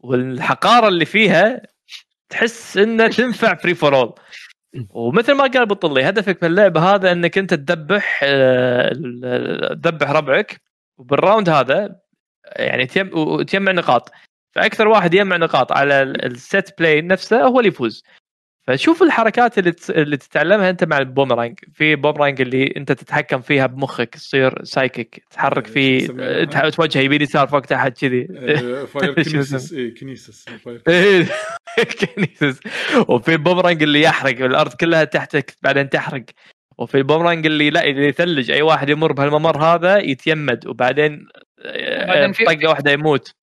[0.00, 1.62] والحقارة اللي فيها
[2.28, 4.14] تحس إنها تنفع free for all
[4.90, 8.88] ومثل ما قال ابو علي هدفك من اللعبة هذا إنك أنت تذبح آه،
[9.82, 10.60] تذبح ربعك
[10.98, 12.00] وبال round هذا
[12.56, 14.10] يعني team وتجمع نقاط.
[14.54, 18.04] فأكثر واحد يجمع نقاط على ال- ال set play نفسه هو اللي يفوز.
[18.66, 21.58] فشوف الحركات اللي اللي تتعلمها أنت مع البومرانج.
[21.74, 27.22] في بومرانج اللي أنت تتحكم فيها بمخك تصير psychic تحرك فيه يسمونها؟ تح- توجه يمين
[27.22, 28.28] يسار فوق تحت كذي.
[28.36, 30.48] آه، فاير كنيسس كنيسس
[30.88, 31.26] إيه،
[31.78, 32.60] كنيسس
[33.08, 36.24] وفي البومرانج اللي يحرق الأرض كلها تحتك بعدين تحرق.
[36.78, 41.26] وفي البومرانج اللي لا اللي يثلج أي واحد يمر بهالممر هذا يتيمد وبعدين
[41.64, 43.34] آه، طقة واحدة يموت.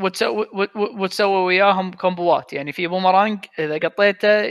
[0.00, 2.52] وتسوي وت- وتسوي وياهم كومبوات.
[2.52, 4.42] يعني في بومرانج إذا قطيته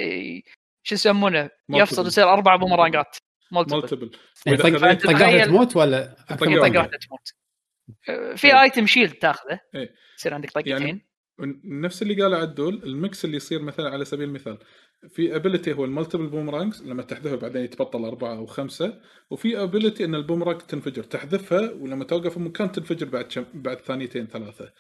[0.84, 2.08] شو يسمونه؟ يفصل.
[2.08, 3.18] يصير أربع بومرانجات.
[3.52, 4.12] multiple
[4.48, 6.16] multiple يعني طق طق واحدة تموت ولا.
[6.42, 6.98] واحدة.
[6.98, 7.34] تموت.
[8.38, 9.60] في item shield تاخذه.
[9.76, 9.94] إيه.
[10.18, 10.72] يصير عندك طقتين.
[10.72, 11.06] يعني
[11.64, 14.58] نفس اللي قاله عدول ال mix اللي يصير مثلا على سبيل المثال
[15.10, 20.06] في ability هو ال multiple boomerangs لما تحذفها بعدين يتبطل أربعة أو خمسة وفي ability
[20.06, 21.04] إن البومرانج تنفجر.
[21.04, 23.46] تحذفها ولما توقف في مكان تنفجر بعد شم...
[23.54, 24.74] بعد ثانيتين ثلاثة.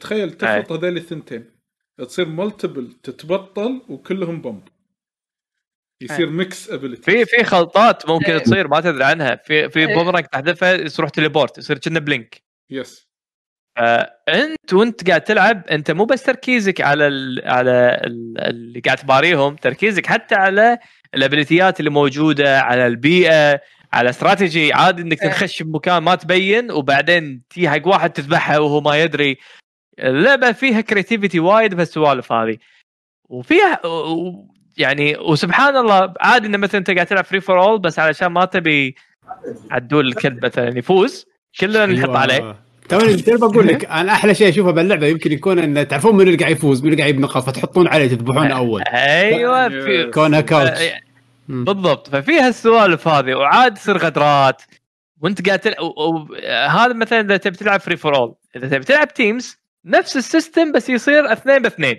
[0.00, 1.58] تخيل تخلط هذول الثنتين.
[1.98, 4.68] تصير multiple تتبطل وكلهم bomb
[6.00, 8.38] يصير mix ability في في خلطات ممكن إيه.
[8.38, 9.36] تصير ما تدري عنها.
[9.36, 9.86] في في.
[9.86, 13.08] بومرانج تحذفها تروح teleport يصير كأنه blink yes
[13.76, 19.56] فانت وانت قاعد تلعب انت مو بس تركيزك على ال على ال اللي قاعد تباريهم
[19.56, 20.78] تركيزك حتى على
[21.14, 23.60] الابيليتيات اللي موجودة على البيئة
[23.92, 25.18] على استراتيجي عادي إنك.
[25.20, 29.36] تنخش بمكان ما تبين وبعدين تي حق واحد تذبحه وهو ما يدري.
[29.98, 32.56] اللعبه فيها creativity وايد بهالسوالف هذه.
[33.28, 34.46] وفيها و-
[34.76, 38.44] يعني وسبحان الله عادي إنه مثلا أنت قاعد تلعب free for all بس علشان ما
[38.44, 38.94] تبي
[39.70, 41.26] عدول الكلب مثلا يفوز
[41.60, 42.18] كلنا نحط أيوة.
[42.18, 42.56] عليه.
[42.88, 46.52] توني بقول لك أنا أحلى شيء أشوفه باللعبة يمكن يكون إن تعرفون من اللي قاعد
[46.52, 48.82] يفوز من اللي قاعد يجيب نقاط فتحطون عليه تذبحونه أول.
[48.82, 50.80] أيوه في كونها couch
[51.48, 52.08] بالضبط.
[52.10, 54.62] ففيها السوالف هذه وعاد تصير غدرات.
[55.22, 55.76] وأنت قاعد تلعب
[56.70, 60.72] هذا مثلا إذا تبي تلعب free for all إذا تبي تلعب teams نفس ال system
[60.72, 61.96] بس يصير اثنين باثنين.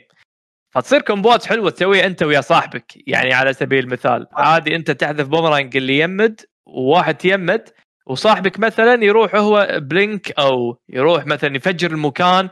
[0.71, 4.27] فتصير كومبوات حلوة تسويها انت ويا صاحبك يعني على سبيل المثال.
[4.33, 7.69] عادي انت تحذف بومرانج اللي يمد وواحد يمد
[8.05, 12.49] وصاحبك مثلا يروح هو blink أو يروح مثلا يفجر المكان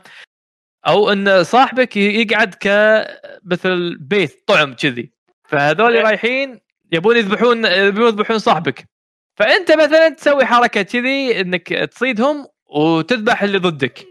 [0.86, 5.12] أو إن صاحبك يقعد كمثل bait طعم كذي.
[5.48, 6.60] فهذول رايحين
[6.92, 8.84] يبون يذبحون يبون يذبحون صاحبك.
[9.36, 14.07] فأنت مثلا تسوي حركة كذي إنك تصيدهم وتذبح اللي ضدك.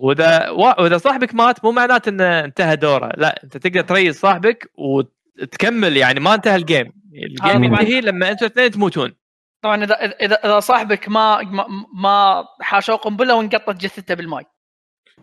[0.00, 3.12] وإذا وإذا صاحبك مات مو معناته إنه انتهى دوره.
[3.16, 8.30] لا أنت تقدر تريز صاحبك وتكمل يعني ما انتهى ال game ال game ينتهي لما
[8.30, 9.14] أنتوا الاثنين تموتون.
[9.62, 14.42] طبعا إذا إذا إذا صاحبك ما ما, ما حاشوه قنبلة وانقطت جثته بالماء.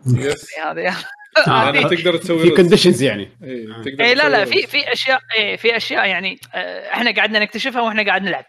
[0.06, 0.96] yes هذه
[1.46, 2.50] هذا تقدر تسوي في.
[2.50, 3.30] conditions يعني.
[3.42, 4.66] إيه، تقدر اي لا لا في.
[4.66, 8.44] في أشياء إيه في أشياء يعني آه، إحنا قعدنا نكتشفها وإحنا قاعد نلعب.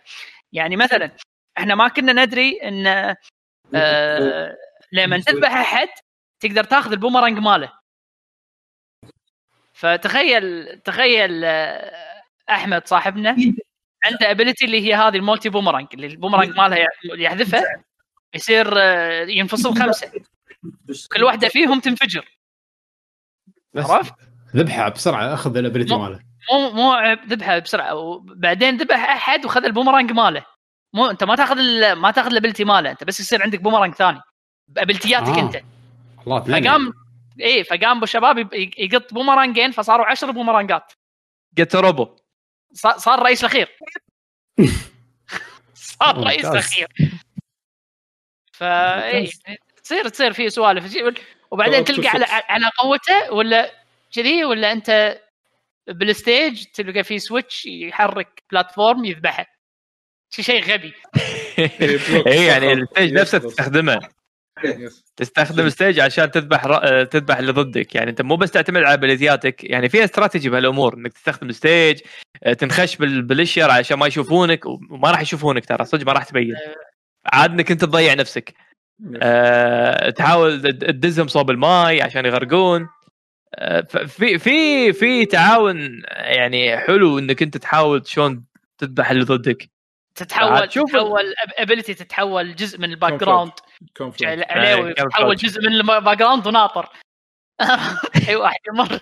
[0.53, 1.11] يعني مثلا
[1.57, 2.88] إحنا ما كنا ندري إن
[3.76, 4.57] آه
[4.93, 5.88] لما تذبح أحد
[6.41, 7.72] تقدر تاخذ البومرانج ماله.
[9.73, 11.91] فتخيل تخيل آه،
[12.49, 13.30] أحمد صاحبنا
[14.05, 16.88] عنده ability اللي هي هذه ال multi بومرانج اللي البومرانج مالها
[17.18, 17.63] يحذفه
[18.34, 20.11] يصير آه، ينفصل خمسة.
[21.15, 22.38] كل واحدة فيهم تنفجر.
[23.76, 24.13] عرفت؟
[24.55, 26.19] ذبحها بسرعة أخذ ال ability ماله.
[26.51, 30.45] مو مو عيب ذبحها بسرعة وبعدين ذبح أحد وخذ البومرانج ماله.
[30.93, 31.57] مو أنت ما تاخذ
[31.93, 34.22] ما تاخذ ال ability ماله أنت بس يصير عندك بومرانج ثاني.
[34.68, 35.39] بأبيلتياتك آه.
[35.39, 35.61] أنت.
[36.27, 36.39] الله.
[36.39, 36.93] فقام
[37.39, 40.93] إيه فقام أبو الشباب يقط بومرانجين فصاروا عشر بومرانجات
[41.57, 42.15] جت روبو
[42.73, 43.77] صار, رئيس الأخير
[45.73, 46.23] صار.
[46.23, 46.88] رئيس الأخير
[48.53, 49.30] فا إيه
[49.84, 50.98] تصير تصير في سوالف
[51.52, 53.72] وبعدين تلقى على على قوته ولا
[54.11, 55.22] كذي ولا أنت
[55.88, 59.45] بال stage تلقى في switch يحرك platform يذبحه
[60.30, 60.93] شي شيء غبي
[61.57, 62.27] إيه،.
[62.27, 62.73] اي يعني.
[62.73, 64.10] ال stage نفسه تستخدمه.
[65.15, 66.73] تستخدم ال stage عشان تذبح ر...
[66.73, 67.95] آه، تذبح اللي ضدك.
[67.95, 71.99] يعني انت مو بس تعتمد على ابيليتياتك يعني في استراتيجي بهالامور إنك تستخدم ال stage
[72.43, 73.21] آه، تنخش بال...
[73.21, 75.85] بالاشير عشان ما يشوفونك وما راح يشوفون ترى.
[75.85, 76.55] صدق ما راح تبين.
[77.25, 78.53] عاد إنك أنت تضيع نفسك.
[79.21, 80.09] أه...
[80.09, 82.87] تحاول تد- تدزهم صوب الماي عشان يغرقون.
[83.55, 83.81] أه...
[84.07, 88.43] في في في تعاون يعني حلو إنك أنت تحاول شلون
[88.77, 89.70] تذبح اللي ضدك.
[90.15, 93.51] تتحول تتحول ability تتحول جزء من ال background
[94.21, 95.41] إيه، تتحول كونفرنس.
[95.45, 96.89] جزء من ال background وناطر.
[98.29, 98.99] اي واحد يمر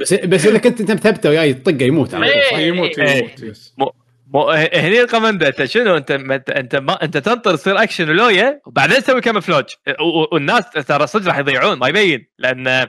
[0.00, 2.56] بس بس إذا كنت أنت مثبته وياي تطقه يموت؟ إيه.
[2.56, 3.18] يموت إيه.
[3.18, 3.74] يموت yes.
[4.34, 9.02] مو هني القمندة أنت شنو؟ أنت انت أنت, ما أنت تنطر تصير أكشن ولويا وبعدين
[9.02, 9.64] تسوي camouflage
[10.32, 12.86] والناس ترى صدق راح يضيعون ما يبين لأن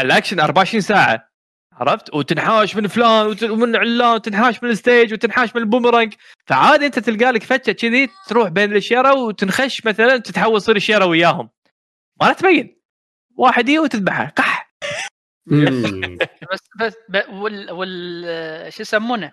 [0.00, 1.31] الأكشن 24 ساعة.
[1.72, 6.14] عرفت؟ وتنحاش من فلان وت- ومن علان وتنحاش من ال stage وتنحاش من البومرانج
[6.46, 11.50] فعادي انت تلقى لك فتشة كذي تروح بين الشيره وتنخش مثلا تتحول تصير الشيره وياهم.
[12.20, 12.80] ما راح تبين.
[13.36, 14.24] واحد يجي وتذبحه.
[14.36, 14.72] قح.
[16.52, 19.32] بس بس ب- وال وال شو يسمونه؟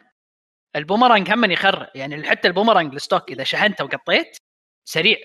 [0.76, 1.92] البومرانج هم يخرع.
[1.96, 4.38] يعني حتى البومرانج ال stock إذا شحنته وقطيت
[4.86, 5.18] سريع.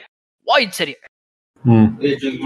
[0.46, 0.94] وايد سريع.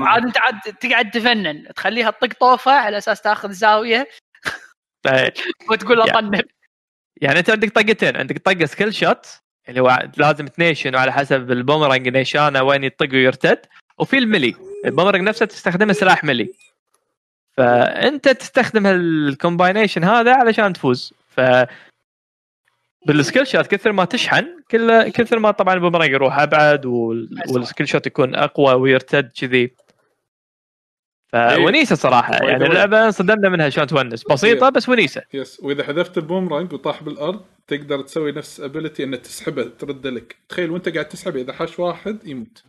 [0.02, 1.68] عاد أنت عاد تقعد تفنن.
[1.76, 4.08] تخليها تطق طوفة على أساس تاخذ زاوية.
[5.70, 6.04] وتقول يا.
[6.04, 6.44] أطنب.
[7.16, 9.26] يعني أنت عندك طقتين عندك طقه سكيل شوت
[9.68, 13.58] اللي هو لازم تنيشن وعلى حسب البومرنج نيشانه وين يطق ويرتد
[13.98, 14.54] وفي ال melee.
[14.84, 16.52] البومرنج نفسه تستخدمه سلاح melee.
[17.56, 21.12] فأنت تستخدم ال combination هذا علشان تفوز.
[21.28, 21.40] ف
[23.06, 27.60] بال skill shot كثر ما تشحن كل كثر ما طبعا البومرنج يروح أبعد وال- وال
[27.60, 29.74] skill shot يكون أقوى ويرتد كذي.
[31.32, 32.66] فونيسه صراحة باي يعني.
[32.66, 34.24] اللعبة انصدمنا منها شلون تونس.
[34.24, 35.22] بسيطة بس ونيسة.
[35.34, 40.36] yes وإذا حذفت البومرانج وطاح بالأرض تقدر تسوي نفس ability انه تسحبه ترد لك.
[40.48, 42.62] تخيل وأنت قاعد تسحبه إذا حاش واحد يموت.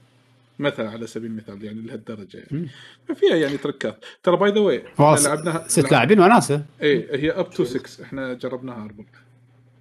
[0.59, 2.69] مثلا على سبيل المثال يعني لهالدرجة يعني.
[3.15, 4.05] فيها يعني تركات.
[4.23, 6.65] ترى by the way لعبناها ست لاعبين وناسة.
[6.81, 9.05] اي هي up to 6 إحنا جربناها أربعة.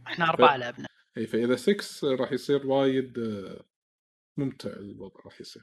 [0.07, 0.86] إحنا أربعة لعبنا.
[1.18, 3.60] اي فإذا 6 راح يصير وايد آه،
[4.36, 5.62] ممتع الوضع راح يصير.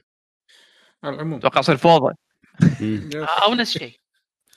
[1.04, 1.38] على العموم.
[1.38, 2.14] أتوقع يصير فوضى.
[3.44, 4.00] أو نفس الشيء.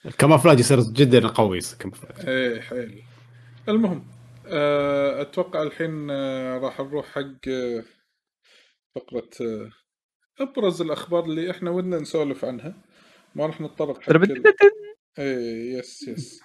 [0.05, 2.29] ال camouflage يصير جدا قوي يصير camouflage.
[2.29, 3.03] إيه حيل.
[3.69, 4.07] المهم
[4.47, 7.83] آه، أتوقع الحين آه، راح نروح حق آه،
[8.95, 9.69] فقرة آه،
[10.39, 12.73] أبرز الأخبار اللي إحنا ودنا نسولف عنها.
[13.35, 14.11] ما راح نتطرق حق
[15.19, 16.41] إيه yes yes.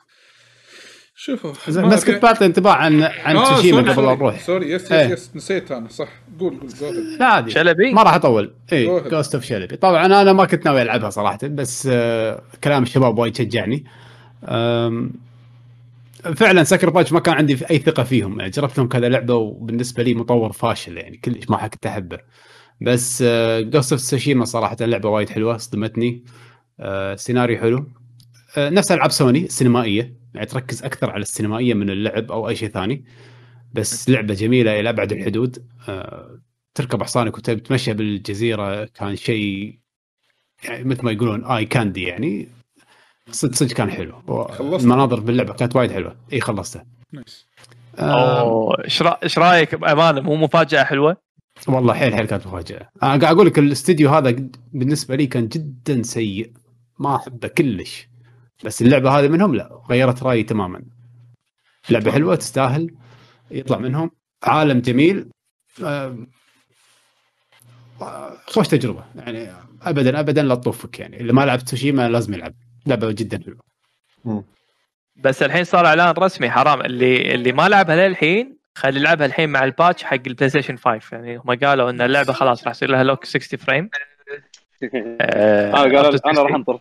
[1.17, 4.83] شوفوا زين بس كنت بعطي انطباع عن عن آه، sorry، قبل لا نروح sorry yes
[4.85, 5.09] yes إيه.
[5.09, 6.09] yes نسيت أنا صح
[6.41, 7.21] قول go ahead.
[7.21, 7.51] لا عادي.
[7.51, 8.55] شلبي؟ ما راح أطول.
[8.73, 9.01] اي.
[9.01, 13.37] Ghost of شلبي طبعا أنا ما كنت ناوي ألعبها صراحة بس آه كلام الشباب وايد
[13.37, 13.85] شجعني.
[16.37, 18.39] فعلا Sucker Punch ما كان عندي أي ثقة فيهم.
[18.41, 22.19] يعني جربت لهم كذا لعبة وبالنسبة لي مطور فاشل يعني كلش ما كنت أحبه.
[22.81, 23.25] بس
[23.61, 26.25] Ghost of Tsushima صراحة لعبة وايد حلوة صدمتني.
[26.81, 27.87] آه، سيناريو حلو.
[28.59, 33.05] نفس ألعاب سوني السينمائيه يعني تركز أكثر على السينمائية من اللعب أو أي شيء ثاني.
[33.73, 35.67] بس لعبة جميلة إلى أبعد الحدود.
[35.89, 36.39] آه،
[36.75, 38.85] تركب حصانك وتتمشى بالجزيرة.
[38.85, 39.79] كان شيء
[40.65, 42.49] يعني مثل ما يقولون eye candy يعني.
[43.31, 44.47] صدق صدق كان حلو.
[44.49, 46.17] خلصت؟ المناظر باللعبة كانت وايد حلوة.
[46.33, 47.47] إي خلصتها nice.
[47.99, 51.17] آه أوه إيش رأ- إيش رأيك بأمانة؟ مو مفاجأة حلوة؟
[51.69, 52.89] والله حيل حيل كانت مفاجأة.
[53.03, 54.37] أنا قاعد أقول لك الاستديو هذا
[54.73, 56.53] بالنسبة لي كان جدا سيء.
[56.99, 58.09] ما أحبه كلش.
[58.65, 60.83] بس اللعبة هذه منهم لا غيرت رأيي تماما.
[61.91, 62.95] لعبة حلوة تستاهل
[63.51, 64.11] يطلع منهم.
[64.45, 65.31] عالم جميل.
[65.85, 66.27] آه،
[68.03, 69.05] آه، خوش تجربة.
[69.17, 69.53] يعني
[69.83, 71.21] ابدا ابدا لا تطوفك يعني.
[71.21, 72.55] اللي ما لعب تسوشيما لازم يلعب.
[72.87, 74.45] لعبة جدا حلوة.
[75.17, 76.81] بس الحين صار إعلان رسمي حرام.
[76.81, 81.17] اللي اللي ما لعبها للحين خلي يلعبها الحين مع ال patch حق ال PlayStation 5
[81.17, 83.91] يعني هم قالوا إن اللعبة خلاص راح يصير لها lock 60 frame
[85.21, 86.81] آه قال أنا راح أنطر.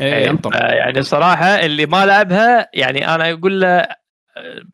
[0.00, 3.86] إيه انطر آه، يعني صراحة اللي ما لعبها يعني أنا أقول له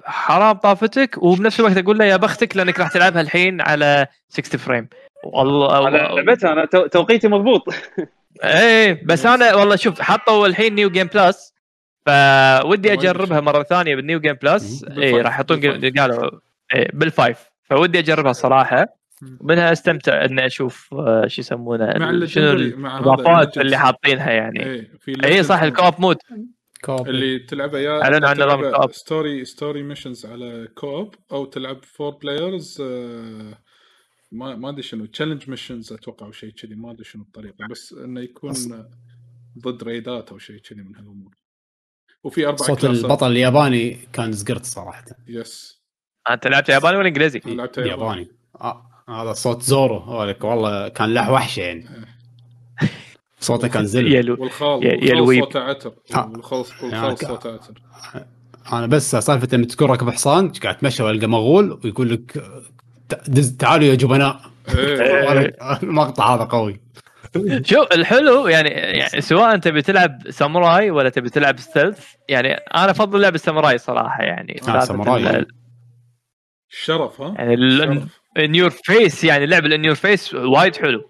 [0.05, 4.89] حرام طافتك وبنفس الوقت أقول له يا بختك لأنك راح تلعبها الحين على 60 frame
[5.25, 7.63] والله أنا لعبتها أنا تو- توقيتي مضبوط.
[8.45, 11.55] إيه بس أنا والله شوف حطوا الحين New Game Plus
[12.07, 14.85] فودي أجربها مرة ثانية بال New Game Plus.
[14.99, 15.99] اي راح يحطون بال five.
[16.01, 16.31] قالوا
[16.75, 17.45] إيه بال five.
[17.71, 18.87] فودي أجربها صراحة.
[19.41, 23.59] منها استمتع اني أشوف آه، شو يسمونه شنو الاضافات.
[23.59, 26.17] اللي حاطينها يعني إيه في اي صح ال co-op mode
[26.85, 28.93] co-op اللي تلعبه يا أعلنوا عن نظام الكوب.
[28.93, 32.83] story story missions على co-op أو تلعب four players
[34.33, 37.93] ما ما أدري شنو challenge missions أتوقع أو شيء كذي ما أدري شنو الطريقة بس
[37.93, 38.53] إنه يكون
[39.59, 41.35] ضد raid ات أو شيء كذي من هالأمور
[42.25, 43.05] وفي أربع صوت class ات.
[43.05, 45.83] البطل الياباني كان زقرت صراحة yes
[46.31, 48.29] أنت لعبت ياباني ولا إنجليزي؟ لعبتها ياباني ياباني
[48.61, 48.91] آه.
[49.09, 49.99] هذا صوت زورو.
[49.99, 51.87] هذاك والله كان له وحشه يعني.
[53.41, 54.13] صوته كان زل.
[54.15, 54.99] يلو والخال.
[55.41, 55.93] صوته عتر.
[56.17, 57.73] والخال يعني صوته عتر.
[58.73, 62.33] أنا بس سالفة لما تكون راكب حصان قاعد تمشى وألقى مغول ويقول لك
[63.09, 64.41] ت- دز تعالوا يا جبناء.
[64.75, 65.57] إيه.
[65.83, 66.81] المقطع هذا قوي.
[67.63, 73.21] شوف الحلو يعني يعني سواء تبي تلعب ساموراي ولا تبي تلعب stealth يعني أنا أفضل
[73.21, 74.61] لعب الساموراي صراحة يعني.
[74.69, 75.37] آه، ساموراي.
[75.37, 75.47] ال-
[76.71, 78.45] الشرف ها؟ يعني ال- شرف.
[78.45, 81.09] النيور فيس يعني لعب النيور فيس وايد حلو.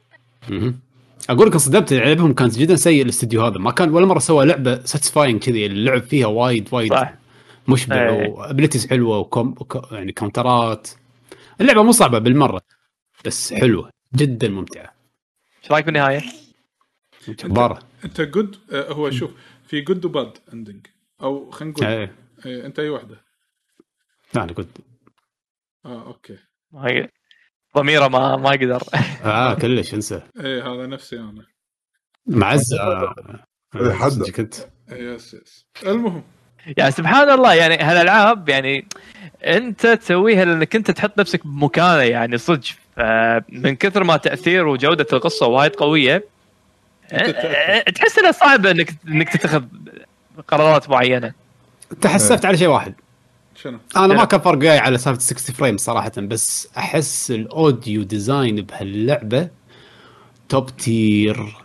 [1.30, 3.58] أقول لك انصدمت لعبهم كانت جدا سيء الاستديو هذا.
[3.58, 7.14] ما كان ولا مرة سوى لعبة satisfying كذي اللعب فيها وايد وايد صح.
[7.68, 8.28] مشبع إيه.
[8.28, 10.88] و abilities حلوة وكم وك- يعني counter ات
[11.60, 12.60] اللعبة مو صعبة بالمرة
[13.24, 14.92] بس حلوة جدا ممتعة.
[15.62, 16.22] إيش رأيك بالنهاية؟
[17.28, 19.30] جباره أنت good هو شوف
[19.66, 20.86] في good و bad ending
[21.22, 22.14] أو خلينا نقول إيه.
[22.46, 23.16] إيه، أنت أي واحدة؟
[24.34, 24.68] لا أنا قلت.
[25.86, 26.36] آه أوكي.
[26.74, 27.08] ما
[27.76, 28.82] ضميره ما ما يقدر
[29.24, 30.20] آه كلش انسى.
[30.40, 31.46] إيه هذا نفسي أنا.
[32.26, 33.14] معز آه،
[33.76, 34.22] إيه، حد.
[34.22, 34.54] كنت.
[34.92, 35.66] إيه، yes yes.
[35.86, 36.22] المهم.
[36.76, 38.86] يعني سبحان الله يعني هالألعاب يعني
[39.44, 42.68] أنت تسويها لأنك انت تحط نفسك بمكانه يعني صدق.
[43.48, 46.24] من كثر ما تأثير وجودة القصة وايد قوية
[47.94, 49.64] تحس إنه صعب انك إنك تتخذ
[50.48, 51.32] قرارات معينة.
[52.00, 52.94] تحسفت على شيء واحد.
[53.64, 58.02] شنو؟ أنا ما كان فرق وياي على سالفة 60 frame صراحة بس أحس ال audio
[58.02, 59.48] design بهاللعبة
[60.48, 61.56] top tier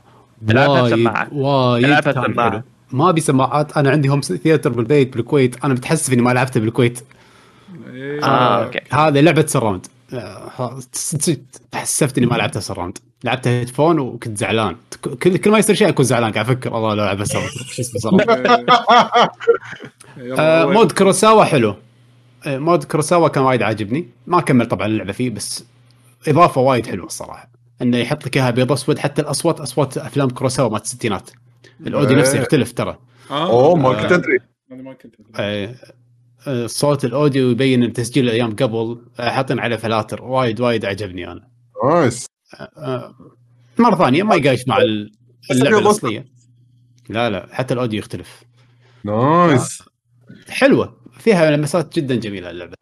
[0.48, 1.10] وايد.
[1.32, 2.64] وايد كان.
[2.92, 7.00] ما أبي سماعات أنا عندي home theater بالبيت بالكويت أنا متحسف إني ما لعبته بالكويت.
[7.94, 8.80] إيه، آه أوكي.
[8.92, 10.80] هذه لعبة surround آه،
[11.72, 14.76] تحسفت إني ما لعبتها surround لعبتها headphone وكنت زعلان.
[15.04, 18.00] كل كل ما يصير شيء أكون زعلان قاعد أفكر الله لو العبها surround شو اسمه
[18.00, 18.30] surround
[20.18, 21.70] إيه، آه، mode كروساوا حلو.
[21.70, 21.89] آه،
[22.48, 24.08] mode كروساوا كان وايد عاجبني.
[24.28, 25.66] ما كمل طبعا اللعبة فيه بس
[26.28, 27.50] إضافة وايد حلوة الصراحه
[27.82, 31.30] إنه يحط لك إياها ابيض أسود حتى الأصوات أصوات أفلام كروساوا مالت الستينات.
[31.88, 32.22] ال audio إيه.
[32.22, 32.98] نفسه يختلف ترى.
[33.32, 34.40] آه، أوه ما آه، كنت أدري.
[34.72, 35.16] أنا ما كنت.
[35.36, 35.76] آه،
[36.48, 40.24] آه، صوت ال audio يبين إن تسجيل الأيام قبل آه، حاطين عليه فلاتر.
[40.24, 41.48] وايد وايد عجبني أنا.
[41.86, 42.26] nice.
[42.78, 43.16] آه،
[43.80, 44.78] مرة ثانية ما يقايش مع
[45.52, 45.80] اللعبة.
[45.80, 46.26] الأصلية.
[47.10, 48.44] لا لا حتى ال audio يختلف.
[49.04, 49.84] nice.
[50.50, 50.99] حلوة.
[51.30, 52.76] فيها لمسات جدا جميلة اللعبة.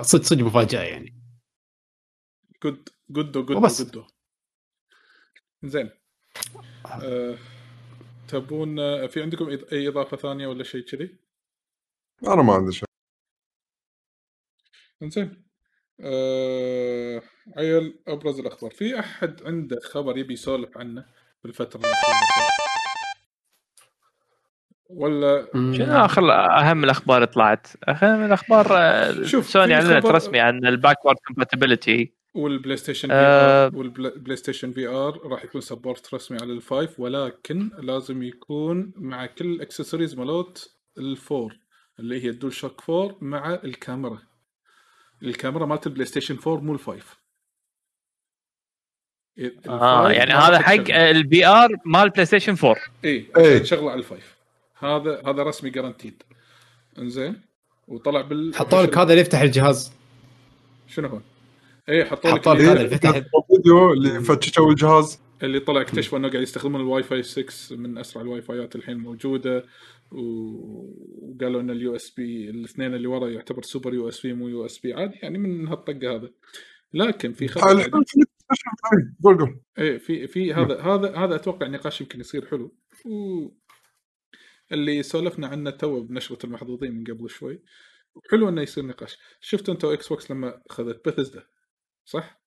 [0.00, 1.22] صدق صدق مفاجأة يعني.
[2.62, 3.82] جود جودو جودو وبس.
[3.82, 4.06] جودو
[5.62, 5.90] زين.
[6.86, 7.38] آه،
[8.28, 11.16] تبون آه، في عندكم أي إضافة ثانية ولا شيء كذي؟
[12.26, 12.88] أنا ما عندي شيء.
[15.02, 15.44] زين
[16.00, 17.22] آه
[17.56, 18.70] عيل أبرز الأخبار.
[18.70, 21.06] في أحد عنده خبر يبي يسولف عنه
[21.44, 22.71] بالفترة الاخيره
[24.94, 30.40] ولا شنو آخر أهم الأخبار اللي طلعت؟ أهم الأخبار آه، شوف، سوني في أعلنت رسمي
[30.40, 33.66] عن ال backward compatibility وال PlayStation V آه.
[33.66, 39.26] R وال PlayStation VR راح يكون support رسمي على ال five ولكن لازم يكون مع
[39.26, 41.58] كل الاكسسوارز مالوت ال four
[41.98, 44.18] اللي هي ال DualShock 4 مع الكاميرا
[45.22, 47.22] الكاميرا مالت ال PlayStation 4 مو ال five
[49.68, 53.62] آه يعني هذا حق ال VR مال PlayStation 4 اي إيه.
[53.62, 54.41] شغلة على ال five
[54.82, 56.22] هذا هذا رسمي guaranteed
[56.98, 57.40] إنزين؟
[57.88, 59.92] وطلع بال حطوا لك هذا اللي يفتح الجهاز.
[60.86, 61.20] شنو هو؟
[61.88, 63.08] اي حطوا لك حطوا لك اللي- هذا اللي يفتح.
[63.08, 65.20] الفيديو اللي فتشوا الجهاز.
[65.42, 69.64] اللي طلع اكتشفوا إنه قاعد يستخدمون الواي فاي 6 من أسرع الواي فايات الحين موجودة.
[70.10, 75.68] وقالوا إن ال USB الاثنين اللي ورا يعتبر super USB مو USB عادي يعني من
[75.68, 76.30] هالطقة هذا.
[76.94, 77.90] لكن في خبر
[79.24, 79.60] قول قول.
[79.78, 82.74] إيه في في هذا هذا هذا أتوقع نقاش يمكن يصير حلو.
[83.06, 83.48] و
[84.72, 87.62] اللي سولفنا عنه تو بنشرة المحظوظين من قبل شوي.
[88.30, 89.18] حلو إنه يصير نقاش.
[89.40, 91.46] شفت أنت إكس بوكس لما أخذت بثزدا
[92.04, 92.42] صح؟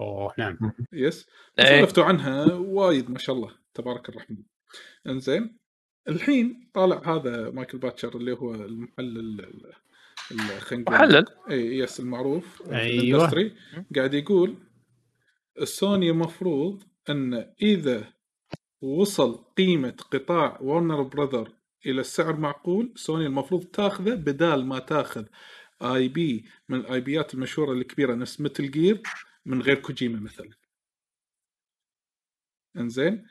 [0.00, 0.58] أوه نعم.
[0.92, 1.26] yes
[1.58, 1.64] إيه.
[1.80, 4.36] سولفتوا عنها وايد ما شاء الله تبارك الرحمن.
[5.06, 5.58] إنزين.
[6.08, 9.72] الحين طالع هذا مايكل باتشر اللي هو المحلل ال-
[10.30, 12.62] ال- خلينا نقول- محلل؟ إي yes المعروف.
[12.62, 13.54] ال industry.
[13.96, 14.54] قاعد يقول
[15.60, 18.12] السوني المفروض إن إذا
[18.82, 21.52] وصل قيمة قطاع ورنر براذر
[21.86, 25.24] إلى السعر معقول سوني المفروض تاخذه بدال ما تاخذ
[25.82, 29.02] IP من ال IP ات المشهورة الكبيرة نفس مثل Gear
[29.46, 30.50] من غير كوجيما مثلا.
[32.76, 33.26] إنزين؟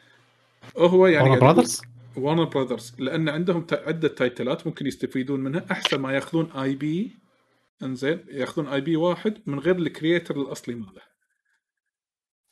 [0.78, 1.82] هو يعني ورنر براذرز
[2.16, 7.11] ورنر براذرز لأن عندهم عدة title ات ممكن يستفيدون منها أحسن ما ياخذون IP
[7.84, 11.10] إنزين؟ ياخذون IP واحد من غير ال creator الأصلي ماله.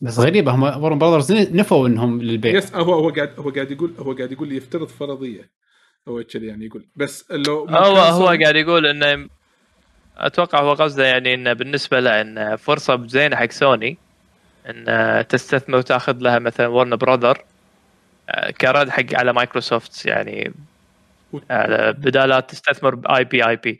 [0.02, 3.94] بس غريبه هم ورن براذرز نفوا إنهم للبيع yes هو هو قاعد هو قاعد يقول
[4.00, 5.50] هو قاعد يقول يفترض فرضية.
[6.08, 6.88] هو كذي يعني يقول.
[6.96, 9.30] بس لو هو هو قاعد يقول إنه
[10.18, 13.98] أتوقع هو قصده يعني إنه بالنسبة له إنه فرصة زينة حق سوني
[14.70, 17.46] إن تستثمر وتأخذ لها مثلا ورن براذر
[18.30, 20.54] آه، كرد حق على مايكروسوفت يعني
[21.92, 23.80] بدال لا تستثمر ب IP IP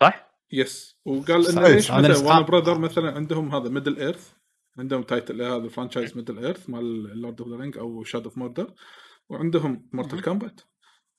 [0.00, 0.96] صح؟ yes.
[1.04, 1.68] وقال إنه.
[1.68, 4.32] ليش مثلا وان براذر مثلا عندهم هذا ميدل ايرث
[4.78, 8.74] عندهم title هذا؟ franchise ميدل ايرث مال Lord of the Rings أو Shadow of Mordor
[9.28, 10.60] وعندهم مورتال كومبات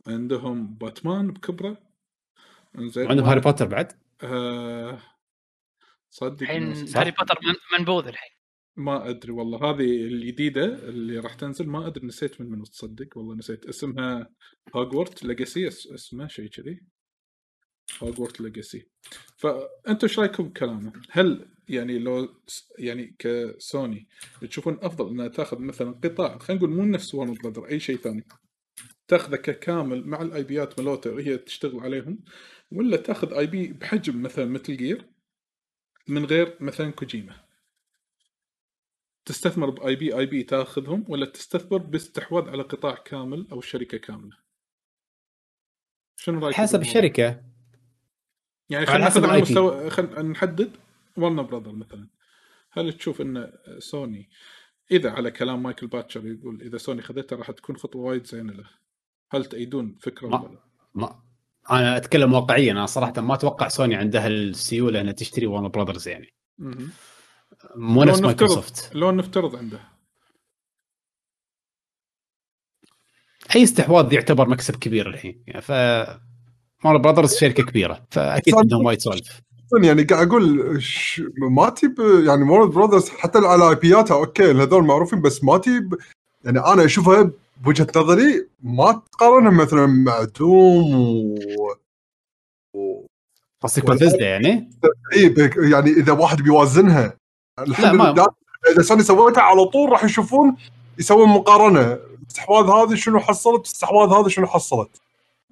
[0.07, 1.77] عندهم باتمان بكبره.
[2.77, 5.01] إنزين عندهم هاري بوتر بعد؟ آه
[6.09, 8.31] صدق الحين هاري بوتر من- منبوذ الحين.
[8.75, 9.69] ما أدري والله.
[9.69, 13.17] هذه الجديدة اللي راح تنزل ما أدري نسيت من منو تصدق.
[13.17, 13.65] والله نسيت.
[13.65, 14.29] اسمها
[14.75, 16.81] Hogwarts Legacy اسمها شيء كذي.
[18.03, 18.87] Hogwarts Legacy
[19.37, 22.29] فانتم إيش رأيكم بكلامه؟ هل يعني لو
[22.79, 24.07] يعني كسوني
[24.41, 28.27] تشوفون أفضل إنها تأخذ مثلا قطاع خلينا نقول مو نفس ورن براذر أي شيء ثاني.
[29.07, 32.19] تأخذه ككامل مع ال IP ات مالوته وهي تشتغل عليهم
[32.71, 35.05] ولا تأخذ IP بحجم مثلا مثل Gear
[36.07, 37.35] من غير مثلا كوجيما
[39.25, 44.37] تستثمر ب IP IP تأخذهم ولا تستثمر باستحواذ على قطاع كامل أو شركة كاملة؟
[46.17, 47.43] شنو رأيك حسب الشركة.
[48.69, 49.41] يعني خلينا نأخذ على.
[49.41, 50.77] مستوى خلينا نحدد.
[51.17, 52.07] ورنر براذر مثلا.
[52.71, 54.29] هل تشوف إن سوني
[54.91, 58.65] إذا على كلام مايكل باتشر يقول إذا سوني خذتها راح تكون خطوة وايد زينة له.
[59.29, 60.59] هل تأيدون فكرة ما- ولا لا؟
[60.95, 61.19] ما
[61.71, 62.71] أنا أتكلم واقعيا.
[62.71, 66.33] أنا صراحة ما أتوقع سوني عندها السيولة انها تشتري ورن براذرز يعني.
[67.75, 68.95] مو نفس نفترض- مايكروسوفت.
[68.95, 69.79] لو نفترض عنده.
[73.55, 75.43] أي استحواذ يعتبر مكسب كبير الحين.
[75.47, 75.71] يعني ف
[76.85, 78.07] ورن براذرز شركة كبيرة.
[78.11, 78.55] فأكيد.
[78.55, 79.41] عندهم وايد سوالف.
[79.73, 81.21] يعني قاعد أقول ش...
[81.37, 85.95] ما تجيب يعني وورنر براذرز حتى على IP اتها okay هذول معروفين بس ما تجيب
[86.45, 87.31] يعني أنا أشوفها
[87.63, 90.93] بوجهة نظري ما تقارنها مثلا مع دوم
[92.73, 93.05] و...
[93.61, 94.69] قصدك ولا- بثزدا يعني؟
[95.13, 95.35] إي
[95.71, 97.17] يعني إذا واحد بيوازنها.
[97.59, 98.33] الحين ما- لا
[98.71, 100.55] إذا سوني سويتها على طول راح يشوفون
[100.99, 101.93] يسوون مقارنة.
[101.93, 104.89] الاستحواذ هذه شنو حصلت الاستحواذ هذا شنو حصلت.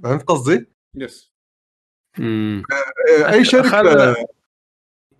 [0.03, 0.65] فهمت قصدي؟
[0.95, 1.28] يس
[2.19, 3.69] إيه، أي شركة.
[3.69, 4.15] خل-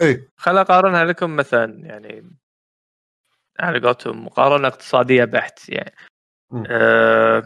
[0.02, 2.32] اي خل أقارنها لكم مثلا يعني
[3.60, 5.96] على قولتهم مقارنة اقتصادية بحت يعني.
[6.52, 6.64] مم.
[6.68, 7.44] آه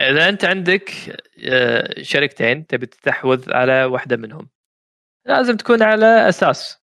[0.00, 0.90] إذا أنت عندك
[1.48, 4.48] آه شركتين تبي تستحوذ على واحدة منهم
[5.26, 6.84] لازم تكون على أساس.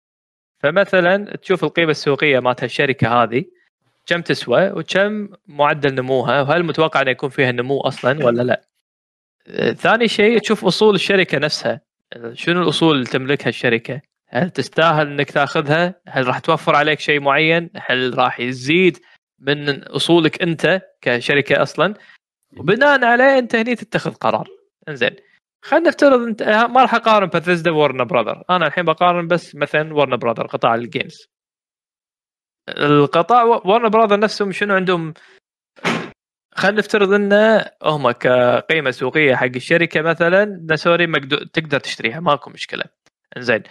[0.59, 3.45] فمثلا تشوف القيمة السوقية مالت الشركة هذه
[4.06, 8.67] كم تسوى وكم معدل نموها وهل متوقع إنه يكون فيها نمو أصلا ولا لا؟ آه،
[9.74, 11.82] ثاني شيء تشوف أصول الشركة نفسها
[12.34, 17.69] شنو الأصول اللي تملكها الشركة؟ هل تستاهل إنك تأخذها؟ هل راح توفر عليك شيء معين؟
[17.76, 18.98] هل راح يزيد
[19.40, 21.93] من أصولك أنت كشركة أصلا؟
[22.58, 24.48] وبناء عليه أنت هني تتخذ قرار
[24.90, 25.16] إنزين
[25.61, 30.17] خلينا نفترض أنت ما راح أقارن باثيزدا وورن براذر أنا الحين بقارن بس مثلا ورن
[30.17, 31.30] براذر قطاع ال games
[32.69, 35.14] القطاع ورن براذر نفسهم شنو عندهم
[36.58, 40.66] خلينا نفترض انه هم كقيمة سوقية حق الشركة مثلا
[41.08, 41.38] مقدو...
[41.38, 42.84] تقدر تشتريها ماكو مشكلة
[43.38, 43.64] إنزين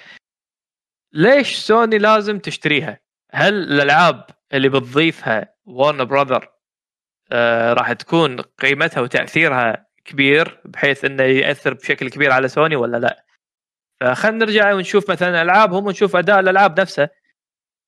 [1.12, 3.00] ليش سوني لازم تشتريها؟
[3.32, 6.48] هل الألعاب اللي بتضيفها ورن براذر
[7.32, 13.24] آه راح تكون قيمتها وتأثيرها كبير بحيث إنه يأثر بشكل كبير على سوني ولا لا؟
[14.00, 17.08] فخلينا نرجع ونشوف مثلا ألعابهم ونشوف أداء الألعاب نفسه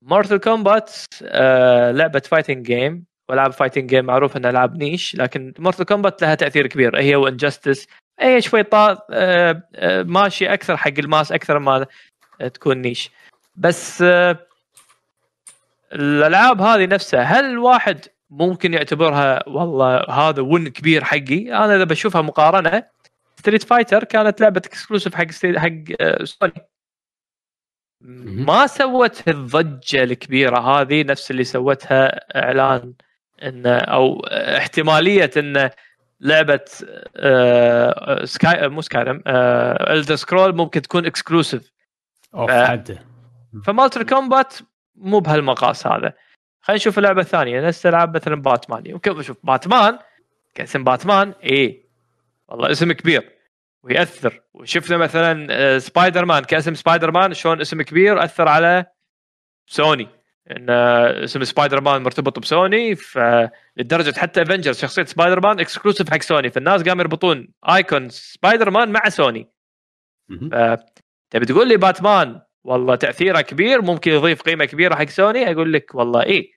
[0.03, 5.87] مورتال كومبات آه لعبة fighting game والعاب fighting game معروف انها العاب niche لكن مورتال
[5.87, 6.99] كومبات لها تأثير كبير.
[7.01, 7.87] هي و Injustice
[8.21, 11.87] هي شوي طا آه آه ماشي أكثر حق ال mass أكثر ما
[12.55, 13.11] تكون niche
[13.57, 14.47] بس آه
[15.93, 18.01] الألعاب هذه نفسها هل الواحد
[18.31, 22.83] ممكن يعتبرها والله هذا win كبير حقي؟ أنا إذا بشوفها مقارنة
[23.39, 25.27] Street Fighter كانت لعبة exclusive حق
[25.57, 26.69] حق سوني
[28.47, 32.95] ما سوت الضجة الكبيرة هذه نفس اللي سوتها إعلان
[33.43, 35.71] ان أو احتمالية إن
[36.21, 36.65] لعبة
[37.17, 41.73] آه، Sky مو Skyrim Elder Scrolls ممكن تكون exclusive
[42.35, 42.99] أوف عدى
[43.65, 44.55] فمورتال كومبات
[44.97, 46.13] مو بهالمقاس هذا.
[46.61, 47.61] خلينا نشوف اللعبة الثانية.
[47.61, 48.87] نفس العاب مثلا باتمان.
[48.87, 49.99] يمكن شوف باتمان
[50.55, 51.89] كاسم باتمان إيه.
[52.49, 53.33] والله اسم كبير.
[53.83, 54.41] ويأثر.
[54.55, 56.45] وشفنا مثلا آه، سبايدر مان.
[56.45, 58.87] كاسم سبايدر مان شلون اسم كبير؟ أثر على
[59.67, 60.09] سوني.
[60.51, 66.23] إن آه، اسم سبايدر مان مرتبط بسوني فلدرجة حتى افنجرز شخصية سبايدر مان exclusive حق
[66.23, 69.49] سوني فالناس قاموا يربطون icon سبايدر مان مع سوني.
[71.31, 75.95] تبي تقول لي باتمان والله تأثيره كبير ممكن يضيف قيمة كبيرة حق سوني؟ أقول لك
[75.95, 76.51] والله إيه.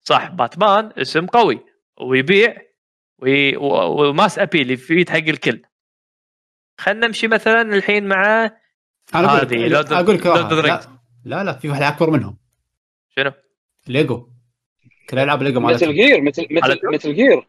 [0.00, 1.60] صح باتمان اسم قوي
[2.00, 2.56] ويبيع
[3.18, 5.62] وي- و mass appeal يفيد حق الكل.
[6.80, 8.50] خلينا نمشي مثلا الحين مع
[9.42, 9.66] هذه
[10.00, 10.26] أقول لك
[11.24, 11.44] لا.
[11.44, 12.39] لا في واحدة أكبر منهم.
[13.20, 13.32] شنو؟
[13.86, 14.28] ليجو.
[15.10, 17.48] كل العاب ليجو مثل مالتهم جير مثل مثل؟ مثل جير.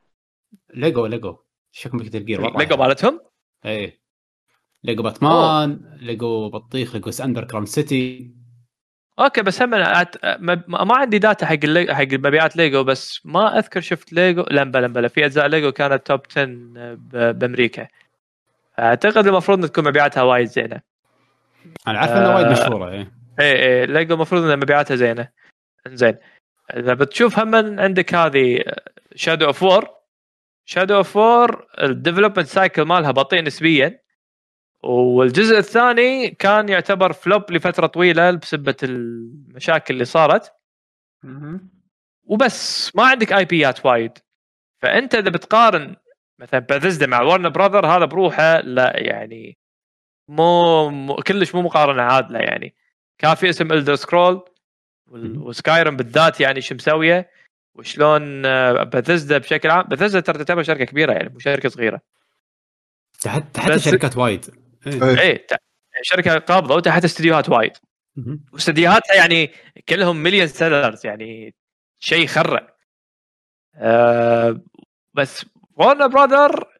[0.74, 1.38] ليجو ليجو.
[1.72, 2.58] شكل Metal Gear.
[2.58, 3.20] ليجو مالتهم؟
[3.66, 4.02] إيه.
[4.84, 8.32] ليجو باتمان ليجو بطيخ ليجو Underground City.
[9.20, 9.70] okay بس هم.
[9.70, 11.96] ما, ما عندي data حق اللي...
[11.96, 14.42] حق مبيعات ليجو بس ما أذكر شفت ليجو.
[14.42, 17.40] لا بلا بلا في أجزاء ليجو كانت top 10 ب...
[17.40, 17.88] بأمريكا.
[18.80, 20.82] أعتقد المفروض إن تكون مبيعاتها وايد زينة.
[21.88, 22.36] أنا عارف إنها آه.
[22.36, 23.12] وايد مشهورة إيه.
[23.40, 23.86] إيه إيه.
[23.86, 25.41] ليجو المفروض إن مبيعاتها زينة.
[25.88, 26.18] زين
[26.74, 28.64] إذا بتشوف هم عندك هذه
[29.16, 29.90] Shadow of War
[30.66, 34.02] Shadow of War ال development cycle مالها بطيء نسبيا.
[34.84, 40.54] والجزء الثاني كان يعتبر flop لفترة طويلة بسبة المشاكل اللي صارت.
[42.24, 44.18] وبس ما عندك IP ات وايد.
[44.82, 45.96] فأنت إذا بتقارن
[46.40, 49.58] مثلا باثيزدا مع Warner Brother هذا بروحه لا يعني
[50.28, 52.76] مو, مو كلش مو مقارنة عادلة يعني.
[53.18, 54.51] كافي اسم Elder Scroll
[55.14, 57.30] و Skyrim بالذات يعني شو مسوية
[57.76, 58.42] وشلون
[58.84, 62.02] باثيزدا بشكل عام باثيزدا ترى تعتبر شركة كبيرة يعني مو شركة صغيرة
[63.28, 64.46] حتى بس- شركات وايد
[64.88, 65.20] إيه.
[65.20, 65.48] إيه.
[65.48, 65.58] تع-
[66.02, 67.72] شركة قابضة وتحت استديوهات وايد.
[68.54, 69.52] واستديوهاتها يعني
[69.90, 71.56] كلهم million sellers يعني
[72.00, 72.76] شيء خرع
[73.76, 74.62] آه
[75.14, 75.46] بس
[75.76, 76.71] Warner Brother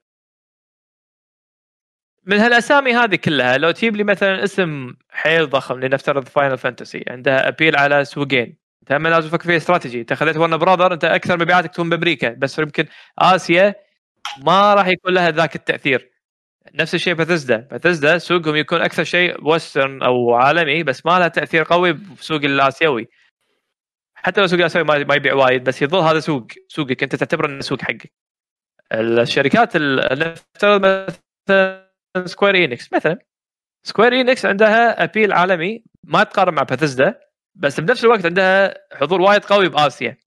[2.26, 7.48] من هالأسامي هذه كلها لو تجيب لي مثلا اسم حيل ضخم لنفترض Final Fantasy عندها
[7.48, 11.40] appeal على سوقين أنت هم لازم تفكر فيها استراتيجي أنت خذيت Warner Brother أنت أكثر
[11.40, 12.30] مبيعاتك تكون بأمريكا.
[12.30, 12.86] بس يمكن
[13.20, 13.76] آسيا
[14.46, 16.12] ما راح يكون لها ذاك التأثير.
[16.74, 21.64] نفس الشيء Bethesda Bethesda سوقهم يكون أكثر شيء western أو عالمي بس ما لها تأثير
[21.64, 23.08] قوي بسوق الآسيوي.
[24.16, 26.48] حتى لو سوق الآسيوي ما يبيع وايد بس يظل هذا سوق.
[26.68, 28.12] سوقك أنت تعتبره إنه سوق حقك.
[28.94, 31.81] الشركات ال- نفترض مثلا
[32.26, 33.18] Square Enix مثلا
[33.84, 37.20] Square Enix عندها appeal عالمي ما تقارن مع باثيزدا
[37.56, 40.18] بس بنفس الوقت عندها حضور وايد قوي بآسيا.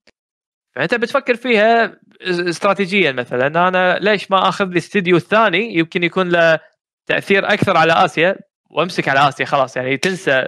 [0.75, 3.47] فأنت بتفكر فيها استراتيجيا مثلا.
[3.47, 6.59] أنا ليش ما آخذ لي استديو الثاني؟ يمكن يكون له
[7.05, 8.35] تأثير أكثر على آسيا.
[8.69, 10.47] وأمسك على آسيا خلاص يعني تنسى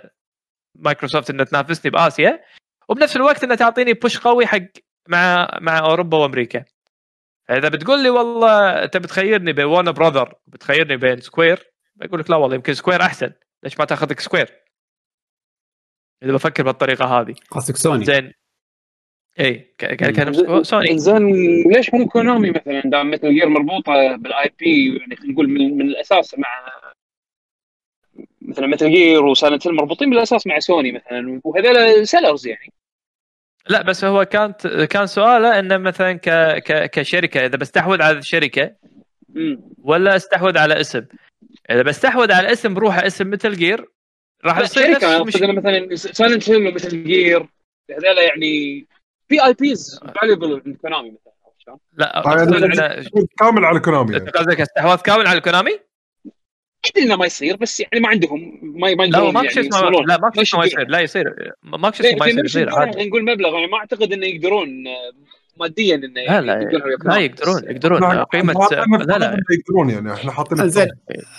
[0.76, 2.44] مايكروسوفت إنها تنافسني بآسيا.
[2.90, 4.68] وبنفس الوقت إنها تعطيني push قوي حق
[5.10, 6.66] مع مع أوروبا وأمريكا.
[7.50, 12.36] إذا بتقول لي والله أنت بتخيرني بين Warner Brother بتخيرني بين Square بقول لك لا
[12.36, 13.34] والله يمكن Square أحسن.
[13.64, 14.50] ليش ما تاخذ لك Square
[16.24, 17.36] إذا بفكر بالطريقة هذه.
[17.52, 18.34] قصدك سوني زين.
[19.40, 21.32] اي كان سوني زين.
[21.72, 25.86] ليش مو Konami مثلا؟ دام Metal Gear مربوطة بال IP يعني خلينا نقول من, من
[25.86, 26.48] الأساس مع
[28.42, 32.74] مثلا Metal Gear و Silent Hill مربوطين بالأساس مع سوني مثلا وهذول sellers يعني.
[33.70, 36.30] لا بس هو كانت كان سؤاله إنه مثلا ك
[36.64, 38.76] ك كشركة إذا بستحوذ على الشركة.
[39.84, 41.06] ولا أستحوذ على اسم
[41.72, 43.86] إذا بستحوذ على اسم بروح على اسم Metal Gear
[44.46, 45.36] راح يصير شركة مش...
[45.36, 47.50] مثلا Silent Hill و Metal Gear
[47.92, 48.86] هذول يعني
[49.30, 54.30] في IPs valuable عند Konami مثلا عرفت شلون؟ لا يعني كامل على Konami يعني.
[54.30, 55.80] قصدك استحواذ كامل على ال Konami؟
[56.90, 59.76] أكيد إنه ما يصير بس يعني ما عندهم ما ما لا يقدرون ماكو شيء يعني
[59.76, 60.02] اسمه.
[60.02, 60.66] لا شيء اسمه ما.
[60.66, 61.54] يصير لا يصير.
[61.64, 63.08] ماكو شيء اسمه ما في يصير يصير عادي.
[63.10, 65.12] نقول مبلغ يعني ما أعتقد إنه يقدرون آه،
[65.60, 66.60] ماديا إنه لا لا
[67.06, 67.18] لا.
[67.18, 68.24] يقدرون يقدرون.
[68.24, 69.40] قيمه لا لا.
[69.52, 70.88] يقدرون يعني إحنا حاطين انزين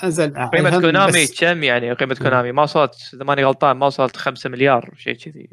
[0.04, 4.50] انزين قيمة كونامي كم يعني؟ قيمة كونامي ما وصلت إذا ماني غلطان ما وصلت 5
[4.50, 5.48] مليار شيء كذي.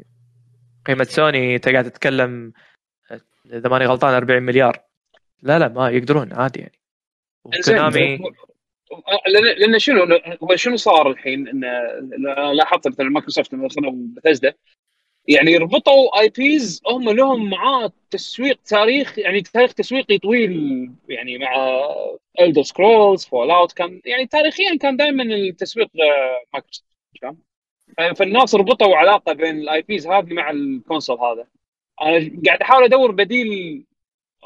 [0.86, 2.52] قيمة سوني أنت قاعد تتكلم
[3.52, 4.78] إذا ماني غلطان 40 مليار.
[5.42, 6.80] لا لا ما يقدرون عادي يعني.
[7.60, 8.18] زين كونامي
[9.58, 11.68] لأن شنو هو شنو صار الحين؟ انه
[12.52, 13.68] لاحظت مثلا مايكروسوفت لما
[14.16, 14.54] بثزدا
[15.28, 21.80] يعني ربطوا IPs هم لهم معاه تسويق تاريخ يعني تاريخ تسويقي طويل يعني مع
[22.40, 25.88] Elder Scrolls Fallout كان يعني تاريخيا كان دائما التسويق
[26.54, 26.86] مايكروسوفت
[28.16, 31.46] فالناس ربطوا علاقة بين ال IPs هذه مع ال console هذا.
[32.02, 33.84] أنا قاعد أحاول أدور بديل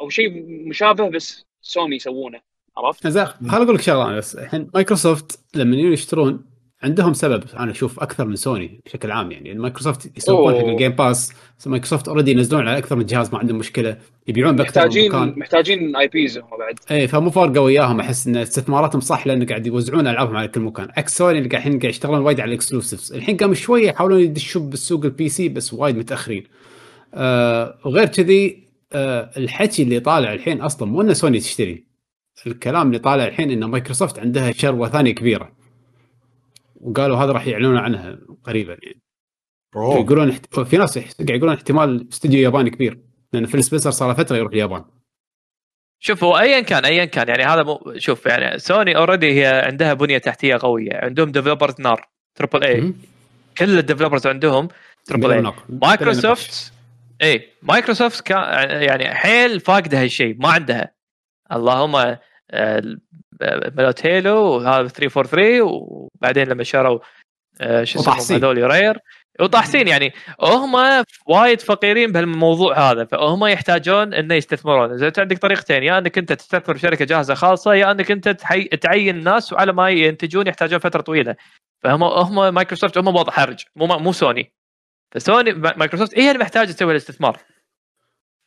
[0.01, 2.50] أو شيء مشابه بس سوني يسوونه.
[2.77, 6.51] عرفت؟ زين خل أقول لك شغلة أنا بس الحين مايكروسوفت لما يجون يشترون
[6.83, 10.65] عندهم سبب أنا أشوف أكثر من سوني بشكل عام يعني مايكروسوفت يسوقون حق.
[10.65, 11.33] ال Game Pass
[11.67, 13.97] مايكروسوفت already ينزلون على أكثر من جهاز ما عندهم مشكلة
[14.29, 15.35] يبيعون بأكثر من محتاجين مكان.
[15.39, 16.75] محتاجين IPs هم بعد.
[16.91, 20.89] اي فمو فارقه وياهم أحس إن استثماراتهم صح لأن قاعد يوزعون ألعابهم على كل مكان.
[20.97, 24.21] عكس سوني اللي قاعد الحين قاعد يشتغلون وايد على ال exclusives الحين قاموا شوية يحاولون
[24.21, 26.45] يدشون بالسوق ال PC بس وايد متأخرين.
[27.15, 31.90] آه وغير كذي آه الحكي اللي طالع الحين أصلا مو إن سوني تشتري.
[32.47, 35.53] الكلام اللي طالع الحين إن مايكروسوفت عندها شروة ثانية كبيرة.
[36.81, 39.01] وقالوا هذا راح يعلنون عنها قريبا يعني.
[39.77, 40.01] أوه.
[40.01, 40.61] يقولون احت...
[40.61, 43.01] في ناس يح- قاعد يقولون احتمال استوديو ياباني كبير.
[43.33, 44.85] لأن فيل سبنسر صار له فترة يروح اليابان.
[46.03, 47.29] شوف هو ايا كان ايا كان.
[47.29, 50.91] يعني هذا مو شوف يعني سوني already هي عندها بنية تحتية قوية.
[50.93, 52.09] عندهم developers نار.
[52.35, 52.95] تربل اي.
[53.59, 54.69] كل الديفلوبرز عندهم
[55.05, 55.53] تربل اي.
[55.69, 56.73] مايكروسوفت
[57.23, 58.39] اي مايكروسوفت كان
[58.83, 60.37] يعني حيل فاقدة هالشيء.
[60.39, 60.95] ما عندها.
[61.53, 62.17] اللهم
[62.51, 62.83] آه،
[63.77, 66.99] ملوت هيلو وهذا 343 وبعدين لما شروا
[67.61, 68.37] آه، شو اسمهم وطاحسين.
[68.37, 68.99] هذول رير
[69.41, 70.13] وطاحسين يعني
[70.43, 74.93] هم وايد فقيرين بهالموضوع هذا فهم يحتاجون إنه يستثمرون.
[74.93, 78.65] إذا انت عندك طريقتين يا إنك أنت تستثمر بشركه جاهزة خالصه يا إنك أنت تحي...
[78.65, 81.37] تعين ناس وعلى ما ينتجون يحتاجون فترة طويلة.
[81.83, 84.53] فهم هم مايكروسوفت هم وضع حرج مو مو سوني.
[85.15, 87.39] فسوني مايكروسوفت هي اللي محتاجة تسوي الاستثمار.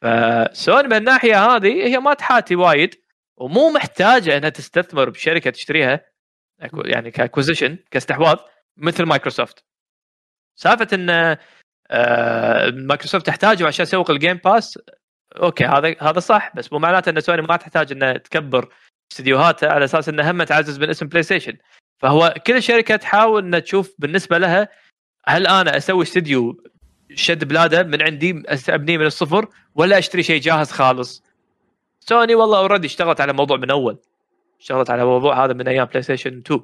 [0.02, 3.03] فسوني من الناحية هذه هي ما تحاتي وايد.
[3.38, 6.06] ومو محتاجه إنها تستثمر بشركة تشتريها
[6.86, 8.38] يعني ك acquisition كاستحواذ
[8.78, 9.66] مثل مايكروسوفت.
[10.56, 11.38] سالفة إن
[11.92, 14.80] آه، مايكروسوفت تحتاجه عشان تسوق ال Game Pass
[15.36, 18.74] okay هذا هذا صح بس مو معناته إن سوني ما تحتاج إنها تكبر
[19.12, 21.58] استديوهاتها على أساس إنها هم تعزز من اسم بلاي ستيشن
[22.00, 24.70] فهو كل شركة تحاول إنها تشوف بالنسبة لها
[25.28, 26.64] هل أنا أسوي استديو
[27.16, 31.24] شد بلادة من عندي ابنيه من الصفر ولا أشتري شيء جاهز خالص؟
[32.08, 33.98] سوني والله already اشتغلت على الموضوع من أول.
[34.60, 36.62] اشتغلت على الموضوع هذا من أيام بلاي ستيشن 2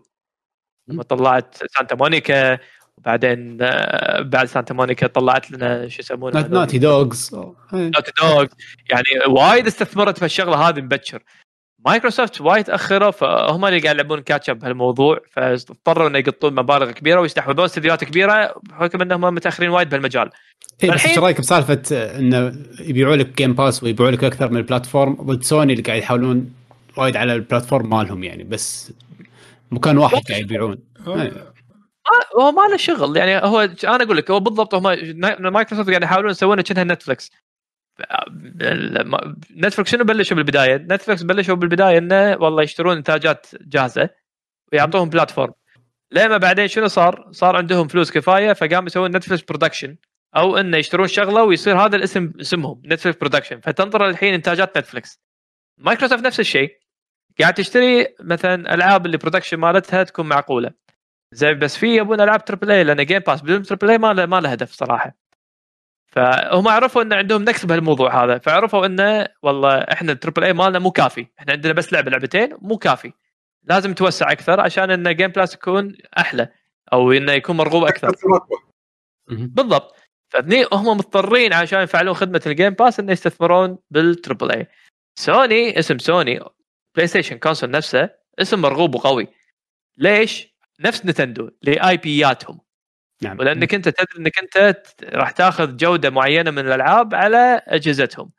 [0.88, 2.58] لما طلعت سانتا مونيكا
[2.98, 7.36] وبعدين آه، بعد سانتا مونيكا طلعت لنا شو يسمونه؟ Naughty Dog
[7.74, 8.46] Naughty Dog
[8.90, 11.24] يعني وايد استثمرت في الشغله هذه مبكر.
[11.86, 17.22] مايكروسوفت وايد تاخروا فهم اللي قاعد يلعبون catch up بهالموضوع فاضطروا إنه يقطون مبالغ كبيرة
[17.22, 20.30] ويستحوذون استديوهات كبيرة بحكم إنهم متأخرين وايد بهالمجال.
[20.84, 25.14] اي بس إيش رأيك بسالفة إنه يبيعوا لك Game Pass ويبيعوا لك أكثر من platform
[25.14, 26.54] ضد سوني اللي قاعد يحاولون
[26.98, 28.94] وايد على ال platform مالهم يعني بس
[29.72, 30.78] مكان واحد قاعد يبيعون.
[31.08, 31.32] إيه.
[32.40, 34.84] هو ما له شغل يعني هو أنا أقول لك هو بالضبط هم
[35.54, 37.32] مايكروسوفت قاعد يحاولون يسوون كأنها نتفلكس
[39.58, 44.10] نتفلكس شنو بلشوا بالبداية؟ نتفلكس بلشوا بالبداية إنه والله يشترون إنتاجات جاهزة
[44.74, 45.54] ويعطوهم platform
[46.12, 49.96] لما بعدين شنو صار؟ صار عندهم فلوس كفاية فقاموا يسوون نتفلكس production
[50.36, 55.20] أو إنه يشترون شغلة ويصير هذا الاسم اسمهم نتفلكس production فتنظر الحين إنتاجات نتفلكس
[55.80, 56.80] مايكروسوفت نفس الشيء.
[57.40, 60.72] قاعد تشتري مثلا ألعاب اللي production مالتها تكون معقولة.
[61.32, 64.26] زي بس في يبون ألعاب triple A لأن Game Pass بدون triple A ما له
[64.26, 65.16] ما له هدف صراحة.
[66.12, 70.80] فهم عرفوا إن عندهم نقص بهالموضوع هذا فعرفوا إنه والله إحنا ال triple A مالنا
[70.80, 71.28] مو كافي.
[71.40, 73.14] إحنا عندنا بس لعبة لعبتين مو كافي.
[73.64, 76.50] لازم توسع أكثر عشان إن Game Pass يكون أحلى
[76.94, 78.12] أو إنه يكون مرغوب أكثر
[79.28, 79.96] بالضبط.
[80.30, 84.68] فهني هم مضطرين عشان يفعلون خدمة ال Game Pass إنه يستثمرون بال triple A
[85.16, 86.40] سوني اسم سوني
[86.96, 89.28] بلاي ستيشن console نفسه اسم مرغوب وقوي.
[89.98, 92.60] ليش؟ نفس نتندو ل IP ياتهم
[93.24, 93.40] نعم.
[93.40, 98.32] ولأنك أنت تدري أنك أنت راح تأخذ جودة معينة من الألعاب على أجهزتهم.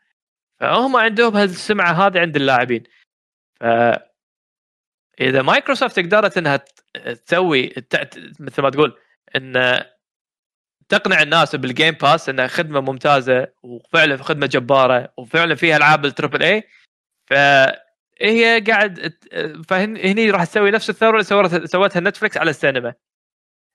[0.60, 2.82] فهم عندهم هالسمعة هذه عند اللاعبين.
[3.60, 3.64] ف
[5.20, 6.64] إذا مايكروسوفت قدرت إنها
[7.26, 7.74] تسوي
[8.40, 8.98] مثل ما تقول
[9.36, 9.80] إن
[10.88, 16.10] تقنع الناس بال Game Pass إنها خدمة ممتازة وفعلا خدمة جبارة وفعلا فيها ألعاب ال
[16.10, 16.68] triple A
[17.26, 19.14] فهي قاعد
[19.68, 22.94] فهني راح تسوي نفس الثورة اللي سوتها نتفلكس على السينما.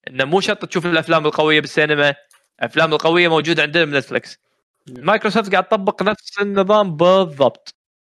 [0.08, 2.16] إنه مو شرط تشوف الأفلام القوية بالسينما.
[2.60, 4.40] الافلام القوية موجودة عندنا بنتفلكس
[4.88, 7.76] مايكروسوفت قاعد تطبق نفس النظام بالضبط.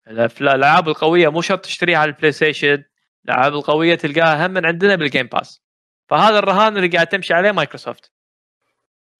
[0.08, 2.84] الألعاب القوية مو شرط تشتريها على البلاي ستيشن.
[3.24, 5.62] الألعاب القوية تلقاها هم من عندنا بال Game Pass
[6.08, 8.12] فهذا الرهان اللي قاعد تمشي عليه مايكروسوفت.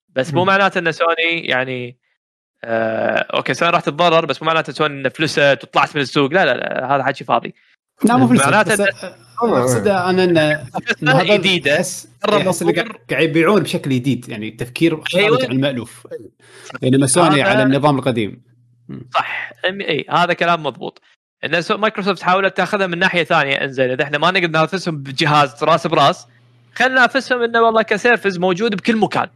[0.09, 0.45] بس مو.
[0.45, 1.99] معناته إن سوني يعني
[2.63, 6.33] آه أوكي سوني راح تتضرر بس مو معناته سوني إن فلست وطلعت من السوق.
[6.33, 7.55] لا لا, لا هذا حكي فاضي.
[8.03, 8.87] لا مو فلست معناته
[9.43, 10.33] أقصد أنا إن
[12.25, 12.73] مرة احس اللي.
[13.09, 15.43] قاعد يبيعون بشكل جديد يعني تفكير خارج أيوة.
[15.43, 16.07] عن المألوف.
[16.81, 18.41] بينما سوني هذا- على النظام القديم.
[19.13, 19.51] صح.
[19.65, 21.01] إي هذا كلام مضبوط.
[21.45, 23.55] إن سو- مايكروسوفت حاولت تاخذها من ناحية ثانية.
[23.55, 26.27] إنزين إذا إحنا ما نقدر ننافسهم بجهاز راس براس
[26.75, 29.27] خلينا ننافسهم إنه والله ك service موجود بكل مكان.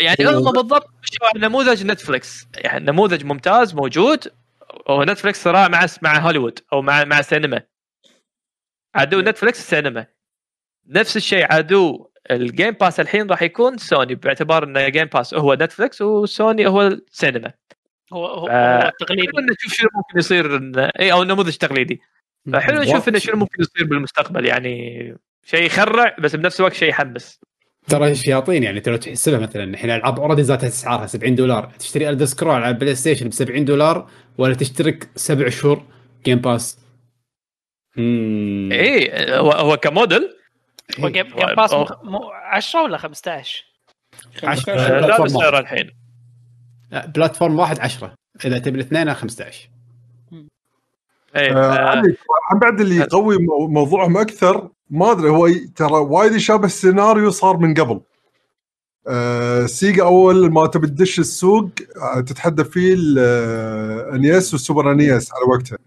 [0.00, 4.24] يعني هم بالضبط مشوا على نموذج نتفلكس يعني نموذج ممتاز موجود.
[4.88, 7.62] ونتفلكس صراع مع مع هوليوود أو مع مع السينما
[8.94, 10.06] عدو نتفلكس السينما.
[10.88, 15.54] نفس الشيء عدو ال Game Pass الحين راح يكون سوني باعتبار ان Game Pass هو
[15.54, 17.52] نتفلكس وسوني هو السينما.
[18.12, 22.00] هو هو, آه، هو التقليدي حلو نشوف شنو ممكن يصير إن- اي أو نموذج تقليدي.
[22.52, 27.40] فحلو نشوف إنه شنو ممكن يصير بالمستقبل يعني شيء يخرع بس بنفس الوقت شيء يحمس.
[27.88, 32.24] ترى شياطين يعني ترى تحسبها مثلا الحين ألعاب already زادت اسعارها 70 دولار تشتري Elder
[32.24, 35.82] Scrolls على البلاي ستيشن ب 70 دولار ولا تشترك سبع شهور
[36.24, 36.78] Game Pass
[37.98, 40.36] امم اي هو هو كموديل؟
[41.00, 43.64] هو Game Pass هو- مخ- مو 10 ولا 15
[44.44, 44.72] عشرة.
[44.72, 45.54] آه، لا واحد.
[45.54, 45.90] الحين
[46.92, 48.14] platform واحد 10
[48.44, 49.68] إذا تبي الاثنين 15
[51.36, 52.02] اي آه، آه،
[52.60, 57.74] بعد اللي يقوي مو- موضوعهم أكثر ما أدري هو ترى وايد يشابه السيناريو صار من
[57.74, 58.00] قبل.
[59.08, 61.68] آه سيجا أول ما تبي تدش السوق
[62.26, 65.78] تتحدى فيه ال NES وال Super NES على وقتها.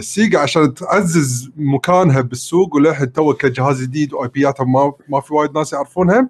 [0.00, 5.34] سيجا عشان تعزز مكانها بالسوق وللحين تو كجهاز جديد و IP ياتها ما ما في
[5.34, 6.28] وايد ناس يعرفونها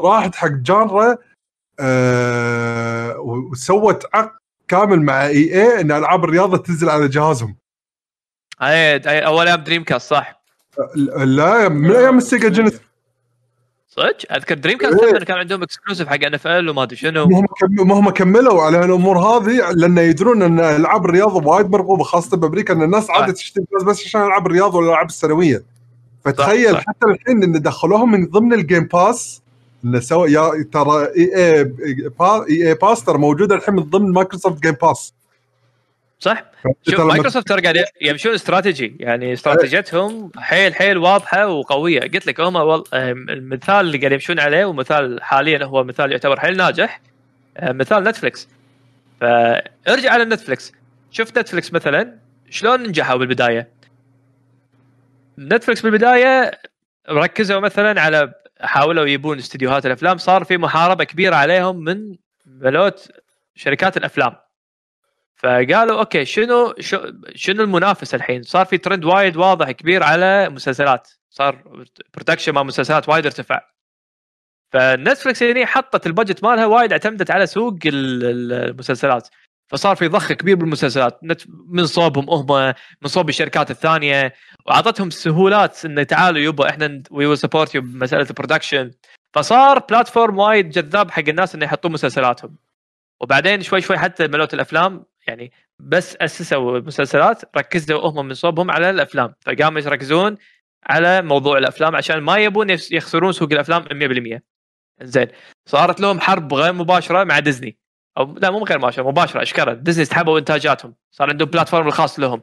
[0.00, 1.16] راحت حق جانرا
[1.80, 4.30] آه وسوت عقد
[4.68, 7.56] كامل مع EA إن ألعاب الرياضة تنزل على جهازهم.
[8.62, 10.42] اي أول أيام Dreamcast صح.
[11.16, 12.80] لا من أيام السيجا Genesis
[13.90, 15.18] صدق اذكر Dreamcast إيه.
[15.18, 19.70] كان عندهم exclusive حق NFL وما ادري شنو هم ما هم كملوا على الأمور هذه
[19.70, 24.06] لأن يدرون ان العاب الرياضه وايد مرغوبه خاصه بامريكا ان الناس عاده تشتري بس, بس
[24.06, 25.62] عشان العاب الرياضه والالعاب السنويه
[26.24, 26.80] فتخيل صح.
[26.80, 29.42] حتى الحين ان دخلوهم من ضمن ال Game Pass
[29.84, 31.64] انه سوى يا ترى EA
[32.48, 35.14] Pass ترى موجوده الحين من ضمن مايكروسوفت Game Pass
[36.20, 36.44] صح؟
[36.90, 42.00] شوف مايكروسوفت ترى قاعد يمشون استراتيجي؟ يعني استراتيجيتهم حيل حيل واضحة وقوية.
[42.00, 42.84] قلت لك هم وال...
[43.30, 47.00] المثال اللي قاعد يمشون عليه ومثال حاليا هو مثال يعتبر حيل ناجح
[47.62, 48.48] مثال نتفلكس
[49.20, 50.72] فارجع على نتفلكس
[51.10, 52.16] شوف نتفلكس مثلا؟
[52.50, 53.68] شلون نجحوا بالبداية؟
[55.38, 56.50] Netflix بالبداية
[57.10, 60.18] ركزوا مثلا على حاولوا يبون استديوهات الأفلام.
[60.18, 62.16] صار في محاربة كبيرة عليهم من
[62.46, 63.08] ملوت
[63.54, 64.36] شركات الأفلام.
[65.42, 66.74] فقالوا okay شنو
[67.34, 71.62] شنو المنافس الحين؟ صار في ترند وايد واضح كبير على مسلسلات، صار
[72.14, 73.60] production مع مسلسلات وايد ارتفع.
[74.72, 79.28] ف Netflix هنا حطت ال budget مالها وايد اعتمدت على سوق ال- ال- المسلسلات.
[79.70, 81.20] فصار في ضخ كبير بالمسلسلات
[81.68, 84.34] من صوبهم هم من صوب الشركات الثانية
[84.66, 88.90] وأعطتهم سهولات انه تعالوا يبا إحنا we will support you بمسألة ال production
[89.34, 92.56] فصار platform وايد جذاب حق الناس انه يحطون مسلسلاتهم
[93.20, 98.90] وبعدين شوي شوي حتى ملوت الأفلام يعني بس أسسوا المسلسلات ركزوا هم من صوبهم على
[98.90, 100.36] الأفلام فقاموا يركزون
[100.86, 104.40] على موضوع الأفلام عشان ما يبون يخسرون سوق الأفلام 100%
[105.02, 105.28] زين
[105.66, 107.78] صارت لهم حرب غير مباشرة مع ديزني.
[108.18, 112.42] أو لا مو غير مباشرة مباشرة اشكرا ديزني سحبوا إنتاجاتهم صار عندهم platform الخاص لهم.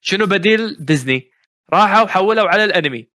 [0.00, 1.30] شنو بديل ديزني؟
[1.72, 3.08] راحوا حولوا على الأنمي.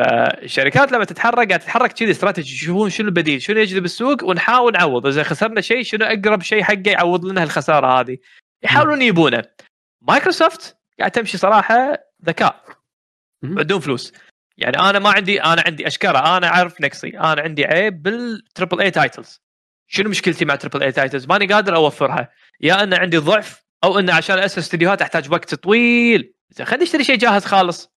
[0.00, 5.06] فالشركات لما تتحرك قاعد تتحرك كذي استراتيجي يشوفون شنو البديل شنو يجذب السوق ونحاول نعوض.
[5.06, 8.18] إذا خسرنا شيء شنو أقرب شيء حقه يعوض لنا الخسارة هذه؟
[8.62, 9.44] يحاولون يجيبونه
[10.02, 12.64] مايكروسوفت قاعد تمشي صراحة ذكاء.
[13.42, 14.12] بدون فلوس.
[14.58, 16.36] يعني أنا ما عندي أنا عندي أشكرة.
[16.36, 19.42] أنا أعرف نقصي أنا عندي عيب بال triple A titles.
[19.88, 22.28] شنو مشكلتي مع triple A titles؟ ماني قادر أوفرها.
[22.60, 26.34] يا ان عندي ضعف أو ان عشان اسس استديوهات أحتاج وقت طويل.
[26.50, 27.90] زين خليني أشتري شيء جاهز خالص.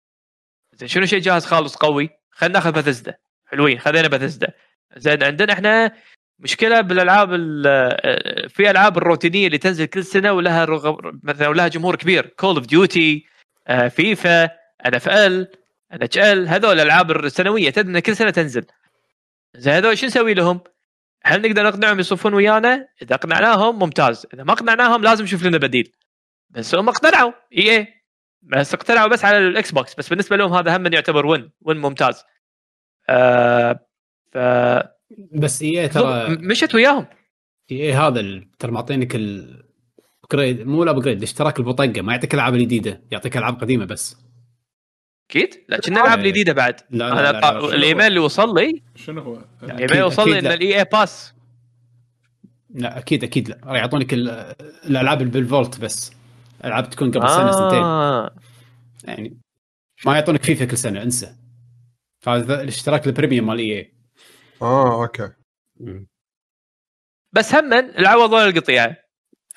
[0.82, 4.53] زين شنو شيء جاهز خالص قوي؟ خلينا ناخذ باثيزدا حلوين خذينا باثيزدا
[4.98, 5.92] زين عندنا إحنا
[6.40, 11.95] مشكلة بالألعاب ال- في ألعاب الروتينية اللي تنزل كل سنة ولها رغبة مثلا ولها جمهور
[11.95, 12.26] كبير.
[12.26, 13.26] كول اوف ديوتي
[13.90, 14.43] فيفا
[14.85, 15.51] ان اف ال
[15.93, 18.66] ان اتش ال هذول الألعاب السنوية تدري كل سنة تنزل.
[19.56, 20.61] زين هذول شو نسوي لهم؟
[21.24, 25.92] هل نقدر نقنعهم يصفون ويانا؟ إذا اقنعناهم ممتاز، إذا ما اقنعناهم لازم نشوف لنا بديل.
[26.50, 27.32] بس هم اقتنعوا.
[27.58, 28.00] إي إي.
[28.41, 32.23] بس اقتنعوا بس على ال Xbox بس بالنسبة لهم هذا هم يعتبر win win ممتاز.
[33.09, 33.79] آه
[34.31, 34.37] ف
[35.31, 37.05] بس إي ترى مشت وياهم.
[37.71, 43.01] إي هذا ترى معطينك ال upgrade مو ال upgrade الاشتراك البطقه ما يعطيك ألعاب الجديده
[43.11, 44.17] يعطيك ألعاب قديمة بس.
[45.29, 46.75] أكيد؟ لا كنا العاب جديدة بعد.
[46.89, 48.81] لا لا, أنا لا, لا, طا- الإيميل اللي وصل لي.
[48.95, 50.53] شنو هو؟ الإيميل اللي وصل لي إن لا.
[50.53, 51.33] ال EA Pass
[52.69, 53.57] لا أكيد أكيد لا.
[53.63, 54.55] راح يعطونك ال-
[54.85, 56.11] الألعاب بال vault بس.
[56.65, 57.83] ألعاب تكون قبل سنة سنتين.
[57.83, 58.35] آه.
[59.03, 59.38] يعني
[60.06, 61.35] ما يعطونك فيفا كل سنة انسى.
[62.27, 63.93] هذا الاشتراك ال premium مال EA.
[64.61, 65.31] آه okay.
[67.33, 68.98] بس هم العوض ولا القطيعه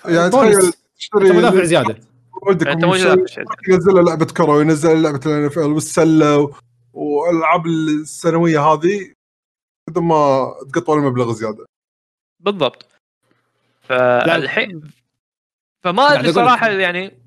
[0.04, 0.30] يعني.
[0.30, 2.00] تخيل تشتري أنت مدافع زياده
[2.42, 2.66] ولدك.
[3.68, 6.54] ينزل لعبة كره وينزل لعبة ال NFL والسلة
[6.92, 9.12] والألعاب السنوية هذه
[9.88, 11.66] بدون ما تقطوا المبلغ زيادة.
[12.40, 12.86] بالضبط.
[13.80, 14.90] فالحين
[15.84, 16.34] فما أدري لك.
[16.34, 17.18] صراحة يعني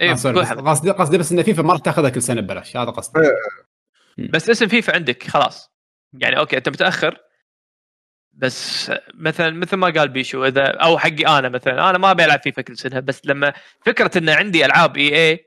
[0.00, 0.14] إيه آه،.
[0.14, 3.20] قصدي قصدي بس إن فيفا ما راح تاخذها كل سنة ببلاش هذا قصدي.
[4.18, 5.70] بس اسم فيفا عندك خلاص.
[6.12, 7.18] يعني okay أنت متأخر.
[8.32, 12.42] بس مثلا مثل ما قال بيشو اذا أو حقي أنا مثلا أنا ما أبي ألعب
[12.42, 13.52] فيفا كل سنة بس لما
[13.86, 15.46] فكرة إن عندي ألعاب EA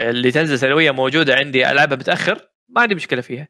[0.00, 3.48] اللي تنزل سنويا موجودة عندي ألعبها متأخر ما عندي مشكلة فيها.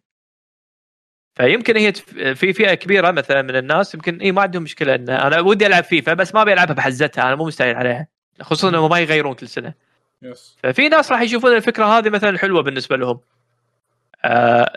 [1.36, 1.92] فيمكن هي
[2.34, 5.84] في فئة كبيرة مثلا من الناس يمكن اي ما عندهم مشكلة إن أنا ودي ألعب
[5.84, 8.06] فيفا بس ما أبي ألعبها بحزتها أنا مو مستعجل عليها
[8.40, 9.74] خصوصا انهم ما يغيرون كل سنة
[10.22, 13.20] بس ففي ناس راح يشوفون الفكرة هذه مثلا حلوة بالنسبة لهم.
[14.24, 14.72] آه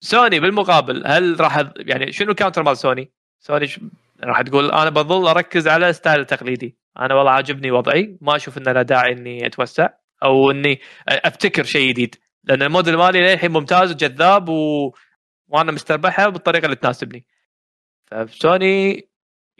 [0.00, 3.80] سوني بالمقابل هل راح يعني شنو ال counter مال Sony؟ Sony ش...
[4.24, 8.62] راح تقول أنا بظل أركز على style التقليدي، أنا والله عاجبني وضعي ما أشوف إن
[8.62, 9.88] له داعي إني أتوسع
[10.22, 14.92] أو إني أبتكر شيء جديد، لأن الموديل مالي للحين ممتاز وجذاب و...
[15.52, 17.26] وأنا مستربحه بالطريقة اللي تناسبني.
[18.06, 19.08] فسوني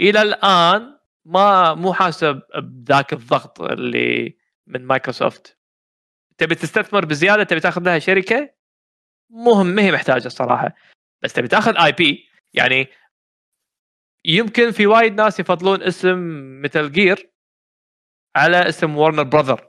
[0.01, 5.59] إلى الآن ما مو حاسب بذاك الضغط اللي من مايكروسوفت.
[6.39, 8.55] تبي تستثمر بزيادة تبي تاخذ لها شركة؟
[9.31, 10.75] مهم ما هي محتاجة الصراحه
[11.23, 12.29] بس تبي تاخذ IP.
[12.55, 12.89] يعني
[14.25, 16.19] يمكن في وايد ناس يفضلون اسم
[16.63, 17.31] Metal Gear
[18.37, 19.69] على اسم Warner Brother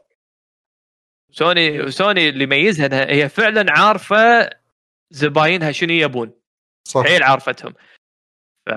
[1.31, 4.49] Sony Sony اللي يميزها هي فعلا عارفة
[5.13, 6.31] زباينها شنو يبون؟
[6.87, 7.03] صح.
[7.03, 7.73] حيل عرفتهم.
[8.65, 8.69] ف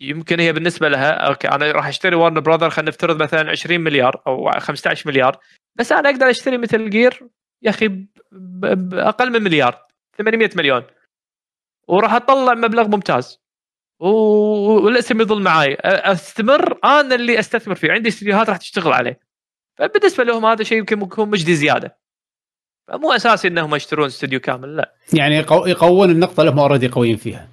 [0.00, 4.22] يمكن هي بالنسبة لها okay أنا راح أشتري Warner Brother خلينا نفترض مثلا 20 مليار
[4.26, 5.38] أو 15 مليار
[5.74, 7.28] بس أنا أقدر أشتري Metal Gear
[7.62, 7.88] يا أخي
[8.32, 9.86] باقل من مليار
[10.18, 10.82] 800 مليون.
[11.88, 13.40] وراح أطلع مبلغ ممتاز.
[14.00, 15.76] والاسم يظل معاي.
[15.76, 17.92] أ- أستمر أنا اللي أستثمر فيه.
[17.92, 19.20] عندي استديوهات راح تشتغل عليه.
[19.78, 21.98] فبالنسبة لهم هذا شيء يمكن يكون مجدي زيادة.
[22.88, 24.92] فمو اساسي إنهم يشترون استوديو كامل لا.
[25.12, 27.48] يعني يقو- يقوون النقطة اللي هم اوريدي قويين فيها.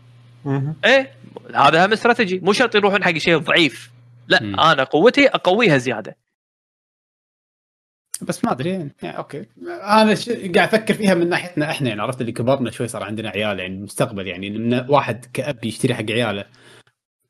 [0.86, 1.12] إيه
[1.56, 2.40] هذا هم استراتيجي.
[2.40, 3.92] مو شرط يروحون حق شيء ضعيف.
[4.28, 4.60] لا مم.
[4.60, 6.18] أنا قوتي أقويها زيادة.
[8.22, 9.46] بس ما أدري يعني, يعني okay.
[9.68, 10.30] أنا ش...
[10.30, 13.76] قاعد أفكر فيها من ناحيتنا إحنا يعني عرفت اللي كبرنا شوي صار عندنا عيال يعني
[13.76, 16.46] المستقبل يعني من واحد كأب يشتري حق عياله.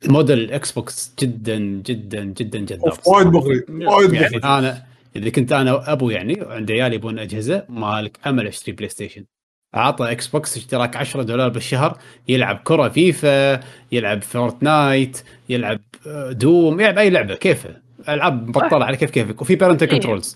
[0.07, 2.59] model ال Xbox جدا جدا جدا.
[2.59, 4.43] جذاب وايد مغري وايد يعني مغري.
[4.43, 4.84] أنا
[5.16, 9.25] إذا كنت أنا ابو يعني وعندي عيالي يبون أجهزة مالك امل اشتري PlayStation.
[9.76, 13.60] أعطى Xbox اشتراك 10 دولار بالشهر يلعب كرة فيفا
[13.92, 17.69] يلعب Fortnite يلعب آه، Doom يلعب أي لعبة كيفه.
[18.10, 19.90] ألعاب مبطله على كيف كيفك وفي إيه.
[19.90, 20.35] controls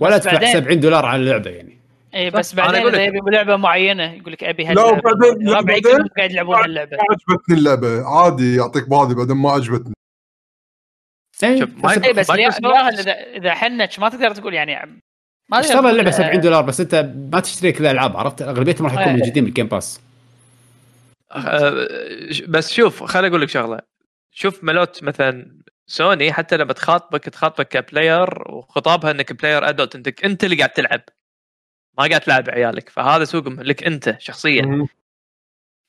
[0.00, 1.76] ولا تدفع بعدين- 70 دولار على اللعبة يعني.
[2.14, 5.80] اي بس بعدين إذا يبي لعبة معينة يقول لك أبي لا، هاللعبه وبعدين- لا، ربعي
[5.80, 8.04] بعدين- قاعد يلعبون هاللعبه ما عجبتني اللعبة.
[8.08, 9.92] عادي يعطيك بهذه بعدين ما عجبتني.
[11.44, 11.64] اي
[12.12, 15.02] بس الياهل اذا حنك ما تقدر تقول يعني
[15.48, 19.10] ما اشترى اللعبة 70 دولار بس أنت ما تشتري كل الالعاب عرفت؟ أغلبيتهم راح يكونوا
[19.10, 19.16] إيه.
[19.16, 20.00] موجودين بال Game Pass
[21.32, 21.88] آه،
[22.48, 23.80] بس شوف خليني أقول لك شغلة.
[24.30, 30.24] شوف ملوت مثلا سوني حتى لما تخاطبك تخاطبك ك player وخطابها إنك player adult انت
[30.24, 31.00] أنت اللي قاعد تلعب.
[31.98, 34.86] ما قاعد تلعب عيالك فهذا سوقهم لك أنت شخصيا.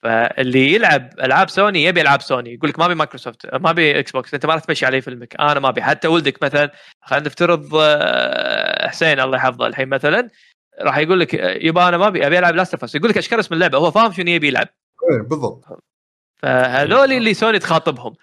[0.08, 2.54] فاللي يلعب ألعاب سوني يبي ألعاب سوني.
[2.54, 5.36] يقول لك ما أبي مايكروسوفت ما أبي إكس بوكس أنت ما راح تمشي علي فيلمك.
[5.40, 5.82] أنا ما أبي.
[5.82, 6.72] حتى ولدك مثلا
[7.06, 10.28] خلينا نفترض آه، حسين الله يحفظه الحين مثلا
[10.82, 13.40] راح يقول لك آه، يبا أنا ما أبي أبي ألعب Last of يقول لك اشكر
[13.40, 14.68] اسم اللعبة؟ هو فاهم شنو يبي يلعب.
[15.12, 15.66] إيه بالضبط.
[16.44, 18.14] فهذول اللي سوني تخاطبهم.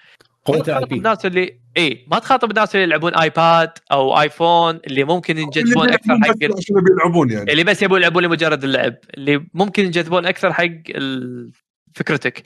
[0.49, 5.85] بي الناس اللي اي ما تخاطب الناس اللي يلعبون ايباد أو ايفون اللي ممكن ينجذبون
[5.85, 6.37] اللي أكثر حق
[6.83, 7.53] بيلعبون يعني.
[7.53, 8.95] اللي بس يبون يلعبون لمجرد اللعب.
[9.15, 11.51] اللي ممكن ينجذبون أكثر حق ال-
[11.95, 12.43] فكرتك.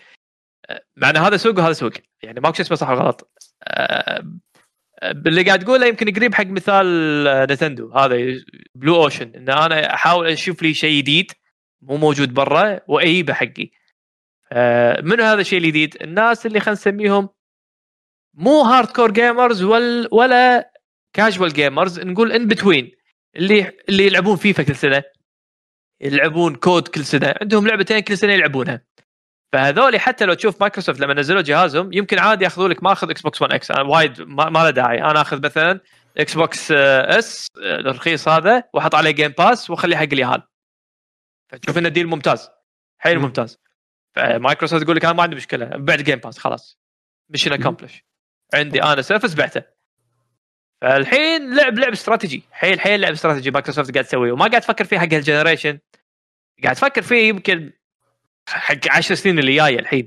[0.71, 1.93] أه، مع إن هذا سوق وهذا سوق.
[2.23, 4.25] يعني ماكو شيء اسمه صح وغلط أه،
[5.03, 6.87] اللي قاعد تقوله يمكن قريب حق مثال
[7.29, 7.93] آه، نينتندو.
[7.93, 8.17] هذا
[8.75, 11.33] blue ocean إن أنا أحاول أشوف لي شيء جديد
[11.83, 13.71] مو موجود برا واجيبه حقي.
[15.03, 17.29] منو هذا الشيء الجديد؟ الناس اللي خلينا نسميهم
[18.35, 20.73] مو hardcore gamers ولا ولا
[21.13, 22.93] casual gamers نقول in between
[23.37, 25.03] اللي اللي يلعبون فيفا كل سنة
[26.01, 27.35] يلعبون COD كل سنة.
[27.41, 28.83] عندهم لعبتين كل سنة يلعبونها.
[29.53, 33.23] فهذول حتى لو تشوف مايكروسوفت لما نزلوا جهازهم يمكن عادي ياخذوا لك ما اخذ إكس
[33.23, 35.03] بوكس 1 إكس أنا وايد ما, ما له داعي.
[35.03, 35.81] أنا أخذ مثلا
[36.19, 40.43] إكس بوكس آه، S آه، الرخيص هذا وأحط عليه Game Pass وأخليه حق اليهال.
[41.49, 42.51] فتشوف إنه deal ممتاز.
[42.99, 43.25] حيل مم.
[43.25, 43.59] ممتاز.
[44.17, 45.67] فمايكروسوفت تقول لك أنا ما عندي مشكلة.
[45.67, 46.79] بعت Game Pass خلاص.
[47.29, 48.05] mission accomplished
[48.55, 49.63] عندي أنا service بعته.
[50.83, 52.43] فالحين لعب لعب استراتيجي.
[52.51, 54.33] حيل حيل لعب استراتيجي مايكروسوفت قاعد تسويه.
[54.33, 55.79] وما قاعد تفكر فيه حق هال generation.
[56.63, 57.73] قاعد تفكر فيه يمكن
[58.57, 60.07] حق 10 سنين اللي جاية الحين.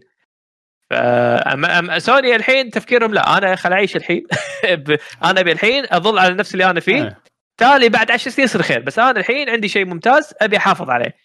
[0.89, 4.27] فأما أما سوني الحين تفكيرهم لا أنا خل أعيش الحين.
[5.23, 7.03] أنا أبي الحين أظل على نفس اللي أنا فيه.
[7.03, 7.21] إيه.
[7.57, 11.15] تالي بعد 10 سنين يصير خير بس أنا الحين عندي شيء ممتاز أبي أحافظ عليه.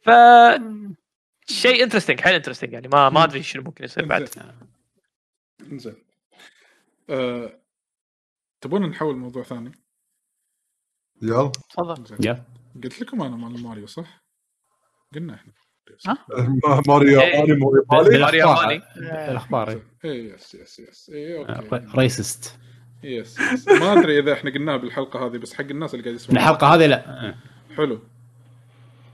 [0.00, 0.10] ف
[1.46, 4.28] شيء interesting حيل انترستنج يعني ما ما أدري شنو ممكن يصير بعد.
[5.62, 5.94] زين
[7.10, 7.60] أه...
[8.60, 9.72] تبون نحول موضوع ثاني؟
[11.22, 11.52] يلا.
[11.70, 12.26] تفضل.
[12.26, 12.44] يلا.
[12.84, 14.24] قلت لكم أنا مال ماريو صح؟
[15.14, 15.52] قلنا إحنا.
[16.88, 17.40] ماريو إيه.
[17.40, 17.84] ماريو
[18.20, 18.48] ماريو.
[18.48, 18.82] ياباني.
[19.30, 22.58] الاخبار اي yes yes yes اي آه، okay racist.
[23.02, 26.38] yes yes ما أدري إذا إحنا قلناها بالحلقة هذه بس حق الناس اللي قاعد يسمعون.
[26.38, 27.28] الحلقة هذه لا.
[27.28, 27.34] آه.
[27.76, 28.00] حلو.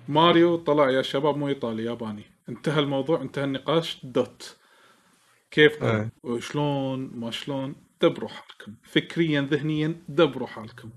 [0.08, 2.24] ماريو طلع يا شباب مو إيطالي ياباني.
[2.48, 4.00] انتهى الموضوع انتهى النقاش.
[4.04, 4.56] dot.
[5.50, 6.12] كيف إيه.
[6.22, 8.74] وشلون ما شلون؟ دبروا حالكم.
[8.82, 10.90] فكريا ذهنيا دبروا حالكم.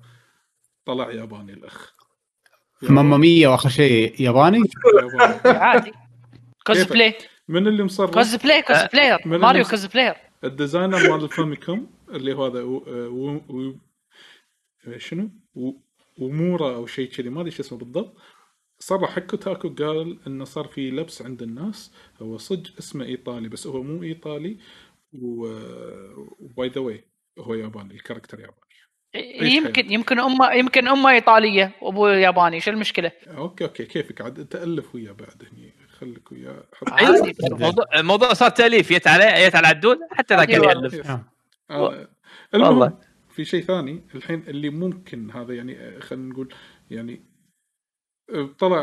[0.85, 1.93] طلع ياباني الأخ.
[2.81, 4.63] mamma mia وآخر شيء ياباني.
[5.45, 5.91] عادي.
[6.67, 7.15] كوزبلاي
[7.47, 12.61] من اللي مصرف كوزبلاي كوزبلاير من ماريو الناس- كوزبلاير الديزاينر مال الفاميكوم اللي هو هذا
[12.61, 12.83] و...
[12.87, 13.41] و...
[13.49, 13.73] و...
[14.97, 15.71] شنو؟ و...
[16.17, 18.17] ومورا أو شيء كذي ما أدري شو اسمه بالضبط.
[18.79, 21.93] صرح حق كوتاكو قال إنه صار في لبس عند الناس.
[22.21, 24.57] هو صدق اسمه إيطالي بس هو مو إيطالي
[25.13, 27.03] وباي ذا واي
[27.39, 28.68] هو ياباني الكاركتر ياباني.
[29.41, 34.95] يمكن يمكن امه يمكن أمه إيطالية وابوه ياباني شو المشكلة؟ okay okay كيفك عاد تألف
[34.95, 37.35] وياه بعد هني خليك وياه عادي.
[37.43, 40.83] الموضوع الموضوع صار تأليف يت عليه يت على عدول حتى ذاك اللي أيوة.
[40.83, 41.09] يألف.
[41.09, 41.25] آه.
[41.71, 42.07] آه،
[42.53, 42.97] المهم والله.
[43.29, 46.53] في شيء ثاني الحين اللي ممكن هذا يعني آه، خلينا نقول
[46.91, 47.29] يعني
[48.59, 48.79] طلع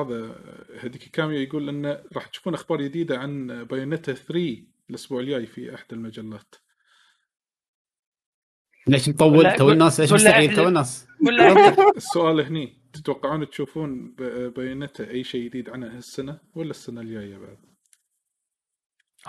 [0.00, 0.34] هذا
[0.80, 5.94] هيديكي كاميا يقول انه راح تشوفون أخبار جديدة عن Bayonetta 3 الأسبوع الجاي في إحدى
[5.94, 6.54] المجلات
[8.90, 11.06] ليش مطول تو الناس ليش مستعجل إحنا- تو الناس
[11.96, 17.58] السؤال هني تتوقعون تشوفون ب- Bayonetta أي شيء جديد عنها هالسنة ولا السنة الجاية بعد؟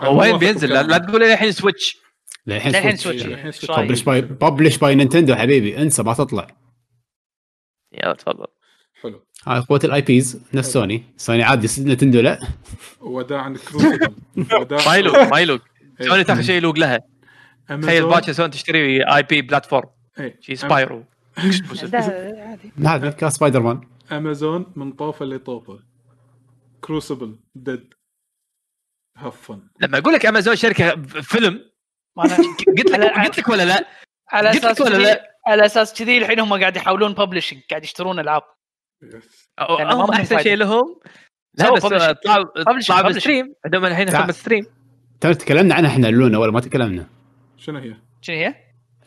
[0.00, 1.96] هو وين بينزل؟ لا, لا تقول لي الحين Switch.
[2.46, 3.26] للحين للحين Switch.
[3.70, 5.82] publish by publish by نينتندو حبيبي.
[5.82, 6.46] انسى ما تطلع.
[7.92, 8.46] يلا تفضل.
[9.02, 9.26] حلو.
[9.46, 11.04] هاي قوة ال IPs نفس سوني.
[11.16, 12.38] سوني عادي نينتندو لا.
[13.00, 14.14] وداعا Crucible
[14.86, 15.60] ما يلوق ما يلوق
[16.00, 17.00] سوني تاخذ شيء يلوق لها.
[17.80, 19.88] تخيل باكر سوني تشتري اي بي بلاتفورم
[20.40, 21.04] شي سبايرو
[21.92, 21.98] لا،
[22.48, 22.72] عادي.
[22.86, 23.80] هذا كان سبايدر مان
[24.12, 25.78] امازون من طوفه لطوفه
[26.80, 27.94] كروسبل ديد
[29.18, 31.70] هاف فن لما أقول لك امازون شركة فيلم.
[32.78, 33.86] قلت لك على- قلت لك ولا لا؟
[34.32, 38.18] على أساس ولا كذي لا؟ على أساس كذي الحين هم قاعد يحاولون ببلشنج قاعد يشترون
[38.18, 38.42] العاب.
[39.60, 40.38] ما هم أحسن.
[40.42, 41.00] شيء لهم؟
[41.58, 41.88] لا بس publishing.
[42.24, 42.44] طلعوا.
[42.88, 43.02] طلعوا.
[43.02, 44.10] بال stream عندهم الحين.
[44.10, 44.66] خدمه stream
[45.20, 47.06] تو تكلمنا عنها إحنا Luna ولا ما تكلمنا؟
[47.62, 48.54] شنو هي؟ شنو هي؟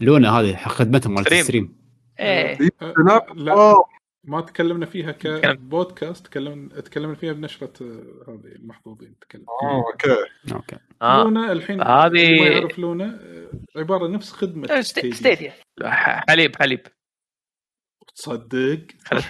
[0.02, 1.40] Luna هذه خدمتهم مالت stream.
[1.42, 1.76] ال stream.
[2.20, 2.58] إيه.
[2.82, 3.76] أه، سناب لا.
[4.24, 5.54] ما تكلمنا فيها تكلم.
[5.54, 9.46] كبودكاست تكلمنا تكلمنا فيها بنشرة آه، هذه المحظوظين تكلم.
[9.64, 10.16] آه، okay.
[10.54, 10.76] okay.
[11.02, 11.24] آه.
[11.24, 15.54] Luna الحين هذه- ما يعرف Luna آه، عبارة نفس خدمة ست- Stadia.
[16.30, 16.80] حليب حليب.
[18.16, 18.86] تصدق.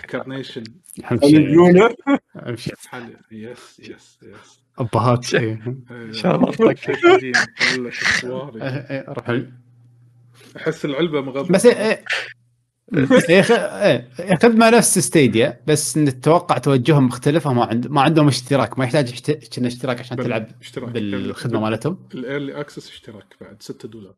[0.07, 0.63] كارنيشن
[1.11, 1.95] امشي لونا.
[3.31, 5.53] يس يس يس أبهات إيه.
[5.91, 6.49] إن شاء الله.
[8.61, 9.41] إيه، إيه، روح
[10.57, 12.03] أحس العلبة مغطى بس إيه، إيه.
[14.19, 19.13] إيه، خدمه نفس ستيديا بس نتوقع توجههم مختلف ما عند ما عندهم اشتراك ما يحتاج
[19.65, 20.89] اشتراك عشان تلعب اشتراك.
[20.89, 22.07] بالخدمة مالتهم.
[22.13, 24.15] الأيرلي أكسس اشتراك بعد 6 دولار.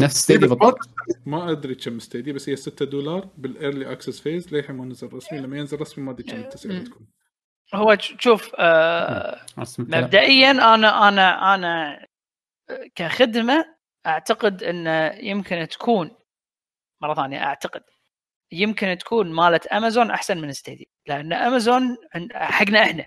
[0.00, 0.78] نفس إيه، Stadia بالضبط.
[1.26, 4.54] ما أدري كم Stadia بس هي 6 دولار بال early access phase.
[4.54, 7.06] للحين ما نزل رسمي لما ينزل رسمي ما أدري كم التسعيرة تكون.
[7.74, 9.40] هو شوف آه.
[10.02, 12.06] مبدئيا أنا أنا أنا
[12.94, 16.16] كخدمة أعتقد انه يمكن تكون
[17.02, 17.82] مرة ثانية أعتقد
[18.52, 23.06] يمكن تكون مالت أمازون أحسن من Stadia لأن أمازون عند- حقنا إحنا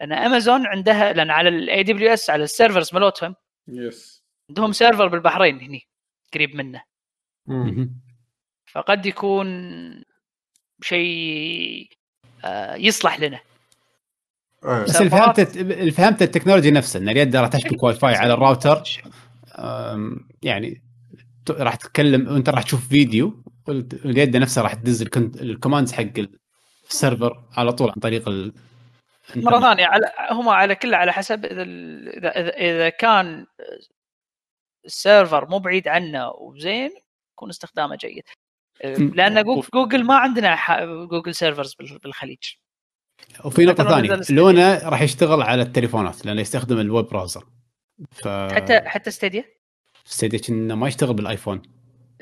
[0.00, 3.34] لأن أمازون عندها لأن على ال AWS على ال servers مالتهم
[3.68, 5.88] yes عندهم server بالبحرين هني
[6.34, 6.84] قريب منه.
[8.72, 9.46] فقد يكون
[10.82, 11.88] شيء
[12.44, 13.40] آه، يصلح لنا.
[14.62, 18.34] بس اللي فهمت اللي فهمت ال technology نفسها إن اليد راح تشبك واي فاي على
[18.34, 18.82] الراوتر.
[19.58, 20.82] أم، يعني
[21.50, 25.02] راح تتكلم وأنت راح تشوف فيديو واليد نفسها راح تدز
[25.40, 26.04] ال commands حق
[26.90, 28.52] ال server على طول عن طريق ال
[29.36, 33.46] مرة ثانية على هم على كله على حسب إذا إذا إذا, إذا كان
[34.84, 36.90] ال server مو بعيد عنا وزين
[37.32, 38.24] يكون استخدامه جيد.
[39.14, 42.38] لأن جوجل, ما عندنا ح- جوجل servers بال- بالخليج.
[43.44, 47.44] وفي نقطة ثانية لونه راح يشتغل على التليفونات لأنه يستخدم ال web browser
[48.10, 49.44] ف حتى حتى Stadia
[50.04, 51.62] Stadia كأنه ما يشتغل بالآيفون.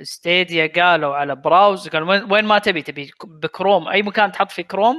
[0.03, 4.63] Stadia قالوا على browse قالوا وين, وين ما تبي تبي بكروم أي مكان تحط فيه
[4.63, 4.97] كروم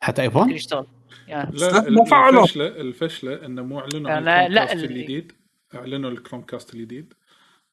[0.00, 0.86] حتى آيفون؟ يشتغل.
[1.28, 2.42] يعني لا ما فعلوا.
[2.42, 5.32] الفشله الفشلة إنه مو أعلنوا عن ال Chromecast الجديد.
[5.74, 7.14] أعلنوا ال Chromecast الجديد.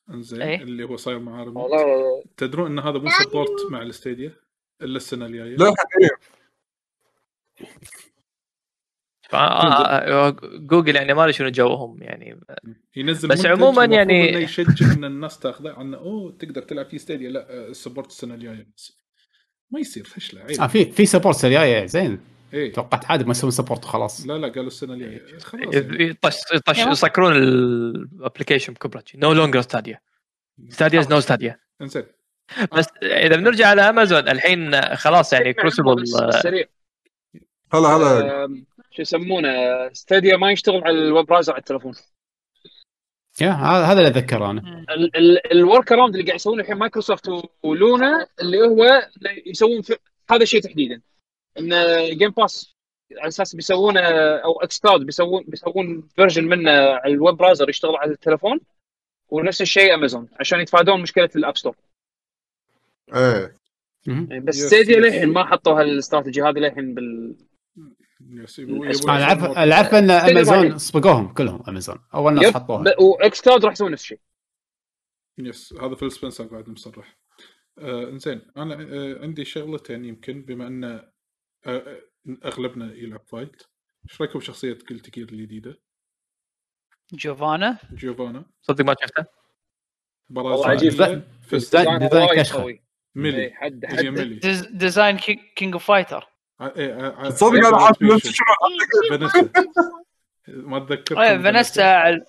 [0.10, 0.62] إنزين إيه.
[0.62, 2.24] اللي هو صاير مع ريموت والله.
[2.38, 4.34] تدرون إن هذا مو support مع ال Stadia
[4.82, 7.53] إلا السنة الجاية؟ لا حقيقي فا- آه، آه،
[10.44, 12.40] جوجل يعني ما أدري شنو جوهم يعني.
[12.96, 17.30] ينزل بس عموماً يعني- يشجع ان الناس تاخذه عنه أوه تقدر تلعب في Stadia.
[17.30, 18.68] لا آه، ال support السنة الجاية.
[18.78, 18.98] بس
[19.72, 20.62] ما يصير فشله عيب.
[20.62, 22.20] آه في في support الجاية زين.
[22.54, 22.74] إيه.
[22.74, 24.28] توقعت عادي ما يسوون support وخلاص.
[24.28, 25.38] لا لا قالوا السنة الجاية.
[25.38, 26.04] خلاص يعني.
[26.04, 26.80] يطش يطش.
[26.80, 30.00] يسكرون ال application بكبره no longer Stadia
[30.70, 32.04] Stadia is no Stadia انزين.
[32.78, 36.08] بس إذا بنرجع على امازون الحين خلاص يعني كروسبل
[36.44, 36.66] سريع.
[37.74, 38.46] هلا هلا.
[38.46, 39.50] آم، شو يسمونه
[39.94, 41.94] Stadia ما يشتغل على ال web browser على التلفون.
[43.42, 44.86] يا هذا هذا اللي أتذكره أنا.
[45.52, 47.30] ال workaround اللي قاعد يسوونه الحين مايكروسوفت
[47.64, 49.10] و Luna اللي هو
[49.46, 49.98] يسوون في
[50.32, 51.02] هذا الشيء تحديدا.
[51.60, 51.70] ان
[52.18, 52.76] Game Pass
[53.18, 54.02] على أساس بيسوونه
[54.38, 58.60] أو xCloud بيسوون بيسوون version منه على ال web browser يشتغل على التلفون.
[59.30, 61.76] ونفس الشيء امازون عشان يتفادون مشكلة ال App Store
[63.16, 63.56] إيه.
[64.08, 65.00] يعني بس Stadia.
[65.00, 67.36] للحين ما حطوا هالاستراتيجي هذه للحين بال
[68.30, 70.78] أنا أنا عارف أن امازون.
[70.78, 72.84] سبقوهم كلهم امازون أول ناس حطوها.
[73.00, 74.20] و xCloud راح يسوون نفس الشيء.
[75.38, 77.18] yes هذا فيل سبنسر بعد مصرح.
[77.78, 81.14] آه إنزين أنا آه عندي شغلتين يمكن بما أن آه
[81.66, 82.02] آه،
[82.46, 83.64] أغلبنا يلعب fight
[84.10, 85.80] إيش رأيكم بشخصية Guilty Gear الجديدة؟
[87.14, 89.26] جوفانا؟ جيوفانا صدق ما شفته؟
[90.36, 90.90] والله عجيب.
[90.90, 91.24] design
[92.42, 92.80] كشخة.
[93.16, 95.18] ميلي إيه، حد حد ميلي ديز- design
[95.56, 96.28] King of Fighter
[97.30, 98.38] تصدق أنا عارف نفس
[99.10, 99.50] فانيسا
[100.48, 102.26] ما اتذكر فانيسا على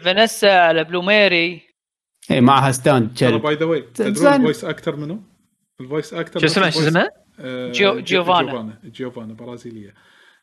[0.00, 1.62] فانيسا على Blue Mary
[2.30, 4.34] اي معها stand by the way تدرون.
[4.34, 5.22] ال voice actor منو؟
[5.80, 7.10] ال voice actor شو اسمها شو اسمها؟
[7.72, 8.42] جو- جيوفانا.
[8.50, 8.80] جيوفانا.
[8.84, 9.94] جيوفانا برازيلية.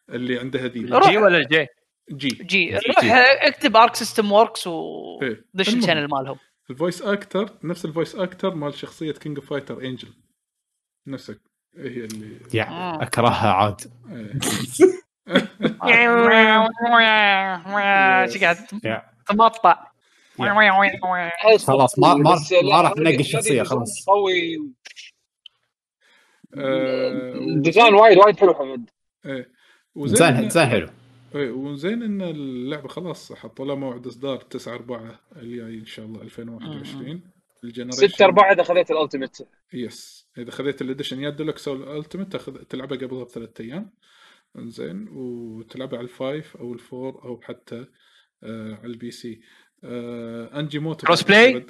[0.09, 1.09] اللي عندها ذي روح.
[1.09, 1.67] جي ولا جي؟
[2.11, 2.27] جي.
[2.27, 2.75] جي.
[2.75, 2.99] روح
[3.41, 5.75] اكتب Arc System Works ودش إيه.
[5.77, 6.37] ال channel مالهم.
[6.69, 10.13] ال voice actor نفس ال voice actor مال شخصية King of Fighter Angel
[11.07, 11.50] نفسك.
[11.77, 13.03] هي اللي آه.
[13.03, 13.81] أكرهها عاد.
[18.29, 18.57] شو قاعد.
[19.27, 19.91] تمطع.
[21.67, 24.05] خلاص ما ما ما راح تنقي الشخصية خلاص.
[24.07, 24.57] قوي
[26.57, 28.89] آه، الديزاين وايد وايد حلو حمد
[29.25, 29.49] إيه.
[29.97, 30.89] زين زين حلو.
[31.35, 36.21] إيه، وزين إن اللعبة خلاص حطوا لها موعد إصدار 9 4 الجاي إن شاء الله
[36.21, 37.21] 2021
[37.63, 38.07] ال generation.
[38.07, 39.37] 6 4 إذا خذيت ال ultimate.
[39.73, 43.93] yes إذا خذيت ال edition يا ديلكس أو ال ultimate تاخذ تلعبها قبلها بثلاث أيام.
[44.57, 47.85] زين وتلعبها على ال five أو ال four أو حتى
[48.43, 49.41] آه على ال PC.
[49.83, 51.07] آه أنجي موتو.
[51.07, 51.65] cross play؟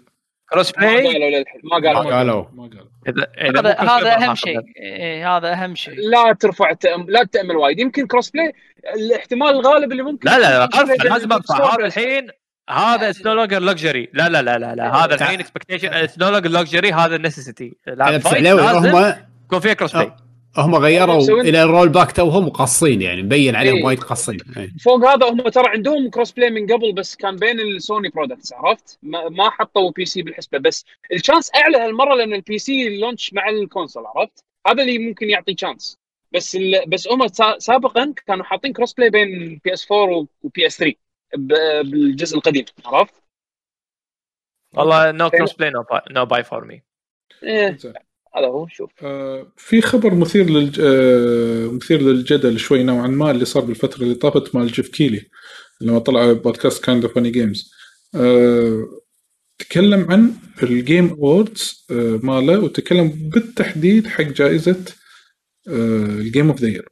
[0.50, 2.12] cross ما play قالوا ما ما قالوا.
[2.12, 2.46] قالوا.
[2.52, 2.90] ما قالوا.
[3.08, 4.36] اذا إذا هذا هذا ما أهم.
[4.36, 4.60] شيء.
[4.78, 5.96] إيه، هذا أهم شيء.
[5.96, 7.06] لا ترفع التأم...
[7.10, 7.80] لا تأمل وايد.
[7.80, 8.54] يمكن cross play
[8.96, 11.04] الاحتمال الغالب اللي ممكن لا لا لا أرفع.
[11.04, 11.86] لازم ارفع هذا.
[11.86, 12.30] الحين
[12.72, 14.96] هذا it's no longer luxury لا لا لا لا لا.
[15.06, 19.94] هذا الحين expectation it's no longer luxury هذا necessity بس علاوي هم يكون فيها cross
[19.94, 20.12] play
[20.58, 23.84] هم غيروا يسوون- إلى ال rollback توهم قاصين يعني مبين عليهم إيه.
[23.86, 24.70] وايد قاصين إيه.
[24.86, 28.54] فوق هذا هم ترى عندهم cross play من قبل بس كان بين ال Sony products
[28.54, 33.34] عرفت؟ ما, ما حطوا PC بالحسبة بس ال chance أعلى هالمرة لأن ال PC launch
[33.34, 35.98] مع ال console عرفت؟ هذا اللي ممكن يعطي chance
[36.34, 36.84] بس ال...
[36.88, 40.96] بس هم سا- سابقا كانوا حاطين cross play بين PS 4 و PS 3 ب...
[41.36, 43.14] بالجزء القديم عرفت؟
[44.74, 45.72] والله no cross play
[46.12, 46.84] no buy for me
[48.36, 48.92] هذا هو شوف.
[49.04, 50.80] آه، في خبر مثير للج...
[50.84, 55.30] آه، مثير للجدل شوي نوعا ما اللي صار بالفترة اللي طافت مال Geoff Keighley
[55.82, 57.72] لما طلع بودكاست Kinda Funny Games
[58.16, 58.88] آه،
[59.60, 61.86] تكلم عن ال Game Awards
[62.24, 64.86] ماله وتكلم بالتحديد حق جائزة
[65.68, 66.91] ال game of the year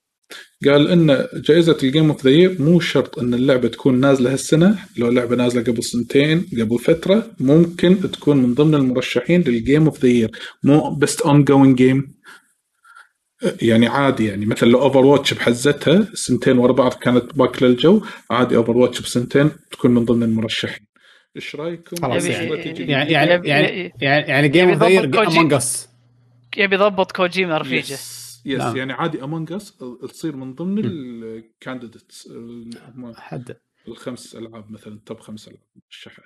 [0.65, 4.79] قال إن جائزة ال game of the year مو شرط إن اللعبة تكون نازلة هالسنة
[4.97, 9.99] لو لعبه نازلة قبل سنتين قبل فترة ممكن تكون من ضمن المرشحين لل game of
[10.06, 10.31] the year
[10.63, 12.14] مو best ongoing game
[13.61, 19.01] يعني عادي يعني مثل لو Overwatch بحزتها سنتين ورا بعض كانت باكلة الجو عادي Overwatch
[19.01, 20.85] بسنتين تكون من ضمن المرشحين.
[21.35, 25.53] إيش رأيكم؟ خلاص يعني؟ يعني يبي- يعني يعني, يعني game of the يبي يضبط Among
[25.53, 25.89] Us
[26.57, 27.97] يبي يضبط كوجيما رفيجة.
[28.45, 28.77] yes yes نعم.
[28.77, 32.30] يعني عادي Among Us تصير من ضمن ال candidates
[33.16, 36.24] حد الخمس ألعاب مثلا top خمس ألعاب مرشحه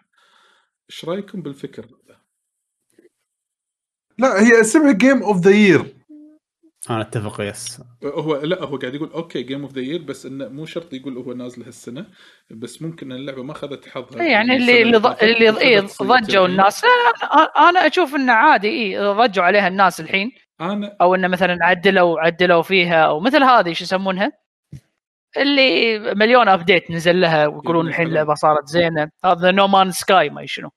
[0.90, 2.22] إيش رأيكم بالفكر هذا؟
[4.17, 6.02] لا هي اسمها Game of the Year
[6.89, 10.47] أنا أتفق yes هو لا هو قاعد يقول okay Game of the Year بس إنه
[10.47, 12.05] مو شرط يقول هو نازل هالسنة
[12.51, 16.45] بس ممكن اللعبة ما أخذت حظها إيه يعني اللي اللي, اللي إيه ضجوا.
[16.47, 20.31] الناس أنا- أنا أشوف إنه عادي اي ضجوا عليها الناس الحين
[20.61, 24.31] أنا أو إنه مثلا عدلوا عدلوا فيها أو مثل هذه شو يسمونها
[25.37, 28.07] اللي مليون update نزل لها ويقولون الحين.
[28.07, 30.69] اللعبة صارت زينة هذا No Man's Sky ما شنو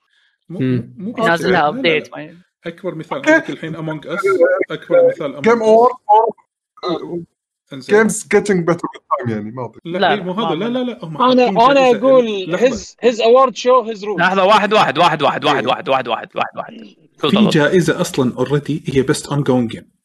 [0.48, 0.58] مو.
[0.96, 1.78] مو نازل لها لا، لا، لا.
[1.78, 2.08] update
[2.66, 3.22] أكبر مثال.
[3.26, 4.20] عندك الحين Among Us
[4.70, 5.62] أكبر مثال game.
[5.62, 5.90] or.
[7.74, 8.88] games getting better
[9.18, 12.54] time يعني ما أدري لا, لا، لا مو هذا لا لا لا أنا أنا أقول.
[12.54, 16.28] his his award شو his role لحظة واحد واحد واحد واحد واحد واحد واحد واحد
[16.36, 16.74] واحد واحد
[17.18, 17.48] في.
[17.48, 19.95] جائزة أصلا already هي best ongoing game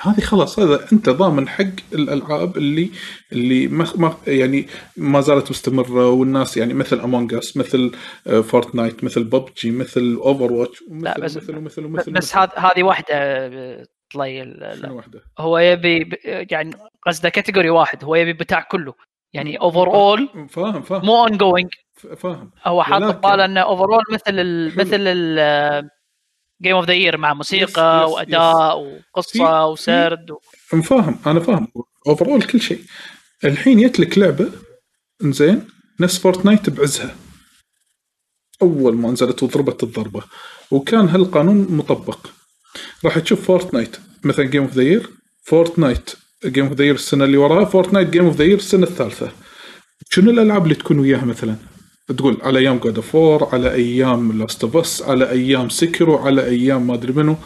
[0.00, 2.90] هذه خلاص هذا أنت ضامن حق الألعاب اللي
[3.32, 7.92] اللي ما يعني ما زالت مستمرة والناس يعني مثل Among Us مثل
[8.26, 13.14] آه، Fortnite مثل ببجي مثل Overwatch لا، بس- مثل ومثل ومثل بس هذه هذه واحدة
[14.14, 18.94] طلي شنو واحدة؟ هو يبي يعني قصده category واحد هو يبي بتاع كله.
[19.32, 21.06] يعني overall فاهم فاهم.
[21.06, 21.68] مو ongoing
[22.16, 22.50] فاهم.
[22.66, 24.78] هو حاط بباله إنه overall مثل ال.
[24.78, 25.90] مثل ال
[26.62, 30.38] Game of the Year مع موسيقى yes، yes، وأداء في- وقصه وسرد و...
[30.82, 31.68] فاهم أنا فاهم.
[32.06, 32.80] overall كل شيء.
[33.44, 34.48] الحين يتلك لعبة
[35.24, 35.68] إنزين
[36.00, 37.16] نفس Fortnite بعزها.
[38.62, 40.22] أول ما نزلت وضربت الضربة.
[40.70, 42.26] وكان هالقانون مطبق.
[43.04, 45.10] راح تشوف Fortnite مثلا Game of the Year
[45.42, 46.10] Fortnite
[46.46, 49.32] Game of the Year السنة اللي وراها Fortnite Game of the Year السنة الثالثة.
[50.10, 51.56] شنو الألعاب اللي تكون وياها مثلا؟
[52.16, 53.16] تقول على أيام God of
[53.54, 57.36] على أيام Last of Us على أيام Sekiro على أيام ما أدري منو.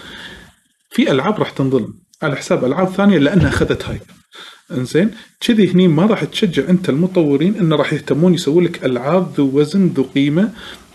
[0.90, 4.00] في ألعاب راح تنظلم على حساب ألعاب ثانية لأنها أخذت hype
[4.72, 5.10] إنزين؟
[5.40, 9.86] كذي هني ما راح تشجع أنت المطورين انه راح يهتمون يسوون لك ألعاب ذو وزن
[9.86, 10.52] ذو قيمة.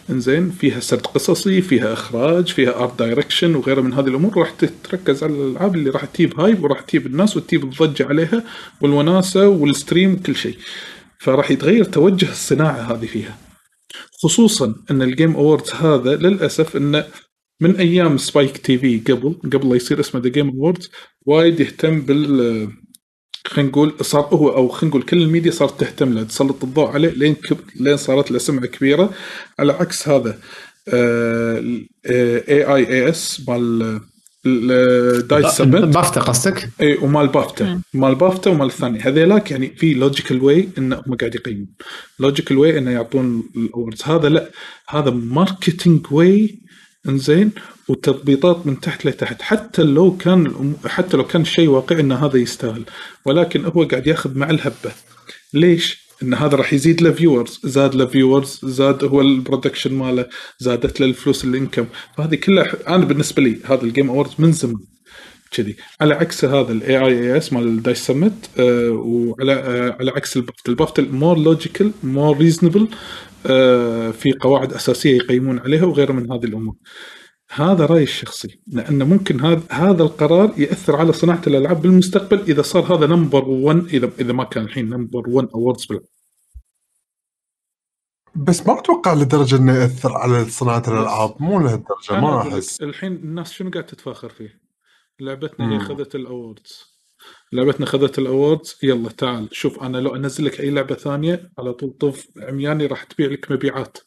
[0.09, 4.37] إنزين؟ فيها سرد قصصي فيها إخراج فيها art direction وغيرها من هذه الأمور.
[4.37, 8.43] راح تتركز على الألعاب اللي راح تجيب hype وراح تجيب الناس وتجيب الضجة عليها
[8.81, 10.57] والوناسة وال stream وكل شيء.
[11.17, 13.48] فراح يتغير توجه الصناعة هذه فيها.
[14.23, 17.05] خصوصا أن ال Game Awards هذا للأسف انه
[17.61, 20.89] من أيام Spike TV قبل قبل لا يصير اسمه The Game Awards
[21.25, 22.69] وايد يهتم بال
[23.47, 27.09] خلينا نقول صار هو أو خلينا نقول كل الميديا صارت تهتم له تسلط الضوء عليه
[27.09, 27.57] لين كب...
[27.75, 29.13] لين صارت له سمعة كبيرة.
[29.59, 30.39] على عكس هذا
[30.93, 34.01] AIAS مال
[34.45, 35.83] DICE Summit.
[35.83, 37.81] BAFTA قصدك؟ اي ومال بافتا.
[37.93, 41.67] مال بافتا ومال الثاني هذيلاك يعني في logical way انهم قاعد يقيمون.
[42.19, 44.49] Logical way إنه يعطون ال awards هذا لا.
[44.89, 46.59] هذا marketing way
[47.09, 47.51] إنزين
[47.87, 49.41] وتضبيطات من تحت لتحت.
[49.41, 52.83] حتى لو كان حتى لو كان شيء واقعي إن هذا يستاهل.
[53.25, 54.91] ولكن هو قاعد ياخذ مع الهبة.
[55.53, 60.25] ليش؟ إن هذا راح يزيد له viewers زاد له viewers زاد هو ال production ماله
[60.59, 61.85] زادت له الفلوس ال income.
[62.17, 64.79] فهذه كلها أنا بالنسبة لي هذا ال Game Awards من زمان
[65.51, 65.75] كذي.
[66.01, 70.42] على عكس هذا ال AIAS مال ال DICE Summit آه وعلى آه على عكس ال
[70.42, 70.69] BAFTA.
[70.69, 72.87] ال BAFTA more logical more reasonable
[74.13, 76.75] في قواعد أساسية يقيمون عليها وغيرها من هذه الأمور.
[77.51, 82.95] هذا رأيي الشخصي لأنه ممكن هذا هذا القرار يأثر على صناعة الألعاب بالمستقبل إذا صار
[82.95, 86.07] هذا number 1 إذا إذا ما كان الحين number 1 awards بالعالم
[88.35, 93.51] بس ما أتوقع لدرجة إنه يأثر على صناعة الألعاب مو لهالدرجة ما أحس الحين الناس
[93.51, 94.61] شنو قاعد تتفاخر فيه؟
[95.19, 95.77] لعبتنا هي.
[95.77, 96.83] اخذت ال awards
[97.53, 101.73] لعبتنا اخذت ال awards يلا تعال شوف أنا لو أنزل لك أي لعبة ثانية على
[101.73, 103.97] طول طف عمياني راح تبيع لك مبيعات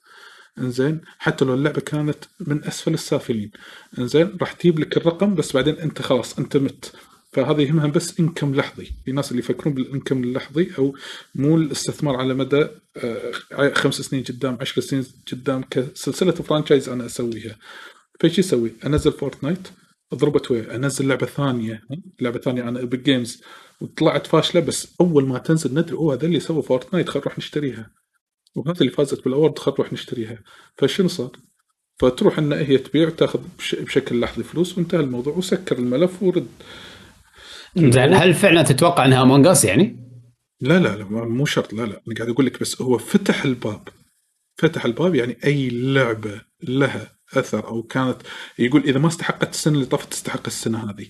[0.59, 3.51] إنزين حتى لو اللعبة كانت من أسفل السافلين.
[3.99, 6.93] إنزين راح تجيب لك الرقم بس بعدين أنت خلاص أنت مت.
[7.33, 8.91] فهذا يهمها بس income لحظي.
[9.05, 10.97] في ناس اللي يفكرون بال income اللحظي أو
[11.35, 12.67] مو الاستثمار على مدى
[12.97, 17.57] آه، خمس سنين قدام عشر سنين قدام كسلسلة franchise أنا أسويها.
[18.21, 19.69] فايش يسوي؟ أنزل Fortnite
[20.15, 21.83] ضربت ويا أنزل لعبة ثانية؟
[22.21, 23.43] لعبة ثانية أنا Epic Games
[23.81, 28.02] وطلعت فاشلة بس أول ما تنزل ندري أوه هذا اللي سووا Fortnite خل نروح نشتريها.
[28.55, 30.39] وهذا اللي فازت بال award خل نروح نشتريها.
[30.79, 31.31] فشنو صار؟
[31.99, 36.47] فتروح إن هي تبيع وتاخذ بش- بشكل لحظي فلوس وانتهى الموضوع وسكر الملف ورد.
[37.77, 39.97] زين هل فعلا تتوقع إنها Among Us يعني؟
[40.61, 42.01] لا لا لا مو شرط لا لا.
[42.09, 43.89] أنا قاعد أقول لك بس هو فتح الباب.
[44.57, 48.17] فتح الباب يعني أي لعبة لها أثر أو كانت
[48.59, 51.07] يقول إذا ما استحقت السنة اللي طافت تستحق السنة هذه.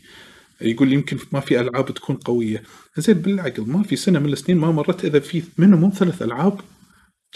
[0.60, 2.62] يقول يمكن ما في ألعاب تكون قوية.
[2.96, 6.60] زين بالعقل ما في سنة من السنين ما مرت إذا في منهم ثلاث ألعاب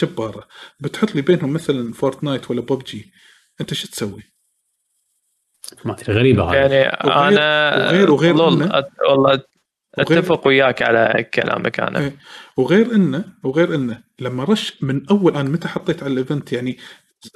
[0.02, 0.48] جباره
[0.80, 3.12] بتحط لي بينهم مثلا Fortnite ولا ببجي
[3.60, 4.22] أنت شو تسوي؟
[5.84, 6.54] ما أدري غريبة هذه.
[6.56, 9.42] يعني وغير- أنا وغير- وغير والله
[9.98, 11.98] أتفق وياك على كلامك أنا.
[11.98, 12.16] إيه.
[12.56, 16.78] وغير انه وغير إنه لما رش من أول أنا متى حطيت على ال event يعني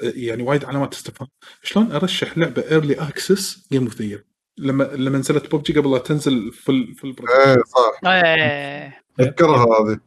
[0.02, 1.28] يعني وايد علامات استفهام.
[1.62, 4.18] شلون أرشح لعبة early access Game of the
[4.58, 7.15] لما لما نزلت ببجي قبل لا تنزل full full
[7.47, 8.10] إيه صح.
[8.12, 9.02] إيه.
[9.20, 10.00] أذكرها هذه.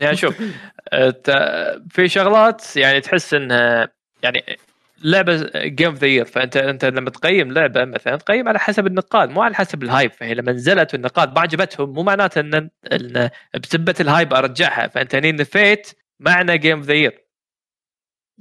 [0.00, 0.36] يعني شوف
[1.90, 3.88] في شغلات يعني تحس انها
[4.22, 4.44] يعني
[5.04, 9.30] لعبة game of the year فأنت أنت لما تقيم لعبة مثلا تقيم على حسب النقاد
[9.30, 13.30] مو على حسب ال hype فهي لما نزلت والنقاد ما عجبتهم مو معناته إن إن
[13.62, 14.88] بسبة ال hype أرجعها.
[14.88, 17.24] فأنت هني نفيت معنى game of the year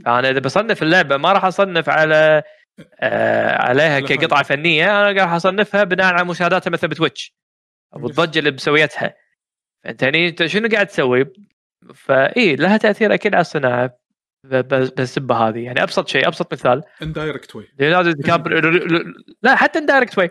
[0.06, 2.44] فأنا إذا بصنف اللعبة ما راح أصنف على
[3.00, 4.44] آه عليها كقطعة.
[4.44, 7.36] فنية أنا راح أصنفها بناء على مشاهداتها مثلا ب Twitch
[7.96, 9.16] أو الضجه اللي مسويتها
[9.84, 11.26] فانت هني انت شنو قاعد تسوي؟
[11.96, 14.00] فاي لها تأثير أكيد على الصناعة.
[14.44, 15.60] بالسبة هذه.
[15.60, 16.84] يعني أبسط شيء أبسط مثال.
[17.02, 18.60] indirect way ليوناردو ديكابريو
[19.44, 20.30] لا حتى direct way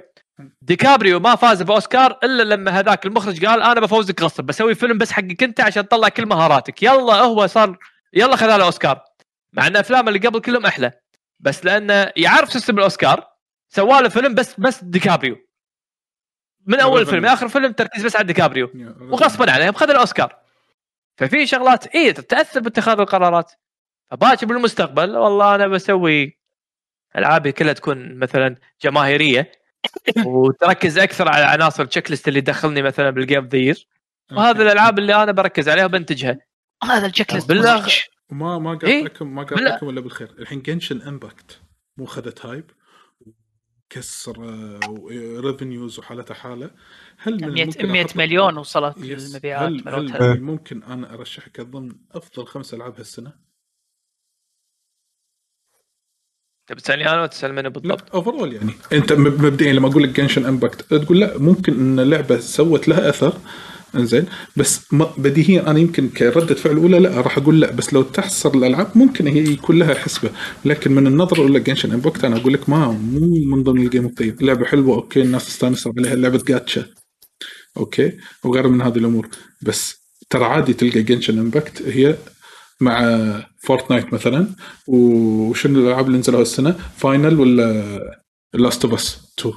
[0.62, 5.12] ديكابريو ما فاز بأوسكار إلا لما هذاك المخرج قال أنا بفوزك غصب بسوي فيلم بس
[5.12, 6.82] حقك انت عشان تطلع كل مهاراتك.
[6.82, 7.78] يلا هو صار
[8.12, 9.04] يلا خذ له اوسكار
[9.52, 10.92] مع إن أفلام اللي قبل كلهم أحلى.
[11.40, 13.24] بس لأنه يعرف system الأوسكار
[13.68, 15.47] سوى له فيلم بس بس ديكابريو
[16.68, 20.36] من أول فيلم آخر فيلم تركيز بس على ديكابريو وغصبا عليهم خذ الأوسكار
[21.16, 23.52] ففي شغلات اي تاثر باتخاذ القرارات
[24.10, 26.38] فباكر بالمستقبل والله أنا بسوي
[27.16, 29.52] ألعابي كلها تكون مثلا جماهيرية
[30.26, 33.86] وتركز أكثر على عناصر ال checklist اللي تدخلني مثلا بال game the year
[34.32, 36.38] وهذه الألعاب اللي أنا بركز عليها وبنتجها
[36.84, 37.76] هذا ال checklist بالله.
[37.76, 38.00] مزعج.
[38.30, 39.70] وما ما إيه؟ قاطعكم ما بلا.
[39.70, 41.60] قاطعكم إلا بالخير الحين Genshin Impact
[41.96, 42.70] مو خذت hype
[43.90, 44.38] كسر
[45.44, 46.70] revenues وحالتها حالة
[47.18, 48.96] هل من 100 الممكن 100 أحط- مليون وصلت.
[48.98, 50.36] المبيعات هل, هل.
[50.40, 53.32] من ممكن أنا ارشحك ضمن أفضل خمس ألعاب هالسنة؟
[56.66, 60.08] تبي تسألني أنا ولا تسأل مني بالضبط؟ overall يعني أنت مب- مبدئيا لما أقول لك
[60.20, 63.38] Genshin Impact تقول لا ممكن إن لعبة سوت لها أثر
[63.94, 64.26] انزين
[64.56, 67.70] بس بديهيا أنا يمكن كردة فعل أولى لا راح أقول لا.
[67.72, 70.30] بس لو تحصر الألعاب ممكن هي يكون لها حسبة.
[70.64, 74.04] لكن من النظرة الأولى Genshin Impact أنا أقول لك ما مو من ضمن ال game
[74.04, 76.14] of لعبة حلوة okay الناس تستانس عليها.
[76.14, 76.86] لعبة gacha
[77.76, 78.12] okay
[78.44, 79.28] وغيرها من هذه الأمور.
[79.62, 79.96] بس
[80.30, 82.16] ترى عادي تلقى Genshin Impact هي
[82.80, 83.22] مع
[83.62, 84.48] Fortnite مثلا.
[84.86, 88.18] وشنو الألعاب اللي نزلوها السنة Final ولا
[88.54, 89.54] Last of Us 2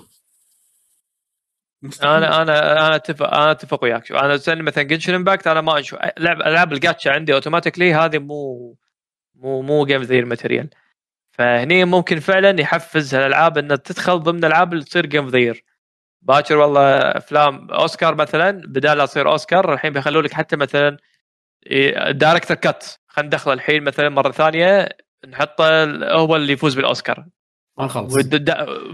[2.03, 4.11] أنا أنا أنا اتفق أنا اتفق وياك.
[4.11, 5.99] أنا مثلا Genshin Impact أنا ما أشوف.
[6.17, 8.75] لعب العاب الجاتشا عندي automatically هذه مو
[9.35, 10.69] مو مو game the material
[11.31, 15.53] فهني ممكن فعلا يحفز الالعاب إنها تدخل ضمن الالعاب اللي تصير game the
[16.21, 20.97] باكر والله أفلام أوسكار مثلا بدال لا تصير أوسكار الحين بيخلوا لك حتى مثلا
[22.11, 24.89] director cut خلينا ندخله الحين مثلا مرة ثانية
[25.27, 27.25] نحطه هو اللي يفوز بالأوسكار.
[27.81, 28.13] ما نخلص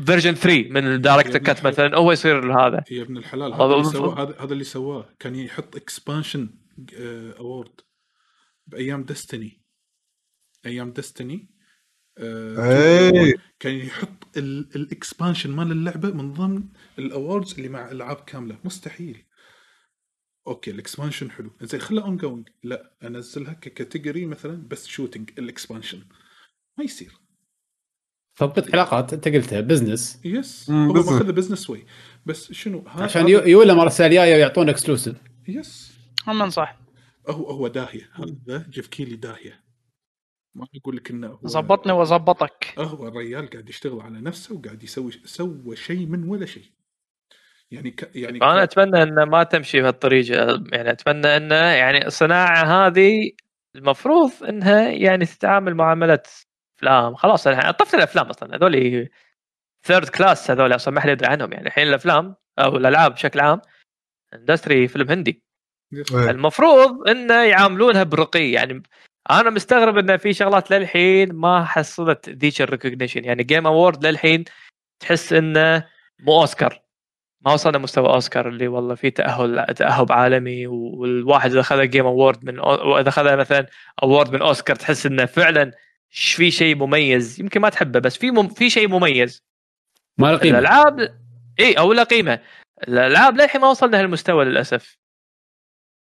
[0.05, 2.83] version 3 من ال director cut مثلا هو يصير هذا.
[2.91, 3.53] يا ابن الحلال.
[3.53, 3.83] هذا اللي.
[3.83, 5.15] سواه هذا اللي سواه.
[5.19, 6.49] كان يحط expansion
[7.39, 7.81] award
[8.67, 9.63] بأيام Destiny
[10.65, 11.49] أيام ديستني
[12.19, 13.33] إيه.
[13.59, 14.37] كان يحط
[14.75, 16.63] ال expansion مال اللعبة من ضمن
[16.99, 18.57] ال awards اللي مع ألعاب كاملة.
[18.63, 19.25] مستحيل.
[20.47, 21.51] okay ال expansion حلو.
[21.61, 26.03] زين خله ongoing لا أنزلها ك category مثلا بس shooting ال expansion
[26.77, 27.26] ما يصير.
[28.37, 30.93] تضبيط علاقات انت قلتها business yes هو.
[30.93, 31.85] ماخذ business way
[32.25, 35.15] بس شنو؟ هذا عشان يو- يولى مرة الجايه ويعطون اكسكلوسيف
[35.47, 36.77] يس هم انصح
[37.29, 38.09] هو هو داهية.
[38.13, 39.63] هذا جيف كيلي داهية.
[40.55, 45.11] ما أقول لك إنه هو ظبطني وظبطك هو الرجال قاعد يشتغل على نفسه وقاعد يسوي
[45.25, 46.63] سوى شيء من ولا شيء.
[47.71, 48.11] يعني ك...
[48.15, 48.71] يعني أنا ك...
[48.71, 50.63] أتمنى إنه ما تمشي بهالطريقة.
[50.71, 53.31] يعني أتمنى إنه يعني الصناعة هذه
[53.75, 56.19] المفروض إنها يعني تتعامل معاملة
[56.77, 58.55] افلام خلاص أنا طفت الأفلام أصلا.
[58.55, 59.09] هذول
[59.83, 61.67] third class هذول أصلا ما حد يدري عنهم يعني.
[61.67, 63.61] الحين الأفلام أو الألعاب بشكل عام
[64.33, 65.43] industry فيلم هندي.
[65.93, 66.29] إيه.
[66.29, 68.51] المفروض انه يعاملونها برقي.
[68.51, 68.83] يعني
[69.31, 74.43] أنا مستغرب انه في شغلات للحين ما حصلت ذيك ال recognition يعني Game Award للحين
[74.99, 75.87] تحس إنه
[76.19, 76.81] مو أوسكار.
[77.45, 80.67] ما وصلنا مستوى أوسكار اللي والله في تأهل تأهب عالمي.
[80.67, 83.67] والواحد إذا اخذ Game Award من أو اذا اخذ مثلا
[84.03, 85.71] award من أوسكار تحس إنه فعلا
[86.17, 89.43] في شيء مميز؟ يمكن ما تحبه بس في مم في شيء مميز.
[90.17, 90.59] ما له قيمة.
[90.59, 91.19] الألعاب
[91.59, 92.39] اي أو لا قيمة.
[92.87, 94.97] الألعاب للحين ما وصلنا هالمستوى للأسف.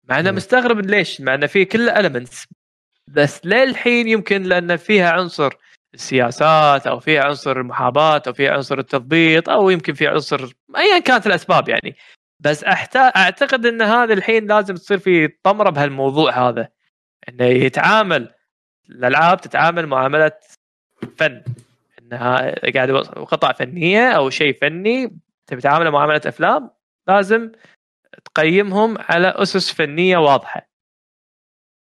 [0.10, 0.32] مع إنه.
[0.32, 2.46] مستغرب ليش مع إنه في كل المنتس
[3.08, 5.54] بس للحين يمكن لأن فيها عنصر
[5.94, 11.28] السياسات أو فيها عنصر المحاباة أو فيها عنصر التضبيط أو يمكن في عنصر ايا كانت
[11.28, 11.96] الأسباب يعني.
[12.40, 13.00] بس أحتا...
[13.00, 16.70] أعتقد إن هذا الحين لازم تصير في طمرة بهالموضوع هذا.
[17.30, 18.34] إنه يتعامل
[18.90, 20.32] الألعاب تتعامل معاملة
[21.18, 21.44] فن.
[22.02, 26.70] إنها قاعد قطع فنية أو شيء فني تبي تعامله معاملة أفلام
[27.08, 27.52] لازم
[28.26, 30.70] تقيمهم على أسس فنية واضحة.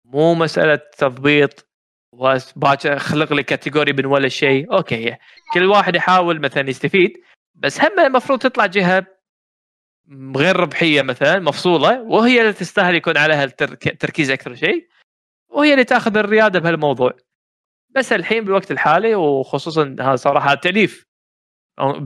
[0.05, 1.67] مو مسألة تضبيط
[2.13, 4.73] وباكر خلق لي category من ولا شيء.
[4.73, 5.15] okay
[5.53, 7.21] كل واحد يحاول مثلا يستفيد
[7.55, 9.05] بس هم المفروض تطلع جهة
[10.35, 14.87] غير ربحية مثلا مفصولة وهي اللي تستاهل يكون عليها الترك- التركيز أكثر شيء.
[15.57, 17.11] وهي اللي تاخذ الرياده بهالموضوع.
[17.95, 21.05] بس الحين بالوقت الحالي وخصوصا هذا صراحة تأليف.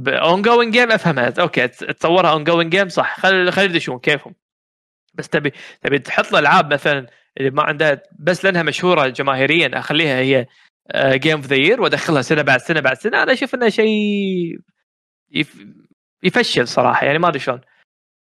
[0.08, 3.20] ongoing game افهمها okay تصورها ongoing game صح.
[3.20, 4.36] خل خلي يدشون كيفهم.
[5.14, 7.08] بس تبي تبي تحط الالعاب مثلا
[7.38, 10.48] اللي ما عندها بس لأنها مشهورة جماهيريا أخليها هي
[10.96, 13.24] game of the year وأدخلها سنة بعد سنة بعد سنة.
[13.24, 14.60] أنا أشوف إنه شيء
[15.32, 15.66] يف...
[16.24, 17.62] يفشل صراحة يعني ما أدري شلون.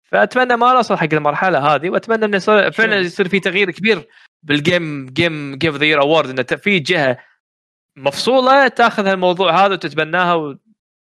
[0.05, 2.39] فأتمنى ما نوصل حق المرحلة هذه وأتمنى إنه
[2.71, 4.09] فعلا يصير في تغيير كبير.
[4.43, 7.18] بال game game game of the year award إنه في جهة
[7.97, 10.58] مفصولة تاخذ هالموضوع هذا وتتبناها.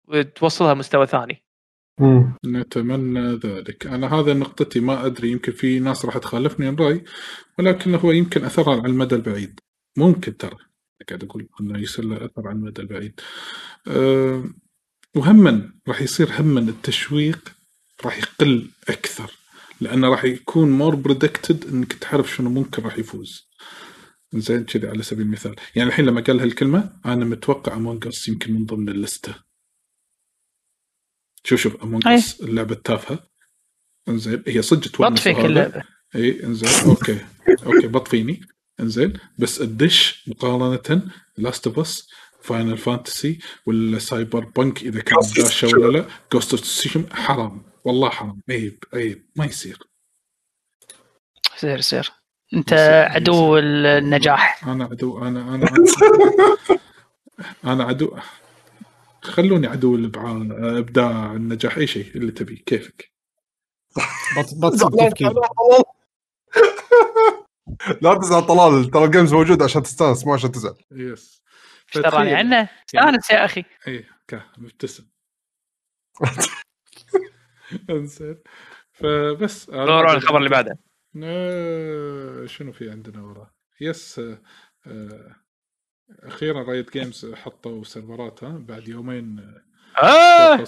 [0.07, 1.43] وتوصلها مستوى ثاني.
[1.99, 2.33] مم.
[2.45, 3.87] نتمنى ذلك.
[3.87, 7.03] أنا هذا نقطتي ما أدري يمكن في ناس راح تخالفني الراي
[7.59, 9.59] ولكن هو يمكن اثرها على المدى البعيد.
[9.97, 10.57] ممكن ترى
[11.09, 13.21] قاعد أقول إنه يصير له أثر على المدى البعيد.
[13.87, 14.43] أه
[15.15, 17.51] وهما راح يصير هما التشويق
[18.05, 19.38] راح يقل أكثر.
[19.81, 23.49] لأنه راح يكون more predicted إنك تعرف شنو ممكن راح يفوز.
[24.33, 25.55] زين كذي على سبيل المثال.
[25.75, 29.35] يعني الحين لما قال هالكلمة أنا متوقع Among Us يمكن من ضمن اللستة.
[31.43, 32.07] شوف شوف Among.
[32.07, 33.29] Us اللعبة التافهة.
[34.09, 35.47] إنزين هي صدق بط تونس فيك وهذا.
[35.47, 35.83] اللعبه
[36.15, 37.25] إي إنزين okay.
[37.65, 38.41] أوكي بط فيني
[38.79, 42.09] إنزين بس الدش مقارنة Last of Us
[42.41, 47.68] Final Fantasy ولا Cyberpunk إذا كان داشه ولا لا Ghost of حرام.
[47.83, 48.41] والله حرام.
[48.49, 49.79] عيب عيب ما يصير.
[51.55, 52.11] سير سير
[52.53, 54.67] أنت يصير- عدو النجاح.
[54.67, 55.85] أنا عدو أنا أنا أنا,
[57.73, 58.17] أنا عدو.
[59.21, 60.31] خلوني عدو الابداع
[60.79, 61.77] ابداع النجاح.
[61.77, 62.55] أي شيء اللي تبي.
[62.55, 63.11] كيفك؟
[64.37, 64.73] بط بط.
[68.01, 68.91] لا تزعل طلال.
[68.91, 70.75] ترى ال games موجود عشان تستانس مو عشان تزعل.
[70.91, 71.41] yes
[71.95, 73.63] إيش تراني عنه؟ استانس يا أخي.
[73.87, 75.05] اي كا مبتسم.
[77.89, 78.37] انزين.
[78.91, 80.17] فبس نروح على.
[80.17, 80.79] الخبر اللي بعده.
[81.23, 84.41] آه، شنو في عندنا وراه؟ yes آه،
[84.87, 85.35] آه،
[86.23, 90.63] أخيرا Riot Games حطوا سيرفرات ها بعد يومين آه، آه!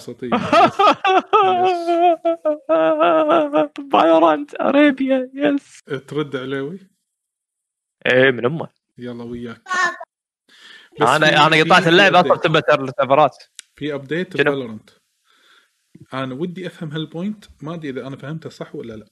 [4.60, 5.80] Arabia yes.
[6.08, 6.78] ترد عليوي؟
[8.06, 8.68] إيه من أمه.
[8.98, 9.62] يلا وياك.
[11.00, 12.20] أنا أنا قطعت اللعبة.
[12.20, 13.36] اطلب تبتر السيرفرات
[13.76, 14.90] في update؟ Valorant
[16.14, 19.06] أنا ودي أفهم هال point ما أدري إذا أنا فهمتها صح ولا لا.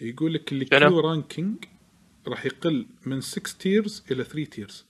[0.00, 1.64] يقول لك اللي شنو؟ queue ranking
[2.28, 4.86] راح يقل من 6 tiers إلى 3 tiers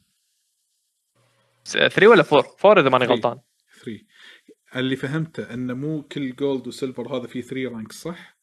[1.64, 3.04] 3 ولا 4 4 إذا ماني.
[3.06, 3.40] غلطان.
[3.84, 4.00] 3
[4.76, 8.38] اللي فهمته انه مو كل gold و silver هذا فيه 3 rank صح؟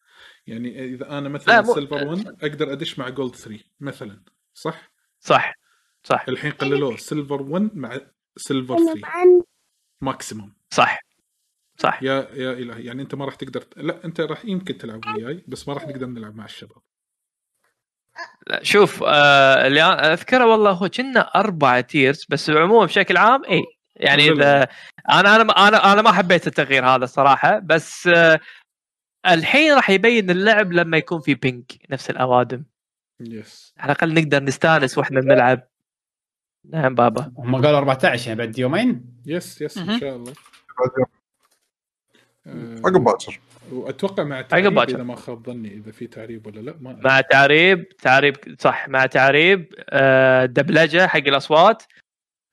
[0.48, 4.92] يعني إذا أنا لا، مثلا مو- silver 1 أقدر أدش مع gold 3 مثلا صح؟
[5.20, 5.54] صح
[6.04, 6.26] صح.
[6.30, 8.00] الحين قللوه silver 1 مع
[8.38, 9.46] silver 3
[10.02, 11.00] maximum صح.
[11.78, 12.04] صح.
[12.04, 15.68] يا يا إلهي يعني أنت ما راح تقدر لا أنت راح يمكن تلعب وياي بس
[15.68, 16.82] ما راح نقدر نلعب مع الشباب.
[18.48, 23.64] لا، شوف آه اللي أذكره والله هو كنا أربعة tiers بس عموما بشكل عام اي
[23.96, 24.68] يعني إذا
[25.10, 28.40] أنا أنا أنا أنا ما حبيت التغيير هذا الصراحه بس آه
[29.28, 32.64] الحين راح يبين اللعب لما يكون في ping نفس الأوادم.
[33.20, 35.68] yes على الأقل نقدر نستانس وإحنا بنلعب.
[36.70, 37.32] نعم بابا.
[37.38, 40.00] هم قالوا 14 يعني بعد يومين؟ yes yes إن.
[40.00, 40.34] شاء الله.
[42.86, 43.40] عقب باكر
[43.72, 44.80] وأتوقع مع تعريب.
[44.80, 47.00] إذا ما خاب ظني إذا في تعريب ولا لا ما.
[47.04, 51.84] مع تعريب تعريب صح مع تعريب آه دبلجة حق الأصوات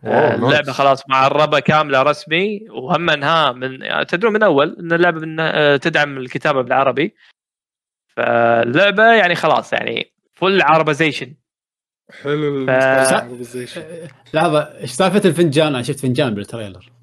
[0.04, 0.34] آه،.
[0.34, 5.76] اللعبة خلاص معربة كاملة رسمي وهم إنها من تدرون من أول إن اللعبة من آه،
[5.76, 7.14] تدعم الكتابة بالعربي
[8.16, 11.34] فاللعبة يعني خلاص يعني full Arabization
[12.22, 12.70] حلو ف-.
[14.34, 16.93] لحظة إيش سالفة الفنجان أنا شفت فنجان بال trailer آه،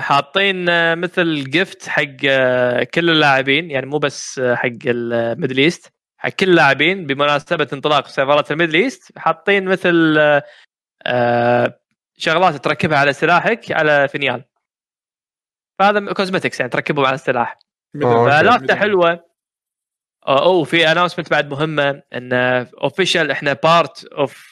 [0.00, 5.58] حاطين آه، مثل gift حق آه، كل اللاعبين يعني مو بس آه، حق ال Middle
[5.58, 10.42] East حق كل اللاعبين بمناسبة انطلاق سيرفرات ال Middle East حاطين مثل آه،
[11.06, 11.80] آه،
[12.16, 14.44] شغلات تركبها على سلاحك على فينيال
[15.78, 17.58] فهذا cosmetics يعني تركبهم على السلاح.
[18.00, 19.24] فلافته حلوة.
[20.28, 22.32] اوه في announcement بعد مهمة إن
[22.82, 24.50] official إحنا part of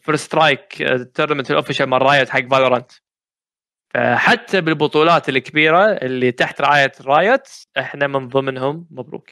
[0.00, 0.82] First Strike
[1.14, 2.92] tournament ال official مال Riot حق Valorant
[3.96, 7.48] فحتى بالبطولات الكبيرة اللي تحت رعاية Riot
[7.78, 9.30] إحنا من ضمنهم مبروك.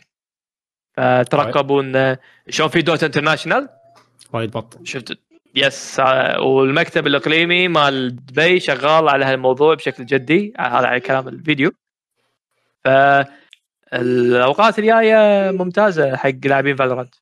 [0.97, 2.17] فترقبوا ان
[2.49, 3.69] شلون في Dota International؟
[4.33, 5.19] وايد بط شفت؟
[5.55, 6.01] yes.
[6.39, 11.73] والمكتب الإقليمي مال دبي شغال على هالموضوع بشكل جدي هذا على كلام الفيديو.
[12.85, 12.89] ف
[13.93, 17.15] الاوقات الجاية ممتازة حق لاعبين Valorant.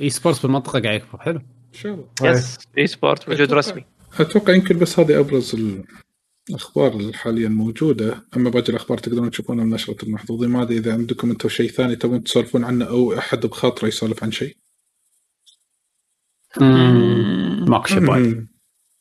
[0.00, 1.36] esports بالمنطقة قاعد يكبر حلو.
[1.38, 2.32] إن شاء الله.
[2.32, 2.58] yes.
[2.78, 3.84] esport موجود أتوقع- رسمي.
[4.20, 6.03] أتوقع يمكن بس هذه أبرز الاخبار
[6.50, 8.24] اللي حاليا موجودة.
[8.36, 10.50] أما باقي الأخبار تقدرون تشوفونها من نشرة المحظوظين.
[10.50, 14.32] ما أدري إذا عندكم أنتم شيء ثاني تبون تسولفون عنه أو أحد بخاطره يسولف عن
[14.32, 14.56] شيء.
[17.68, 18.48] ماكو شيء وايد مم.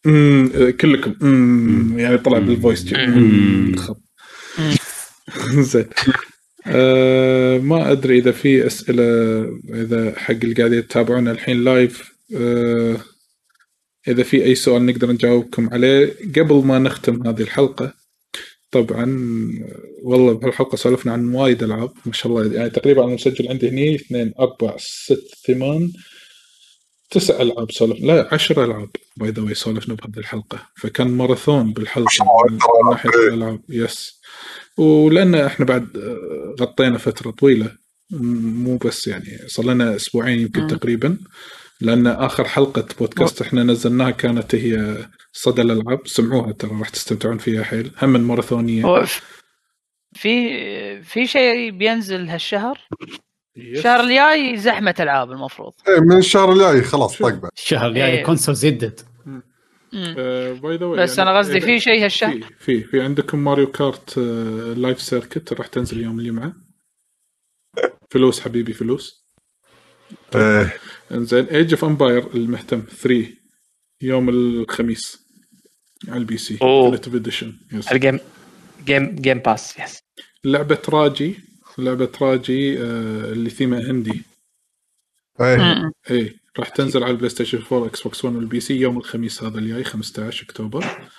[0.06, 0.52] مم.
[0.56, 1.16] آه، كلكم.
[1.22, 2.00] مم.
[2.00, 2.86] يعني طلع بال voice.
[5.72, 5.86] زين.
[6.68, 9.04] آه ما أدري إذا في أسئلة
[9.70, 12.98] إذا حق اللي قاعدين يتابعونا الحين live آه
[14.08, 17.94] إذا في أي سؤال نقدر نجاوبكم عليه قبل ما نختم هذه الحلقة
[18.72, 19.06] طبعا
[20.04, 23.96] والله بهالحلقة سولفنا عن وايد ألعاب ما شاء الله يعني تقريبا أنا مسجل عندي هني
[23.96, 25.92] اثنين أربع ست ثمان
[27.12, 32.10] تسع ألعاب سولف لا عشر ألعاب by the way سولفنا بهذه الحلقة فكان ماراثون بالحلقة
[32.52, 32.58] من
[32.90, 34.22] ناحية الألعاب yes
[34.78, 35.88] ولأن إحنا بعد
[36.62, 37.72] غطينا فترة طويلة
[38.12, 40.68] م- مو بس يعني صار لنا أسبوعين يمكن.
[40.68, 41.18] تقريبا.
[41.84, 46.08] لأن آخر حلقة بودكاست إحنا نزلناها كانت هي صدى الألعاب.
[46.08, 47.92] سمعوها ترى راح تستمتعون فيها حيل.
[48.02, 48.84] هم من ماراثونية.
[48.84, 49.22] هو ف-
[50.16, 52.80] في في شيء بينزل هالشهر.
[53.58, 55.74] الشهر الجاي زحمة ألعاب المفروض.
[55.88, 57.28] إيه، من الشهر الجاي خلاص شوف.
[57.28, 58.24] طق بعد الشهر الجاي إيه.
[58.24, 59.44] consoles يدد مم.
[60.18, 63.72] آه، by the way بس أنا قصدي في شيء هالشهر؟ في في في عندكم Mario
[63.72, 64.18] Kart
[64.78, 66.54] Live Circuit راح تنزل يوم الجمعة.
[68.12, 69.24] فلوس حبيبي فلوس.
[70.36, 70.74] إيه،
[71.14, 73.28] إنزين Age of Empire المهتم 3
[74.02, 75.24] يوم الخميس
[76.08, 76.54] على ال PC.
[76.54, 78.20] Definitive Edition yes ال game
[78.86, 80.00] Game Game Pass yes
[80.44, 81.36] لعبة Raji
[81.78, 84.22] لعبة Raji آه، اللي ثيمها هندي
[85.42, 85.58] إيه.
[85.58, 85.92] مم.
[86.12, 89.84] اي راح تنزل على ال PlayStation 4 Xbox 1 وال PC يوم الخميس هذا الجاي
[89.84, 91.10] 15 أكتوبر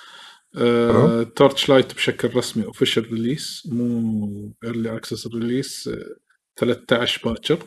[0.56, 5.91] آه، Torchlight بشكل رسمي official release مو early access release
[6.56, 7.58] 13 باكر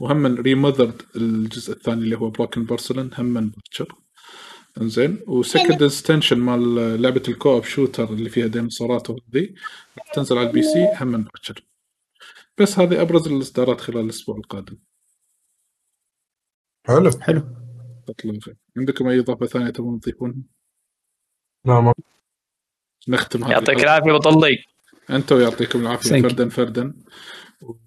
[0.00, 3.94] وهم Remothered الجزء الثاني اللي هو Broken Porcelain هم باكر
[4.80, 5.20] إنزين.
[5.26, 9.54] و Second Extinction مال لعبة ال co-op shooter اللي فيها ديناصورات وذي
[10.14, 11.64] تنزل على ال PC هم باكر
[12.58, 14.78] بس هذه أبرز الإصدارات خلال الأسبوع القادم.
[16.86, 17.10] حلو.
[17.20, 17.42] حلو.
[18.76, 20.42] عندكم أي إضافة ثانية تبون تضيفونها؟
[21.64, 21.94] لا ما
[23.08, 23.78] نختم يعطيك.
[23.78, 24.64] العافية بطلي
[25.10, 26.22] أنتم يعطيكم العافية.
[26.22, 26.94] فردا فردا.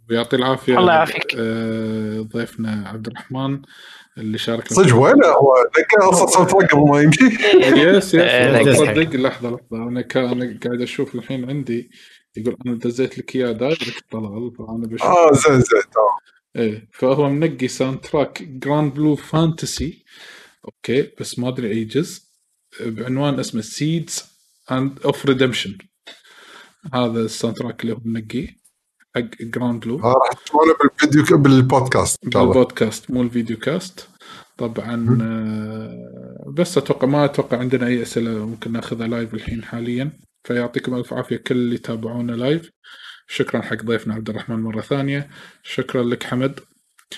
[0.10, 1.36] ويعطي العافية الله يعافيك.
[1.38, 3.62] آه، ضيفنا عبد الرحمن
[4.18, 7.24] اللي شارك صدق وينه؟ هو لك أصلا صوت وقف وما يمشي.
[7.64, 9.84] yes yes لا، تصدق لحظة لحظة.
[9.88, 11.92] أنا كا- أنا قاعد أشوف الحين عندي
[12.38, 15.08] يقول أنا دزيت لك إياه direct طلال فأنا بشوف.
[15.08, 16.18] آه زين زين تمام.
[16.56, 20.04] إيه فهو منقي soundtrack Granblue Fantasy
[20.66, 22.22] okay بس ما أدري أي جزء.
[22.82, 24.24] بعنوان اسمه Seeds
[24.72, 25.78] and of Redemption
[26.94, 28.63] هذا ال soundtrack اللي هو منقيه
[29.16, 32.54] حق Granblue آه، راح تسمعونه بالفيديو بالبودكاست إن شاء الله.
[32.54, 34.08] بالبودكاست مو ال videocast.
[34.58, 40.12] طبعا آه، بس أتوقع ما أتوقع عندنا أي أسئلة ممكن ناخذها live الحين حاليا.
[40.44, 42.70] فيعطيكم ألف عافية كل اللي يتابعونا live
[43.28, 45.30] شكرا حق ضيفنا عبد الرحمن مرة ثانية.
[45.64, 46.60] شكرا لك حمد.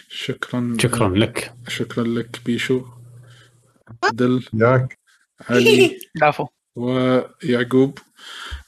[0.09, 1.53] شكرا شكرا لك.
[1.67, 2.85] شكرا لك بيشو.
[4.03, 4.45] عدل.
[4.53, 4.99] ياك.
[5.49, 5.99] علي.
[6.17, 7.99] العفو ويعقوب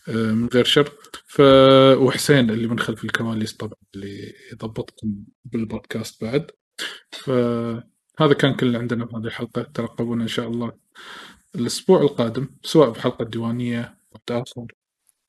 [0.09, 0.91] آه، من غير شر
[1.27, 1.41] ف
[1.97, 6.51] وحسين اللي من خلف الكواليس طبعا اللي يضبطكم بالبودكاست بعد.
[7.11, 9.61] فهذا كان كل اللي عندنا في هذه الحلقة.
[9.61, 10.71] ترقبونا إن شاء الله
[11.55, 13.97] الأسبوع القادم سواء بحلقة ديوانية
[14.31, 14.65] أو اخر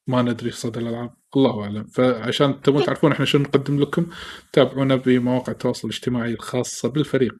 [0.06, 1.14] ما ندري صدى الألعاب.
[1.36, 1.86] الله أعلم.
[1.86, 4.06] فعشان تبون تعرفون إحنا شنو نقدم لكم
[4.52, 7.34] تابعونا بمواقع التواصل الاجتماعي الخاصة بالفريق.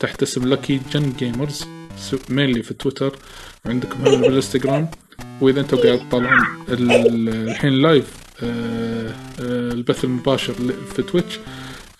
[0.00, 1.64] تحت اسم لكي جن جيمرز
[2.30, 3.18] mainly في تويتر.
[3.66, 4.90] وعندكم هم بالإنستغرام.
[5.40, 8.06] واذا أنتم قاعد تطالعون ال- الحين live
[8.42, 9.08] آه،
[9.40, 10.54] آه، البث المباشر
[10.96, 11.38] في Twitch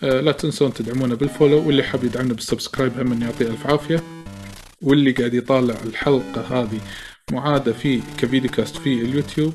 [0.03, 4.03] آه، لا تنسون تدعمونا بال follow واللي حاب يدعمنا بال subscribe هم يعطيه ألف عافية.
[4.81, 6.79] واللي قاعد يطالع الحلقة هذه
[7.31, 9.53] معادة في ك videocast في اليوتيوب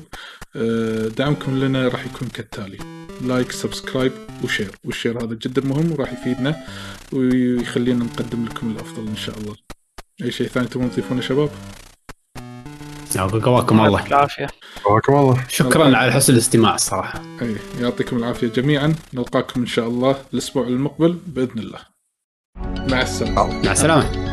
[1.17, 2.77] دعمكم لنا راح يكون كالتالي.
[3.21, 4.11] like subscribe
[4.43, 6.55] و share وال share هذا جدا مهم وراح يفيدنا
[7.13, 9.55] ويخلينا نقدم لكم الأفضل إن شاء الله.
[10.23, 11.49] أي شيء ثاني تبون تضيفونه شباب؟
[13.17, 14.47] قواكم الله العافية.
[14.85, 15.45] حياكم الله.
[15.49, 18.93] شكرا على حسن الاستماع الصراحه أي يعطيكم العافية جميعا.
[19.13, 21.79] نلقاكم إن شاء الله الأسبوع المقبل بإذن الله.
[22.91, 23.61] مع السلامة.
[23.65, 24.28] مع السلامة.